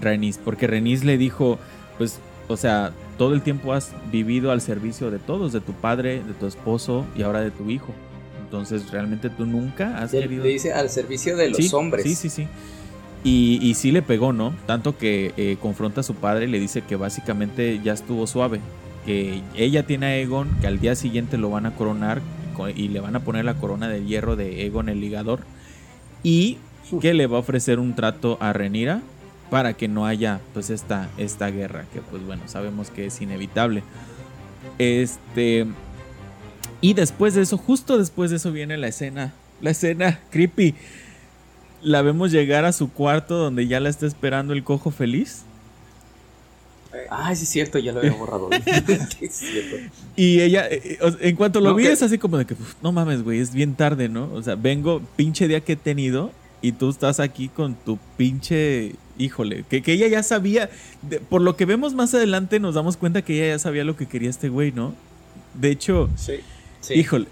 Rhaenys, 0.00 0.38
porque 0.38 0.66
Rhaenys 0.66 1.04
le 1.04 1.18
dijo, 1.18 1.58
pues, 1.98 2.18
o 2.48 2.56
sea, 2.56 2.92
todo 3.18 3.32
el 3.34 3.42
tiempo 3.42 3.72
has 3.72 3.92
vivido 4.10 4.50
al 4.52 4.60
servicio 4.60 5.10
de 5.10 5.18
todos, 5.18 5.52
de 5.52 5.60
tu 5.60 5.72
padre, 5.72 6.22
de 6.22 6.34
tu 6.34 6.46
esposo 6.46 7.04
y 7.16 7.22
ahora 7.22 7.40
de 7.40 7.50
tu 7.50 7.70
hijo. 7.70 7.92
Entonces, 8.54 8.88
realmente 8.92 9.30
tú 9.30 9.46
nunca 9.46 9.98
has 9.98 10.12
Le 10.12 10.20
querido 10.20 10.44
le 10.44 10.50
dice 10.50 10.72
al 10.72 10.88
servicio 10.88 11.36
de 11.36 11.48
los 11.48 11.56
sí, 11.56 11.70
hombres. 11.74 12.04
Sí, 12.04 12.14
sí, 12.14 12.28
sí. 12.30 12.46
Y, 13.24 13.58
y 13.60 13.74
sí 13.74 13.90
le 13.90 14.00
pegó, 14.00 14.32
¿no? 14.32 14.54
Tanto 14.66 14.96
que 14.96 15.34
eh, 15.36 15.56
confronta 15.60 16.02
a 16.02 16.04
su 16.04 16.14
padre 16.14 16.44
y 16.44 16.48
le 16.48 16.60
dice 16.60 16.82
que 16.82 16.94
básicamente 16.94 17.80
ya 17.82 17.92
estuvo 17.94 18.28
suave. 18.28 18.60
Que 19.04 19.42
ella 19.56 19.84
tiene 19.86 20.06
a 20.06 20.08
Aegon, 20.10 20.48
que 20.60 20.68
al 20.68 20.78
día 20.78 20.94
siguiente 20.94 21.36
lo 21.36 21.50
van 21.50 21.66
a 21.66 21.74
coronar 21.74 22.20
co- 22.56 22.68
y 22.68 22.86
le 22.88 23.00
van 23.00 23.16
a 23.16 23.20
poner 23.20 23.44
la 23.44 23.54
corona 23.54 23.88
de 23.88 24.04
hierro 24.04 24.36
de 24.36 24.62
Aegon 24.62 24.88
el 24.88 25.00
ligador. 25.00 25.40
Y 26.22 26.58
que 27.00 27.12
le 27.12 27.26
va 27.26 27.38
a 27.38 27.40
ofrecer 27.40 27.80
un 27.80 27.96
trato 27.96 28.38
a 28.40 28.52
Renira 28.52 29.02
para 29.50 29.72
que 29.72 29.88
no 29.88 30.06
haya 30.06 30.38
pues 30.52 30.70
esta, 30.70 31.08
esta 31.18 31.50
guerra, 31.50 31.86
que 31.92 32.00
pues 32.02 32.24
bueno, 32.24 32.42
sabemos 32.46 32.90
que 32.90 33.06
es 33.06 33.20
inevitable. 33.20 33.82
Este... 34.78 35.66
Y 36.84 36.92
después 36.92 37.32
de 37.34 37.40
eso, 37.40 37.56
justo 37.56 37.96
después 37.96 38.30
de 38.30 38.36
eso 38.36 38.52
viene 38.52 38.76
la 38.76 38.88
escena, 38.88 39.32
la 39.62 39.70
escena 39.70 40.20
creepy. 40.30 40.74
La 41.82 42.02
vemos 42.02 42.30
llegar 42.30 42.66
a 42.66 42.72
su 42.72 42.90
cuarto 42.92 43.36
donde 43.36 43.66
ya 43.66 43.80
la 43.80 43.88
está 43.88 44.06
esperando 44.06 44.52
el 44.52 44.64
cojo 44.64 44.90
feliz. 44.90 45.44
Ay, 47.10 47.36
sí 47.36 47.44
es 47.44 47.48
cierto, 47.48 47.78
ya 47.78 47.92
lo 47.92 48.00
había 48.00 48.12
borrado. 48.12 48.50
Sí, 49.18 49.24
es 49.24 49.32
cierto. 49.34 49.76
Y 50.14 50.40
ella, 50.42 50.66
eh, 50.68 50.98
eh, 51.00 51.16
en 51.20 51.36
cuanto 51.36 51.60
lo 51.60 51.70
No, 51.70 51.74
vi, 51.76 51.84
que- 51.84 51.92
es 51.92 52.02
así 52.02 52.18
como 52.18 52.36
de 52.36 52.44
que, 52.44 52.52
"Uf, 52.54 52.74
no 52.82 52.92
mames, 52.92 53.22
güey, 53.22 53.40
es 53.40 53.52
bien 53.54 53.74
tarde, 53.74 54.08
¿no? 54.10 54.30
O 54.34 54.42
sea, 54.42 54.54
vengo, 54.54 55.00
pinche 55.16 55.48
día 55.48 55.60
que 55.62 55.72
he 55.72 55.76
tenido, 55.76 56.32
y 56.62 56.72
tú 56.72 56.90
estás 56.90 57.18
aquí 57.18 57.48
con 57.48 57.74
tu 57.74 57.98
pinche, 58.18 58.94
híjole, 59.18 59.64
que, 59.70 59.82
que 59.82 59.92
ella 59.94 60.06
ya 60.08 60.22
sabía, 60.22 60.68
de- 61.02 61.18
por 61.20 61.40
lo 61.42 61.56
que 61.56 61.64
vemos 61.64 61.94
más 61.94 62.12
adelante, 62.14 62.60
nos 62.60 62.74
damos 62.74 62.96
cuenta 62.98 63.22
que 63.22 63.36
ella 63.42 63.54
ya 63.54 63.58
sabía 63.58 63.84
lo 63.84 63.96
que 63.96 64.06
quería 64.06 64.28
este 64.30 64.48
güey, 64.50 64.70
¿no? 64.70 64.94
De 65.54 65.70
hecho, 65.70 66.08
Sí. 66.16 66.34
Híjole, 66.90 67.26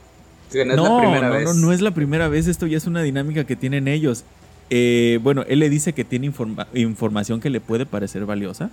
no 0.54 0.60
es 0.60 0.66
no, 0.76 0.84
la 0.96 1.00
primera 1.00 1.28
no, 1.28 1.34
vez. 1.34 1.44
no, 1.44 1.54
no 1.54 1.72
es 1.72 1.80
la 1.80 1.90
primera 1.92 2.28
vez. 2.28 2.46
Esto 2.46 2.66
ya 2.66 2.76
es 2.76 2.86
una 2.86 3.02
dinámica 3.02 3.44
que 3.44 3.56
tienen 3.56 3.88
ellos. 3.88 4.24
Eh, 4.70 5.18
bueno, 5.22 5.44
él 5.48 5.58
le 5.58 5.68
dice 5.70 5.92
que 5.92 6.04
tiene 6.04 6.26
informa- 6.30 6.66
información 6.74 7.40
que 7.40 7.50
le 7.50 7.60
puede 7.60 7.86
parecer 7.86 8.24
valiosa. 8.26 8.70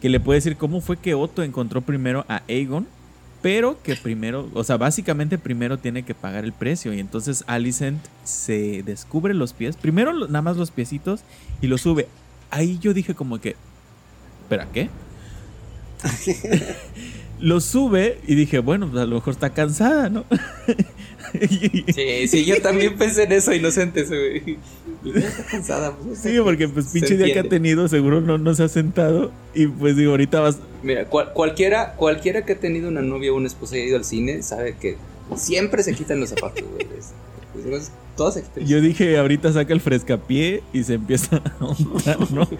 Que 0.00 0.08
le 0.08 0.20
puede 0.20 0.38
decir 0.38 0.56
cómo 0.56 0.80
fue 0.80 0.96
que 0.96 1.14
Otto 1.14 1.42
encontró 1.42 1.80
primero 1.82 2.24
a 2.28 2.42
Aegon. 2.48 2.86
Pero 3.40 3.80
que 3.84 3.94
primero, 3.94 4.48
o 4.52 4.64
sea, 4.64 4.76
básicamente 4.78 5.38
primero 5.38 5.78
tiene 5.78 6.02
que 6.02 6.12
pagar 6.14 6.44
el 6.44 6.52
precio. 6.52 6.92
Y 6.92 6.98
entonces 6.98 7.44
Alicent 7.46 8.00
se 8.24 8.82
descubre 8.82 9.32
los 9.34 9.52
pies. 9.52 9.76
Primero 9.76 10.12
nada 10.26 10.42
más 10.42 10.56
los 10.56 10.72
piecitos 10.72 11.20
y 11.62 11.68
los 11.68 11.80
sube. 11.82 12.08
Ahí 12.50 12.78
yo 12.80 12.92
dije 12.94 13.14
como 13.14 13.38
que, 13.40 13.54
¿espera 14.42 14.66
qué? 14.72 14.88
lo 17.40 17.60
sube 17.60 18.18
y 18.26 18.34
dije, 18.34 18.58
bueno, 18.60 18.88
pues 18.90 19.02
a 19.02 19.06
lo 19.06 19.16
mejor 19.16 19.32
está 19.34 19.50
cansada, 19.50 20.08
¿no? 20.08 20.24
Sí, 21.94 22.26
sí, 22.26 22.44
yo 22.46 22.60
también 22.62 22.96
pensé 22.96 23.24
en 23.24 23.32
eso, 23.32 23.52
inocente. 23.52 24.00
ese 24.00 24.16
güey. 24.16 24.58
Ya 25.14 25.28
está 25.28 25.44
cansada. 25.44 25.94
pues, 25.96 26.18
Sí, 26.20 26.36
porque 26.42 26.68
pues 26.68 26.86
pinche 26.86 27.18
día 27.18 27.32
que 27.34 27.40
ha 27.40 27.48
tenido 27.48 27.86
seguro 27.88 28.20
no, 28.22 28.38
no 28.38 28.54
se 28.54 28.62
ha 28.64 28.68
sentado 28.68 29.30
y 29.54 29.66
pues 29.66 29.94
digo, 29.96 30.12
ahorita 30.12 30.40
vas... 30.40 30.58
Mira, 30.82 31.04
cual- 31.04 31.32
cualquiera, 31.34 31.94
cualquiera 31.96 32.46
que 32.46 32.54
ha 32.54 32.58
tenido 32.58 32.88
una 32.88 33.02
novia 33.02 33.32
o 33.32 33.36
una 33.36 33.46
esposa 33.46 33.76
y 33.76 33.80
ha 33.80 33.84
ido 33.84 33.96
al 33.98 34.04
cine 34.04 34.42
sabe 34.42 34.76
que 34.80 34.96
siempre 35.36 35.82
se 35.82 35.92
quitan 35.94 36.18
los 36.18 36.30
zapatos, 36.30 36.64
güey. 36.66 36.86
Es- 36.98 37.12
pues, 37.52 37.66
quitan. 38.16 38.66
Yo 38.66 38.80
dije, 38.80 39.18
ahorita 39.18 39.52
saca 39.52 39.72
el 39.74 39.80
frescapié 39.80 40.62
y 40.72 40.82
se 40.84 40.94
empieza 40.94 41.42
a 41.60 41.64
untar, 41.64 42.30
¿no? 42.30 42.48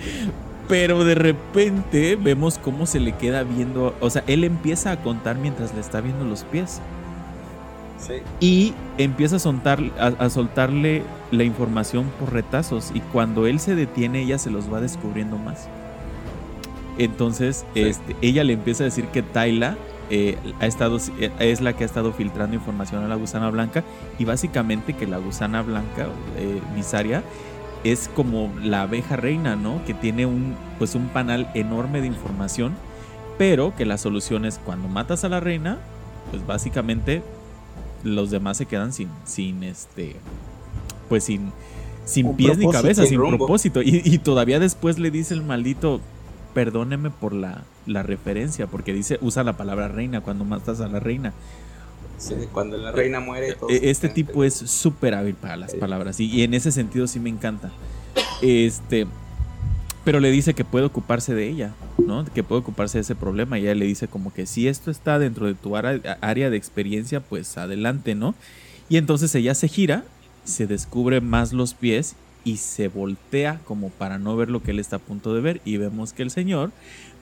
Pero 0.68 1.04
de 1.04 1.14
repente 1.14 2.16
vemos 2.16 2.58
cómo 2.58 2.84
se 2.86 3.00
le 3.00 3.12
queda 3.12 3.42
viendo, 3.42 3.94
o 4.00 4.10
sea, 4.10 4.22
él 4.26 4.44
empieza 4.44 4.92
a 4.92 4.96
contar 5.02 5.36
mientras 5.38 5.74
le 5.74 5.80
está 5.80 6.00
viendo 6.00 6.24
los 6.24 6.44
pies 6.44 6.80
Sí. 7.98 8.14
y 8.38 8.74
empieza 8.96 9.36
a, 9.36 9.38
soltar, 9.40 9.80
a, 9.98 10.06
a 10.24 10.30
soltarle 10.30 11.02
la 11.32 11.42
información 11.42 12.06
por 12.20 12.32
retazos 12.32 12.92
y 12.94 13.00
cuando 13.00 13.46
él 13.48 13.58
se 13.58 13.74
detiene 13.74 14.22
ella 14.22 14.38
se 14.38 14.50
los 14.50 14.72
va 14.72 14.80
descubriendo 14.80 15.36
más. 15.36 15.68
Entonces, 16.98 17.64
Sí. 17.74 17.80
este, 17.82 18.16
ella 18.22 18.44
le 18.44 18.52
empieza 18.52 18.84
a 18.84 18.86
decir 18.86 19.06
que 19.06 19.22
Tyla 19.22 19.76
eh, 20.10 20.38
ha 20.60 20.66
estado, 20.66 20.98
es 21.38 21.60
la 21.60 21.72
que 21.74 21.84
ha 21.84 21.86
estado 21.86 22.12
filtrando 22.12 22.54
información 22.56 23.04
a 23.04 23.08
la 23.08 23.14
gusana 23.16 23.50
blanca 23.50 23.84
y 24.18 24.24
básicamente 24.24 24.94
que 24.94 25.06
la 25.06 25.18
gusana 25.18 25.60
blanca, 25.62 26.06
eh, 26.38 26.60
Visaria, 26.74 27.22
es 27.84 28.10
como 28.14 28.52
la 28.62 28.82
abeja 28.82 29.16
reina, 29.16 29.56
¿no? 29.56 29.84
Que 29.84 29.94
tiene 29.94 30.26
un, 30.26 30.56
pues 30.78 30.94
un 30.94 31.08
panal 31.08 31.50
enorme 31.54 32.00
de 32.00 32.06
información, 32.08 32.74
pero 33.38 33.74
que 33.76 33.86
la 33.86 33.98
solución 33.98 34.44
es 34.44 34.58
cuando 34.58 34.88
matas 34.88 35.24
a 35.24 35.28
la 35.28 35.40
reina, 35.40 35.78
pues 36.30 36.46
básicamente 36.46 37.22
los 38.04 38.30
demás 38.30 38.56
se 38.56 38.66
quedan 38.66 38.92
sin, 38.92 39.08
sin 39.24 39.62
este, 39.62 40.16
pues 41.08 41.24
sin, 41.24 41.52
sin 42.04 42.34
pies 42.34 42.58
ni 42.58 42.68
cabeza, 42.70 43.02
Sin 43.02 43.10
sin 43.10 43.20
rumbo. 43.20 43.38
propósito. 43.38 43.82
Y, 43.82 44.02
y 44.04 44.18
todavía 44.18 44.58
después 44.58 44.98
le 44.98 45.10
dice 45.10 45.34
el 45.34 45.42
maldito, 45.42 46.00
perdóneme 46.54 47.10
por 47.10 47.32
la, 47.32 47.64
la 47.86 48.02
referencia, 48.02 48.66
porque 48.66 48.92
dice, 48.92 49.18
usa 49.20 49.44
la 49.44 49.56
palabra 49.56 49.88
reina 49.88 50.20
cuando 50.20 50.44
matas 50.44 50.80
a 50.80 50.88
la 50.88 51.00
reina. 51.00 51.32
Sí, 52.18 52.34
cuando 52.52 52.76
la 52.76 52.90
reina 52.92 53.20
muere. 53.20 53.54
todos 53.54 53.72
E- 53.72 53.90
Este 53.90 54.08
tipo 54.08 54.44
es 54.44 54.54
súper 54.54 55.14
hábil 55.14 55.34
para 55.34 55.56
las 55.56 55.74
palabras 55.74 56.18
y, 56.20 56.26
y 56.26 56.42
en 56.42 56.54
ese 56.54 56.72
sentido 56.72 57.06
sí 57.06 57.20
me 57.20 57.30
encanta. 57.30 57.70
Este, 58.42 59.06
pero 60.04 60.20
le 60.20 60.30
dice 60.30 60.54
que 60.54 60.64
puede 60.64 60.84
ocuparse 60.86 61.34
de 61.34 61.48
ella, 61.48 61.74
¿no? 61.98 62.24
Que 62.24 62.42
puede 62.42 62.60
ocuparse 62.62 62.98
de 62.98 63.02
ese 63.02 63.14
problema 63.14 63.58
y 63.58 63.62
ella 63.62 63.74
le 63.74 63.84
dice 63.86 64.08
como 64.08 64.32
que 64.32 64.46
si 64.46 64.68
esto 64.68 64.90
está 64.90 65.18
dentro 65.18 65.46
de 65.46 65.54
tu 65.54 65.76
área 65.76 66.50
de 66.50 66.56
experiencia, 66.56 67.20
pues 67.20 67.56
adelante, 67.58 68.14
¿no? 68.14 68.34
Y 68.88 68.96
entonces 68.96 69.34
ella 69.34 69.54
se 69.54 69.68
gira, 69.68 70.04
se 70.44 70.66
descubre 70.66 71.20
más 71.20 71.52
los 71.52 71.74
pies 71.74 72.16
y 72.44 72.56
se 72.56 72.88
voltea 72.88 73.60
como 73.64 73.90
para 73.90 74.18
no 74.18 74.34
ver 74.36 74.48
lo 74.50 74.62
que 74.62 74.70
él 74.70 74.78
está 74.78 74.96
a 74.96 75.00
punto 75.00 75.34
de 75.34 75.40
ver 75.42 75.60
y 75.64 75.76
vemos 75.76 76.12
que 76.12 76.22
el 76.22 76.30
señor 76.30 76.70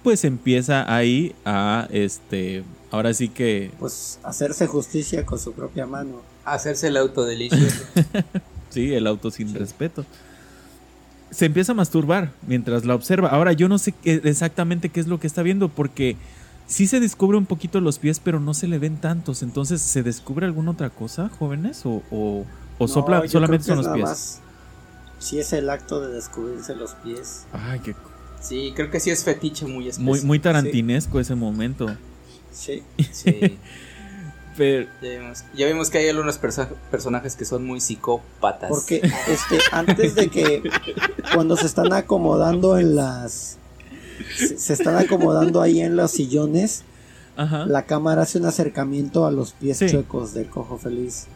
pues 0.07 0.23
empieza 0.25 0.95
ahí 0.95 1.35
a 1.45 1.89
este 1.91 2.63
ahora 2.93 3.13
sí 3.13 3.29
que 3.29 3.73
Pues 3.81 4.21
hacerse 4.23 4.69
justicia 4.69 5.27
con 5.27 5.41
su 5.41 5.53
propia 5.53 5.85
mano. 5.85 6.23
Hacerse 6.45 6.87
el 6.87 6.97
autodelicioso. 6.97 7.85
Sí, 8.71 8.95
el 8.95 9.09
auto 9.09 9.33
sin 9.33 9.53
respeto. 9.53 10.05
Se 11.33 11.47
empieza 11.47 11.73
a 11.73 11.75
masturbar 11.75 12.31
mientras 12.47 12.85
la 12.85 12.95
observa. 12.95 13.31
Ahora 13.31 13.53
yo 13.53 13.69
no 13.69 13.79
sé 13.79 13.91
qué- 13.91 14.21
exactamente 14.23 14.91
qué 14.91 15.01
es 15.01 15.09
lo 15.09 15.19
que 15.19 15.27
está 15.27 15.43
viendo 15.43 15.69
porque 15.71 16.17
sí 16.69 16.87
se 16.87 17.01
descubre 17.01 17.37
un 17.37 17.47
poquito 17.47 17.81
los 17.81 17.99
pies, 17.99 18.21
pero 18.21 18.39
no 18.39 18.55
se 18.55 18.69
le 18.69 18.79
ven 18.79 18.99
tantos. 18.99 19.43
Entonces, 19.43 19.83
¿se 19.83 20.05
descubre 20.05 20.47
alguna 20.47 20.71
otra 20.71 20.91
cosa, 20.91 21.31
jóvenes? 21.37 21.85
¿O, 21.85 22.01
o, 22.13 22.45
o 22.79 22.87
No, 22.87 22.87
sopla- 22.87 23.27
solamente 23.29 23.67
son 23.67 23.79
los 23.79 23.87
es 23.87 23.93
pies? 23.93 24.05
nada 24.05 24.15
más 24.15 24.41
Si 25.19 25.39
es 25.41 25.53
el 25.53 25.69
acto 25.69 26.01
de 26.01 26.13
descubrirse 26.15 26.77
los 26.77 26.95
pies. 26.95 27.47
Ay, 27.53 27.81
qué 27.81 27.95
Sí, 28.49 28.73
creo 28.77 28.91
que 28.91 29.01
sí 29.01 29.11
es 29.11 29.25
fetiche 29.25 29.67
muy 29.67 29.89
específico. 29.89 30.11
muy, 30.17 30.21
muy 30.23 30.39
tarantinesco 30.39 31.19
ese 31.21 31.35
momento. 31.35 31.87
Sí. 32.53 32.83
Sí. 33.13 33.59
Pero, 34.57 34.87
Ya 35.03 35.11
vimos, 35.19 35.45
ya 35.55 35.67
vimos 35.67 35.91
que 35.91 35.99
hay 35.99 36.09
algunos 36.09 36.41
perso- 36.41 36.69
personajes 36.91 37.37
que 37.37 37.45
son 37.45 37.67
muy 37.67 37.79
psicópatas. 37.81 38.71
Porque 38.71 38.97
este, 39.29 39.59
antes 39.71 40.15
de 40.15 40.29
que 40.29 40.63
cuando 41.35 41.57
se 41.59 41.67
están 41.67 41.93
acomodando 41.93 42.79
en 42.79 42.97
las 42.97 43.59
se, 44.35 44.59
se 44.59 44.73
están 44.73 44.97
acomodando 44.97 45.61
ahí 45.61 45.81
en 45.83 45.95
los 45.97 46.11
sillones, 46.13 46.85
ajá. 47.37 47.67
la 47.67 47.83
cámara 47.85 48.23
hace 48.23 48.39
un 48.39 48.47
acercamiento 48.47 49.27
a 49.27 49.31
los 49.31 49.53
pies 49.53 49.77
Sí. 49.77 49.91
chuecos 49.91 50.33
del 50.33 50.47
cojo 50.47 50.79
feliz. 50.79 51.27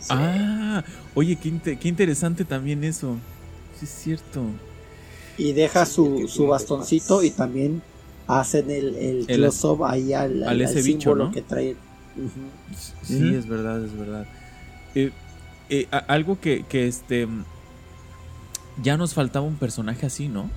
Sí. 0.00 0.08
Ah, 0.10 0.82
oye, 1.14 1.36
qué, 1.36 1.78
qué 1.78 1.88
interesante 1.88 2.44
también 2.44 2.82
eso. 2.82 3.18
Sí, 3.78 3.84
es 3.84 3.90
cierto. 3.92 4.42
Y 5.38 5.52
deja 5.52 5.86
su, 5.86 6.28
su 6.28 6.48
bastoncito 6.48 7.22
y 7.22 7.30
también 7.30 7.80
hacen 8.26 8.70
el, 8.70 8.94
el, 8.96 9.26
close-up 9.26 9.84
ahí 9.84 10.12
al, 10.12 10.42
al, 10.42 10.60
ese 10.60 10.82
bicho, 10.82 11.14
¿no? 11.14 11.30
que 11.30 11.42
trae. 11.42 11.76
Sí, 13.02 13.34
es 13.34 13.46
verdad, 13.46 13.82
es 13.84 13.96
verdad. 13.96 14.26
Eh, 14.94 15.12
eh, 15.70 15.86
algo 16.08 16.40
que, 16.40 16.64
que 16.68 16.88
este 16.88 17.28
ya 18.82 18.96
nos 18.96 19.14
faltaba 19.14 19.46
un 19.46 19.56
personaje 19.56 20.06
así, 20.06 20.28
¿no? 20.28 20.50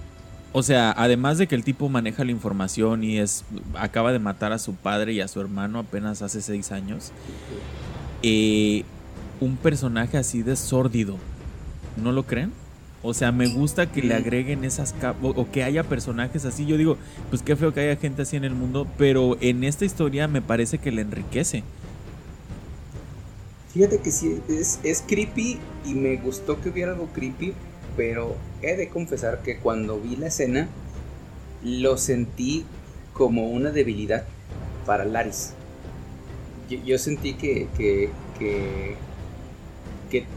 O 0.54 0.64
sea, 0.64 0.94
además 0.98 1.38
de 1.38 1.48
que 1.48 1.56
el 1.56 1.64
tipo 1.64 1.88
maneja 1.88 2.26
la 2.26 2.32
información 2.32 3.04
y 3.04 3.20
es 3.20 3.46
acaba 3.76 4.12
de 4.12 4.20
matar 4.20 4.52
a 4.52 4.60
su 4.60 4.74
padre 4.74 5.14
y 5.14 5.22
a 5.22 5.28
su 5.28 5.40
hermano 5.40 5.80
apenas 5.80 6.22
hace 6.22 6.42
seis 6.42 6.72
años, 6.72 7.12
eh, 8.22 8.84
un 9.40 9.56
personaje 9.56 10.18
así 10.18 10.44
de 10.44 10.58
sórdido, 10.58 11.18
¿no 11.96 12.12
lo 12.12 12.24
creen? 12.24 12.52
O 13.04 13.14
sea, 13.14 13.32
me 13.32 13.48
gusta 13.48 13.92
que 13.92 14.02
le 14.02 14.14
agreguen 14.14 14.64
esas 14.64 14.94
capas 14.94 15.34
o, 15.36 15.50
que 15.52 15.64
haya 15.64 15.84
personajes 15.84 16.46
así. 16.46 16.66
Yo 16.66 16.78
digo, 16.78 16.98
pues 17.30 17.42
qué 17.42 17.56
feo 17.56 17.74
que 17.74 17.80
haya 17.80 17.96
gente 18.00 18.22
así 18.22 18.36
en 18.36 18.44
el 18.44 18.54
mundo, 18.54 18.88
pero 18.98 19.38
en 19.42 19.64
esta 19.64 19.86
historia 19.86 20.28
me 20.28 20.42
parece 20.42 20.78
que 20.78 20.92
le 20.92 21.02
enriquece. 21.02 21.64
Fíjate 23.74 24.00
que 24.00 24.12
sí, 24.12 24.40
es, 24.50 24.80
es 24.84 25.02
creepy 25.08 25.58
y 25.86 25.94
me 25.94 26.18
gustó 26.18 26.62
que 26.62 26.70
hubiera 26.70 26.92
algo 26.92 27.08
creepy, 27.14 27.54
pero 27.96 28.36
he 28.62 28.76
de 28.76 28.90
confesar 28.90 29.42
que 29.42 29.58
cuando 29.58 30.00
vi 30.00 30.18
la 30.18 30.28
escena 30.28 30.68
lo 31.64 31.98
sentí 31.98 32.66
como 33.14 33.50
una 33.50 33.72
debilidad 33.72 34.26
para 34.86 35.06
Laris. 35.06 35.54
Yo, 36.86 36.98
sentí 36.98 37.34
que, 37.34 37.68
que, 37.78 38.10
que, 38.40 38.96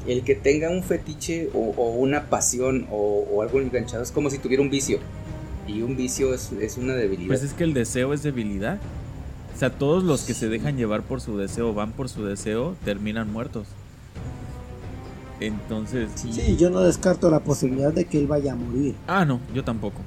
el 0.07 0.23
que 0.23 0.35
tenga 0.35 0.71
un 0.71 0.83
fetiche 0.83 1.51
o, 1.55 1.91
una 1.99 2.27
pasión 2.31 2.87
o, 2.91 3.43
algo 3.43 3.61
enganchado 3.61 4.03
es 4.03 4.11
como 4.11 4.31
si 4.31 4.39
tuviera 4.39 4.63
un 4.63 4.71
vicio. 4.71 4.99
Y 5.67 5.83
un 5.83 5.97
vicio 5.97 6.35
es, 6.35 6.53
es 6.53 6.77
una 6.77 6.95
debilidad. 6.95 7.29
Pues 7.29 7.43
es 7.43 7.55
que 7.55 7.65
el 7.65 7.73
deseo 7.73 8.13
es 8.13 8.23
debilidad. 8.23 8.79
O 9.55 9.59
sea, 9.59 9.71
todos 9.71 10.03
los 10.03 10.23
que 10.23 10.35
se 10.35 10.49
dejan 10.49 10.77
llevar 10.77 11.03
por 11.03 11.21
su 11.21 11.39
deseo, 11.39 11.73
van 11.73 11.93
por 11.93 12.09
su 12.09 12.25
deseo, 12.25 12.77
terminan 12.85 13.33
muertos. 13.33 13.67
Entonces. 15.41 16.11
Sí, 16.15 16.57
yo 16.57 16.71
no 16.71 16.81
descarto 16.81 17.31
la 17.31 17.41
posibilidad 17.41 17.93
de 17.93 18.05
que 18.05 18.19
él 18.19 18.27
vaya 18.27 18.53
a 18.53 18.57
morir. 18.57 18.95
Ah, 19.07 19.25
no, 19.25 19.41
yo 19.55 19.65
tampoco. 19.65 20.01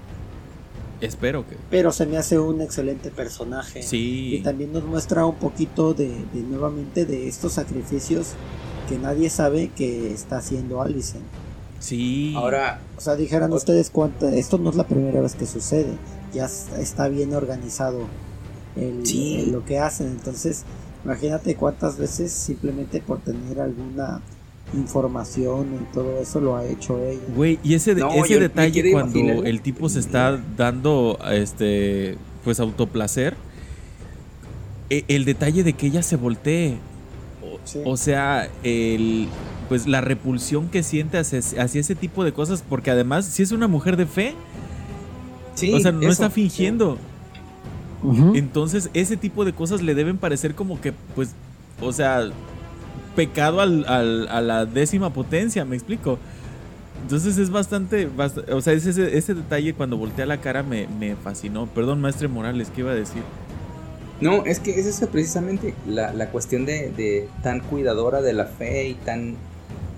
Espero 1.00 1.48
que. 1.48 1.56
Pero 1.70 1.92
se 1.92 2.06
me 2.06 2.18
hace 2.18 2.40
un 2.40 2.62
excelente 2.62 3.12
personaje. 3.12 3.84
Sí. 3.84 4.36
Y 4.36 4.42
también 4.42 4.74
nos 4.74 4.84
muestra 4.84 5.26
un 5.26 5.36
poquito 5.36 5.94
de, 5.94 6.12
nuevamente 6.34 7.06
de 7.06 7.28
estos 7.28 7.54
sacrificios 7.54 8.34
que 8.88 8.98
nadie 8.98 9.30
sabe 9.30 9.70
que 9.76 10.12
está 10.12 10.38
haciendo 10.38 10.82
Allison. 10.82 11.22
Sí. 11.80 12.34
Ahora. 12.36 12.80
O 12.98 13.02
sea, 13.02 13.16
dijeran 13.16 13.54
ustedes 13.54 13.90
cuánto. 13.90 14.28
Esto 14.28 14.58
no 14.58 14.70
es 14.70 14.76
la 14.76 14.88
primera 14.88 15.22
vez 15.22 15.36
que 15.36 15.46
sucede. 15.46 15.98
Ya 16.34 16.46
está 16.46 17.08
bien 17.08 17.34
organizado 17.34 18.08
el, 18.76 19.52
lo 19.52 19.66
que 19.66 19.80
hacen. 19.80 20.08
Entonces, 20.08 20.64
imagínate 21.04 21.56
cuántas 21.56 21.98
veces 21.98 22.32
simplemente 22.32 23.02
por 23.02 23.20
tener 23.20 23.60
alguna 23.60 24.22
información 24.74 25.80
y 25.82 25.94
todo 25.94 26.20
eso 26.20 26.42
lo 26.42 26.58
ha 26.58 26.66
hecho 26.66 27.02
ella. 27.02 27.22
Güey, 27.36 27.60
y 27.64 27.74
ese, 27.76 27.92
ese 27.94 28.40
detalle 28.40 28.92
cuando 28.92 29.20
el 29.46 29.62
tipo 29.62 29.88
se 29.90 30.00
está 30.00 30.42
dando 30.58 31.18
este 31.32 32.18
pues 32.44 32.60
autoplacer, 32.60 33.36
e, 34.90 35.04
el, 35.08 35.26
detalle 35.26 35.64
de 35.64 35.74
que 35.74 35.88
ella 35.88 36.02
se 36.02 36.16
voltee. 36.16 36.78
O, 37.86 37.98
sea, 37.98 38.50
el 38.64 39.28
pues 39.70 39.88
la 39.88 40.02
repulsión 40.02 40.70
que 40.70 40.84
siente 40.84 41.18
hacia, 41.18 41.40
ese 41.40 41.96
tipo 41.96 42.24
de 42.24 42.32
cosas, 42.32 42.64
porque 42.68 42.92
además, 42.92 43.26
si 43.26 43.44
es 43.44 43.52
una 43.52 43.68
mujer 43.68 43.98
de 43.98 44.06
fe, 44.06 44.34
o 45.74 45.80
sea, 45.80 45.92
no 45.92 46.10
está 46.10 46.30
fingiendo. 46.30 46.98
Entonces, 48.34 48.90
ese 48.94 49.18
tipo 49.18 49.44
de 49.44 49.54
cosas 49.54 49.82
le 49.82 49.96
deben 49.96 50.18
parecer 50.18 50.56
como 50.56 50.80
que, 50.80 50.94
pues, 51.16 51.34
o 51.82 51.92
sea, 51.92 52.30
pecado 53.16 53.60
al, 53.60 53.86
a 53.88 54.42
la 54.42 54.66
décima 54.66 55.12
potencia, 55.12 55.66
me 55.66 55.76
explico. 55.76 56.20
Entonces 57.04 57.38
es 57.38 57.50
bastante, 57.50 58.10
o 58.52 58.62
sea, 58.62 58.74
ese, 58.74 59.18
ese 59.18 59.34
detalle 59.34 59.74
cuando 59.74 59.98
voltea 59.98 60.26
la 60.26 60.42
cara 60.42 60.64
me, 60.64 61.16
fascinó. 61.24 61.68
Perdón, 61.68 62.02
maestre 62.02 62.28
Morales, 62.28 62.70
¿qué 62.74 62.82
iba 62.82 62.92
a 62.92 62.96
decir? 62.96 63.22
No, 64.20 64.46
es 64.46 64.60
que 64.60 64.80
es 64.80 65.00
precisamente 65.12 65.74
la, 65.88 66.14
la 66.14 66.32
cuestión 66.32 66.66
de, 66.66 66.92
de, 66.92 67.30
tan 67.44 67.60
cuidadora 67.60 68.22
de 68.22 68.34
la 68.34 68.46
fe 68.46 68.88
y 68.90 68.94
tan, 68.96 69.36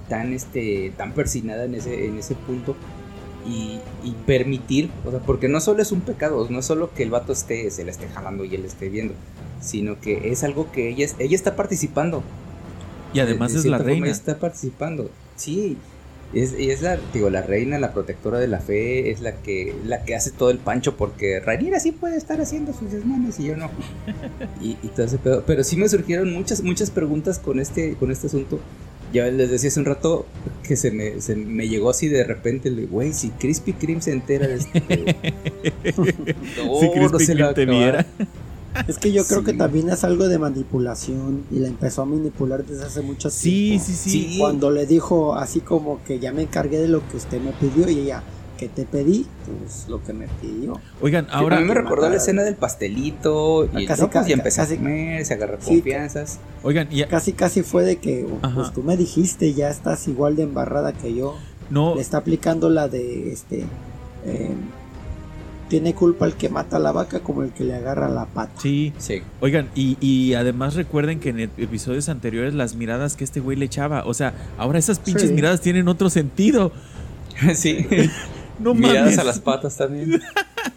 tan, 0.10 0.34
este, 0.34 0.92
tan 0.98 1.14
persinada 1.14 1.66
en 1.66 1.76
ese, 1.76 2.06
en 2.06 2.18
ese 2.18 2.36
punto. 2.36 2.76
Y, 3.48 3.80
y, 4.04 4.12
permitir, 4.26 4.92
o 5.06 5.12
sea, 5.12 5.22
porque 5.22 5.48
no 5.48 5.62
solo 5.62 5.82
es 5.82 5.92
un 5.92 6.02
pecado, 6.02 6.46
no 6.50 6.60
es 6.60 6.66
solo 6.66 6.94
que 6.94 7.04
el 7.04 7.10
vato 7.10 7.32
esté, 7.32 7.72
se 7.72 7.86
la 7.86 7.92
esté 7.92 8.08
jalando 8.10 8.44
y 8.44 8.54
él 8.54 8.66
esté 8.66 8.90
viendo, 8.90 9.14
sino 9.62 10.00
que 10.00 10.30
es 10.32 10.44
algo 10.44 10.72
que 10.72 10.90
ella, 10.90 11.08
ella 11.18 11.36
está 11.36 11.56
participando. 11.56 12.22
Y 13.14 13.22
además 13.22 13.56
es 13.56 13.66
la 13.66 13.78
reina. 13.78 14.08
Está 14.08 14.38
participando. 14.38 15.10
Sí. 15.36 15.78
Es, 16.34 16.54
es 16.54 16.82
la, 16.82 17.00
digo, 17.12 17.30
la 17.30 17.42
reina, 17.42 17.80
la 17.80 17.92
protectora 17.92 18.38
de 18.38 18.48
la 18.48 18.60
fe, 18.60 19.10
es 19.10 19.22
la 19.22 19.34
que, 19.42 19.76
la 19.86 20.04
que 20.04 20.16
hace 20.16 20.32
todo 20.32 20.52
el 20.52 20.60
pancho 20.60 20.96
porque 20.96 21.40
Rhaenyra 21.40 21.80
sí 21.80 21.92
puede 21.92 22.18
estar 22.18 22.40
haciendo 22.40 22.72
sus 22.74 22.92
desmanes 22.92 23.40
y 23.40 23.48
yo 23.48 23.58
no. 23.58 23.70
y, 24.62 24.78
y 24.84 24.88
todo 24.90 25.06
ese 25.06 25.18
pedo. 25.18 25.44
Pero 25.46 25.64
sí 25.64 25.76
me 25.76 25.90
surgieron 25.90 26.32
muchas, 26.32 26.62
muchas 26.62 26.92
preguntas 26.92 27.40
con 27.40 27.60
este, 27.60 27.96
con 27.96 28.12
este 28.12 28.28
asunto. 28.28 28.60
Ya 29.12 29.26
les 29.26 29.50
decía 29.50 29.70
hace 29.70 29.80
un 29.80 29.88
rato 29.88 30.28
que 30.62 30.76
se 30.76 30.92
me, 30.92 31.20
se 31.20 31.36
me 31.36 31.68
llegó 31.68 31.90
así 31.90 32.08
de 32.08 32.24
repente, 32.24 32.70
güey, 32.70 33.12
si 33.14 33.30
Crispy 33.32 33.74
Kreme 33.74 34.02
se 34.02 34.12
entera 34.12 34.48
de 34.48 34.56
este... 34.56 34.82
no, 35.98 36.80
si 36.80 36.92
Crispy 36.92 37.26
Kreme 37.34 37.54
te 37.54 37.66
viera. 37.66 38.06
Es 38.88 38.98
que 38.98 39.12
yo 39.12 39.26
creo 39.26 39.44
que 39.44 39.54
también 39.54 39.90
es 39.90 40.04
algo 40.04 40.28
de 40.28 40.38
manipulación 40.38 41.44
y 41.52 41.60
la 41.60 41.68
empezó 41.68 42.04
a 42.04 42.06
manipular 42.06 42.64
desde 42.66 42.86
hace 42.86 43.02
mucho 43.02 43.30
tiempo. 43.30 43.40
Sí, 43.40 43.80
sí, 43.80 43.94
sí. 43.94 44.38
Cuando 44.40 44.72
le 44.72 44.86
dijo 44.86 45.36
así 45.36 45.60
como 45.60 46.04
que 46.04 46.20
ya 46.20 46.32
me 46.32 46.44
encargué 46.44 46.80
de 46.80 46.88
lo 46.88 47.08
que 47.08 47.18
usted 47.18 47.42
me 47.42 47.52
pidió 47.52 47.90
y 47.90 48.00
ella, 48.00 48.24
que 48.60 48.68
te 48.68 48.84
pedí? 48.84 49.26
Pues 49.46 49.88
lo 49.88 50.04
que 50.04 50.12
me 50.12 50.28
pidió. 50.42 50.80
Oigan, 51.02 51.28
ahora. 51.32 51.58
A 51.58 51.62
mí 51.62 51.66
me 51.66 51.74
recordó 51.74 52.10
la 52.10 52.18
escena 52.18 52.44
del 52.44 52.56
pastelito 52.56 53.66
y 53.66 53.86
casi, 53.86 54.08
casi, 54.08 54.34
empezó 54.34 54.64
a 54.64 54.68
comer, 54.68 55.26
se 55.26 55.34
agarró 55.36 55.58
confianzas. 55.60 56.40
Oigan, 56.62 56.90
y 56.92 57.04
casi, 57.06 57.32
casi 57.32 57.64
fue 57.64 57.84
de 57.84 57.98
que, 57.98 58.28
pues 58.54 58.74
tú 58.74 58.84
me 58.84 58.98
dijiste, 58.98 59.54
ya 59.54 59.70
estás 59.70 60.08
igual 60.10 60.36
de 60.36 60.44
embarrada 60.44 60.92
que 60.92 61.16
yo. 61.16 61.38
No. 61.70 61.96
Le 61.96 62.02
está 62.02 62.18
aplicando 62.18 62.70
la 62.70 62.90
de 62.90 63.32
este. 63.32 63.66
Eh, 64.26 64.52
tiene 65.70 65.94
culpa 65.94 66.26
el 66.26 66.34
que 66.34 66.50
mata 66.50 66.78
a 66.78 66.80
la 66.80 66.92
vaca 66.92 67.22
como 67.22 67.44
el 67.44 67.52
que 67.52 67.64
le 67.64 67.76
agarra 67.76 68.10
la 68.10 68.26
pata. 68.26 68.60
Sí, 68.60 68.92
sí. 68.98 69.22
Oigan, 69.40 69.70
y, 69.76 70.34
además 70.34 70.76
recuerden 70.76 71.20
que 71.20 71.30
en 71.30 71.40
episodios 71.40 72.10
anteriores 72.10 72.54
las 72.54 72.76
miradas 72.76 73.16
que 73.16 73.24
este 73.24 73.40
güey 73.40 73.56
le 73.56 73.66
echaba, 73.66 74.04
o 74.06 74.14
sea, 74.14 74.34
ahora 74.58 74.80
esas 74.80 75.00
pinches 75.00 75.32
miradas 75.32 75.62
tienen 75.62 75.88
otro 75.88 76.10
sentido. 76.10 76.72
sí. 77.56 77.86
no 78.60 78.74
Miradas 78.74 79.18
a 79.20 79.24
las 79.24 79.40
patas 79.40 79.78
también. 79.78 80.22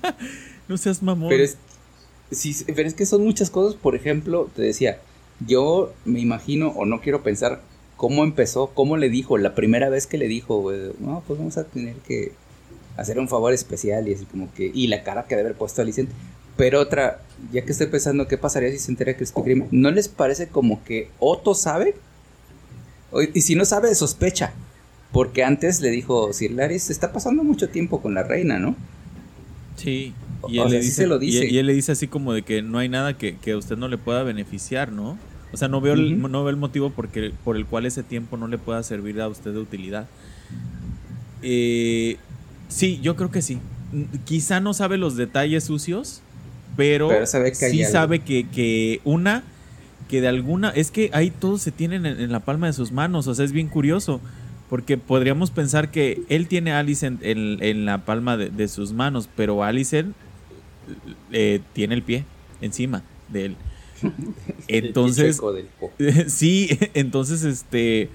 no 0.69 0.77
seas 0.77 1.02
mamón. 1.02 1.31
Pero 1.31 1.43
es, 1.43 1.56
sí, 2.31 2.55
pero 2.66 2.86
es 2.86 2.94
que 2.94 3.06
son 3.06 3.24
muchas 3.24 3.51
cosas. 3.51 3.74
Por 3.74 3.97
ejemplo, 3.97 4.51
te 4.55 4.62
decía, 4.62 5.01
yo 5.47 5.93
me 6.05 6.20
imagino 6.20 6.69
o 6.69 6.85
no 6.85 7.01
quiero 7.01 7.23
pensar 7.23 7.62
cómo 7.97 8.24
empezó, 8.24 8.69
cómo 8.69 8.97
le 8.97 9.09
dijo, 9.09 9.39
la 9.39 9.55
primera 9.55 9.89
vez 9.89 10.06
que 10.06 10.19
le 10.19 10.28
dijo, 10.28 10.70
no, 10.98 11.23
pues 11.27 11.39
vamos 11.39 11.56
a 11.56 11.64
tener 11.64 11.94
que 11.97 12.32
hacer 12.97 13.19
un 13.19 13.28
favor 13.28 13.52
especial 13.52 14.09
y 14.09 14.14
así 14.14 14.24
como 14.24 14.52
que, 14.52 14.70
y 14.73 14.86
la 14.86 15.02
cara 15.02 15.24
que 15.24 15.36
debe 15.36 15.48
haber 15.48 15.59
puesto 15.59 15.82
Alicent. 15.82 16.10
Pero 16.56 16.81
otra, 16.81 17.23
ya 17.52 17.64
que 17.64 17.73
estoy 17.73 17.86
pensando 17.86 18.28
qué 18.28 18.36
pasaría 18.36 18.70
si 18.70 18.78
se 18.78 18.90
entera 18.90 19.16
que 19.16 19.24
es 19.24 19.32
crimen, 19.32 19.69
¿no 19.70 19.90
les 19.90 20.09
parece 20.09 20.48
como 20.48 20.85
que 20.85 21.10
Otto 21.19 21.55
sabe? 21.55 21.94
y 23.35 23.43
si 23.43 23.55
no 23.55 23.64
sabe, 23.64 23.94
sospecha. 23.94 24.55
Porque 25.12 25.44
antes 25.44 25.81
le 25.82 25.90
dijo, 25.90 26.32
Sir 26.32 26.52
Laris 26.52 26.89
está 26.89 27.12
pasando 27.12 27.44
mucho 27.44 27.69
tiempo 27.69 28.01
con 28.01 28.14
la 28.14 28.23
reina, 28.23 28.59
¿no? 28.59 28.74
Sí. 29.77 30.14
Y 30.48 30.59
él, 30.59 30.70
le 30.70 30.81
dice, 30.81 31.06
lo 31.06 31.19
dice. 31.19 31.47
Y, 31.47 31.59
él 31.59 31.66
le 31.66 31.74
dice 31.74 31.93
así 31.93 32.09
como 32.09 32.32
de 32.32 32.43
que 32.43 32.62
no 32.62 32.78
hay 32.78 32.89
nada 32.89 33.16
que, 33.16 33.36
que 33.36 33.52
a 33.52 33.56
usted 33.59 33.77
no 33.77 33.89
le 33.89 33.98
pueda 33.98 34.23
beneficiar, 34.23 34.90
¿no? 34.90 35.19
O 35.52 35.56
sea, 35.56 35.69
no 35.69 35.82
veo, 35.82 35.93
el, 35.93 36.20
no 36.20 36.43
veo 36.43 36.48
el 36.48 36.56
motivo 36.56 36.90
porque, 36.90 37.32
por 37.44 37.56
el 37.56 37.66
cual 37.66 37.85
ese 37.85 38.02
tiempo 38.02 38.39
no 38.39 38.48
le 38.48 38.56
pueda 38.56 38.82
servir 38.82 39.20
a 39.20 39.28
usted 39.28 39.52
de 39.52 39.59
utilidad. 39.59 40.09
Eh, 41.43 42.16
Sí, 42.73 42.99
yo 43.03 43.16
creo 43.16 43.31
que 43.31 43.43
sí. 43.43 43.59
Quizá 44.24 44.61
no 44.61 44.73
sabe 44.73 44.97
los 44.97 45.16
detalles 45.16 45.65
sucios, 45.65 46.23
pero, 46.77 47.11
sí 47.27 47.85
sabe 47.85 48.20
que, 48.20 49.01
una, 49.05 49.44
que 50.09 50.20
de 50.20 50.28
alguna, 50.28 50.70
es 50.70 50.90
que 50.90 51.11
ahí 51.12 51.31
todos 51.31 51.61
se 51.61 51.70
tienen 51.70 52.07
en, 52.07 52.32
la 52.32 52.40
palma 52.40 52.66
de 52.66 52.73
sus 52.73 52.93
manos, 52.93 53.27
o 53.27 53.35
sea, 53.35 53.44
es 53.44 53.53
bien 53.53 53.69
curioso, 53.69 54.20
porque 54.70 54.97
podríamos 54.97 55.51
pensar 55.51 55.90
que 55.90 56.23
él 56.31 56.49
tiene 56.49 56.73
a 56.73 56.78
Alicent 56.78 57.20
en, 57.23 57.85
la 57.85 58.07
palma 58.07 58.39
de, 58.39 58.69
sus 58.69 58.93
manos, 58.93 59.28
pero 59.36 59.62
Alicent 59.62 60.15
eh, 61.31 61.61
tiene 61.74 61.94
el 61.94 62.03
pie 62.03 62.24
encima 62.62 63.03
de 63.28 63.47
él. 63.47 63.57
Entonces, 64.69 65.40
sí, 66.28 66.78
entonces 66.94 67.44
este 67.44 68.09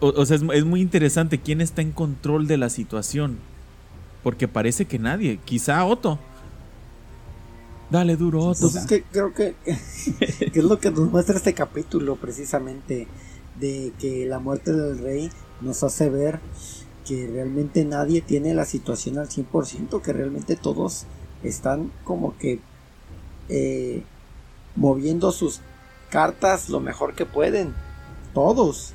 O, 0.00 0.26
sea, 0.26 0.36
es, 0.36 0.64
muy 0.64 0.80
interesante 0.80 1.38
quién 1.38 1.60
está 1.60 1.82
en 1.82 1.92
control 1.92 2.46
de 2.46 2.56
la 2.56 2.70
situación. 2.70 3.38
Porque 4.22 4.48
parece 4.48 4.86
que 4.86 4.98
nadie. 4.98 5.38
Quizá 5.44 5.84
Otto. 5.84 6.18
Dale 7.90 8.16
duro, 8.16 8.44
Otto. 8.44 8.62
Pues 8.62 8.74
es 8.76 8.86
que 8.86 9.02
creo 9.02 9.32
que, 9.34 9.54
es 9.64 10.64
lo 10.64 10.78
que 10.78 10.90
nos 10.90 11.10
muestra 11.10 11.36
este 11.36 11.54
capítulo, 11.54 12.16
precisamente. 12.16 13.06
De 13.58 13.92
que 13.98 14.26
la 14.26 14.38
muerte 14.38 14.72
del 14.72 14.98
rey 14.98 15.30
nos 15.60 15.82
hace 15.82 16.08
ver 16.08 16.40
que 17.04 17.26
realmente 17.26 17.84
nadie 17.84 18.20
tiene 18.20 18.54
la 18.54 18.64
situación 18.64 19.18
al 19.18 19.28
100%, 19.28 20.02
que 20.02 20.12
realmente 20.12 20.56
todos 20.56 21.06
están 21.42 21.90
como 22.04 22.36
que 22.36 22.60
eh, 23.48 24.02
moviendo 24.76 25.32
sus 25.32 25.60
cartas 26.10 26.68
lo 26.68 26.80
mejor 26.80 27.14
que 27.14 27.26
pueden. 27.26 27.74
Todos. 28.34 28.94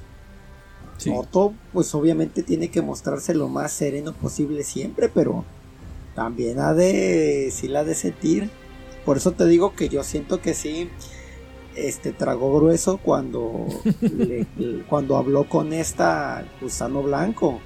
Sí. 1.03 1.11
pues 1.73 1.93
obviamente 1.95 2.43
tiene 2.43 2.69
que 2.69 2.81
mostrarse 2.81 3.33
lo 3.33 3.49
más 3.49 3.71
sereno 3.71 4.13
posible 4.13 4.63
siempre, 4.63 5.09
pero 5.09 5.43
también 6.15 6.59
ha 6.59 6.73
de, 6.73 7.49
sí 7.51 7.67
la 7.67 7.83
de 7.83 7.95
sentir. 7.95 8.49
Por 9.05 9.17
eso 9.17 9.31
te 9.31 9.45
digo 9.45 9.75
que 9.75 9.89
yo 9.89 10.03
siento 10.03 10.39
que 10.41 10.53
sí, 10.53 10.89
este 11.75 12.11
tragó 12.11 12.55
grueso 12.55 12.97
cuando, 12.97 13.67
cuando 14.89 15.17
habló 15.17 15.49
con 15.49 15.73
esta 15.73 16.45
gusano 16.61 17.03
blanco. 17.03 17.59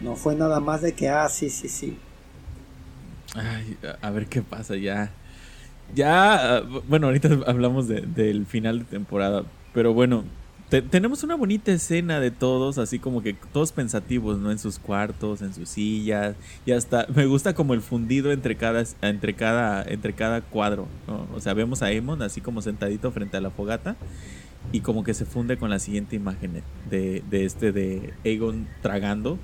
No 0.00 0.16
fue 0.16 0.34
nada 0.34 0.60
más 0.60 0.80
de 0.80 0.92
que, 0.92 1.10
ah, 1.10 1.28
sí, 1.28 1.50
sí, 1.50 1.68
sí. 1.68 1.98
Ay, 3.34 3.76
a 4.00 4.10
ver 4.10 4.26
qué 4.26 4.40
pasa 4.40 4.76
ya. 4.76 5.12
Ya, 5.94 6.56
ah, 6.56 6.62
bueno, 6.88 7.08
ahorita 7.08 7.28
hablamos 7.46 7.88
del 7.88 8.46
final 8.46 8.80
de 8.80 8.84
temporada, 8.86 9.44
pero 9.74 9.92
bueno, 9.92 10.24
tenemos 10.70 11.24
una 11.24 11.34
bonita 11.34 11.72
escena 11.72 12.20
de 12.20 12.30
todos, 12.30 12.78
así 12.78 12.98
como 12.98 13.22
que 13.22 13.34
todos 13.52 13.72
pensativos, 13.72 14.38
¿no? 14.38 14.52
En 14.52 14.58
sus 14.58 14.78
cuartos, 14.78 15.42
en 15.42 15.52
sus 15.52 15.68
sillas, 15.68 16.36
y 16.64 16.72
hasta 16.72 17.06
me 17.14 17.26
gusta 17.26 17.54
como 17.54 17.74
el 17.74 17.80
fundido 17.80 18.30
entre 18.30 18.56
cada, 18.56 18.84
entre 19.02 19.34
cada, 19.34 19.82
entre 19.82 20.12
cada 20.12 20.40
cuadro, 20.40 20.86
¿no? 21.08 21.26
O 21.34 21.40
sea, 21.40 21.54
vemos 21.54 21.82
a 21.82 21.90
Emon 21.90 22.22
así 22.22 22.40
como 22.40 22.62
sentadito 22.62 23.10
frente 23.10 23.36
a 23.36 23.40
la 23.40 23.50
fogata 23.50 23.96
y 24.72 24.80
como 24.80 25.02
que 25.02 25.14
se 25.14 25.24
funde 25.24 25.56
con 25.56 25.70
la 25.70 25.78
siguiente 25.78 26.16
imagen 26.16 26.62
de, 26.90 27.22
de 27.28 27.44
este 27.44 27.72
de 27.72 28.12
Aegon 28.24 28.68
tragando 28.82 29.38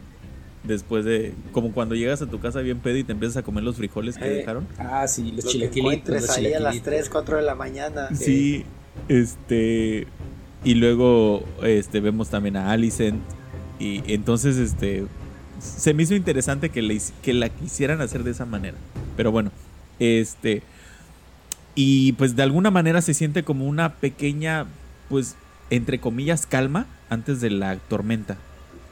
después 0.62 1.04
de 1.04 1.32
como 1.52 1.72
cuando 1.72 1.94
llegas 1.94 2.22
a 2.22 2.26
tu 2.26 2.40
casa 2.40 2.60
bien 2.60 2.78
pedo 2.80 2.96
y 2.96 3.04
te 3.04 3.12
empiezas 3.12 3.38
a 3.38 3.42
comer 3.42 3.64
los 3.64 3.76
frijoles 3.76 4.18
que 4.18 4.26
eh, 4.26 4.34
dejaron. 4.36 4.66
Ah, 4.78 5.06
sí, 5.08 5.32
los 5.32 5.46
chilequilitos. 5.46 6.08
Los 6.22 6.30
ahí 6.30 6.52
a 6.52 6.60
las 6.60 6.82
3, 6.82 7.08
4 7.08 7.36
de 7.36 7.42
la 7.42 7.54
mañana. 7.54 8.08
Sí, 8.14 8.64
este 9.08 10.06
y 10.66 10.74
luego 10.74 11.44
este 11.62 12.00
vemos 12.00 12.28
también 12.28 12.56
a 12.56 12.72
Alicent 12.72 13.22
y 13.78 14.02
entonces 14.12 14.56
este 14.56 15.06
se 15.60 15.94
me 15.94 16.02
hizo 16.02 16.16
interesante 16.16 16.70
que, 16.70 16.82
le, 16.82 17.00
que 17.22 17.32
la 17.34 17.48
quisieran 17.50 18.00
hacer 18.00 18.24
de 18.24 18.32
esa 18.32 18.46
manera. 18.46 18.76
Pero 19.16 19.30
bueno, 19.30 19.52
este 20.00 20.64
y 21.76 22.14
pues 22.14 22.34
de 22.34 22.42
alguna 22.42 22.72
manera 22.72 23.00
se 23.00 23.14
siente 23.14 23.44
como 23.44 23.64
una 23.64 23.94
pequeña 23.94 24.66
pues 25.08 25.36
entre 25.70 26.00
comillas 26.00 26.46
calma 26.46 26.86
antes 27.10 27.40
de 27.40 27.50
la 27.50 27.76
tormenta, 27.76 28.36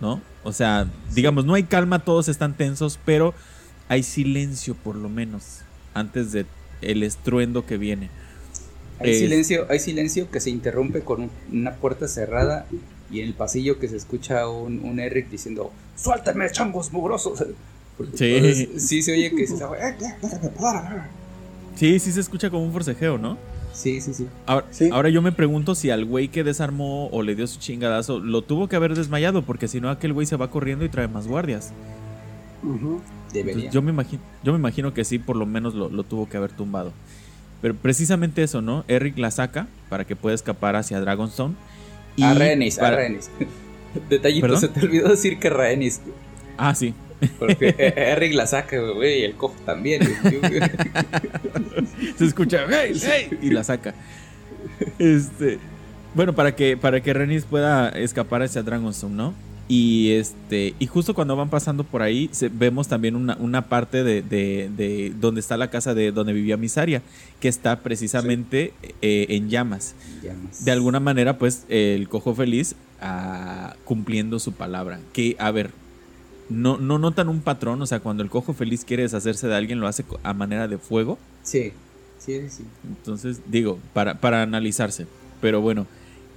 ¿no? 0.00 0.22
O 0.44 0.52
sea, 0.52 0.86
digamos, 1.12 1.44
no 1.44 1.54
hay 1.54 1.64
calma, 1.64 2.04
todos 2.04 2.28
están 2.28 2.54
tensos, 2.54 3.00
pero 3.04 3.34
hay 3.88 4.04
silencio 4.04 4.76
por 4.76 4.94
lo 4.94 5.08
menos 5.08 5.62
antes 5.92 6.30
de 6.30 6.46
el 6.82 7.02
estruendo 7.02 7.66
que 7.66 7.78
viene. 7.78 8.10
Hay 9.00 9.14
silencio, 9.14 9.66
hay 9.68 9.78
silencio 9.80 10.30
que 10.30 10.40
se 10.40 10.50
interrumpe 10.50 11.00
con 11.00 11.30
una 11.52 11.74
puerta 11.74 12.08
cerrada 12.08 12.66
y 13.10 13.20
en 13.20 13.26
el 13.28 13.34
pasillo 13.34 13.78
que 13.78 13.88
se 13.88 13.96
escucha 13.96 14.48
un, 14.48 14.80
un 14.84 15.00
Eric 15.00 15.28
diciendo 15.30 15.72
¡Suéltame, 15.96 16.50
changos 16.50 16.92
mugrosos! 16.92 17.44
sí. 18.14 18.68
sí 18.76 19.02
se 19.02 19.12
oye 19.12 19.30
que 19.34 19.46
se 19.46 19.54
eh, 19.54 19.96
Sí, 21.76 21.98
sí 21.98 22.12
se 22.12 22.20
escucha 22.20 22.50
como 22.50 22.64
un 22.64 22.72
forcejeo, 22.72 23.18
¿no? 23.18 23.36
Sí, 23.72 24.00
sí, 24.00 24.14
sí. 24.14 24.28
Ahora, 24.46 25.08
yo 25.08 25.20
me 25.20 25.32
pregunto 25.32 25.74
si 25.74 25.90
al 25.90 26.04
güey 26.04 26.28
que 26.28 26.44
desarmó 26.44 27.08
o 27.08 27.22
le 27.22 27.34
dio 27.34 27.46
su 27.48 27.58
chingadazo 27.58 28.20
lo 28.20 28.42
tuvo 28.42 28.68
que 28.68 28.76
haber 28.76 28.94
desmayado, 28.94 29.42
porque 29.42 29.66
si 29.66 29.80
no 29.80 29.90
aquel 29.90 30.12
güey 30.12 30.26
se 30.26 30.36
va 30.36 30.50
corriendo 30.50 30.84
y 30.84 30.88
trae 30.88 31.08
más 31.08 31.26
guardias. 31.26 31.72
yo 33.72 33.82
me 33.82 33.90
imagino, 33.90 34.22
yo 34.44 34.52
me 34.52 34.58
imagino 34.58 34.94
que 34.94 35.04
sí, 35.04 35.18
por 35.18 35.34
lo 35.34 35.44
menos 35.44 35.74
lo, 35.74 36.04
tuvo 36.04 36.28
que 36.28 36.36
haber 36.36 36.52
tumbado. 36.52 36.92
Pero 37.64 37.76
precisamente 37.76 38.42
eso, 38.42 38.60
¿no? 38.60 38.84
Eric 38.88 39.16
la 39.16 39.30
saca 39.30 39.68
para 39.88 40.04
que 40.04 40.16
pueda 40.16 40.34
escapar 40.34 40.76
hacia 40.76 41.00
Dragonstone. 41.00 41.54
Y 42.14 42.22
a 42.22 42.34
Renis, 42.34 42.78
a 42.78 42.90
Renis. 42.90 43.30
Detallito, 44.10 44.54
se 44.58 44.68
te 44.68 44.80
olvidó 44.84 45.08
decir 45.08 45.38
que 45.38 45.48
Renis. 45.48 46.02
Ah, 46.58 46.74
sí. 46.74 46.92
Porque 47.38 47.74
Eric 47.96 48.34
la 48.34 48.46
saca, 48.46 48.78
güey, 48.78 49.20
y 49.20 49.24
el 49.24 49.32
cojo 49.36 49.54
también. 49.64 50.02
Se 52.18 52.26
escucha, 52.26 52.66
hey, 52.68 53.00
hey, 53.02 53.30
y 53.40 53.48
la 53.48 53.64
saca. 53.64 53.94
Este, 54.98 55.58
bueno, 56.14 56.34
para 56.34 56.54
que, 56.54 56.76
para 56.76 57.00
que 57.00 57.14
Renis 57.14 57.46
pueda 57.46 57.88
escapar 57.88 58.42
hacia 58.42 58.62
Dragonstone, 58.62 59.14
¿no? 59.14 59.34
Y 59.66 60.10
este, 60.10 60.74
y 60.78 60.86
justo 60.86 61.14
cuando 61.14 61.36
van 61.36 61.48
pasando 61.48 61.84
por 61.84 62.02
ahí, 62.02 62.30
vemos 62.52 62.86
también 62.86 63.16
una, 63.16 63.36
una 63.36 63.62
parte 63.62 64.04
de, 64.04 64.20
de, 64.20 65.12
donde 65.18 65.40
está 65.40 65.56
la 65.56 65.70
casa 65.70 65.94
de 65.94 66.12
donde 66.12 66.34
vivía 66.34 66.58
Misaria, 66.58 67.02
que 67.40 67.48
está 67.48 67.80
precisamente 67.80 68.74
eh, 69.00 69.26
en 69.30 69.48
llamas. 69.48 69.94
De 70.60 70.70
alguna 70.70 71.00
manera, 71.00 71.38
pues, 71.38 71.64
el 71.68 72.08
cojo 72.10 72.34
feliz 72.34 72.76
ah, 73.00 73.74
cumpliendo 73.84 74.38
su 74.38 74.52
palabra. 74.52 75.00
Que, 75.14 75.34
a 75.38 75.50
ver, 75.50 75.70
no, 76.50 76.76
no 76.76 76.98
notan 76.98 77.30
un 77.30 77.40
patrón, 77.40 77.80
o 77.80 77.86
sea, 77.86 78.00
cuando 78.00 78.22
el 78.22 78.28
cojo 78.28 78.52
feliz 78.52 78.84
quiere 78.84 79.04
deshacerse 79.04 79.48
de 79.48 79.54
alguien, 79.54 79.80
lo 79.80 79.88
hace 79.88 80.04
a 80.22 80.34
manera 80.34 80.68
de 80.68 80.76
fuego. 80.76 81.18
Sí, 81.42 81.72
sí, 82.18 82.50
sí. 82.50 82.64
Entonces, 82.86 83.40
digo, 83.46 83.78
para, 83.94 84.20
para 84.20 84.42
analizarse. 84.42 85.06
Pero 85.40 85.62
bueno, 85.62 85.86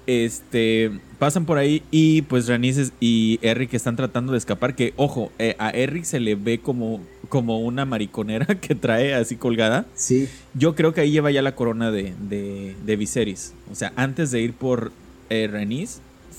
este 0.07 0.91
pasan 1.19 1.45
por 1.45 1.57
ahí 1.57 1.84
y 1.91 2.21
pues 2.23 2.47
Ranices 2.47 2.93
y 2.99 3.39
Eric 3.41 3.73
están 3.73 3.95
tratando 3.95 4.31
de 4.31 4.38
escapar. 4.38 4.75
Que, 4.75 4.93
ojo, 4.95 5.31
eh, 5.38 5.55
a 5.59 5.69
Eric 5.71 6.03
se 6.05 6.19
le 6.19 6.35
ve 6.35 6.59
como, 6.59 7.01
como 7.29 7.59
una 7.59 7.85
mariconera 7.85 8.45
que 8.61 8.75
trae 8.75 9.13
así 9.13 9.35
colgada. 9.35 9.85
Sí. 9.95 10.29
Yo 10.53 10.75
creo 10.75 10.93
que 10.93 11.01
ahí 11.01 11.11
lleva 11.11 11.31
ya 11.31 11.41
la 11.41 11.55
corona 11.55 11.91
de, 11.91 12.13
de, 12.19 12.95
Viserys. 12.95 13.53
O 13.71 13.75
sea, 13.75 13.93
antes 13.95 14.31
de 14.31 14.41
ir 14.41 14.53
por 14.53 14.91
eh, 15.29 15.88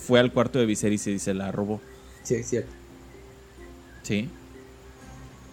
fue 0.07 0.21
al 0.21 0.33
cuarto 0.33 0.59
de 0.59 0.67
Viserys 0.67 1.07
y 1.07 1.19
se 1.19 1.35
la 1.35 1.53
robó. 1.53 1.81
Sí, 2.23 2.35
es 2.35 2.49
cierto. 2.49 2.71
Sí. 4.03 4.29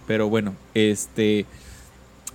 Pero 0.07 0.29
bueno, 0.29 0.55
este. 0.73 1.45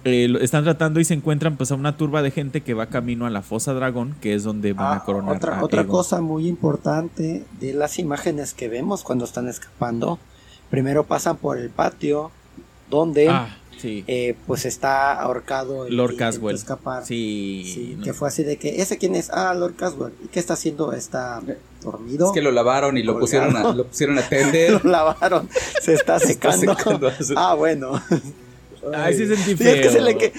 Eh, 0.05 0.33
están 0.41 0.65
tratando 0.65 1.01
y 1.01 1.05
se 1.05 1.15
encuentran 1.15 1.57
pues 1.57 1.71
a 1.73 1.75
una 1.75 1.97
turba 1.97 2.23
de 2.23 2.31
gente 2.31 2.63
que 2.63 2.75
va 2.75 2.87
camino 2.87 3.27
a 3.27 3.31
la 3.31 3.43
fosa 3.43 3.75
dragón, 3.75 4.15
que 4.21 4.35
es 4.35 4.45
donde 4.45 4.73
van 4.73 4.87
a 4.87 4.97
ah, 4.97 5.05
coronar. 5.05 5.37
Otra, 5.37 5.63
otra 5.63 5.87
cosa 5.87 6.21
muy 6.21 6.47
importante 6.47 7.45
de 7.61 7.75
las 7.75 7.99
imágenes 7.99 8.55
que 8.55 8.69
vemos 8.69 9.03
cuando 9.03 9.25
están 9.25 9.49
escapando. 9.49 10.19
Primero 10.71 11.05
pasan 11.05 11.37
por 11.37 11.59
el 11.59 11.69
patio 11.69 12.31
donde 12.89 13.29
ah, 13.29 13.57
eh, 13.83 14.37
pues 14.47 14.65
está 14.67 15.21
ahorcado 15.21 15.87
el 15.87 15.97
Lord 15.97 16.17
Caswell. 16.17 16.55
Escapar. 16.55 17.05
Sí, 17.05 17.99
Que 18.03 18.13
fue 18.13 18.29
así 18.29 18.43
de 18.43 18.57
que, 18.57 18.81
¿ese 18.81 18.99
quién 18.99 19.15
es? 19.15 19.31
Ah, 19.31 19.55
Lord 19.55 19.77
Caswell. 19.77 20.13
¿Y 20.25 20.29
qué 20.29 20.41
está 20.41 20.55
haciendo? 20.55 20.93
Está 20.93 21.41
dormido. 21.83 22.27
Es 22.27 22.33
que 22.33 22.43
lo 22.43 22.51
lavaron 22.53 22.99
y 22.99 23.03
lo 23.03 23.19
pusieron, 23.19 23.57
a, 23.57 23.73
lo 23.73 23.87
pusieron 23.87 24.19
a 24.19 24.23
tender. 24.29 24.85
lo 24.85 24.91
lavaron. 24.91 25.49
Se 25.81 25.95
está 25.95 26.19
secando. 26.19 26.77
ah, 27.37 27.55
bueno. 27.55 28.03
Ay, 28.94 29.15
sí 29.15 29.27
sentí 29.27 29.57
feo. 29.57 29.74
es, 29.74 29.81
que 29.82 29.90
se 29.90 30.01
le 30.01 30.32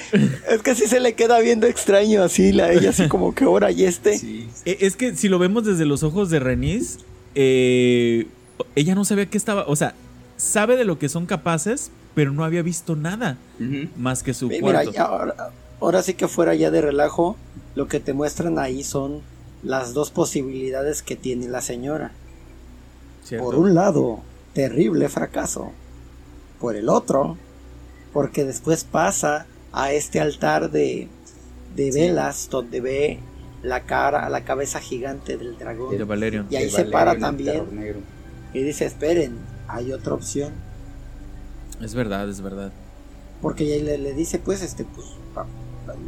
es 0.49 0.61
que 0.63 0.75
sí 0.75 0.87
se 0.87 0.99
le 0.99 1.13
queda 1.13 1.39
viendo 1.39 1.67
extraño 1.67 2.23
así, 2.23 2.51
la 2.51 2.71
ella 2.71 2.89
así 2.89 3.07
como 3.07 3.35
que 3.35 3.43
ahora 3.43 3.71
y 3.71 3.83
este. 3.85 4.19
E, 4.65 4.77
es 4.81 4.95
que 4.95 5.15
si 5.15 5.29
lo 5.29 5.37
vemos 5.39 5.63
desde 5.65 5.85
los 5.85 6.03
ojos 6.03 6.29
de 6.29 6.39
Renis, 6.39 6.99
eh, 7.35 8.27
ella 8.75 8.95
no 8.95 9.05
sabía 9.05 9.27
que 9.27 9.37
estaba, 9.37 9.65
o 9.67 9.75
sea, 9.75 9.93
sabe 10.37 10.75
de 10.75 10.85
lo 10.85 10.97
que 10.97 11.09
son 11.09 11.25
capaces, 11.25 11.91
pero 12.15 12.31
no 12.31 12.43
había 12.43 12.61
visto 12.61 12.95
nada 12.95 13.37
más 13.95 14.23
que 14.23 14.33
su 14.33 14.49
cuarto. 14.59 14.91
ahora, 15.79 16.03
sí 16.03 16.13
que 16.15 16.27
fuera 16.27 16.55
ya 16.55 16.71
de 16.71 16.81
relajo, 16.81 17.37
lo 17.75 17.87
que 17.87 17.99
te 17.99 18.13
muestran 18.13 18.59
ahí 18.59 18.83
son 18.83 19.21
las 19.63 19.93
dos 19.93 20.09
posibilidades 20.09 21.03
que 21.03 21.15
tiene 21.15 21.47
la 21.47 21.61
señora. 21.61 22.11
Por 23.37 23.55
un 23.55 23.75
lado, 23.75 24.19
terrible 24.53 25.07
fracaso. 25.09 25.71
Por 26.59 26.75
el 26.75 26.89
otro, 26.89 27.37
porque 28.13 28.45
después 28.45 28.83
pasa 28.83 29.45
a 29.71 29.91
este 29.91 30.19
altar 30.19 30.71
de, 30.71 31.07
de 31.75 31.91
velas 31.91 32.49
donde 32.49 32.81
ve 32.81 33.19
la 33.63 33.81
cara, 33.81 34.27
la 34.29 34.43
cabeza 34.43 34.79
gigante 34.79 35.37
del 35.37 35.57
dragón. 35.57 35.95
Y 36.49 36.55
ahí 36.55 36.69
se 36.69 36.85
para 36.85 37.17
también. 37.17 37.65
Y 38.53 38.63
dice, 38.63 38.85
esperen, 38.85 39.37
hay 39.67 39.93
otra 39.93 40.13
opción 40.13 40.51
es 41.83 41.95
verdad, 41.95 42.29
es 42.29 42.41
verdad. 42.41 42.71
Porque 43.41 43.75
ella 43.75 43.97
le, 43.97 44.13
dice, 44.13 44.39
pues, 44.39 44.61
este, 44.61 44.85
pues, 44.85 45.07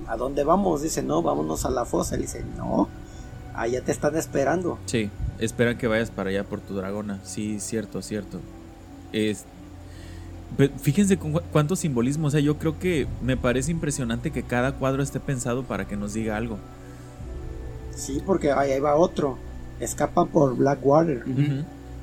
¿a 0.07 0.17
dónde 0.17 0.43
vamos? 0.43 0.83
Dice, 0.83 1.01
no, 1.01 1.21
vámonos 1.23 1.65
a 1.65 1.71
la 1.71 1.85
fosa. 1.85 2.15
Le 2.15 2.23
dice, 2.23 2.43
no, 2.57 2.87
allá 3.55 3.81
te 3.81 3.91
están 3.91 4.15
esperando. 4.15 4.77
Sí. 4.85 5.09
esperan 5.39 5.77
que 5.77 5.87
vayas 5.87 6.11
para 6.11 6.29
allá 6.29 6.43
por 6.43 6.61
tu 6.61 6.75
dragona. 6.75 7.19
Sí, 7.23 7.59
cierto, 7.59 8.01
cierto. 8.01 8.39
Es, 9.11 9.45
fíjense 10.81 11.17
con 11.17 11.33
cuánto 11.51 11.75
simbolismo. 11.75 12.27
O 12.27 12.31
sea, 12.31 12.39
yo 12.39 12.57
creo 12.57 12.79
que 12.79 13.07
me 13.21 13.37
parece 13.37 13.71
impresionante 13.71 14.31
que 14.31 14.43
cada 14.43 14.73
cuadro 14.73 15.03
esté 15.03 15.19
pensado 15.19 15.63
para 15.63 15.87
que 15.87 15.95
nos 15.95 16.13
diga 16.13 16.37
algo. 16.37 16.57
Sí, 17.95 18.21
porque 18.25 18.51
ahí 18.51 18.79
va 18.79 18.95
otro. 18.95 19.37
Escapan 19.79 20.27
por 20.27 20.55
Blackwater. 20.55 21.23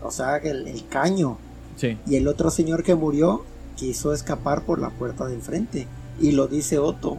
O 0.03 0.11
sea, 0.11 0.37
el, 0.37 0.69
el 0.69 0.87
caño. 0.87 1.39
Sí. 1.77 1.99
Y 2.07 2.17
el 2.17 2.29
otro 2.29 2.51
señor 2.51 2.83
que 2.83 2.95
murió 2.95 3.45
quiso 3.77 4.13
escapar 4.13 4.63
por 4.65 4.79
la 4.79 4.91
puerta 4.91 5.27
de 5.27 5.35
enfrente. 5.35 5.87
Y 6.21 6.33
lo 6.33 6.47
dice 6.47 6.79
Otto. 6.79 7.19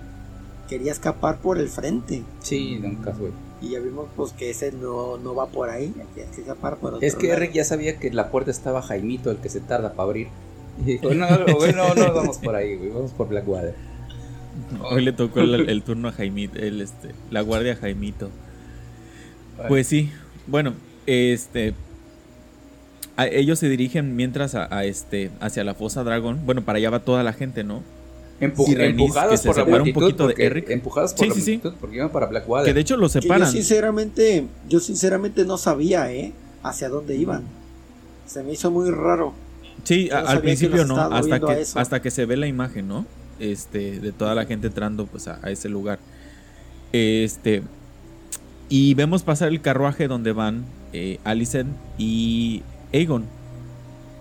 Quería 0.69 0.91
escapar 0.91 1.39
por 1.39 1.57
el 1.57 1.67
frente. 1.67 2.23
Sí, 2.41 2.79
nunca 2.79 3.11
fue. 3.13 3.31
Y 3.61 3.71
ya 3.71 3.79
vimos 3.79 4.07
pues 4.15 4.31
que 4.31 4.49
ese 4.49 4.71
no, 4.71 5.17
no 5.17 5.35
va 5.35 5.47
por 5.47 5.69
ahí. 5.69 5.93
que 6.15 6.21
escapar 6.23 6.77
por 6.77 6.95
otro 6.95 7.05
Es 7.05 7.15
que 7.15 7.29
Eric 7.29 7.51
ya 7.51 7.63
sabía 7.63 7.99
que 7.99 8.11
la 8.11 8.31
puerta 8.31 8.51
estaba 8.51 8.81
Jaimito, 8.81 9.29
el 9.31 9.37
que 9.37 9.49
se 9.49 9.59
tarda 9.59 9.93
para 9.93 10.03
abrir. 10.03 10.27
Y 10.85 10.93
dijo, 10.93 11.13
no, 11.13 11.29
no, 11.29 11.95
no 11.95 12.13
vamos 12.13 12.37
por 12.37 12.55
ahí, 12.55 12.75
güey, 12.75 12.89
vamos 12.89 13.11
por 13.11 13.31
la 13.31 13.41
guardia. 13.41 13.75
Hoy 14.89 15.03
le 15.03 15.11
tocó 15.11 15.39
el, 15.41 15.83
turno 15.83 16.09
a 16.09 16.11
Jaimito, 16.11 16.59
el, 16.59 16.81
este, 16.81 17.09
la 17.29 17.41
guardia 17.41 17.75
Jaimito. 17.75 18.29
Pues 19.67 19.87
sí, 19.87 20.11
bueno, 20.47 20.73
este, 21.05 21.73
ellos 23.17 23.59
se 23.59 23.69
dirigen 23.69 24.15
mientras 24.15 24.55
a, 24.55 24.85
este 24.85 25.31
hacia 25.39 25.63
la 25.63 25.73
fosa 25.73 26.03
Dragón. 26.03 26.45
Bueno, 26.45 26.63
para 26.63 26.77
allá 26.77 26.89
va 26.89 26.99
toda 26.99 27.23
la 27.23 27.33
gente, 27.33 27.63
¿no? 27.63 27.83
empujadas 28.39 29.43
por 29.43 29.55
la 29.55 29.65
multitud, 29.65 30.01
un 30.01 30.09
poquito 30.09 30.27
de 30.27 30.33
Eric. 30.37 30.69
Empujadas 30.69 31.13
por 31.13 31.25
sí, 31.25 31.29
la 31.29 31.35
sí, 31.35 31.51
multitud, 31.51 31.73
porque 31.79 31.97
iban 31.97 32.09
para 32.09 32.25
Blackwater. 32.25 32.65
Que 32.65 32.73
de 32.73 32.81
hecho 32.81 32.97
lo 32.97 33.07
separan. 33.07 33.47
yo 33.47 33.51
sinceramente, 33.51 34.47
yo 34.67 34.79
sinceramente 34.79 35.45
no 35.45 35.57
sabía, 35.57 36.11
¿eh? 36.11 36.33
Hacia 36.63 36.89
dónde 36.89 37.15
iban. 37.15 37.43
Se 38.25 38.41
me 38.41 38.53
hizo 38.53 38.71
muy 38.71 38.89
raro. 38.89 39.33
Sí, 39.83 40.09
al 40.11 40.41
principio 40.41 40.85
no, 40.85 40.97
hasta 40.97 41.39
que, 41.39 41.65
hasta 41.75 42.01
que 42.01 42.11
se 42.11 42.25
ve 42.25 42.37
la 42.37 42.47
imagen, 42.47 42.87
¿no? 42.87 43.05
Este, 43.39 43.99
de 43.99 44.11
toda 44.11 44.35
la 44.35 44.45
gente 44.45 44.67
entrando 44.67 45.07
pues 45.07 45.27
a, 45.27 45.39
ese 45.49 45.69
lugar. 45.69 45.99
Este, 46.91 47.63
y 48.69 48.93
vemos 48.93 49.23
pasar 49.23 49.47
el 49.49 49.61
carruaje 49.61 50.07
donde 50.07 50.31
van 50.31 50.65
eh, 50.93 51.19
Alicent 51.23 51.69
y 51.97 52.61
Aegon. 52.93 53.25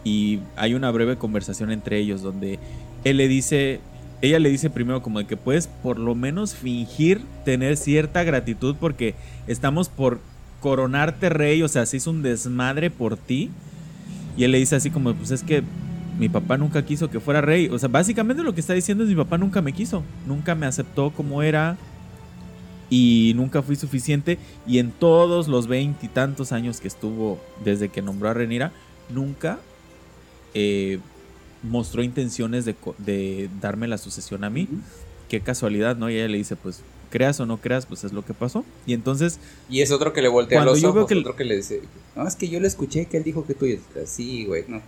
Y 0.02 0.40
hay 0.56 0.74
una 0.74 0.90
breve 0.90 1.16
conversación 1.16 1.70
entre 1.70 1.98
ellos 1.98 2.22
donde 2.22 2.58
él 3.04 3.18
le 3.18 3.28
dice, 3.28 3.80
ella 4.22 4.38
le 4.38 4.48
dice 4.48 4.70
primero 4.70 5.02
como 5.02 5.18
de 5.18 5.26
que 5.26 5.36
puedes 5.36 5.66
por 5.66 5.98
lo 5.98 6.14
menos 6.14 6.54
fingir 6.54 7.20
tener 7.44 7.76
cierta 7.76 8.24
gratitud 8.24 8.76
porque 8.80 9.14
estamos 9.46 9.90
por 9.90 10.20
coronarte 10.60 11.28
rey, 11.28 11.62
o 11.62 11.68
sea, 11.68 11.86
se 11.86 11.98
hizo 11.98 12.10
un 12.10 12.22
desmadre 12.22 12.90
por 12.90 13.16
ti. 13.16 13.50
Y 14.40 14.44
él 14.44 14.52
le 14.52 14.58
dice 14.58 14.74
así 14.74 14.88
como, 14.90 15.12
pues 15.12 15.32
es 15.32 15.42
que 15.42 15.62
mi 16.18 16.30
papá 16.30 16.56
nunca 16.56 16.82
quiso 16.82 17.10
que 17.10 17.20
fuera 17.20 17.42
rey. 17.42 17.68
O 17.68 17.78
sea, 17.78 17.90
básicamente 17.90 18.42
lo 18.42 18.54
que 18.54 18.62
está 18.62 18.72
diciendo 18.72 19.04
es 19.04 19.10
mi 19.10 19.14
papá 19.14 19.36
nunca 19.36 19.60
me 19.60 19.74
quiso, 19.74 20.02
nunca 20.26 20.54
me 20.54 20.64
aceptó 20.64 21.10
como 21.10 21.42
era 21.42 21.76
y 22.88 23.34
nunca 23.36 23.60
fui 23.60 23.76
suficiente. 23.76 24.38
Y 24.66 24.78
en 24.78 24.92
todos 24.92 25.46
los 25.46 25.66
veintitantos 25.66 26.52
años 26.52 26.80
que 26.80 26.88
estuvo 26.88 27.38
desde 27.66 27.90
que 27.90 28.00
nombró 28.00 28.30
a 28.30 28.32
Renira, 28.32 28.72
nunca 29.10 29.58
eh, 30.54 31.00
mostró 31.62 32.02
intenciones 32.02 32.64
de, 32.64 33.50
darme 33.60 33.88
la 33.88 33.98
sucesión 33.98 34.42
a 34.44 34.48
mí. 34.48 34.68
Qué 35.28 35.42
casualidad, 35.42 35.98
¿no? 35.98 36.08
Y 36.08 36.14
ella 36.14 36.28
le 36.28 36.38
dice, 36.38 36.56
pues, 36.56 36.82
creas 37.10 37.40
o 37.40 37.46
no 37.46 37.58
creas, 37.58 37.86
pues 37.86 38.04
es 38.04 38.12
lo 38.12 38.24
que 38.24 38.32
pasó. 38.32 38.64
Y 38.86 38.94
entonces... 38.94 39.38
Y 39.68 39.82
es 39.82 39.92
otro 39.92 40.12
que 40.12 40.22
le 40.22 40.28
voltea 40.28 40.64
los 40.64 40.82
ojos, 40.84 41.06
que 41.06 41.16
otro 41.16 41.36
que 41.36 41.44
le 41.44 41.56
dice, 41.56 41.82
no, 42.16 42.26
es 42.26 42.36
que 42.36 42.48
yo 42.48 42.60
le 42.60 42.68
escuché 42.68 43.06
que 43.06 43.18
él 43.18 43.24
dijo 43.24 43.44
que 43.46 43.54
tú... 43.54 43.66
Sí, 44.06 44.46
güey, 44.46 44.64
no, 44.68 44.80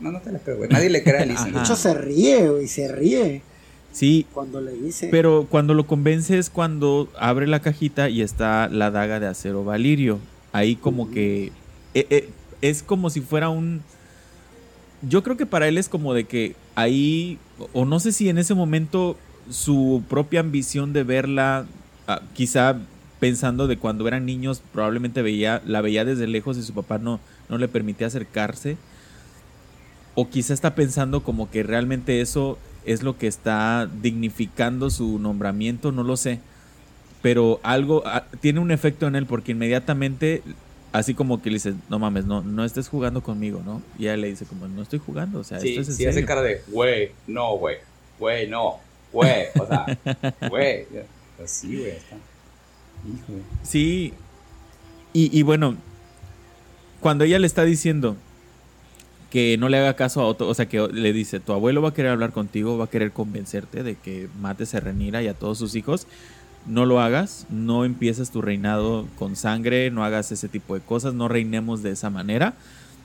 no, 0.00 0.12
no, 0.12 0.20
te 0.20 0.30
la 0.30 0.38
creo, 0.38 0.58
güey. 0.58 0.68
Nadie 0.68 0.90
le 0.90 1.02
cree 1.02 1.22
a. 1.22 1.26
De 1.26 1.60
hecho, 1.60 1.74
se 1.74 1.94
ríe, 1.94 2.48
güey, 2.48 2.68
se 2.68 2.92
ríe. 2.92 3.42
Sí. 3.90 4.26
Cuando 4.32 4.60
le 4.60 4.72
dice. 4.72 5.08
Pero 5.10 5.46
cuando 5.50 5.74
lo 5.74 5.86
convence 5.86 6.38
es 6.38 6.50
cuando 6.50 7.08
abre 7.18 7.46
la 7.46 7.60
cajita 7.60 8.08
y 8.08 8.22
está 8.22 8.68
la 8.68 8.90
daga 8.90 9.20
de 9.20 9.26
acero 9.26 9.64
Valirio. 9.64 10.18
Ahí 10.52 10.76
como 10.76 11.10
que... 11.10 11.52
Eh, 11.94 12.06
eh, 12.10 12.28
es 12.60 12.82
como 12.82 13.10
si 13.10 13.20
fuera 13.20 13.48
un 13.48 13.82
yo 15.02 15.22
creo 15.22 15.36
que 15.36 15.46
para 15.46 15.68
él 15.68 15.78
es 15.78 15.88
como 15.88 16.14
de 16.14 16.24
que 16.24 16.54
ahí, 16.74 17.38
o 17.72 17.84
no 17.84 18.00
sé 18.00 18.12
si 18.12 18.28
en 18.28 18.38
ese 18.38 18.54
momento 18.54 19.16
su 19.52 20.02
propia 20.08 20.40
ambición 20.40 20.92
de 20.92 21.04
verla, 21.04 21.66
ah, 22.06 22.20
quizá 22.34 22.76
pensando 23.20 23.68
de 23.68 23.78
cuando 23.78 24.08
eran 24.08 24.26
niños, 24.26 24.62
probablemente 24.72 25.22
veía, 25.22 25.62
la 25.64 25.80
veía 25.80 26.04
desde 26.04 26.26
lejos 26.26 26.58
y 26.58 26.62
su 26.62 26.74
papá 26.74 26.98
no, 26.98 27.20
no 27.48 27.58
le 27.58 27.68
permitía 27.68 28.08
acercarse. 28.08 28.76
O 30.14 30.28
quizá 30.28 30.52
está 30.52 30.74
pensando 30.74 31.22
como 31.22 31.50
que 31.50 31.62
realmente 31.62 32.20
eso 32.20 32.58
es 32.84 33.02
lo 33.02 33.16
que 33.16 33.28
está 33.28 33.88
dignificando 34.02 34.90
su 34.90 35.18
nombramiento, 35.18 35.92
no 35.92 36.02
lo 36.02 36.16
sé. 36.16 36.40
Pero 37.22 37.60
algo 37.62 38.02
ah, 38.04 38.24
tiene 38.40 38.58
un 38.58 38.72
efecto 38.72 39.06
en 39.06 39.14
él 39.14 39.26
porque 39.26 39.52
inmediatamente 39.52 40.42
así 40.92 41.14
como 41.14 41.40
que 41.40 41.50
le 41.50 41.54
dice, 41.54 41.74
no 41.88 41.98
mames, 41.98 42.26
no, 42.26 42.42
no 42.42 42.64
estés 42.64 42.88
jugando 42.88 43.22
conmigo, 43.22 43.62
¿no? 43.64 43.82
Y 43.98 44.04
ella 44.04 44.16
le 44.16 44.28
dice 44.28 44.44
como, 44.44 44.68
no 44.68 44.82
estoy 44.82 44.98
jugando, 44.98 45.40
o 45.40 45.44
sea, 45.44 45.58
esto 45.58 45.80
es 45.80 45.88
en 45.88 45.94
sí, 45.94 46.06
hace 46.06 46.24
cara 46.24 46.42
de, 46.42 46.62
güey, 46.68 47.12
no, 47.26 47.56
güey, 47.56 47.76
güey, 48.18 48.48
no, 48.48 48.78
güey, 49.12 49.46
o 49.58 49.66
sea, 49.66 49.98
güey, 50.48 50.86
así, 51.42 51.76
güey, 51.78 51.90
está. 51.90 52.16
Hijo. 53.06 53.40
Sí, 53.62 54.14
y, 55.12 55.36
y 55.38 55.42
bueno, 55.42 55.76
cuando 57.00 57.24
ella 57.24 57.38
le 57.38 57.46
está 57.46 57.64
diciendo 57.64 58.16
que 59.30 59.56
no 59.58 59.68
le 59.68 59.78
haga 59.78 59.96
caso 59.96 60.20
a 60.20 60.26
otro, 60.26 60.46
o 60.46 60.54
sea, 60.54 60.66
que 60.66 60.86
le 60.88 61.12
dice, 61.12 61.40
tu 61.40 61.52
abuelo 61.52 61.80
va 61.82 61.88
a 61.88 61.94
querer 61.94 62.12
hablar 62.12 62.32
contigo, 62.32 62.76
va 62.76 62.84
a 62.84 62.90
querer 62.90 63.12
convencerte 63.12 63.82
de 63.82 63.96
que 63.96 64.28
mates 64.40 64.74
a 64.74 64.80
Renira 64.80 65.22
y 65.22 65.28
a 65.28 65.34
todos 65.34 65.58
sus 65.58 65.74
hijos, 65.74 66.06
no 66.66 66.86
lo 66.86 67.00
hagas, 67.00 67.46
no 67.50 67.84
empieces 67.84 68.30
tu 68.30 68.42
reinado 68.42 69.06
con 69.18 69.34
sangre, 69.34 69.90
no 69.90 70.04
hagas 70.04 70.32
ese 70.32 70.48
tipo 70.48 70.74
de 70.74 70.80
cosas, 70.80 71.14
no 71.14 71.28
reinemos 71.28 71.82
de 71.82 71.92
esa 71.92 72.10
manera, 72.10 72.54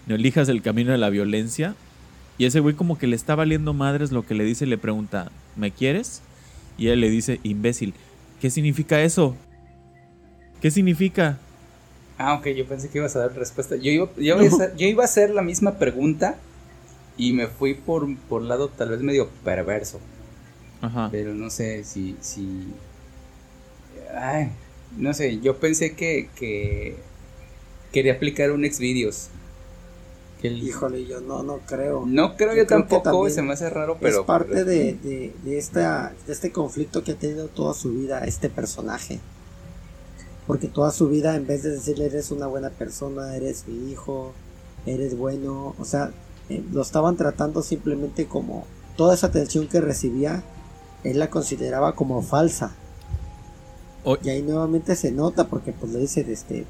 no 0.06 0.16
elijas 0.16 0.50
el 0.50 0.62
camino 0.62 0.92
de 0.92 0.98
la 0.98 1.10
violencia. 1.10 1.76
Y 2.38 2.46
ese 2.46 2.60
güey 2.60 2.76
como 2.76 2.98
que 2.98 3.08
le 3.08 3.16
está 3.16 3.36
valiendo 3.36 3.74
madres 3.74 4.12
lo 4.12 4.26
que 4.26 4.36
le 4.36 4.44
dice 4.44 4.66
y 4.66 4.70
le 4.70 4.78
pregunta, 4.78 5.32
¿me 5.56 5.72
quieres? 5.72 6.22
Y 6.78 6.90
él 6.90 7.02
le 7.02 7.10
dice, 7.10 7.40
imbécil, 7.44 7.94
¿qué 8.40 8.50
significa 8.50 9.02
eso? 9.02 9.36
¿Qué 10.62 10.70
significa? 10.70 11.40
Ah, 12.18 12.36
ok, 12.36 12.48
yo 12.50 12.66
pensé 12.66 12.90
que 12.90 13.00
ibas 13.00 13.16
a 13.16 13.20
dar 13.20 13.34
respuesta. 13.36 13.76
Yo 13.76 13.92
iba, 13.92 14.10
yo, 14.18 14.88
iba 14.88 15.04
a 15.04 15.06
hacer 15.06 15.32
la 15.32 15.42
misma 15.42 15.78
pregunta 15.78 16.36
y 17.16 17.34
me 17.34 17.48
fui 17.48 17.74
por, 17.74 18.08
por 18.30 18.42
lado 18.42 18.70
tal 18.70 18.90
vez 18.90 19.02
medio 19.02 19.30
perverso. 19.44 20.00
Ajá. 20.82 21.10
Pero 21.12 21.34
no 21.34 21.50
sé 21.50 21.84
si, 21.84 22.16
si, 22.22 22.68
Ay, 24.16 24.50
no 24.96 25.14
sé, 25.14 25.40
yo 25.40 25.58
pensé 25.58 25.96
que, 25.96 26.30
que 26.36 26.96
quería 27.92 28.14
aplicar 28.14 28.52
un 28.52 28.66
Híjole, 30.44 31.06
yo 31.06 31.20
no, 31.22 31.42
no 31.44 31.60
creo. 31.66 32.06
No 32.06 32.36
creo 32.38 32.56
yo, 32.56 32.68
tampoco, 32.68 33.30
se 33.30 33.42
me 33.42 33.54
hace 33.54 33.70
raro, 33.70 33.98
pero... 34.00 34.22
Es 34.22 34.26
parte 34.26 34.64
de, 34.64 34.94
de, 34.94 35.34
de, 35.44 35.58
esta, 35.58 36.14
de 36.26 36.34
este 36.34 36.52
conflicto 36.52 37.04
que 37.04 37.14
ha 37.14 37.16
tenido 37.16 37.48
toda 37.48 37.74
su 37.74 37.92
vida 37.92 38.24
este 38.24 38.50
personaje. 38.50 39.20
Porque 40.46 40.68
toda 40.68 40.92
su 40.92 41.10
vida, 41.10 41.36
en 41.36 41.48
vez 41.48 41.64
de 41.64 41.72
decirle 41.72 42.06
eres 42.06 42.32
una 42.32 42.48
buena 42.48 42.70
persona, 42.70 43.36
eres 43.36 43.68
mi 43.68 43.92
hijo, 43.92 44.34
eres 44.86 45.18
bueno, 45.18 45.76
o 45.78 45.86
sea, 45.86 46.12
eh, 46.50 46.64
lo 46.72 46.82
estaban 46.82 47.18
tratando 47.18 47.62
simplemente 47.62 48.28
como 48.28 48.66
toda 48.96 49.16
esa 49.16 49.28
atención 49.28 49.68
que 49.68 49.82
recibía, 49.82 50.44
él 51.04 51.20
la 51.20 51.30
consideraba 51.30 51.96
como 51.96 52.22
falsa. 52.22 52.76
Y 54.24 54.30
ahí 54.30 54.42
nuevamente 54.42 54.96
se 54.96 55.12
nota 55.12 55.48
porque 55.48 55.74
pues 55.74 55.92
le 55.92 56.00
dice, 56.00 56.26
este, 56.32 56.66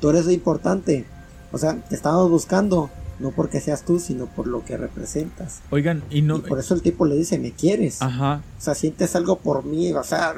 tú 0.00 0.10
eres 0.10 0.26
lo 0.26 0.32
importante. 0.32 1.04
O 1.52 1.58
sea, 1.58 1.76
te 1.76 1.94
estamos 1.94 2.30
buscando, 2.30 2.90
no 3.18 3.30
porque 3.30 3.60
seas 3.60 3.84
tú, 3.84 3.98
sino 3.98 4.26
por 4.26 4.46
lo 4.46 4.64
que 4.64 4.76
representas. 4.76 5.60
Oigan, 5.70 6.02
y 6.10 6.22
no... 6.22 6.42
por 6.42 6.58
eso 6.58 6.74
el 6.74 6.82
tipo 6.82 7.04
le 7.04 7.16
dice, 7.16 7.38
me 7.38 7.52
quieres. 7.52 8.02
Ajá. 8.02 8.42
O 8.58 8.60
sea, 8.60 8.74
sientes 8.74 9.14
algo 9.14 9.38
por 9.38 9.64
mí, 9.64 9.92
o 9.92 10.02
sea, 10.02 10.34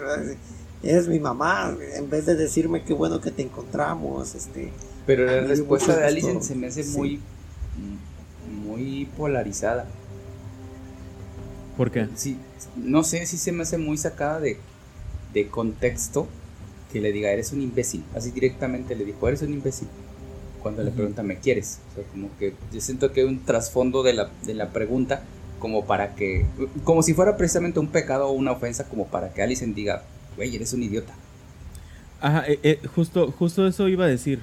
eres 0.82 1.09
mi 1.09 1.20
mamá, 1.20 1.74
en 1.95 2.11
vez 2.11 2.27
de 2.27 2.35
decirme 2.35 2.82
qué 2.82 2.93
bueno 2.93 3.20
que 3.20 3.31
te 3.31 3.43
encontramos, 3.43 4.35
este... 4.35 4.73
Pero 5.07 5.27
la 5.27 5.41
respuesta 5.43 5.95
de 5.97 6.07
Alice 6.07 6.41
se 6.41 6.55
me 6.55 6.69
hace 6.69 6.82
muy, 6.85 7.20
muy 8.65 9.07
polarizada. 9.16 9.86
¿Por 11.77 11.91
qué? 11.91 12.09
Sí, 12.15 12.39
no 12.77 13.05
sé 13.05 13.27
si 13.27 13.36
se 13.36 13.53
me 13.53 13.65
hace 13.65 13.77
muy 13.77 13.99
sacada 13.99 14.41
de 14.41 14.59
de 15.35 15.49
contexto 15.49 16.27
que 16.93 17.01
le 17.01 17.12
diga, 17.12 17.31
eres 17.31 17.53
un 17.53 17.61
imbécil. 17.61 18.05
Así 18.15 18.31
directamente 18.31 18.95
le 18.95 19.05
dijo, 19.05 19.28
eres 19.28 19.43
un 19.43 19.53
imbécil. 19.53 19.89
Cuando 20.65 20.82
le 20.82 20.91
pregunta, 20.93 21.23
¿me 21.23 21.36
quieres? 21.36 21.81
O 21.93 21.95
sea, 21.95 22.05
como 22.11 22.31
que 22.39 22.55
yo 22.73 22.81
siento 22.81 23.12
que 23.12 23.20
hay 23.20 23.27
un 23.27 23.45
trasfondo 23.45 24.03
de 24.03 24.15
la, 24.15 24.31
de 24.47 24.55
la 24.55 24.70
pregunta 24.70 25.20
como 25.59 25.85
para 25.85 26.15
que, 26.15 26.47
como 26.85 27.03
si 27.03 27.12
fuera 27.12 27.36
precisamente 27.36 27.81
un 27.81 27.89
pecado 27.89 28.28
o 28.28 28.32
una 28.32 28.53
ofensa, 28.53 28.89
como 28.89 29.07
para 29.07 29.35
que 29.35 29.43
Alison 29.43 29.74
diga, 29.74 30.05
güey, 30.36 30.57
eres 30.57 30.73
un 30.73 30.82
idiota. 30.82 31.12
Ajá, 32.23 32.45
eh, 32.47 32.59
eh, 32.62 32.81
justo, 32.95 33.31
justo 33.31 33.66
eso 33.66 33.89
iba 33.89 34.07
a 34.07 34.09
decir. 34.09 34.41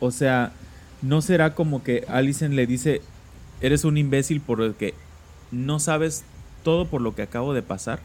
O 0.00 0.10
sea, 0.10 0.52
¿no 1.00 1.22
será 1.22 1.54
como 1.54 1.82
que 1.82 2.04
Alicent 2.08 2.52
le 2.52 2.66
dice, 2.66 3.00
eres 3.62 3.86
un 3.86 3.96
imbécil 3.96 4.42
porque 4.42 4.92
no 5.50 5.80
sabes 5.80 6.24
todo 6.62 6.84
por 6.88 7.00
lo 7.00 7.14
que 7.14 7.22
acabo 7.22 7.54
de 7.54 7.62
pasar? 7.62 8.00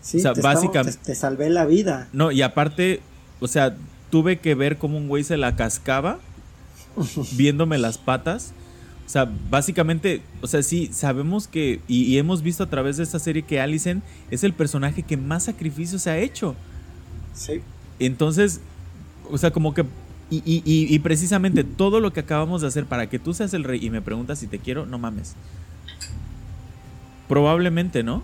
Sí, 0.00 0.18
o 0.18 0.20
sea, 0.20 0.32
básicamente 0.40 1.00
te, 1.04 1.16
salvé 1.16 1.50
la 1.50 1.66
vida. 1.66 2.06
No, 2.12 2.30
y 2.30 2.42
aparte, 2.42 3.00
o 3.40 3.48
sea, 3.48 3.76
tuve 4.10 4.38
que 4.38 4.54
ver 4.54 4.78
cómo 4.78 4.96
un 4.96 5.08
güey 5.08 5.24
se 5.24 5.36
la 5.36 5.56
cascaba 5.56 6.20
viéndome 7.32 7.78
las 7.78 7.98
patas. 7.98 8.52
O 9.06 9.12
sea, 9.12 9.28
básicamente, 9.50 10.22
o 10.40 10.46
sea, 10.46 10.62
sí, 10.62 10.88
sabemos 10.92 11.48
que, 11.48 11.80
y, 11.88 12.16
hemos 12.18 12.42
visto 12.42 12.62
a 12.62 12.70
través 12.70 12.96
de 12.96 13.02
esta 13.02 13.18
serie 13.18 13.42
que 13.42 13.60
Alicent 13.60 14.04
es 14.30 14.44
el 14.44 14.52
personaje 14.52 15.02
que 15.02 15.16
más 15.16 15.44
sacrificios 15.44 16.06
ha 16.06 16.16
hecho. 16.18 16.54
Sí. 17.34 17.60
Entonces, 17.98 18.60
o 19.28 19.36
sea, 19.36 19.50
como 19.50 19.74
que, 19.74 19.84
y, 20.30 20.42
y, 20.44 20.98
precisamente 21.00 21.64
todo 21.64 21.98
lo 21.98 22.12
que 22.12 22.20
acabamos 22.20 22.62
de 22.62 22.68
hacer 22.68 22.86
para 22.86 23.08
que 23.08 23.18
tú 23.18 23.34
seas 23.34 23.52
el 23.52 23.64
rey 23.64 23.84
y 23.84 23.90
me 23.90 24.00
preguntas 24.00 24.38
si 24.38 24.46
te 24.46 24.60
quiero, 24.60 24.86
no 24.86 24.96
mames. 24.96 25.34
Probablemente, 27.26 28.04
¿no? 28.04 28.22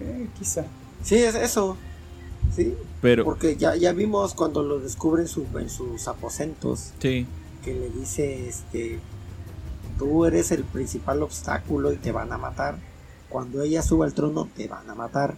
Eh, 0.00 0.28
quizá. 0.38 0.64
Sí, 1.02 1.16
es 1.16 1.34
eso. 1.34 1.76
Sí. 2.54 2.74
Pero. 3.00 3.24
Porque 3.24 3.56
ya, 3.56 3.76
ya 3.76 3.92
vimos 3.92 4.34
cuando 4.34 4.62
lo 4.62 4.80
descubren 4.80 5.26
en 5.26 5.70
sus 5.70 6.08
aposentos. 6.08 6.92
Sí. 7.00 7.26
Que 7.64 7.74
le 7.74 7.90
dice, 7.90 8.48
este, 8.48 8.98
tú 9.98 10.24
eres 10.24 10.50
el 10.50 10.64
principal 10.64 11.22
obstáculo 11.22 11.92
y 11.92 11.96
te 11.96 12.12
van 12.12 12.32
a 12.32 12.38
matar. 12.38 12.78
Cuando 13.28 13.62
ella 13.62 13.82
suba 13.82 14.06
al 14.06 14.14
trono, 14.14 14.48
te 14.56 14.66
van 14.66 14.88
a 14.88 14.94
matar. 14.94 15.36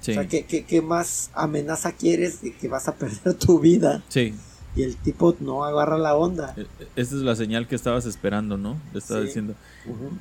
Sí. 0.00 0.12
O 0.12 0.14
sea, 0.14 0.28
¿qué, 0.28 0.44
qué, 0.44 0.64
qué 0.64 0.82
más 0.82 1.30
amenaza 1.34 1.92
quieres 1.92 2.42
de 2.42 2.52
que 2.54 2.68
vas 2.68 2.88
a 2.88 2.94
perder 2.96 3.34
tu 3.34 3.58
vida? 3.58 4.02
Sí. 4.08 4.34
Y 4.74 4.82
el 4.84 4.96
tipo 4.96 5.36
no 5.40 5.64
agarra 5.64 5.98
la 5.98 6.14
onda. 6.14 6.54
E, 6.56 6.66
esta 6.96 7.16
es 7.16 7.22
la 7.22 7.36
señal 7.36 7.68
que 7.68 7.74
estabas 7.74 8.06
esperando, 8.06 8.56
¿no? 8.56 8.78
Le 8.92 9.00
estaba 9.00 9.20
diciendo. 9.20 9.54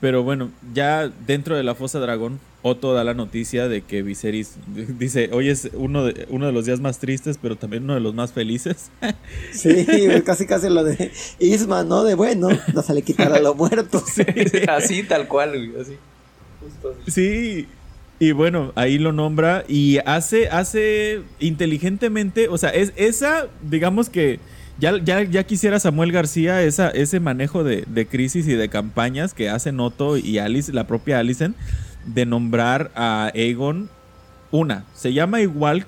Pero 0.01 0.23
bueno, 0.23 0.49
ya 0.73 1.07
dentro 1.07 1.55
de 1.55 1.63
la 1.63 1.75
fosa 1.75 1.99
dragón, 1.99 2.39
Otto 2.63 2.93
da 2.93 3.03
la 3.03 3.13
noticia 3.13 3.67
de 3.67 3.81
que 3.81 4.03
Viserys 4.03 4.55
dice, 4.99 5.29
hoy 5.31 5.49
es 5.49 5.69
uno 5.73 6.03
de, 6.03 6.27
uno 6.29 6.45
de 6.47 6.51
los 6.51 6.65
días 6.65 6.79
más 6.79 6.99
tristes, 6.99 7.39
pero 7.41 7.55
también 7.55 7.83
uno 7.83 7.93
de 7.93 8.01
los 8.01 8.13
más 8.13 8.33
felices. 8.33 8.91
sí, 9.53 9.87
casi 10.25 10.45
casi 10.45 10.69
lo 10.69 10.83
de 10.83 11.11
Isma, 11.39 11.83
¿no? 11.83 12.03
De 12.03 12.15
bueno, 12.15 12.49
no 12.73 12.81
se 12.81 12.93
le 12.93 13.01
quitará 13.03 13.39
lo 13.39 13.55
muerto. 13.55 14.03
así, 14.67 15.03
tal 15.03 15.27
cual, 15.27 15.73
así. 15.79 15.97
Sí, 17.07 17.67
y 18.21 18.33
bueno, 18.33 18.71
ahí 18.75 18.99
lo 18.99 19.13
nombra 19.13 19.63
y 19.67 19.97
hace, 20.05 20.47
hace 20.47 21.23
inteligentemente, 21.39 22.49
o 22.49 22.57
sea, 22.59 22.69
es 22.69 22.93
esa, 22.95 23.47
digamos 23.67 24.11
que 24.11 24.39
ya, 24.77 24.95
ya, 25.03 25.23
ya 25.23 25.43
quisiera 25.43 25.79
Samuel 25.79 26.11
García 26.11 26.61
esa, 26.61 26.91
ese 26.91 27.19
manejo 27.19 27.63
de, 27.63 28.07
crisis 28.07 28.47
y 28.47 28.53
de 28.53 28.69
campañas 28.69 29.33
que 29.33 29.49
hacen 29.49 29.79
Otto 29.79 30.17
y 30.17 30.37
Alice, 30.37 30.71
la 30.71 30.85
propia 30.85 31.17
Alicent, 31.17 31.57
de 32.05 32.27
nombrar 32.27 32.91
a 32.93 33.31
Aegon 33.33 33.89
una. 34.51 34.85
Se 34.93 35.13
llama 35.13 35.41
igual 35.41 35.87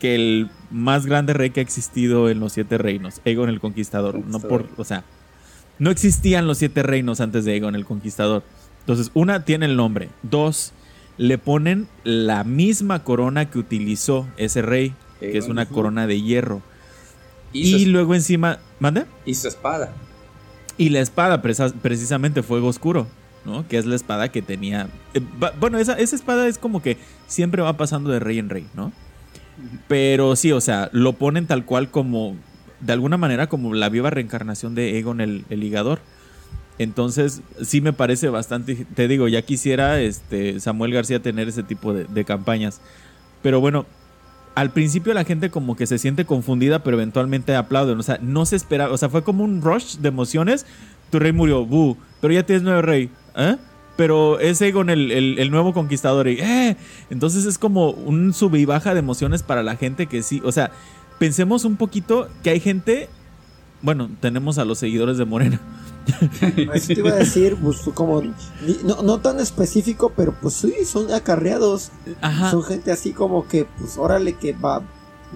que 0.00 0.14
el 0.14 0.50
más 0.70 1.06
grande 1.06 1.32
rey 1.32 1.48
que 1.48 1.60
ha 1.60 1.62
existido 1.62 2.28
en 2.28 2.40
los 2.40 2.52
siete 2.52 2.76
reinos, 2.76 3.22
Aegon 3.24 3.48
el 3.48 3.58
Conquistador. 3.58 4.18
No 4.18 4.38
por, 4.38 4.68
o 4.76 4.84
sea, 4.84 5.02
no 5.78 5.90
existían 5.90 6.46
los 6.46 6.58
siete 6.58 6.82
reinos 6.82 7.22
antes 7.22 7.46
de 7.46 7.52
Aegon 7.52 7.74
el 7.74 7.86
Conquistador. 7.86 8.42
Entonces, 8.80 9.10
una 9.14 9.46
tiene 9.46 9.64
el 9.64 9.76
nombre. 9.76 10.10
Dos, 10.22 10.74
le 11.18 11.38
ponen 11.38 11.88
la 12.04 12.44
misma 12.44 13.04
corona 13.04 13.50
que 13.50 13.58
utilizó 13.58 14.26
ese 14.36 14.62
rey, 14.62 14.94
que 15.20 15.38
es 15.38 15.48
una 15.48 15.66
corona 15.66 16.06
de 16.06 16.20
hierro. 16.20 16.62
Y, 17.52 17.84
luego 17.86 18.14
encima, 18.14 18.58
¿mande? 18.80 19.04
Y 19.26 19.34
su 19.34 19.48
espada. 19.48 19.92
Y 20.78 20.88
la 20.88 21.00
espada, 21.00 21.42
precisamente 21.42 22.42
Fuego 22.42 22.68
Oscuro, 22.68 23.06
¿no? 23.44 23.68
Que 23.68 23.76
es 23.76 23.84
la 23.84 23.94
espada 23.94 24.30
que 24.30 24.40
tenía... 24.40 24.88
Eh, 25.12 25.20
bueno, 25.60 25.78
esa, 25.78 25.98
esa 25.98 26.16
espada 26.16 26.48
es 26.48 26.58
como 26.58 26.80
que 26.82 26.96
siempre 27.26 27.62
va 27.62 27.76
pasando 27.76 28.10
de 28.10 28.20
rey 28.20 28.38
en 28.38 28.48
rey, 28.48 28.66
¿no? 28.74 28.90
Pero 29.86 30.34
sí, 30.34 30.50
o 30.50 30.60
sea, 30.60 30.88
lo 30.92 31.12
ponen 31.12 31.46
tal 31.46 31.66
cual 31.66 31.90
como, 31.90 32.36
de 32.80 32.94
alguna 32.94 33.18
manera, 33.18 33.48
como 33.48 33.74
la 33.74 33.90
viva 33.90 34.08
reencarnación 34.08 34.74
de 34.74 34.98
Egon 34.98 35.20
el, 35.20 35.44
el 35.50 35.60
ligador. 35.60 36.00
Entonces, 36.78 37.42
sí 37.62 37.80
me 37.80 37.92
parece 37.92 38.28
bastante, 38.28 38.86
te 38.94 39.08
digo, 39.08 39.28
ya 39.28 39.42
quisiera 39.42 40.00
este 40.00 40.58
Samuel 40.60 40.92
García 40.92 41.20
tener 41.22 41.48
ese 41.48 41.62
tipo 41.62 41.92
de, 41.92 42.24
campañas. 42.24 42.80
Pero 43.42 43.60
bueno, 43.60 43.86
al 44.54 44.70
principio 44.70 45.14
la 45.14 45.24
gente 45.24 45.50
como 45.50 45.76
que 45.76 45.86
se 45.86 45.98
siente 45.98 46.24
confundida, 46.24 46.82
pero 46.82 46.96
eventualmente 46.96 47.54
aplauden. 47.54 47.98
O 47.98 48.02
sea, 48.02 48.18
no 48.22 48.46
se 48.46 48.56
espera, 48.56 48.90
o 48.90 48.96
sea, 48.96 49.08
fue 49.08 49.22
como 49.22 49.44
un 49.44 49.62
rush 49.62 49.96
de 49.98 50.08
emociones. 50.08 50.66
Tu 51.10 51.18
rey 51.18 51.32
murió, 51.32 51.66
bu, 51.66 51.96
pero 52.20 52.32
ya 52.32 52.44
tienes 52.44 52.62
nuevo 52.62 52.82
rey, 52.82 53.10
¿eh? 53.36 53.56
Pero 53.96 54.40
es 54.40 54.60
Egon 54.62 54.88
el, 54.88 55.12
el, 55.12 55.50
nuevo 55.50 55.74
conquistador. 55.74 56.26
Y, 56.26 56.40
eh. 56.40 56.76
Entonces 57.10 57.44
es 57.44 57.58
como 57.58 57.90
un 57.90 58.32
sube 58.32 58.58
y 58.58 58.64
baja 58.64 58.94
de 58.94 59.00
emociones 59.00 59.42
para 59.42 59.62
la 59.62 59.76
gente 59.76 60.06
que 60.06 60.22
sí. 60.22 60.40
O 60.44 60.50
sea, 60.50 60.70
pensemos 61.18 61.66
un 61.66 61.76
poquito 61.76 62.28
que 62.42 62.50
hay 62.50 62.60
gente. 62.60 63.10
Bueno, 63.82 64.08
tenemos 64.20 64.56
a 64.56 64.64
los 64.64 64.78
seguidores 64.78 65.18
de 65.18 65.26
Morena. 65.26 65.60
Eso 66.74 66.86
te 66.88 67.00
iba 67.00 67.10
a 67.10 67.16
decir, 67.16 67.56
pues 67.62 67.78
como 67.94 68.22
no, 68.84 69.20
tan 69.20 69.40
específico, 69.40 70.12
pero 70.16 70.34
pues 70.40 70.54
sí, 70.54 70.72
son 70.84 71.12
acarreados. 71.12 71.90
Son 72.50 72.62
gente 72.62 72.92
así 72.92 73.12
como 73.12 73.46
que, 73.46 73.66
pues 73.78 73.96
órale, 73.98 74.34
que 74.34 74.52
va, 74.52 74.82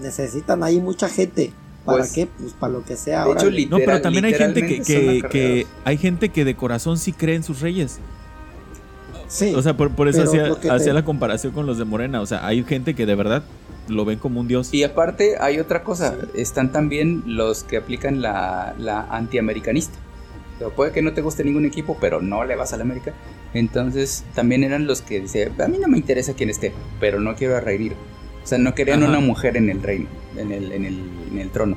necesitan 0.01 0.63
ahí 0.63 0.81
mucha 0.81 1.09
gente. 1.09 1.53
¿Para 1.85 1.99
pues, 1.99 2.13
qué? 2.13 2.27
Pues 2.27 2.53
para 2.53 2.73
lo 2.73 2.85
que 2.85 2.97
sea. 2.97 3.25
no, 3.25 3.79
pero 3.79 4.01
también 4.01 4.25
hay 4.25 4.35
gente 4.35 4.67
que, 4.67 5.67
hay 5.85 5.97
gente 5.97 6.31
que 6.31 6.45
de 6.45 6.57
corazón 6.57 6.99
sí 6.99 7.13
cree 7.13 7.37
en 7.37 7.43
sus 7.43 7.61
reyes. 7.61 7.99
Sí. 9.29 9.55
O 9.55 9.63
sea, 9.63 9.77
por, 9.77 10.09
eso 10.09 10.23
hacía, 10.23 10.93
la 10.93 11.05
comparación 11.05 11.53
con 11.53 11.67
los 11.67 11.79
de 11.79 11.85
Morena. 11.85 12.21
O 12.21 12.27
sea, 12.27 12.47
hay 12.47 12.63
gente 12.65 12.95
que 12.95 13.07
de 13.07 13.15
verdad 13.15 13.43
lo 13.89 14.05
ven 14.05 14.19
como 14.19 14.41
un 14.41 14.49
dios. 14.49 14.73
Y 14.73 14.83
aparte 14.83 15.37
hay 15.41 15.61
otra 15.61 15.85
cosa, 15.85 16.17
están 16.35 16.73
también 16.73 17.23
los 17.27 17.63
que 17.63 17.77
aplican 17.77 18.21
la, 18.21 18.75
la 18.79 19.03
antiamericanista 19.11 19.97
puede 20.75 20.93
que 20.93 21.03
no 21.03 21.13
te 21.13 21.21
guste 21.21 21.45
ningún 21.45 21.65
equipo, 21.65 21.97
pero 22.01 22.21
no 22.21 22.45
le 22.45 22.57
vas 22.57 22.73
a 22.73 22.77
la 22.77 22.83
América. 22.83 23.13
Entonces 23.55 24.25
también 24.35 24.65
eran 24.65 24.87
los 24.87 25.03
que 25.03 25.21
dice, 25.21 25.53
a 25.59 25.69
mí 25.69 25.79
no 25.79 25.89
me 25.89 25.99
interesa 25.99 26.35
quién 26.35 26.51
esté, 26.51 26.73
pero 27.01 27.21
no 27.21 27.35
quiero 27.37 27.59
reír. 27.61 27.95
O 28.43 28.47
sea, 28.47 28.59
no 28.59 28.75
querían 28.75 29.03
una 29.03 29.19
mujer 29.21 29.57
en 29.57 29.71
el 29.71 29.83
reino, 29.83 30.07
en 30.37 30.53
el, 30.53 30.73
en 30.73 30.85
el, 30.85 31.01
en 31.33 31.39
el 31.39 31.51
trono. 31.51 31.77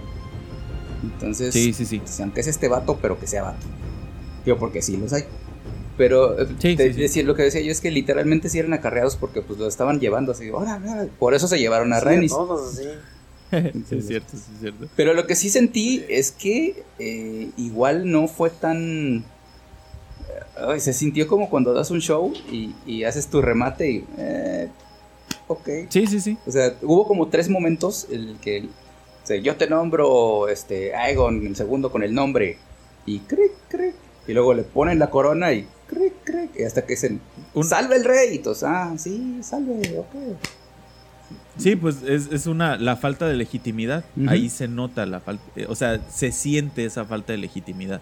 Entonces, 1.04 1.54
sí, 1.54 1.74
sí, 1.74 1.86
sí. 1.86 2.02
aunque 2.22 2.42
es 2.42 2.48
este 2.48 2.68
vato, 2.68 3.00
pero 3.02 3.20
que 3.20 3.28
sea 3.28 3.44
vato. 3.44 3.66
Yo 4.46 4.58
porque 4.58 4.82
sí 4.82 4.98
los 4.98 5.12
hay. 5.14 5.24
Pero 5.98 6.36
Decir, 6.36 7.26
lo 7.26 7.36
que 7.36 7.44
decía 7.44 7.60
yo 7.60 7.72
es 7.72 7.82
que 7.82 7.92
literalmente 7.92 8.48
sí 8.48 8.58
eran 8.58 8.74
acarreados 8.74 9.18
porque 9.18 9.42
pues 9.42 9.60
lo 9.60 9.68
estaban 9.68 10.00
llevando 10.00 10.32
así. 10.32 10.50
por 11.20 11.34
eso 11.34 11.48
se 11.48 11.60
llevaron 11.60 11.92
a 11.92 12.00
Renis. 12.00 12.34
sí, 13.90 13.98
es 13.98 14.08
cierto, 14.08 14.32
sí, 14.32 14.52
es 14.54 14.60
cierto. 14.60 14.88
Pero 14.96 15.14
lo 15.14 15.26
que 15.26 15.36
sí 15.36 15.50
sentí 15.50 16.06
es 16.08 16.32
que 16.32 16.84
eh, 17.00 17.50
igual 17.58 18.10
no 18.10 18.28
fue 18.28 18.50
tan... 18.50 19.26
se 20.78 20.94
sintió 20.94 21.28
como 21.28 21.50
cuando 21.50 21.74
das 21.74 21.90
un 21.92 22.00
show 22.00 22.34
y, 22.52 23.04
haces 23.04 23.28
tu 23.28 23.42
remate 23.42 23.90
y... 23.90 24.06
Eh, 24.18 24.68
ok. 25.48 25.70
Sí, 25.90 26.08
sí, 26.08 26.20
sí. 26.20 26.38
O 26.46 26.52
sea, 26.52 26.76
hubo 26.82 27.08
como 27.08 27.28
tres 27.30 27.50
momentos 27.50 28.08
en 28.12 28.30
el 28.30 28.38
que... 28.38 28.70
yo 29.42 29.56
te 29.56 29.68
nombro 29.68 30.48
este, 30.48 30.96
Aegon, 30.96 31.48
el 31.48 31.56
segundo 31.56 31.92
con 31.92 32.04
el 32.04 32.14
nombre. 32.14 32.58
Y 33.06 33.20
cric, 33.20 33.52
cric. 33.68 33.96
Y 34.28 34.34
luego 34.34 34.54
le 34.54 34.62
ponen 34.62 35.00
la 35.00 35.10
corona 35.10 35.54
y 35.54 35.68
cric, 35.88 36.14
cric. 36.24 36.52
Y 36.60 36.64
hasta 36.64 36.84
que 36.84 36.94
dicen, 36.94 37.20
salve 37.64 37.96
el 37.96 38.06
rey. 38.06 38.36
Y 38.36 38.40
todos, 38.40 38.62
ah, 38.62 38.94
sí, 38.98 39.40
salve, 39.42 39.98
ok. 39.98 40.38
Sí, 41.58 41.76
pues 41.76 42.04
es, 42.04 42.48
una 42.48 42.78
la 42.78 42.96
falta 42.96 43.28
de 43.28 43.36
legitimidad. 43.36 44.06
Ahí 44.28 44.50
se 44.50 44.68
nota 44.68 45.06
la 45.06 45.20
falta, 45.20 45.44
eh, 45.56 45.66
o 45.68 45.76
sea, 45.76 46.00
se 46.10 46.32
siente 46.32 46.86
esa 46.86 47.06
falta 47.06 47.34
de 47.34 47.40
legitimidad. 47.40 48.02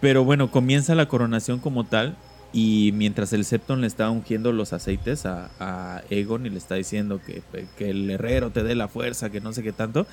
Pero 0.00 0.24
bueno, 0.24 0.50
comienza 0.50 0.94
la 0.94 1.06
coronación 1.06 1.58
como 1.58 1.84
tal 1.84 2.16
y 2.52 2.92
mientras 2.94 3.32
el 3.32 3.44
Septon 3.44 3.80
le 3.80 3.86
está 3.86 4.08
ungiendo 4.08 4.52
los 4.52 4.72
aceites 4.72 5.26
a, 5.26 6.02
Egon 6.10 6.46
y 6.46 6.50
le 6.50 6.58
está 6.58 6.76
diciendo 6.76 7.20
que, 7.24 7.42
que, 7.76 7.90
el 7.90 8.08
herrero 8.10 8.50
te 8.50 8.62
dé 8.62 8.74
la 8.74 8.88
fuerza, 8.88 9.30
que 9.30 9.40
no 9.40 9.52
sé 9.52 9.62
qué 9.62 9.72
tanto, 9.72 10.06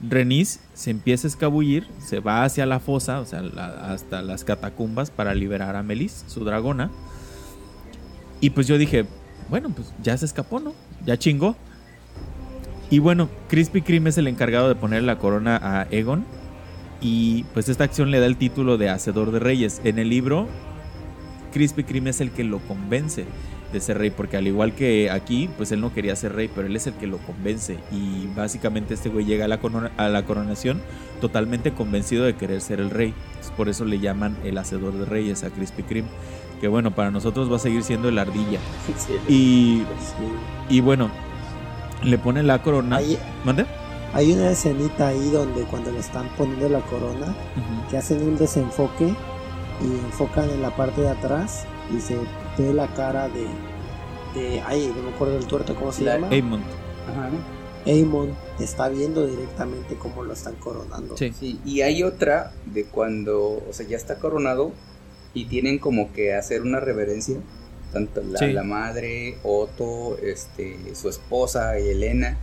Renis 0.00 0.60
se 0.72 0.90
empieza 0.90 1.26
a 1.26 1.30
escabullir, 1.30 1.86
se 1.98 2.20
va 2.20 2.44
hacia 2.44 2.64
la 2.64 2.80
fosa, 2.80 3.20
o 3.20 3.26
sea, 3.26 3.42
hasta 3.82 4.22
las 4.22 4.44
catacumbas 4.44 5.10
para 5.10 5.34
liberar 5.34 5.76
a 5.76 5.82
Melis, 5.82 6.24
su 6.26 6.44
dragona. 6.44 6.90
Y 8.40 8.50
pues 8.50 8.66
yo 8.66 8.78
dije, 8.78 9.04
bueno, 9.50 9.70
pues 9.70 9.92
ya 10.02 10.16
se 10.16 10.24
escapó, 10.24 10.60
¿no? 10.60 10.72
Ya 11.04 11.16
chingó. 11.16 11.56
Y 12.90 12.98
bueno, 12.98 13.28
Crispy 13.48 13.82
Kreme 13.82 14.10
es 14.10 14.18
el 14.18 14.26
encargado 14.26 14.68
de 14.68 14.74
poner 14.74 15.02
la 15.02 15.18
corona 15.18 15.58
a 15.62 15.86
Egon. 15.90 16.24
Y 17.00 17.44
pues 17.54 17.68
esta 17.68 17.84
acción 17.84 18.10
le 18.10 18.20
da 18.20 18.26
el 18.26 18.36
título 18.36 18.76
de 18.78 18.90
Hacedor 18.90 19.30
de 19.30 19.38
Reyes. 19.38 19.80
En 19.84 19.98
el 19.98 20.08
libro, 20.10 20.48
Crispy 21.52 21.84
Kreme 21.84 22.10
es 22.10 22.20
el 22.20 22.30
que 22.30 22.44
lo 22.44 22.58
convence. 22.60 23.24
de 23.72 23.80
ser 23.80 23.98
rey, 23.98 24.10
porque 24.10 24.36
al 24.36 24.48
igual 24.48 24.74
que 24.74 25.10
aquí, 25.10 25.48
pues 25.56 25.70
él 25.70 25.80
no 25.80 25.94
quería 25.94 26.16
ser 26.16 26.34
rey, 26.34 26.50
pero 26.52 26.66
él 26.66 26.74
es 26.74 26.88
el 26.88 26.94
que 26.94 27.06
lo 27.06 27.18
convence 27.18 27.78
y 27.92 28.26
básicamente 28.34 28.94
este 28.94 29.08
güey 29.08 29.24
llega 29.24 29.44
a 29.44 29.48
la, 29.48 29.60
a 29.96 30.08
la 30.08 30.24
coronación 30.24 30.82
totalmente 31.20 31.70
convencido 31.72 32.24
de 32.24 32.34
querer 32.34 32.60
ser 32.62 32.80
el 32.80 32.90
rey. 32.90 33.14
por 33.56 33.68
eso 33.68 33.84
le 33.84 34.00
llaman 34.00 34.36
el 34.44 34.58
hacedor 34.58 34.94
de 34.94 35.04
reyes 35.04 35.44
a 35.44 35.50
Krispy 35.50 35.84
Kreme, 35.84 36.08
que 36.60 36.68
bueno, 36.68 36.94
para 36.94 37.10
nosotros 37.10 37.50
va 37.50 37.56
a 37.56 37.58
seguir 37.58 37.82
siendo 37.82 38.08
el 38.08 38.18
ardilla. 38.18 38.60
y, 39.28 39.82
y 40.68 40.80
bueno, 40.80 41.10
le 42.04 42.18
pone 42.18 42.42
la 42.42 42.62
corona. 42.62 42.96
Hay, 42.96 43.18
Hay 44.12 44.32
una 44.32 44.50
escenita 44.50 45.08
ahí 45.08 45.30
donde 45.30 45.62
cuando 45.62 45.90
le 45.90 46.00
están 46.00 46.28
poniendo 46.36 46.68
la 46.68 46.80
corona, 46.80 47.34
que 47.90 47.96
hacen 47.96 48.22
un 48.22 48.36
desenfoque 48.36 49.14
y 49.82 49.86
enfocan 50.04 50.50
en 50.50 50.62
la 50.62 50.76
parte 50.76 51.00
de 51.00 51.08
atrás 51.08 51.64
y 51.96 52.00
se 52.00 52.16
ve 52.58 52.74
la 52.74 52.86
cara 52.88 53.28
de, 53.28 53.46
de 54.38 54.60
ay, 54.60 54.92
no 54.94 55.02
me 55.02 55.14
acuerdo 55.14 55.34
del 55.34 55.46
tuerto, 55.46 55.74
¿cómo 55.74 55.92
se 55.92 56.04
llama? 56.04 56.28
Amon. 56.28 56.60
Ajá. 57.08 57.30
Amon 57.86 58.34
está 58.58 58.88
viendo 58.88 59.26
directamente 59.26 59.94
cómo 59.94 60.22
lo 60.22 60.34
están 60.34 60.54
coronando. 60.56 61.16
Sí. 61.16 61.32
sí. 61.38 61.58
Y 61.64 61.80
hay 61.80 62.02
otra 62.02 62.52
de 62.66 62.84
cuando, 62.84 63.38
o 63.38 63.72
sea, 63.72 63.86
ya 63.86 63.96
está 63.96 64.18
coronado 64.18 64.72
y 65.34 65.46
tienen 65.46 65.78
como 65.78 66.12
que 66.12 66.34
hacer 66.34 66.62
una 66.62 66.80
reverencia 66.80 67.36
tanto 67.92 68.22
la, 68.22 68.62
madre, 68.62 69.36
Otto, 69.42 70.16
este, 70.18 70.76
su 70.94 71.08
esposa 71.08 71.78
y 71.78 71.88
Elena. 71.88 72.38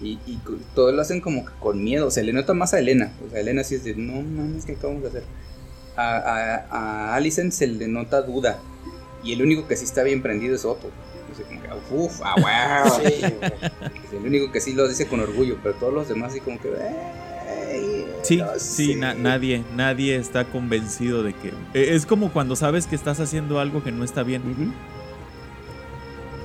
Y, 0.00 0.18
y, 0.26 0.40
todo 0.74 0.90
lo 0.92 1.00
hacen 1.00 1.20
como 1.20 1.44
que 1.44 1.52
con 1.60 1.82
miedo. 1.82 2.08
O 2.08 2.10
sea, 2.10 2.22
le 2.22 2.32
nota 2.32 2.54
más 2.54 2.74
a 2.74 2.78
Elena. 2.78 3.12
O 3.26 3.30
sea, 3.30 3.40
Elena 3.40 3.64
sí 3.64 3.76
es 3.76 3.84
de, 3.84 3.94
no 3.94 4.20
mames, 4.20 4.64
¿qué 4.64 4.72
acabamos 4.72 5.02
de 5.02 5.08
hacer? 5.08 5.22
A, 5.96 6.16
a, 6.16 6.54
a 6.70 7.14
Alicent 7.14 7.52
se 7.52 7.66
le 7.66 7.88
nota 7.88 8.22
duda. 8.22 8.58
Y 9.22 9.32
el 9.32 9.42
único 9.42 9.68
que 9.68 9.76
sí 9.76 9.84
está 9.84 10.02
bien 10.02 10.22
prendido 10.22 10.54
es 10.54 10.64
Otto. 10.64 10.90
Dice 11.28 11.44
como 11.44 11.62
que, 11.62 11.94
uff, 11.94 12.20
ah, 12.24 12.34
wow. 12.86 13.06
es 13.06 14.12
el 14.12 14.26
único 14.26 14.52
que 14.52 14.60
sí 14.60 14.74
lo 14.74 14.88
dice 14.88 15.06
con 15.06 15.20
orgullo, 15.20 15.58
pero 15.62 15.74
todos 15.76 15.94
los 15.94 16.08
demás 16.08 16.32
sí 16.32 16.40
como 16.40 16.60
que, 16.60 16.68
Sí, 18.22 18.40
sí, 18.56 18.94
nadie, 18.96 19.64
nadie 19.74 20.16
está 20.16 20.44
convencido 20.44 21.22
de 21.24 21.34
que... 21.34 21.52
E, 21.74 21.94
es 21.94 22.06
como 22.06 22.30
cuando 22.30 22.54
sabes 22.54 22.86
que 22.86 22.94
estás 22.94 23.18
haciendo 23.18 23.58
algo 23.58 23.82
que 23.82 23.90
no 23.90 24.04
está 24.04 24.22
bien. 24.22 24.42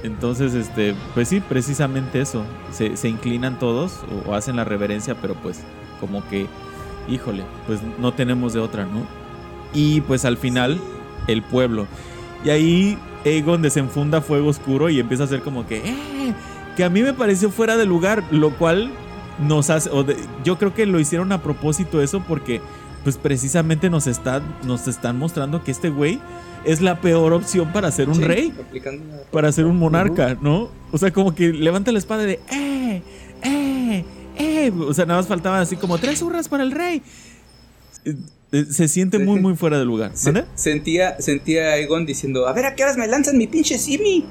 Entonces, 0.04 0.56
este, 0.56 0.96
pues 1.14 1.28
sí, 1.28 1.40
precisamente 1.40 2.20
eso. 2.20 2.44
Se, 2.72 3.08
inclinan 3.08 3.60
todos 3.60 4.02
o, 4.26 4.34
hacen 4.34 4.56
la 4.56 4.64
reverencia, 4.64 5.16
pero 5.22 5.36
pues 5.36 5.60
como 6.00 6.28
que, 6.30 6.48
híjole, 7.08 7.44
pues 7.68 7.80
no 8.00 8.12
tenemos 8.14 8.54
de 8.54 8.60
otra, 8.60 8.86
¿no? 8.86 9.06
Y 9.74 10.02
pues 10.02 10.26
al 10.26 10.38
final, 10.38 10.80
el 11.28 11.44
pueblo. 11.44 11.86
Y 12.44 12.50
ahí 12.50 12.98
Aegon 13.24 13.62
desenfunda 13.62 14.22
fuego 14.22 14.50
oscuro 14.50 14.90
y 14.90 15.00
empieza 15.00 15.24
a 15.24 15.26
hacer 15.28 15.42
como 15.42 15.68
que, 15.68 15.78
¡eh! 15.78 16.34
Que 16.76 16.84
a 16.84 16.90
mí 16.90 17.04
me 17.04 17.14
pareció 17.14 17.52
fuera 17.52 17.78
de 17.78 17.86
lugar, 17.86 18.24
lo 18.32 18.52
cual 18.52 18.92
nos 19.40 19.70
hace, 19.70 19.90
yo 20.44 20.58
creo 20.58 20.74
que 20.74 20.86
lo 20.86 21.00
hicieron 21.00 21.32
a 21.32 21.42
propósito 21.42 22.02
eso 22.02 22.24
porque 22.28 22.62
pues 23.04 23.18
precisamente 23.18 23.90
nos, 23.90 24.08
está, 24.08 24.42
nos 24.64 24.88
están 24.88 25.18
mostrando 25.18 25.64
que 25.64 25.72
este 25.72 25.90
güey 25.90 26.20
es 26.66 26.82
la 26.82 27.00
peor 27.00 27.34
opción 27.34 27.72
para 27.72 27.92
ser 27.92 28.10
un 28.10 28.22
rey, 28.22 28.54
para 29.32 29.52
ser 29.52 29.66
un 29.66 29.78
monarca, 29.78 30.38
¿no? 30.42 30.70
O 30.92 30.98
sea, 30.98 31.12
como 31.12 31.34
que 31.34 31.54
levanta 31.54 31.92
la 31.92 32.00
espada 32.00 32.24
de, 32.24 32.40
¡eh! 32.52 33.02
¡eh! 33.44 34.06
¡eh! 34.38 34.72
O 34.78 34.94
sea, 34.94 35.06
nada 35.06 35.20
más 35.20 35.28
faltaba 35.28 35.62
así 35.62 35.78
como 35.78 35.98
tres 35.98 36.22
hurras 36.22 36.50
para 36.50 36.64
el 36.64 36.72
rey. 36.72 37.02
Eh, 38.52 38.66
se 38.70 38.88
siente 38.88 39.20
muy, 39.20 39.40
muy 39.40 39.56
fuera 39.56 39.78
de 39.78 39.86
lugar. 39.86 40.12
sentía, 40.56 41.20
sentía 41.22 41.68
a 41.68 41.78
Egon 41.78 42.06
diciendo, 42.06 42.48
a 42.48 42.54
ver, 42.54 42.66
¿a 42.66 42.76
qué 42.76 42.84
horas 42.84 42.98
me 42.98 43.08
lanzan 43.08 43.38
mi 43.38 43.48
pinche 43.48 43.78
Simi? 43.78 44.26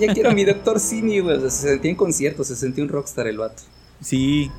ya 0.00 0.12
quiero 0.12 0.30
a 0.30 0.34
mi 0.34 0.44
doctor 0.44 0.80
Simi, 0.80 1.20
se 1.42 1.50
sentía 1.50 1.90
en 1.90 1.96
concierto, 1.96 2.44
se 2.44 2.56
sentía 2.56 2.84
un 2.84 2.90
rockstar 2.90 3.26
el 3.26 3.38
vato. 3.38 3.62
Sí. 4.00 4.50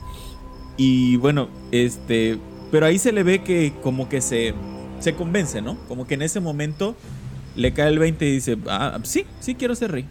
Y 0.77 1.17
bueno, 1.17 1.49
este. 1.71 2.37
Pero 2.71 2.85
ahí 2.85 2.99
se 2.99 3.11
le 3.11 3.23
ve 3.23 3.43
que 3.43 3.73
como 3.81 4.09
que 4.09 4.21
se. 4.21 4.53
Se 4.99 5.13
convence, 5.13 5.61
¿no? 5.61 5.77
Como 5.87 6.07
que 6.07 6.13
en 6.15 6.21
ese 6.21 6.39
momento 6.39 6.95
le 7.55 7.73
cae 7.73 7.89
el 7.89 7.99
20 7.99 8.25
y 8.25 8.31
dice: 8.31 8.57
Ah, 8.67 8.99
sí, 9.03 9.25
sí 9.39 9.55
quiero 9.55 9.75
ser 9.75 9.91
rey. 9.91 10.05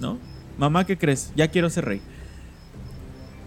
¿No? 0.00 0.18
Mamá, 0.58 0.86
¿qué 0.86 0.96
crees? 0.96 1.32
Ya 1.36 1.48
quiero 1.48 1.68
ser 1.70 1.84
rey. 1.84 2.00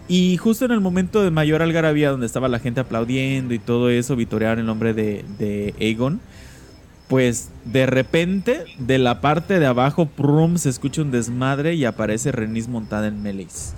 Y 0.06 0.36
justo 0.36 0.66
en 0.66 0.72
el 0.72 0.80
momento 0.80 1.22
de 1.22 1.30
mayor 1.30 1.62
algarabía, 1.62 2.10
donde 2.10 2.26
estaba 2.26 2.48
la 2.48 2.58
gente 2.58 2.80
aplaudiendo 2.80 3.54
y 3.54 3.58
todo 3.58 3.88
eso, 3.88 4.16
vitorear 4.16 4.58
el 4.58 4.66
nombre 4.66 4.92
de, 4.92 5.24
de 5.38 5.74
Aegon, 5.80 6.20
pues 7.08 7.48
de 7.64 7.86
repente, 7.86 8.64
de 8.78 8.98
la 8.98 9.22
parte 9.22 9.58
de 9.58 9.66
abajo, 9.66 10.06
prum, 10.06 10.58
se 10.58 10.68
escucha 10.68 11.00
un 11.00 11.10
desmadre 11.10 11.74
y 11.74 11.86
aparece 11.86 12.32
Renis 12.32 12.68
montada 12.68 13.06
en 13.06 13.22
Melis 13.22 13.74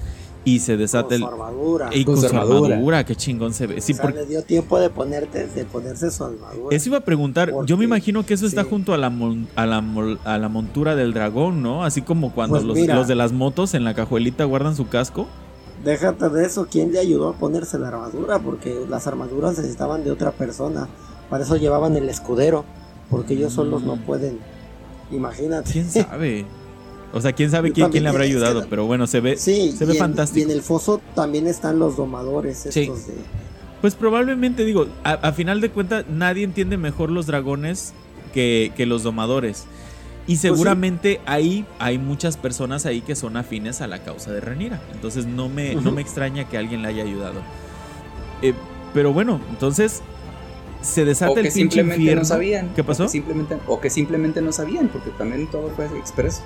y 0.47 0.61
se 0.61 0.77
desata 0.77 1.09
con 1.09 1.19
Su 1.19 1.27
armadura. 1.27 1.91
Y 1.93 2.05
con, 2.05 2.17
su 2.17 2.27
armadura. 2.27 3.05
qué 3.05 3.17
chingón 3.17 3.53
se 3.53 3.67
ve. 3.67 3.81
Sí, 3.81 3.93
o 3.93 3.97
sea, 3.97 4.11
le 4.11 4.27
dio 4.27 4.43
tiempo 4.45 4.79
de, 4.79 4.89
ponerte, 4.91 5.49
de 5.49 5.65
ponerse 5.65 6.09
su 6.13 6.23
armadura. 6.23 6.75
Eso 6.75 6.89
iba 6.89 6.99
a 6.99 7.05
preguntar. 7.05 7.53
Yo 7.67 7.77
me 7.77 7.85
imagino 7.85 8.25
que 8.25 8.35
eso 8.35 8.47
está 8.47 8.63
junto 8.63 8.95
a 8.95 8.97
la, 8.97 9.09
a, 9.57 9.67
la, 9.67 9.85
a 10.25 10.39
la 10.39 10.49
montura 10.49 10.95
del 10.95 11.13
dragón, 11.13 11.65
¿no? 11.65 11.85
Así 11.85 12.01
como 12.01 12.33
cuando 12.33 12.63
pues 12.63 12.65
los, 12.65 12.79
los, 12.79 13.09
de 13.09 13.17
las 13.17 13.33
motos 13.33 13.75
en 13.75 13.83
la 13.83 13.95
cajuelita 13.95 14.45
guardan 14.45 14.77
su 14.77 14.89
casco. 14.89 15.27
Déjate 15.85 16.29
de 16.29 16.47
eso. 16.47 16.69
¿Quién 16.71 16.93
le 16.93 17.01
ayudó 17.01 17.31
a 17.31 17.33
ponerse 17.33 17.77
la 17.81 17.89
armadura? 17.89 18.39
Porque 18.39 18.87
las 18.89 19.09
armaduras 19.09 19.59
necesitaban 19.59 20.05
de 20.05 20.13
otra 20.13 20.31
persona. 20.31 20.89
Para 21.29 21.43
eso 21.43 21.57
llevaban 21.57 21.97
el 21.97 22.09
escudero. 22.09 22.65
Porque 23.11 23.35
ellos 23.35 23.53
solos 23.53 23.83
no 23.83 23.97
mm. 23.97 24.01
pueden. 24.03 24.39
Imagínate. 25.11 25.73
¿Quién 25.73 25.91
sabe? 25.91 26.47
O 27.13 27.21
sea, 27.21 27.33
quién 27.33 27.51
sabe 27.51 27.73
quién, 27.73 27.91
quién, 27.91 28.03
le 28.03 28.09
habrá 28.09 28.25
ayudado, 28.25 28.67
pero 28.69 28.87
bueno, 28.87 29.07
se 29.07 29.21
ve, 29.21 29.37
se 29.37 29.73
ve 29.85 29.95
fantástico. 29.95 30.41
y 30.41 30.43
en 30.43 30.51
el 30.51 30.63
foso 30.63 31.01
también 31.15 31.47
están 31.47 31.79
los 31.79 31.97
domadores 31.97 32.67
estos 32.67 33.07
de... 33.07 33.15
Pues 33.81 33.95
probablemente, 33.95 34.65
digo, 34.65 34.89
a, 35.05 35.33
final 35.33 35.61
de 35.61 35.71
cuentas, 35.71 36.07
nadie 36.09 36.45
entiende 36.45 36.77
mejor 36.77 37.11
los 37.11 37.27
dragones 37.27 37.93
que, 38.33 38.73
los 38.87 39.03
domadores. 39.03 39.67
Y 40.27 40.33
pues 40.33 40.41
seguramente 40.41 41.21
ahí 41.25 41.65
hay 41.79 41.99
muchas 41.99 42.37
personas 42.37 42.85
ahí 42.85 43.01
que 43.01 43.15
son 43.15 43.37
afines 43.37 43.81
a 43.81 43.87
la 43.87 44.03
causa 44.03 44.33
de 44.33 44.41
Renira. 44.41 44.81
Entonces 44.93 45.27
no 45.27 45.49
me, 45.49 45.75
no 45.77 45.93
me 45.93 46.03
extraña 46.03 46.49
que 46.49 46.59
alguien 46.59 46.83
le 46.83 46.89
haya 46.89 47.05
ayudado. 47.05 47.41
Eh, 48.43 48.55
pero 48.93 49.13
bueno, 49.13 49.41
entonces 49.51 50.03
se 50.83 51.05
desata 51.05 51.41
el 51.41 51.43
pinche 51.43 51.61
simplemente 51.61 52.15
no 52.17 52.25
sabían. 52.25 52.75
¿Qué 52.75 52.83
pasó? 52.83 53.09
simplemente, 53.09 53.57
o 53.69 53.81
que 53.81 53.91
simplemente 53.91 54.43
no 54.43 54.53
sabían, 54.53 54.89
porque 54.89 55.11
también 55.11 55.47
todo 55.47 55.71
fue 55.71 55.87
expreso 55.97 56.43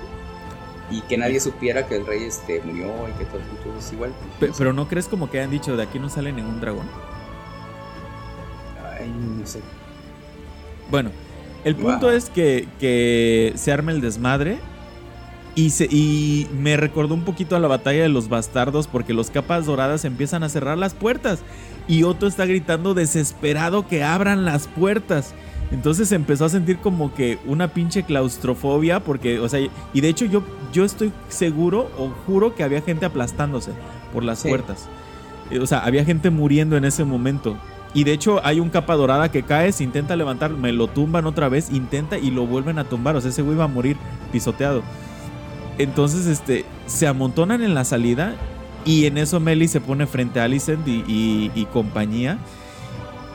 y 0.91 1.01
que 1.01 1.17
nadie 1.17 1.39
supiera 1.39 1.87
que 1.87 1.95
el 1.95 2.05
rey 2.05 2.23
este, 2.23 2.61
murió 2.61 2.91
y 3.07 3.17
que 3.17 3.25
todo, 3.25 3.41
es 3.77 3.93
igual. 3.93 4.13
Pero, 4.39 4.73
no 4.73 4.87
crees 4.87 5.07
como 5.07 5.29
que 5.29 5.41
han 5.41 5.49
dicho 5.49 5.75
de 5.75 5.83
aquí 5.83 5.99
no 5.99 6.09
sale 6.09 6.31
ningún 6.31 6.59
dragón? 6.59 6.85
Ay, 8.99 9.09
no 9.09 9.45
sé. 9.45 9.61
Bueno, 10.89 11.11
el 11.63 11.75
punto 11.75 12.11
es 12.11 12.29
que, 12.29 12.67
que, 12.79 13.53
se 13.55 13.71
arma 13.71 13.91
el 13.91 14.01
desmadre 14.01 14.59
y, 15.55 15.69
se, 15.69 15.85
y 15.89 16.49
me 16.53 16.75
recordó 16.75 17.13
un 17.13 17.23
poquito 17.23 17.55
a 17.55 17.59
la 17.59 17.67
batalla 17.67 18.03
de 18.03 18.09
los 18.09 18.27
bastardos 18.27 18.87
porque 18.87 19.13
los 19.13 19.31
capas 19.31 19.65
doradas 19.65 20.03
empiezan 20.05 20.43
a 20.43 20.49
cerrar 20.49 20.77
las 20.77 20.93
puertas 20.93 21.39
y 21.87 22.03
Otto 22.03 22.27
está 22.27 22.45
gritando 22.45 22.93
desesperado 22.93 23.87
que 23.87 24.03
abran 24.03 24.45
las 24.45 24.67
puertas. 24.67 25.33
Entonces 25.71 26.11
empezó 26.11 26.45
a 26.45 26.49
sentir 26.49 26.79
como 26.79 27.13
que 27.13 27.39
una 27.45 27.69
pinche 27.69 28.03
claustrofobia, 28.03 28.99
porque, 28.99 29.39
o 29.39 29.47
sea, 29.47 29.61
y 29.93 30.01
de 30.01 30.09
hecho 30.09 30.25
yo, 30.25 30.43
yo 30.73 30.83
estoy 30.83 31.13
seguro 31.29 31.89
o 31.97 32.09
juro 32.25 32.55
que 32.55 32.63
había 32.63 32.81
gente 32.81 33.05
aplastándose 33.05 33.71
por 34.11 34.23
las 34.23 34.43
puertas. 34.43 34.89
Eh, 35.49 35.59
o 35.59 35.67
sea, 35.67 35.79
había 35.79 36.03
gente 36.03 36.29
muriendo 36.29 36.75
en 36.75 36.83
ese 36.83 37.05
momento. 37.05 37.55
Y 37.93 38.03
de 38.03 38.13
hecho 38.13 38.45
hay 38.45 38.59
un 38.59 38.69
capa 38.69 38.95
dorada 38.95 39.31
que 39.31 39.43
cae, 39.43 39.71
se 39.71 39.83
intenta 39.83 40.15
levantar, 40.15 40.51
me 40.51 40.73
lo 40.73 40.87
tumban 40.87 41.25
otra 41.25 41.49
vez, 41.49 41.71
intenta 41.71 42.17
y 42.17 42.31
lo 42.31 42.45
vuelven 42.45 42.77
a 42.77 42.83
tumbar. 42.83 43.15
O 43.15 43.21
sea, 43.21 43.29
ese 43.29 43.41
güey 43.41 43.57
va 43.57 43.65
a 43.65 43.67
morir 43.67 43.95
pisoteado. 44.31 44.83
Entonces, 45.77 46.27
este, 46.27 46.65
se 46.85 47.07
amontonan 47.07 47.63
en 47.63 47.73
la 47.73 47.85
salida 47.85 48.35
y 48.83 49.05
en 49.05 49.17
eso 49.17 49.39
Melly 49.39 49.69
se 49.69 49.79
pone 49.79 50.05
frente 50.05 50.41
a 50.41 50.43
Alicent 50.45 50.85
y 50.85 51.67
compañía. 51.71 52.39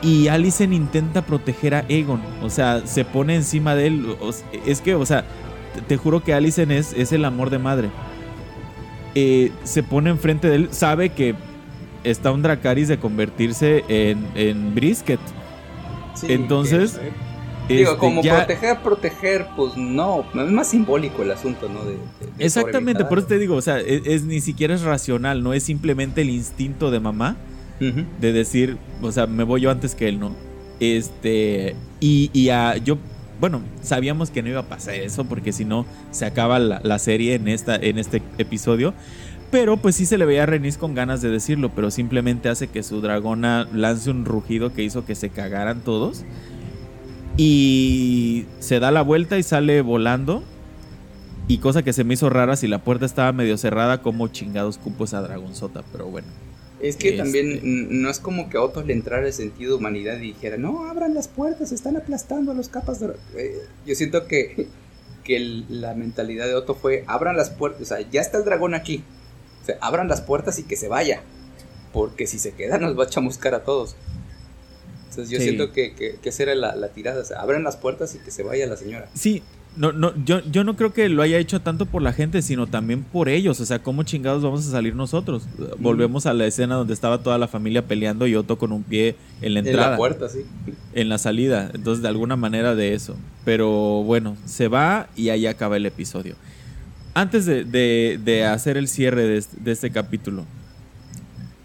Y 0.06 0.28
Alicent 0.28 0.72
intenta 0.72 1.22
proteger 1.22 1.74
a 1.74 1.84
Egon. 1.88 2.20
O 2.40 2.48
sea, 2.48 2.86
se 2.86 3.04
pone 3.04 3.34
encima 3.34 3.74
de 3.74 3.88
él. 3.88 4.16
Es 4.64 4.80
que, 4.80 4.94
o 4.94 5.04
sea, 5.04 5.24
te 5.88 5.96
juro 5.96 6.22
que 6.22 6.32
Alicent 6.32 6.70
es, 6.70 6.92
es 6.92 7.10
el 7.10 7.24
amor 7.24 7.50
de 7.50 7.58
madre. 7.58 7.90
Eh, 9.16 9.50
se 9.64 9.82
pone 9.82 10.10
enfrente 10.10 10.48
de 10.48 10.54
él. 10.54 10.68
Sabe 10.70 11.08
que 11.08 11.34
está 12.04 12.30
un 12.30 12.40
Dracaris 12.40 12.86
de 12.86 12.98
convertirse 12.98 13.82
en, 13.88 14.76
brisket. 14.76 15.18
Entonces. 16.28 17.00
Digo, 17.68 17.90
este, 17.90 17.98
como 17.98 18.22
proteger, 18.22 18.78
proteger, 18.78 19.46
pues 19.56 19.76
no, 19.76 20.24
es 20.34 20.52
más 20.52 20.68
simbólico 20.68 21.24
el 21.24 21.32
asunto, 21.32 21.68
¿no? 21.68 21.80
exactamente, 22.38 23.04
por 23.06 23.18
eso 23.18 23.26
te 23.26 23.40
digo, 23.40 23.56
o 23.56 23.60
sea, 23.60 23.80
e, 23.80 24.02
es, 24.04 24.22
ni 24.22 24.40
siquiera 24.40 24.72
es 24.72 24.82
racional, 24.82 25.42
no 25.42 25.52
es 25.52 25.64
simplemente 25.64 26.20
el 26.20 26.30
instinto 26.30 26.92
de 26.92 27.00
mamá 27.00 27.36
de 27.78 28.32
decir, 28.32 28.78
o 29.02 29.12
sea, 29.12 29.26
me 29.26 29.44
voy 29.44 29.62
yo 29.62 29.70
antes 29.70 29.94
que 29.94 30.08
él, 30.08 30.18
¿no? 30.18 30.34
Este, 30.80 31.74
y, 32.00 32.30
y 32.32 32.50
yo 32.84 32.98
bueno, 33.40 33.60
sabíamos 33.82 34.30
que 34.30 34.42
no 34.42 34.48
iba 34.48 34.60
a 34.60 34.68
pasar 34.68 34.94
eso 34.94 35.24
porque 35.24 35.52
si 35.52 35.64
no 35.64 35.84
se 36.10 36.24
acaba 36.24 36.58
la, 36.58 36.98
serie 36.98 37.34
en, 37.34 37.48
esta, 37.48 37.76
en 37.76 37.98
este 37.98 38.22
episodio. 38.38 38.94
Pero 39.50 39.76
pues 39.76 39.94
sí 39.94 40.06
se 40.06 40.18
le 40.18 40.24
veía 40.24 40.42
a 40.42 40.46
Renis 40.46 40.76
con 40.76 40.94
ganas 40.94 41.22
de 41.22 41.30
decirlo, 41.30 41.70
pero 41.74 41.90
simplemente 41.90 42.48
hace 42.48 42.68
que 42.68 42.82
su 42.82 43.00
dragona 43.00 43.68
lance 43.72 44.10
un 44.10 44.24
rugido 44.24 44.72
que 44.72 44.82
hizo 44.82 45.04
que 45.04 45.14
se 45.14 45.30
cagaran 45.30 45.82
todos. 45.82 46.24
Y 47.36 48.46
se 48.58 48.80
da 48.80 48.90
la 48.90 49.02
vuelta 49.02 49.38
y 49.38 49.42
sale 49.42 49.82
volando. 49.82 50.42
Y 51.48 51.58
cosa 51.58 51.82
que 51.82 51.92
se 51.92 52.02
me 52.02 52.14
hizo 52.14 52.28
rara 52.28 52.56
si 52.56 52.66
la 52.66 52.82
puerta 52.82 53.06
estaba 53.06 53.30
medio 53.32 53.56
cerrada, 53.56 54.02
como 54.02 54.26
chingados 54.28 54.78
cupo 54.78 55.04
esa 55.04 55.22
dragonzota, 55.22 55.84
pero 55.92 56.06
bueno. 56.06 56.26
Es 56.88 56.96
que 56.96 57.12
también 57.12 57.52
este. 57.52 57.66
no 57.66 58.10
es 58.10 58.18
como 58.20 58.48
que 58.48 58.58
a 58.58 58.62
Otto 58.62 58.82
le 58.82 58.92
entrara 58.92 59.26
el 59.26 59.32
sentido 59.32 59.72
de 59.72 59.76
humanidad 59.78 60.16
y 60.18 60.32
dijera, 60.32 60.56
no, 60.56 60.88
abran 60.88 61.14
las 61.14 61.28
puertas, 61.28 61.72
están 61.72 61.96
aplastando 61.96 62.52
a 62.52 62.54
los 62.54 62.68
capas 62.68 63.00
de... 63.00 63.14
Eh, 63.36 63.58
yo 63.86 63.94
siento 63.94 64.26
que, 64.26 64.68
que 65.24 65.38
la 65.68 65.94
mentalidad 65.94 66.46
de 66.46 66.54
Otto 66.54 66.74
fue, 66.74 67.04
abran 67.06 67.36
las 67.36 67.50
puertas, 67.50 67.82
o 67.82 67.84
sea, 67.84 68.00
ya 68.10 68.20
está 68.20 68.38
el 68.38 68.44
dragón 68.44 68.74
aquí, 68.74 69.02
o 69.62 69.66
sea, 69.66 69.78
abran 69.80 70.08
las 70.08 70.20
puertas 70.20 70.58
y 70.58 70.64
que 70.64 70.76
se 70.76 70.88
vaya, 70.88 71.22
porque 71.92 72.26
si 72.26 72.38
se 72.38 72.52
queda 72.52 72.78
nos 72.78 72.98
va 72.98 73.04
a 73.04 73.08
chamuscar 73.08 73.54
a 73.54 73.64
todos. 73.64 73.96
Entonces 75.08 75.30
yo 75.30 75.40
siento 75.40 75.72
que, 75.72 75.94
que, 75.94 76.18
esa 76.22 76.42
era 76.42 76.54
la, 76.54 76.76
la 76.76 76.88
tirada, 76.88 77.22
o 77.22 77.24
sea, 77.24 77.40
abran 77.40 77.62
las 77.64 77.76
puertas 77.76 78.14
y 78.14 78.18
que 78.18 78.30
se 78.30 78.42
vaya 78.42 78.66
la 78.66 78.76
señora. 78.76 79.08
Sí, 79.14 79.42
no, 79.76 79.92
no, 79.92 80.12
yo, 80.24 80.40
yo 80.50 80.64
no 80.64 80.74
creo 80.74 80.92
que 80.92 81.08
lo 81.08 81.22
haya 81.22 81.38
hecho 81.38 81.60
tanto 81.60 81.84
por 81.84 82.00
la 82.00 82.12
gente, 82.12 82.40
sino 82.40 82.66
también 82.66 83.02
por 83.02 83.28
ellos. 83.28 83.60
O 83.60 83.66
sea, 83.66 83.78
¿cómo 83.78 84.02
chingados 84.04 84.42
vamos 84.42 84.66
a 84.66 84.70
salir 84.70 84.94
nosotros? 84.94 85.46
Volvemos 85.78 86.24
a 86.24 86.32
la 86.32 86.46
escena 86.46 86.76
donde 86.76 86.94
estaba 86.94 87.22
toda 87.22 87.36
la 87.36 87.46
familia 87.46 87.86
peleando 87.86 88.26
y 88.26 88.34
Otto 88.34 88.58
con 88.58 88.72
un 88.72 88.82
pie 88.82 89.16
en 89.42 89.52
la 89.54 89.60
entrada. 89.60 89.84
En 89.84 89.90
la 89.92 89.96
puerta, 89.98 90.28
sí. 90.28 90.40
En 90.94 91.08
la 91.08 91.18
salida. 91.18 91.70
Entonces, 91.74 92.02
de 92.02 92.08
alguna 92.08 92.36
manera 92.36 92.74
de 92.74 92.94
eso. 92.94 93.16
Pero 93.44 94.02
bueno, 94.02 94.36
se 94.46 94.68
va 94.68 95.08
y 95.14 95.28
ahí 95.28 95.46
acaba 95.46 95.76
el 95.76 95.84
episodio. 95.84 96.36
Antes 97.12 97.46
de, 97.46 98.48
hacer 98.50 98.76
el 98.76 98.88
cierre 98.88 99.26
de 99.26 99.72
este, 99.72 99.90
capítulo, 99.90 100.44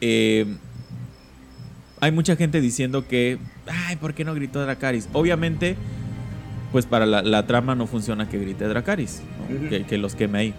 eh, 0.01 0.45
hay 2.01 2.11
mucha 2.11 2.35
gente 2.35 2.59
diciendo 2.59 3.07
que, 3.07 3.37
ay, 3.67 3.95
¿por 3.97 4.13
qué 4.13 4.25
no 4.25 4.33
gritó 4.33 4.61
Dracaris? 4.61 5.07
Obviamente 5.13 5.77
pues 6.71 6.85
para 6.85 7.05
la, 7.05 7.47
trama 7.47 7.75
no 7.75 7.85
funciona 7.85 8.29
que 8.29 8.39
grite 8.39 8.67
Dracaris, 8.67 9.21
que, 9.87 9.97
los 9.97 10.15
queme 10.15 10.39
ahí. 10.39 10.53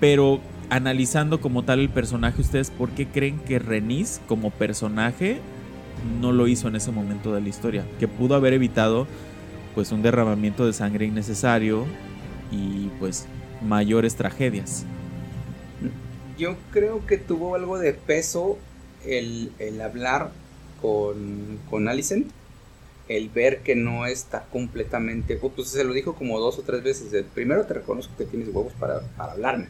Pero 0.00 0.40
analizando 0.70 1.40
como 1.40 1.64
tal 1.64 1.80
el 1.80 1.88
personaje, 1.88 2.40
¿ustedes 2.40 2.70
por 2.70 2.90
qué 2.90 3.06
creen 3.06 3.38
que 3.40 3.58
Renis 3.58 4.20
como 4.28 4.50
personaje 4.50 5.40
no 6.20 6.32
lo 6.32 6.46
hizo 6.46 6.68
en 6.68 6.76
ese 6.76 6.92
momento 6.92 7.34
de 7.34 7.40
la 7.40 7.48
historia? 7.48 7.84
Que 7.98 8.06
pudo 8.06 8.34
haber 8.34 8.52
evitado 8.52 9.06
pues 9.74 9.92
un 9.92 10.02
derramamiento 10.02 10.66
de 10.66 10.72
sangre 10.72 11.06
innecesario 11.06 11.86
y 12.52 12.88
pues 12.98 13.26
mayores 13.62 14.14
tragedias. 14.14 14.84
Yo 16.36 16.56
creo 16.70 17.04
que 17.06 17.16
tuvo 17.16 17.54
algo 17.54 17.78
de 17.78 17.94
peso 17.94 18.58
el, 19.06 19.52
el 19.58 19.80
hablar 19.80 20.30
con, 20.82 21.58
con 21.70 21.88
Alicent 21.88 22.26
el 23.08 23.30
ver 23.30 23.62
que 23.62 23.74
no 23.74 24.06
está 24.06 24.46
completamente, 24.52 25.36
pues 25.36 25.68
se 25.68 25.84
lo 25.84 25.94
dijo 25.94 26.14
como 26.14 26.38
dos 26.38 26.58
o 26.58 26.62
tres 26.62 26.82
veces, 26.82 27.24
primero 27.34 27.64
te 27.64 27.74
reconozco 27.74 28.14
que 28.16 28.24
tienes 28.24 28.48
huevos 28.48 28.74
para, 28.74 29.00
hablarme, 29.16 29.68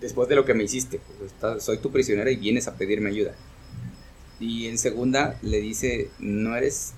después 0.00 0.28
de 0.28 0.36
lo 0.36 0.44
que 0.44 0.54
me 0.54 0.64
hiciste, 0.64 1.00
pues, 1.18 1.64
soy 1.64 1.78
tu 1.78 1.90
prisionera 1.90 2.30
y 2.30 2.36
vienes 2.36 2.68
a 2.68 2.76
pedirme 2.76 3.10
ayuda. 3.10 3.34
Y 4.38 4.66
en 4.66 4.76
segunda 4.76 5.38
le 5.42 5.60
dice, 5.60 6.10
no 6.18 6.54
eres, 6.56 6.92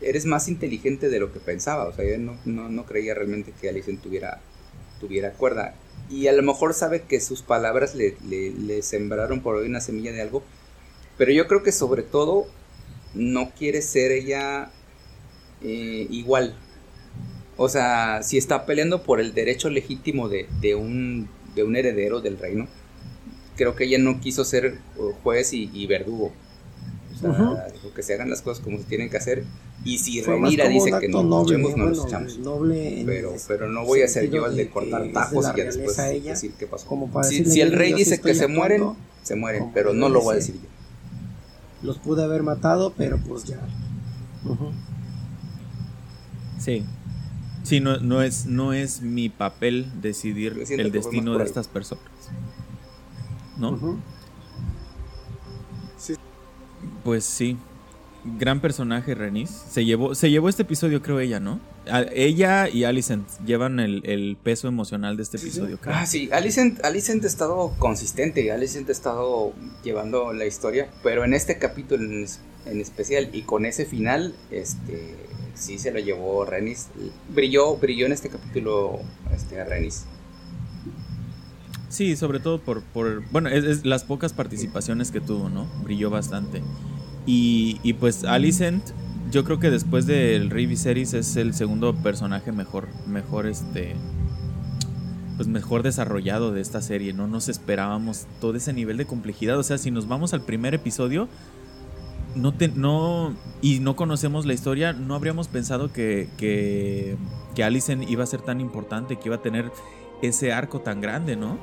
eres 0.00 0.26
más 0.26 0.48
inteligente 0.48 1.08
de 1.08 1.18
lo 1.18 1.32
que 1.32 1.40
pensaba, 1.40 1.88
o 1.88 1.92
sea, 1.92 2.04
yo 2.04 2.16
no, 2.18 2.38
no, 2.44 2.86
creía 2.86 3.14
realmente 3.14 3.52
que 3.60 3.68
Alicent 3.68 4.00
tuviera, 4.00 4.40
tuviera 5.00 5.32
cuerda. 5.32 5.74
Y 6.08 6.28
a 6.28 6.32
lo 6.32 6.42
mejor 6.42 6.74
sabe 6.74 7.02
que 7.02 7.20
sus 7.20 7.42
palabras 7.42 7.94
le, 7.94 8.16
le 8.28 8.82
sembraron 8.82 9.40
por 9.40 9.56
hoy 9.56 9.66
una 9.66 9.80
semilla 9.80 10.12
de 10.12 10.20
algo, 10.20 10.42
pero 11.16 11.32
yo 11.32 11.48
creo 11.48 11.62
que 11.62 11.72
sobre 11.72 12.02
todo 12.02 12.46
no 13.14 13.50
quiere 13.50 13.82
ser 13.82 14.12
ella 14.12 14.70
eh, 15.62 16.06
igual. 16.10 16.54
O 17.56 17.68
sea, 17.68 18.22
si 18.22 18.38
está 18.38 18.64
peleando 18.64 19.02
por 19.02 19.20
el 19.20 19.34
derecho 19.34 19.68
legítimo 19.68 20.28
de, 20.28 20.46
un, 20.74 21.28
de 21.54 21.62
un 21.62 21.76
heredero 21.76 22.20
del 22.20 22.38
reino, 22.38 22.66
creo 23.56 23.76
que 23.76 23.84
ella 23.84 23.98
no 23.98 24.20
quiso 24.20 24.44
ser 24.44 24.78
juez 25.22 25.52
y, 25.52 25.86
verdugo. 25.86 26.32
O 27.12 27.18
sea, 27.20 27.66
que 27.94 28.02
se 28.02 28.14
hagan 28.14 28.30
las 28.30 28.40
cosas 28.40 28.64
como 28.64 28.78
se 28.78 28.84
tienen 28.84 29.10
que 29.10 29.18
hacer. 29.18 29.44
Y 29.84 29.98
si 29.98 30.22
Renira 30.22 30.68
dice 30.68 30.90
que 31.00 31.08
no 31.08 31.22
nos 31.22 31.50
echemos, 31.50 31.76
no 31.76 31.86
nos 31.86 32.06
echamos. 32.06 32.38
Pero, 33.06 33.34
pero 33.46 33.68
no 33.68 33.84
voy 33.84 34.02
a 34.02 34.08
ser 34.08 34.30
yo 34.30 34.46
el 34.46 34.56
de 34.56 34.68
cortar 34.68 35.10
tajos 35.12 35.46
y 35.54 35.60
después 35.60 35.96
decir 36.24 36.52
qué 36.58 36.66
pasó. 36.66 36.88
si, 37.22 37.60
el 37.60 37.72
rey 37.72 37.92
dice 37.92 38.20
que 38.20 38.34
se 38.34 38.46
mueren, 38.46 38.84
se 39.22 39.36
mueren, 39.36 39.70
pero 39.74 39.92
no 39.92 40.08
lo 40.08 40.22
voy 40.22 40.32
a 40.32 40.36
decir 40.36 40.54
yo. 40.54 40.68
Los 41.82 41.98
pude 41.98 42.22
haber 42.24 42.42
matado, 42.42 42.92
pero 42.96 43.18
pues 43.18 43.44
ya. 43.44 43.58
Sí. 46.60 46.84
Sí, 47.62 47.80
no, 47.80 47.98
no, 47.98 48.22
es, 48.22 48.46
no 48.46 48.72
es 48.72 49.02
mi 49.02 49.28
papel 49.28 49.90
decidir 50.00 50.62
el 50.70 50.92
destino 50.92 51.36
de 51.36 51.44
estas 51.44 51.68
personas. 51.68 52.04
¿No? 53.58 54.00
sí. 55.98 56.14
Pues 57.04 57.24
sí. 57.24 57.56
Gran 58.38 58.60
personaje, 58.60 59.14
Renis. 59.14 59.50
Se 59.50 59.84
llevó, 59.84 60.14
se 60.14 60.30
llevó 60.30 60.48
este 60.48 60.62
episodio, 60.62 61.02
creo 61.02 61.20
ella, 61.20 61.40
¿no? 61.40 61.58
ella 62.12 62.68
y 62.68 62.84
Alicent 62.84 63.26
llevan 63.46 63.80
el, 63.80 64.36
peso 64.42 64.68
emocional 64.68 65.16
de 65.16 65.22
este 65.22 65.38
episodio, 65.38 65.78
creo. 65.78 65.94
Ah, 65.96 66.06
sí. 66.06 66.28
Alicent, 66.30 66.84
Alicent 66.84 67.24
ha 67.24 67.26
estado 67.26 67.74
consistente. 67.78 68.52
Alicent 68.52 68.88
ha 68.90 68.92
estado 68.92 69.54
llevando 69.82 70.32
la 70.32 70.44
historia. 70.44 70.90
Pero 71.02 71.24
en 71.24 71.32
este 71.34 71.58
capítulo 71.58 72.04
en, 72.04 72.26
en 72.66 72.80
especial 72.80 73.30
y 73.32 73.42
con 73.42 73.64
ese 73.64 73.86
final, 73.86 74.34
este 74.50 75.16
sí 75.54 75.78
se 75.78 75.92
lo 75.92 75.98
llevó 75.98 76.44
Renis. 76.44 76.88
Brilló, 77.34 77.76
brilló 77.76 78.06
en 78.06 78.12
este 78.12 78.28
capítulo 78.28 79.00
este, 79.34 79.62
Renis. 79.64 80.04
Sí, 81.88 82.16
sobre 82.16 82.38
todo 82.38 82.60
por, 82.60 82.82
por 82.82 83.28
bueno, 83.30 83.48
es, 83.48 83.84
las 83.84 84.04
pocas 84.04 84.32
participaciones 84.32 85.10
que 85.10 85.20
tuvo, 85.20 85.48
¿no? 85.48 85.66
Brilló 85.82 86.08
bastante. 86.08 86.62
Y, 87.26 87.80
y 87.82 87.94
pues 87.94 88.24
Alicent, 88.24 88.84
yo 89.30 89.44
creo 89.44 89.58
que 89.58 89.70
después 89.70 90.06
del 90.06 90.50
Rey 90.50 90.66
Viserys 90.66 91.14
es 91.14 91.36
el 91.36 91.54
segundo 91.54 91.94
personaje 91.94 92.52
mejor, 92.52 92.88
mejor 93.06 93.46
este, 93.46 93.94
pues 95.36 95.48
mejor 95.48 95.82
desarrollado 95.82 96.52
de 96.52 96.60
esta 96.60 96.82
serie. 96.82 97.12
No 97.12 97.26
nos 97.26 97.48
esperábamos 97.48 98.26
todo 98.40 98.56
ese 98.56 98.72
nivel 98.72 98.96
de 98.96 99.06
complejidad. 99.06 99.58
O 99.58 99.62
sea, 99.62 99.78
si 99.78 99.90
nos 99.90 100.06
vamos 100.06 100.34
al 100.34 100.44
primer 100.44 100.74
episodio, 100.74 101.28
no, 102.34 102.54
no 102.74 103.34
y 103.62 103.80
no 103.80 103.96
conocemos 103.96 104.46
la 104.46 104.54
historia, 104.54 104.92
no 104.92 105.14
habríamos 105.14 105.48
pensado 105.48 105.92
que, 105.92 106.28
que, 106.36 107.16
que 107.54 108.06
iba 108.08 108.22
a 108.22 108.26
ser 108.26 108.42
tan 108.42 108.60
importante, 108.60 109.16
que 109.16 109.28
iba 109.28 109.36
a 109.36 109.42
tener 109.42 109.70
ese 110.22 110.52
arco 110.52 110.80
tan 110.80 111.00
grande, 111.00 111.36
¿no? 111.36 111.58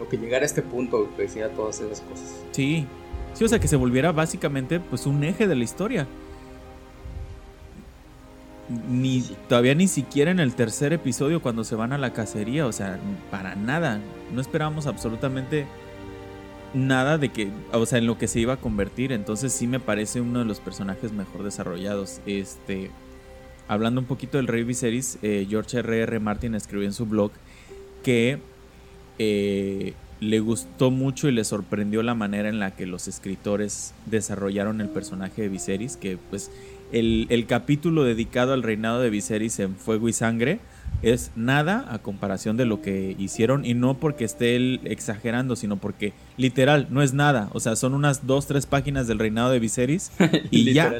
O 0.00 0.08
que 0.08 0.18
llegara 0.18 0.42
a 0.42 0.46
este 0.46 0.62
punto, 0.62 1.08
que 1.16 1.22
decía 1.22 1.50
todas 1.50 1.80
esas 1.80 2.00
cosas. 2.02 2.34
Sí, 2.52 2.86
sí, 3.34 3.44
o 3.44 3.48
sea, 3.48 3.58
que 3.58 3.68
se 3.68 3.76
volviera 3.76 4.12
básicamente 4.12 4.80
pues 4.80 5.06
un 5.06 5.24
eje 5.24 5.46
de 5.46 5.54
la 5.54 5.64
historia. 5.64 6.06
Ni 8.90 9.22
todavía 9.48 9.74
ni 9.74 9.86
siquiera 9.86 10.30
en 10.32 10.40
el 10.40 10.54
tercer 10.54 10.92
episodio 10.92 11.40
cuando 11.40 11.62
se 11.62 11.76
van 11.76 11.92
a 11.92 11.98
la 11.98 12.12
cacería, 12.12 12.66
o 12.66 12.72
sea, 12.72 12.98
para 13.30 13.54
nada. 13.54 14.00
No 14.34 14.40
esperábamos 14.40 14.86
absolutamente 14.86 15.66
nada 16.76 17.18
de 17.18 17.30
que, 17.30 17.50
o 17.72 17.86
sea, 17.86 17.98
en 17.98 18.06
lo 18.06 18.18
que 18.18 18.28
se 18.28 18.38
iba 18.38 18.54
a 18.54 18.56
convertir. 18.58 19.12
Entonces 19.12 19.52
sí 19.52 19.66
me 19.66 19.80
parece 19.80 20.20
uno 20.20 20.40
de 20.40 20.44
los 20.44 20.60
personajes 20.60 21.12
mejor 21.12 21.42
desarrollados. 21.42 22.20
Este, 22.26 22.90
hablando 23.66 24.00
un 24.00 24.06
poquito 24.06 24.36
del 24.36 24.46
Rey 24.46 24.62
Viserys, 24.62 25.18
eh, 25.22 25.46
George 25.48 25.78
R.R. 25.78 26.02
R. 26.02 26.20
Martin 26.20 26.54
escribió 26.54 26.86
en 26.86 26.92
su 26.92 27.06
blog 27.06 27.32
que 28.04 28.38
eh, 29.18 29.94
le 30.20 30.40
gustó 30.40 30.90
mucho 30.90 31.28
y 31.28 31.32
le 31.32 31.44
sorprendió 31.44 32.02
la 32.02 32.14
manera 32.14 32.48
en 32.48 32.60
la 32.60 32.76
que 32.76 32.86
los 32.86 33.08
escritores 33.08 33.94
desarrollaron 34.04 34.80
el 34.80 34.88
personaje 34.88 35.42
de 35.42 35.48
Viserys, 35.48 35.96
que 35.96 36.18
pues 36.30 36.50
el, 36.92 37.26
el 37.30 37.46
capítulo 37.46 38.04
dedicado 38.04 38.52
al 38.52 38.62
reinado 38.62 39.00
de 39.00 39.10
Viserys 39.10 39.58
en 39.58 39.76
Fuego 39.76 40.08
y 40.08 40.12
Sangre 40.12 40.60
es 41.02 41.30
nada 41.36 41.86
a 41.90 41.98
comparación 41.98 42.56
de 42.56 42.64
lo 42.64 42.80
que 42.80 43.14
hicieron 43.18 43.64
y 43.64 43.74
no 43.74 43.94
porque 43.94 44.24
esté 44.24 44.56
él 44.56 44.80
exagerando, 44.84 45.56
sino 45.56 45.76
porque 45.76 46.12
literal 46.36 46.88
no 46.90 47.02
es 47.02 47.12
nada. 47.12 47.48
O 47.52 47.60
sea, 47.60 47.76
son 47.76 47.94
unas 47.94 48.26
dos, 48.26 48.46
tres 48.46 48.66
páginas 48.66 49.06
del 49.06 49.18
reinado 49.18 49.50
de 49.50 49.58
Viserys 49.58 50.10
y 50.50 50.72
ya. 50.72 50.94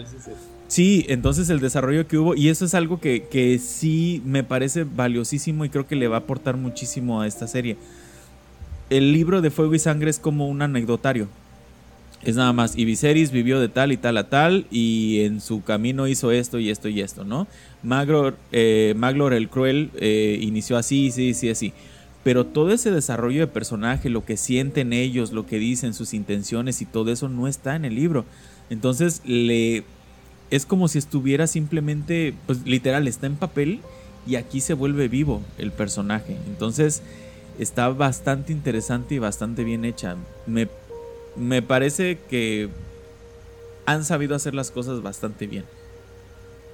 Sí, 0.68 1.06
entonces 1.08 1.48
el 1.48 1.60
desarrollo 1.60 2.08
que 2.08 2.18
hubo, 2.18 2.34
y 2.34 2.48
eso 2.48 2.64
es 2.64 2.74
algo 2.74 3.00
que, 3.00 3.24
que 3.30 3.58
sí 3.58 4.20
me 4.24 4.42
parece 4.42 4.84
valiosísimo 4.84 5.64
y 5.64 5.70
creo 5.70 5.86
que 5.86 5.94
le 5.94 6.08
va 6.08 6.16
a 6.16 6.20
aportar 6.20 6.56
muchísimo 6.56 7.20
a 7.20 7.26
esta 7.26 7.46
serie. 7.46 7.76
El 8.90 9.12
libro 9.12 9.42
de 9.42 9.50
Fuego 9.50 9.74
y 9.74 9.78
Sangre 9.78 10.10
es 10.10 10.18
como 10.18 10.48
un 10.48 10.62
anecdotario. 10.62 11.28
Es 12.22 12.34
nada 12.34 12.52
más, 12.52 12.76
y 12.76 12.84
Viserys 12.84 13.30
vivió 13.30 13.60
de 13.60 13.68
tal 13.68 13.92
y 13.92 13.96
tal 13.96 14.16
a 14.16 14.28
tal, 14.28 14.66
y 14.70 15.20
en 15.20 15.40
su 15.40 15.62
camino 15.62 16.08
hizo 16.08 16.32
esto 16.32 16.58
y 16.58 16.70
esto 16.70 16.88
y 16.88 17.00
esto, 17.00 17.22
¿no? 17.22 17.46
Maglor, 17.86 18.36
eh, 18.50 18.94
Maglor 18.96 19.32
el 19.32 19.48
Cruel 19.48 19.90
eh, 19.94 20.38
inició 20.42 20.76
así, 20.76 21.12
sí, 21.12 21.34
sí, 21.34 21.48
así. 21.48 21.72
Pero 22.24 22.44
todo 22.44 22.72
ese 22.72 22.90
desarrollo 22.90 23.40
de 23.40 23.46
personaje, 23.46 24.10
lo 24.10 24.24
que 24.24 24.36
sienten 24.36 24.92
ellos, 24.92 25.30
lo 25.30 25.46
que 25.46 25.60
dicen, 25.60 25.94
sus 25.94 26.12
intenciones 26.12 26.82
y 26.82 26.84
todo 26.84 27.12
eso 27.12 27.28
no 27.28 27.46
está 27.46 27.76
en 27.76 27.84
el 27.84 27.94
libro. 27.94 28.24
Entonces 28.70 29.22
le 29.24 29.84
es 30.50 30.66
como 30.66 30.88
si 30.88 30.98
estuviera 30.98 31.46
simplemente, 31.46 32.34
pues 32.46 32.66
literal, 32.66 33.06
está 33.06 33.26
en 33.26 33.36
papel 33.36 33.80
y 34.26 34.34
aquí 34.34 34.60
se 34.60 34.74
vuelve 34.74 35.06
vivo 35.06 35.40
el 35.56 35.70
personaje. 35.70 36.36
Entonces 36.48 37.02
está 37.60 37.88
bastante 37.90 38.52
interesante 38.52 39.14
y 39.14 39.18
bastante 39.20 39.62
bien 39.62 39.84
hecha. 39.84 40.16
Me, 40.46 40.66
me 41.36 41.62
parece 41.62 42.18
que 42.28 42.68
han 43.86 44.04
sabido 44.04 44.34
hacer 44.34 44.54
las 44.54 44.72
cosas 44.72 45.02
bastante 45.02 45.46
bien. 45.46 45.64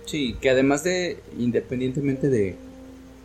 Sí, 0.05 0.37
que 0.41 0.51
además 0.51 0.85
de, 0.85 1.19
independientemente 1.39 2.29
de, 2.29 2.57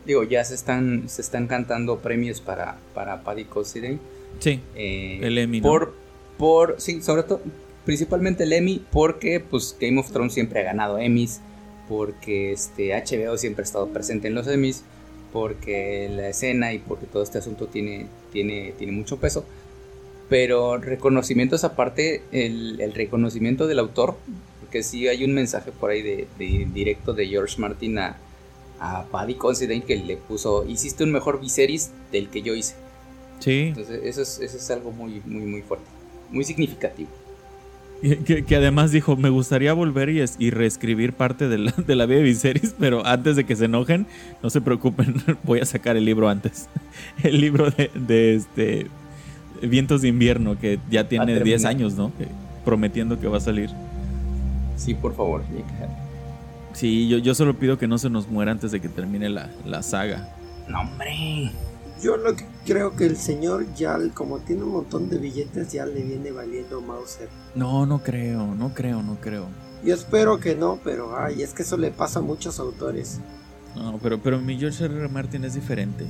digo, 0.06 0.24
ya 0.24 0.44
se 0.44 0.56
están, 0.56 1.10
se 1.10 1.22
están 1.22 1.48
cantando 1.48 2.00
premios 2.00 2.42
para, 2.42 2.78
para 2.94 3.24
Paddy 3.24 3.46
Considine. 3.46 4.00
Sí, 4.40 4.62
eh, 4.76 5.20
el 5.22 5.38
Emmy. 5.38 5.62
Por, 5.62 5.94
por, 6.38 6.76
sí, 6.80 7.02
sobre 7.02 7.24
todo, 7.24 7.42
principalmente 7.86 8.44
el 8.44 8.54
Emmy, 8.54 8.86
porque 8.92 9.40
pues 9.40 9.76
Game 9.80 10.00
of 10.00 10.12
Thrones 10.12 10.34
siempre 10.34 10.60
ha 10.60 10.64
ganado 10.64 11.00
Emmys, 11.00 11.42
porque 11.88 12.52
este 12.52 12.94
HBO 12.94 13.38
siempre 13.38 13.64
ha 13.64 13.66
estado 13.66 13.88
presente 13.88 14.28
en 14.28 14.36
los 14.36 14.48
Emmys, 14.48 14.84
porque 15.34 16.10
la 16.12 16.30
escena 16.30 16.74
y 16.74 16.80
porque 16.80 17.06
todo 17.06 17.24
este 17.24 17.38
asunto 17.38 17.68
tiene, 17.68 18.08
tiene, 18.32 18.74
tiene 18.78 18.94
mucho 18.94 19.18
peso. 19.18 19.46
Pero 20.30 20.78
reconocimientos 20.78 21.64
aparte, 21.64 22.24
el, 22.32 22.82
el 22.82 22.94
reconocimiento 22.94 23.68
del 23.68 23.80
autor, 23.80 24.18
porque 24.60 24.84
sí 24.84 25.08
hay 25.08 25.24
un 25.24 25.34
mensaje 25.34 25.72
por 25.72 25.92
ahí 25.92 26.02
de, 26.02 26.28
de 26.38 26.68
directo 26.74 27.14
de 27.14 27.28
George 27.28 27.60
Martin 27.60 27.98
a, 28.00 28.18
a 28.80 29.06
Paddy 29.06 29.36
Considine 29.36 29.84
que 29.84 29.96
le 29.96 30.18
puso, 30.18 30.66
hiciste 30.68 31.04
un 31.04 31.12
mejor 31.12 31.40
Viserys 31.40 31.92
del 32.12 32.30
que 32.30 32.42
yo 32.42 32.54
hice. 32.56 32.76
Sí. 33.40 33.68
Entonces 33.70 34.02
eso 34.04 34.22
es, 34.22 34.40
eso 34.40 34.58
es 34.58 34.72
algo 34.72 34.92
muy, 34.92 35.22
muy, 35.26 35.46
muy 35.46 35.62
fuerte, 35.62 35.86
muy 36.32 36.44
significativo. 36.44 37.10
Que, 38.02 38.46
que, 38.46 38.56
además 38.56 38.92
dijo, 38.92 39.16
me 39.16 39.30
gustaría 39.30 39.74
volver 39.74 40.10
y, 40.10 40.22
es, 40.22 40.36
y 40.38 40.52
reescribir 40.52 41.14
parte 41.14 41.48
de 41.48 41.58
la, 41.58 41.72
de 41.72 41.96
la 41.96 42.06
vida 42.06 42.20
de 42.20 42.26
Viserys, 42.26 42.76
pero 42.78 43.04
antes 43.04 43.36
de 43.36 43.44
que 43.44 43.56
se 43.56 43.66
enojen, 43.66 44.06
no 44.44 44.52
se 44.52 44.62
preocupen, 44.62 45.16
voy 45.44 45.62
a 45.62 45.66
sacar 45.66 45.98
el 45.98 46.06
libro 46.06 46.30
antes. 46.30 46.68
El 47.24 47.42
libro 47.42 47.72
de, 47.72 47.90
de 47.96 48.36
este 48.36 48.88
Vientos 49.62 50.02
de 50.02 50.10
invierno, 50.10 50.60
que 50.60 50.80
ya 50.90 51.08
tiene 51.08 51.40
10 51.40 51.66
años, 51.66 51.96
¿no? 51.96 52.12
prometiendo 52.64 53.18
que 53.18 53.28
va 53.28 53.38
a 53.38 53.42
salir. 53.42 53.70
Sí, 54.76 54.94
por 54.94 55.16
favor. 55.16 55.42
Sí, 56.74 57.08
yo, 57.08 57.18
yo 57.18 57.34
solo 57.34 57.54
pido 57.54 57.78
que 57.78 57.88
no 57.88 57.98
se 57.98 58.10
nos 58.10 58.28
muera 58.28 58.52
antes 58.52 58.72
de 58.72 58.82
que 58.82 58.90
termine 58.90 59.30
la, 59.30 59.50
la 59.66 59.82
saga. 59.82 60.28
No, 60.68 60.82
hombre. 60.82 61.52
Yo 62.04 62.18
lo 62.18 62.36
que 62.36 62.46
creo 62.66 62.96
que 62.96 63.06
el 63.06 63.18
señor 63.18 63.66
ya, 63.74 63.98
como 64.14 64.40
tiene 64.40 64.64
un 64.64 64.74
montón 64.74 65.10
de 65.10 65.18
billetes, 65.18 65.72
ya 65.72 65.86
le 65.86 66.04
viene 66.04 66.32
valiendo 66.32 66.80
Mauser. 66.82 67.30
No, 67.56 67.86
no 67.88 68.04
creo, 68.04 68.54
no 68.54 68.74
creo, 68.74 69.02
no 69.02 69.16
creo. 69.16 69.48
Yo 69.84 69.96
espero 69.96 70.40
que 70.40 70.54
no, 70.54 70.80
pero 70.84 71.18
ay, 71.18 71.42
es 71.42 71.54
que 71.54 71.64
eso 71.64 71.78
le 71.78 71.90
pasa 71.90 72.20
a 72.20 72.22
muchos 72.22 72.60
autores. 72.60 73.20
No, 73.76 73.98
pero, 74.02 74.20
pero 74.20 74.40
mi 74.40 74.58
George 74.60 74.86
R. 74.86 74.96
R. 74.96 75.08
Martin 75.08 75.46
es 75.46 75.54
diferente. 75.56 76.06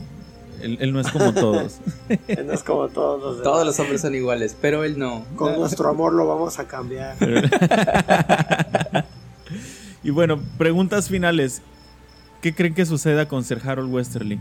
Él, 0.62 0.78
él 0.80 0.94
no 0.94 1.00
es 1.00 1.12
como 1.12 1.34
todos. 1.34 1.78
él 2.28 2.48
no 2.48 2.54
es 2.54 2.64
como 2.64 2.88
todos 2.90 3.22
los 3.22 3.38
demás. 3.38 3.44
Todos 3.44 3.66
los 3.66 3.80
hombres 3.80 4.02
son 4.02 4.16
iguales, 4.16 4.56
pero 4.60 4.84
él 4.84 4.98
no. 4.98 5.26
Con 5.36 5.58
nuestro 5.58 5.90
amor 5.90 6.14
lo 6.14 6.28
vamos 6.28 6.60
a 6.60 6.68
cambiar. 6.68 7.16
y 10.04 10.10
bueno, 10.10 10.40
preguntas 10.58 11.10
finales. 11.10 11.62
¿Qué 12.42 12.54
creen 12.54 12.74
que 12.74 12.86
suceda 12.86 13.28
con 13.28 13.44
Sir 13.44 13.62
Harold 13.66 13.92
Westerly? 13.92 14.40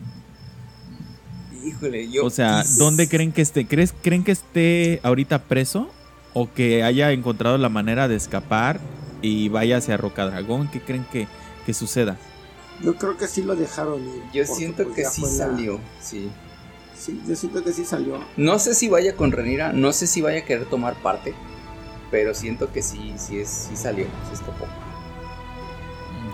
Híjole, 1.64 2.10
yo. 2.10 2.24
O 2.24 2.30
sea, 2.30 2.62
¿dónde 2.78 3.08
creen 3.08 3.32
que 3.32 3.42
esté? 3.42 3.66
¿Crees, 3.66 3.94
¿Creen 4.02 4.22
que 4.22 4.32
esté 4.32 5.00
ahorita 5.02 5.42
preso? 5.44 5.90
¿O 6.34 6.52
que 6.52 6.82
haya 6.84 7.12
encontrado 7.12 7.56
la 7.58 7.68
manera 7.68 8.08
de 8.08 8.16
escapar 8.16 8.78
y 9.22 9.48
vaya 9.48 9.78
hacia 9.78 9.96
Rocadragón? 9.96 10.68
¿Qué 10.68 10.80
creen 10.80 11.06
que, 11.10 11.26
que 11.64 11.74
suceda? 11.74 12.16
Yo 12.82 12.94
creo 12.96 13.16
que 13.16 13.26
sí 13.26 13.42
lo 13.42 13.56
dejaron 13.56 14.02
ir. 14.02 14.22
Yo 14.32 14.44
siento 14.44 14.84
pues, 14.84 14.96
que 14.96 15.04
sí 15.06 15.24
salió, 15.24 15.74
la... 15.74 16.02
sí. 16.02 16.30
Sí, 16.98 17.20
yo 17.26 17.36
siento 17.36 17.62
que 17.62 17.72
sí 17.72 17.84
salió. 17.84 18.18
No 18.36 18.58
sé 18.58 18.74
si 18.74 18.88
vaya 18.88 19.14
con 19.16 19.30
Renira, 19.30 19.72
no 19.72 19.92
sé 19.92 20.06
si 20.06 20.22
vaya 20.22 20.38
a 20.38 20.44
querer 20.44 20.64
tomar 20.66 20.94
parte, 21.02 21.34
pero 22.10 22.34
siento 22.34 22.72
que 22.72 22.82
sí, 22.82 23.12
sí, 23.18 23.38
es, 23.38 23.48
sí 23.68 23.76
salió, 23.76 24.06
se 24.28 24.34
escapó. 24.34 24.64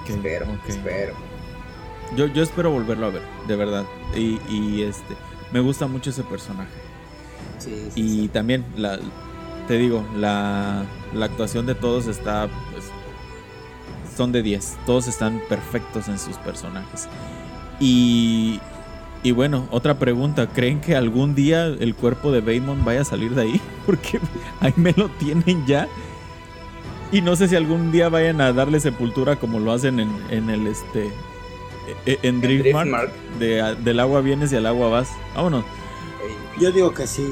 Okay, 0.03 0.17
espero, 0.17 0.47
okay. 0.47 0.77
espero. 0.77 1.15
Yo, 2.17 2.27
yo 2.27 2.43
espero 2.43 2.71
volverlo 2.71 3.07
a 3.07 3.11
ver, 3.11 3.23
de 3.49 3.57
verdad. 3.57 3.85
Y, 4.15 4.39
y 4.49 4.83
este, 4.83 5.17
me 5.53 5.61
gusta 5.61 5.87
mucho 5.89 6.11
ese 6.11 6.23
personaje. 6.23 6.71
Sí, 7.59 7.89
sí, 7.93 8.01
y 8.01 8.21
sí. 8.23 8.29
también, 8.29 8.65
la, 8.77 9.01
te 9.67 9.79
digo, 9.79 10.07
la, 10.17 10.85
la 11.13 11.25
actuación 11.25 11.67
de 11.67 11.75
todos 11.75 12.07
está, 12.07 12.49
son 14.17 14.33
de 14.33 14.43
10. 14.43 14.79
Todos 14.87 15.09
están 15.09 15.41
perfectos 15.49 16.09
en 16.09 16.19
sus 16.19 16.37
personajes. 16.39 17.09
Y, 17.81 18.61
y 19.23 19.33
bueno, 19.33 19.67
otra 19.71 19.99
pregunta. 19.99 20.49
¿Creen 20.49 20.81
que 20.81 20.97
algún 20.97 21.35
día 21.35 21.67
el 21.67 21.95
cuerpo 21.95 22.33
de 22.33 22.41
Baymon 22.41 22.85
vaya 22.85 23.03
a 23.03 23.05
salir 23.05 23.35
de 23.35 23.43
ahí? 23.43 23.61
Porque 23.87 24.21
ahí 24.61 24.73
me 24.77 24.93
lo 24.93 25.09
tienen 25.09 25.67
ya. 25.67 25.89
Y 27.11 27.21
no 27.21 27.37
sé 27.37 27.49
si 27.49 27.57
algún 27.57 27.93
día 27.93 28.09
vayan 28.09 28.41
a 28.41 28.53
darle 28.53 28.81
sepultura 28.81 29.37
como 29.37 29.61
lo 29.61 29.73
hacen 29.73 30.01
en, 30.01 30.11
en 30.31 30.49
el 30.49 30.67
este 30.67 31.13
en 32.07 32.41
Driftmark, 32.41 32.89
Driftmark. 32.89 33.13
De, 33.39 33.77
del 33.83 34.01
agua 34.01 34.21
vienes 34.21 34.53
y 34.53 34.57
al 34.57 34.67
agua 34.67 34.89
vas. 34.89 35.11
Vámonos. 35.35 35.65
Yo 36.59 36.71
digo 36.73 36.93
que 36.95 37.07
sí. 37.07 37.27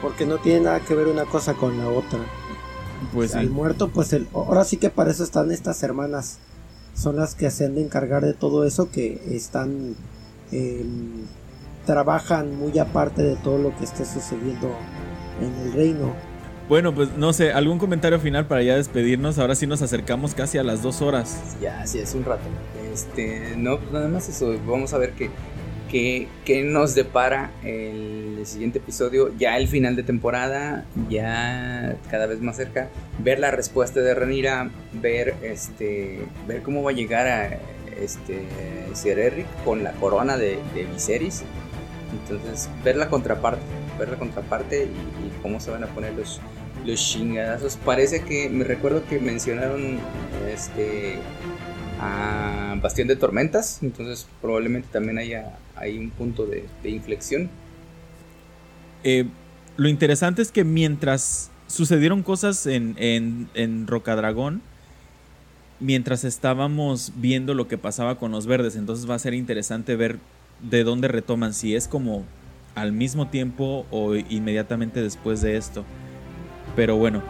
Porque 0.00 0.26
no 0.26 0.38
tiene 0.38 0.60
nada 0.60 0.80
que 0.80 0.94
ver 0.94 1.08
una 1.08 1.24
cosa 1.24 1.54
con 1.54 1.78
la 1.78 1.88
otra. 1.88 2.20
Pues 3.12 3.32
sí. 3.32 3.38
El 3.38 3.50
muerto, 3.50 3.88
pues 3.88 4.12
el, 4.12 4.28
ahora 4.34 4.64
sí 4.64 4.76
que 4.76 4.90
para 4.90 5.10
eso 5.10 5.24
están 5.24 5.50
estas 5.50 5.82
hermanas. 5.82 6.38
Son 6.94 7.16
las 7.16 7.34
que 7.34 7.50
se 7.50 7.66
han 7.66 7.76
de 7.76 7.82
encargar 7.82 8.24
de 8.24 8.34
todo 8.34 8.64
eso, 8.64 8.90
que 8.90 9.22
están... 9.30 9.94
Eh, 10.50 10.84
trabajan 11.86 12.54
muy 12.54 12.78
aparte 12.78 13.22
de 13.22 13.36
todo 13.36 13.56
lo 13.56 13.76
que 13.78 13.84
esté 13.84 14.04
sucediendo 14.04 14.70
en 15.40 15.66
el 15.66 15.72
reino. 15.72 16.12
Bueno, 16.68 16.94
pues 16.94 17.16
no 17.16 17.32
sé, 17.32 17.52
algún 17.52 17.78
comentario 17.78 18.20
final 18.20 18.46
para 18.46 18.62
ya 18.62 18.76
despedirnos. 18.76 19.38
Ahora 19.38 19.54
sí 19.54 19.66
nos 19.66 19.80
acercamos 19.80 20.34
casi 20.34 20.58
a 20.58 20.62
las 20.62 20.82
dos 20.82 21.00
horas. 21.00 21.56
Ya, 21.62 21.86
sí, 21.86 21.98
es 21.98 22.14
un 22.14 22.26
rato. 22.26 22.42
Este, 22.92 23.54
no, 23.56 23.78
pues 23.78 23.90
nada 23.90 24.08
más 24.08 24.28
eso. 24.28 24.54
Vamos 24.66 24.92
a 24.92 24.98
ver 24.98 25.12
qué, 25.12 25.30
qué, 25.90 26.28
qué 26.44 26.62
nos 26.62 26.94
depara 26.94 27.50
el 27.64 28.40
siguiente 28.44 28.78
episodio. 28.78 29.32
Ya 29.38 29.56
el 29.56 29.68
final 29.68 29.96
de 29.96 30.02
temporada, 30.02 30.84
ya 31.08 31.96
cada 32.10 32.26
vez 32.26 32.40
más 32.40 32.56
cerca. 32.56 32.88
Ver 33.18 33.38
la 33.38 33.50
respuesta 33.50 34.00
de 34.00 34.14
Renira, 34.14 34.70
ver 34.92 35.34
este, 35.42 36.20
ver 36.46 36.62
cómo 36.62 36.82
va 36.82 36.90
a 36.90 36.94
llegar 36.94 37.26
a 37.26 37.58
este 38.00 38.44
Sir 38.94 39.18
Eric 39.18 39.46
con 39.64 39.82
la 39.82 39.92
corona 39.92 40.36
de, 40.36 40.58
de 40.74 40.84
Viserys. 40.84 41.42
Entonces, 42.12 42.70
ver 42.84 42.96
la 42.96 43.08
contraparte, 43.08 43.60
ver 43.98 44.08
la 44.08 44.16
contraparte 44.16 44.84
y, 44.84 44.86
y 44.86 45.32
cómo 45.42 45.60
se 45.60 45.70
van 45.70 45.84
a 45.84 45.88
poner 45.88 46.14
los, 46.14 46.40
los 46.84 47.00
chingadazos. 47.00 47.76
Parece 47.76 48.22
que 48.22 48.48
me 48.48 48.64
recuerdo 48.64 49.04
que 49.06 49.18
mencionaron 49.18 49.98
este 50.50 51.18
a 51.98 52.76
Bastión 52.80 53.08
de 53.08 53.16
Tormentas, 53.16 53.80
entonces 53.82 54.26
probablemente 54.40 54.88
también 54.92 55.18
haya 55.18 55.58
hay 55.76 55.98
un 55.98 56.10
punto 56.10 56.46
de, 56.46 56.66
inflexión. 56.84 57.48
Eh, 59.04 59.26
lo 59.76 59.88
interesante 59.88 60.42
es 60.42 60.50
que 60.50 60.64
mientras 60.64 61.50
sucedieron 61.66 62.22
cosas 62.22 62.66
en, 62.66 62.96
en, 62.98 63.48
en 63.54 63.86
Rocadragón, 63.86 64.62
mientras 65.80 66.24
estábamos 66.24 67.12
viendo 67.16 67.54
lo 67.54 67.68
que 67.68 67.78
pasaba 67.78 68.18
con 68.18 68.32
los 68.32 68.46
verdes, 68.46 68.76
entonces 68.76 69.08
va 69.08 69.14
a 69.14 69.18
ser 69.18 69.34
interesante 69.34 69.96
ver 69.96 70.18
de 70.60 70.84
dónde 70.84 71.08
retoman, 71.08 71.54
si 71.54 71.74
es 71.74 71.86
como 71.86 72.24
al 72.74 72.92
mismo 72.92 73.28
tiempo 73.28 73.86
o 73.90 74.14
inmediatamente 74.14 75.02
después 75.02 75.40
de 75.40 75.56
esto. 75.56 75.84
Pero 76.76 76.96
bueno, 76.96 77.22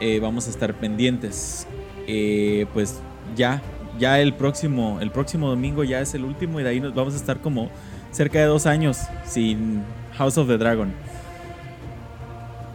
eh, 0.00 0.20
vamos 0.20 0.46
a 0.46 0.50
estar 0.50 0.74
pendientes. 0.74 1.66
Eh, 2.06 2.66
pues 2.72 3.00
ya, 3.36 3.62
ya 3.98 4.20
el 4.20 4.34
próximo, 4.34 4.98
el 5.00 5.10
próximo 5.10 5.48
domingo 5.48 5.84
ya 5.84 6.00
es 6.00 6.14
el 6.14 6.24
último 6.24 6.60
y 6.60 6.62
de 6.62 6.70
ahí 6.70 6.80
nos 6.80 6.94
vamos 6.94 7.14
a 7.14 7.16
estar 7.16 7.40
como 7.40 7.70
cerca 8.10 8.38
de 8.38 8.46
dos 8.46 8.66
años 8.66 8.98
sin 9.24 9.82
House 10.14 10.38
of 10.38 10.48
the 10.48 10.58
Dragon. 10.58 10.92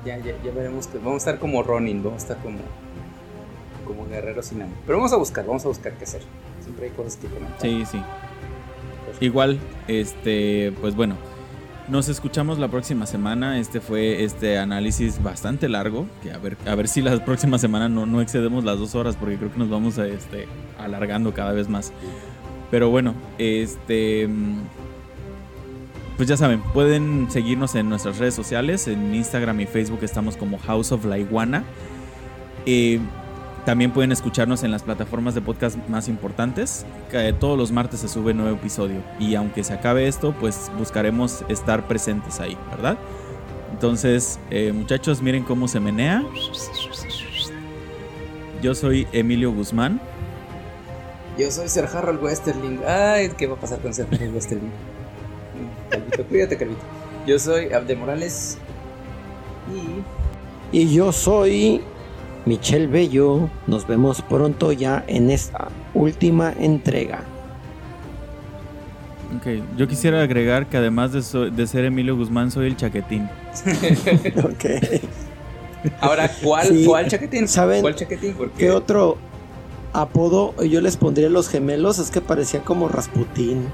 Ya, 0.06 0.18
ya, 0.18 0.34
ya 0.44 0.52
veremos 0.52 0.88
que 0.88 0.98
vamos 0.98 1.14
a 1.14 1.18
estar 1.18 1.40
como 1.40 1.64
Ronin, 1.64 2.04
vamos 2.04 2.24
a 2.24 2.34
estar 2.34 2.38
como 2.44 2.60
como 3.86 4.08
guerreros 4.08 4.46
sin 4.46 4.62
hambre. 4.62 4.78
Pero 4.86 4.98
vamos 4.98 5.14
a 5.14 5.18
buscar, 5.18 5.46
vamos 5.46 5.66
a 5.66 5.68
buscar 5.68 5.94
qué 5.94 6.06
hacer. 6.06 6.22
Siempre 6.62 6.86
hay 6.86 6.92
cosas 6.92 7.18
que 7.18 7.28
comentar. 7.28 7.60
Sí, 7.60 7.84
sí. 7.86 8.02
Igual, 9.20 9.60
este, 9.88 10.74
pues 10.80 10.96
bueno, 10.96 11.16
Nos 11.88 12.10
escuchamos 12.10 12.60
la 12.60 12.68
próxima 12.68 13.06
semana. 13.06 13.60
Este 13.60 13.82
fue 13.82 14.24
este 14.24 14.58
análisis 14.58 15.22
bastante 15.22 15.68
largo. 15.68 16.08
Que 16.22 16.32
a 16.32 16.38
ver, 16.38 16.58
a 16.66 16.76
ver 16.76 16.88
si 16.88 17.02
la 17.02 17.24
próxima 17.26 17.58
semana 17.58 17.90
no, 17.90 18.06
no 18.06 18.22
excedemos 18.22 18.64
las 18.64 18.80
dos 18.80 18.96
horas. 18.96 19.16
Porque 19.16 19.38
creo 19.38 19.52
que 19.52 19.60
nos 19.60 19.70
vamos 19.70 19.98
a, 19.98 20.08
este, 20.08 20.48
alargando 20.78 21.34
cada 21.34 21.52
vez 21.52 21.68
más. 21.68 21.92
Pero 22.70 22.90
bueno, 22.90 23.14
este. 23.38 24.30
Pues 26.18 26.30
ya 26.30 26.38
saben, 26.38 26.62
pueden 26.74 27.32
seguirnos 27.32 27.74
en 27.76 27.90
nuestras 27.90 28.20
redes 28.20 28.36
sociales. 28.36 28.88
En 28.88 29.14
Instagram 29.14 29.60
y 29.62 29.66
Facebook 29.66 30.00
estamos 30.04 30.38
como 30.38 30.60
House 30.60 30.92
of 30.92 31.04
la 31.06 31.18
Iguana. 31.18 31.64
Eh, 32.66 33.00
también 33.66 33.92
pueden 33.92 34.12
escucharnos 34.12 34.64
en 34.64 34.72
las 34.72 34.84
plataformas 34.84 35.36
de 35.36 35.42
podcast 35.42 35.78
más 35.88 36.08
importantes. 36.08 36.86
Todos 37.40 37.58
los 37.58 37.72
martes 37.72 38.00
se 38.00 38.08
sube 38.08 38.32
un 38.32 38.38
nuevo 38.38 38.58
episodio. 38.58 39.04
Y 39.20 39.36
aunque 39.36 39.64
se 39.64 39.74
acabe 39.74 40.08
esto, 40.08 40.34
pues 40.40 40.72
buscaremos 40.78 41.44
estar 41.48 41.88
presentes 41.88 42.40
ahí, 42.40 42.58
¿verdad? 42.72 42.98
Entonces, 43.72 44.40
eh, 44.50 44.72
muchachos, 44.74 45.22
miren 45.22 45.44
cómo 45.44 45.68
se 45.68 45.80
menea. 45.80 46.24
Yo 48.62 48.74
soy 48.74 49.08
Emilio 49.12 49.52
Guzmán. 49.52 50.02
Yo 51.38 51.50
soy 51.52 51.70
Sir 51.70 51.86
Harold 51.86 52.22
Westerling. 52.22 52.80
Ay, 52.88 53.32
¿qué 53.38 53.48
va 53.48 53.56
a 53.56 53.60
pasar 53.60 53.80
con 53.80 53.94
Sir 53.94 54.08
Harold 54.12 54.34
Westerling? 54.34 54.72
Calvito, 55.90 56.24
cuídate, 56.26 56.58
Calvito. 56.58 56.82
Yo 57.28 57.38
soy 57.38 57.72
Abde 57.74 57.96
Morales. 57.96 58.58
Y. 60.74 60.78
Y 60.78 60.94
yo 60.94 61.12
soy 61.12 61.82
Michelle 62.46 62.88
Bello. 62.88 63.50
Nos 63.68 63.88
vemos 63.88 64.22
pronto 64.22 64.72
ya 64.72 65.04
en 65.08 65.30
esta 65.30 65.68
última 65.94 66.54
entrega. 66.60 67.24
Ok, 69.38 69.48
yo 69.78 69.88
quisiera 69.88 70.22
agregar 70.22 70.68
que 70.68 70.78
además 70.78 71.14
de, 71.14 71.52
de 71.52 71.68
ser 71.68 71.86
Emilio 71.86 72.18
Guzmán, 72.18 72.52
soy 72.52 72.68
el 72.68 72.76
chaquetín. 72.76 73.30
ok. 74.44 74.66
Ahora, 76.00 76.30
¿cuál, 76.44 76.84
¿cuál 76.86 77.08
chaquetín? 77.08 77.48
¿Saben 77.48 77.82
¿Cuál 77.82 77.96
chaquetín? 77.96 78.36
¿Qué 78.58 78.72
otro 78.72 79.18
apodo 79.94 80.54
yo 80.64 80.82
les 80.82 80.98
pondría 80.98 81.28
a 81.28 81.30
los 81.30 81.48
gemelos? 81.48 81.98
Es 81.98 82.12
que 82.12 82.22
parecía 82.22 82.62
como 82.62 82.88
Rasputín. 82.88 83.68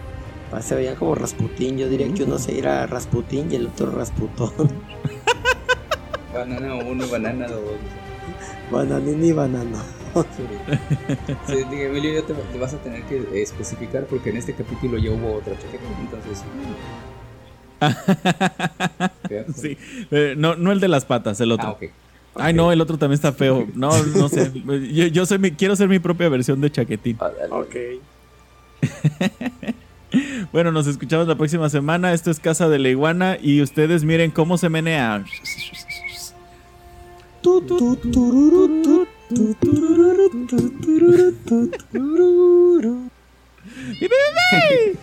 Se 0.61 0.75
veían 0.75 0.95
como 0.95 1.15
Rasputín. 1.15 1.77
Yo 1.77 1.89
diría 1.89 2.11
que 2.13 2.23
uno 2.23 2.37
se 2.37 2.53
irá 2.53 2.85
Rasputín 2.87 3.51
y 3.51 3.55
el 3.55 3.67
otro 3.67 3.91
Rasputón. 3.91 4.51
banana 6.33 6.75
uno, 6.75 7.07
banana 7.07 7.47
dos. 7.47 7.61
Bananín 8.71 9.23
y 9.23 9.31
banana. 9.31 9.83
Sí. 11.47 11.65
Emilio, 11.71 12.21
ya 12.21 12.25
te, 12.25 12.33
vas 12.57 12.73
a 12.73 12.77
tener 12.77 13.03
que 13.03 13.41
especificar 13.41 14.05
porque 14.05 14.31
en 14.31 14.37
este 14.37 14.53
capítulo 14.53 14.97
ya 14.97 15.11
hubo 15.11 15.35
otra 15.35 15.53
chaqueta, 15.53 15.83
entonces. 15.99 16.43
sí, 19.55 19.77
eh, 20.09 20.33
no, 20.35 20.55
no 20.55 20.71
el 20.71 20.79
de 20.79 20.87
las 20.87 21.05
patas, 21.05 21.39
el 21.39 21.51
otro. 21.51 21.67
Ah, 21.67 21.71
okay. 21.71 21.91
Ay, 22.39 22.53
no, 22.53 22.71
el 22.71 22.81
otro 22.81 22.97
también 22.97 23.15
está 23.15 23.31
feo. 23.31 23.67
No, 23.73 23.91
no 24.05 24.29
sé. 24.29 24.51
Yo, 24.93 25.07
yo 25.07 25.25
soy 25.25 25.39
mi, 25.39 25.51
quiero 25.51 25.75
ser 25.75 25.87
mi 25.87 25.99
propia 25.99 26.29
versión 26.29 26.61
de 26.61 26.71
chaquetín. 26.71 27.17
Ah, 27.19 27.31
ok. 27.49 27.75
bueno, 30.51 30.71
nos 30.71 30.87
escuchamos 30.87 31.27
la 31.27 31.35
próxima 31.35 31.69
semana. 31.69 32.13
Esto 32.13 32.31
es 32.31 32.39
Casa 32.39 32.69
de 32.69 32.79
la 32.79 32.89
Iguana 32.89 33.37
y 33.41 33.61
ustedes 33.61 34.03
miren 34.03 34.31
cómo 34.31 34.57
se 34.57 34.69
menea. 34.69 35.23
Bye-bye! 43.99 44.97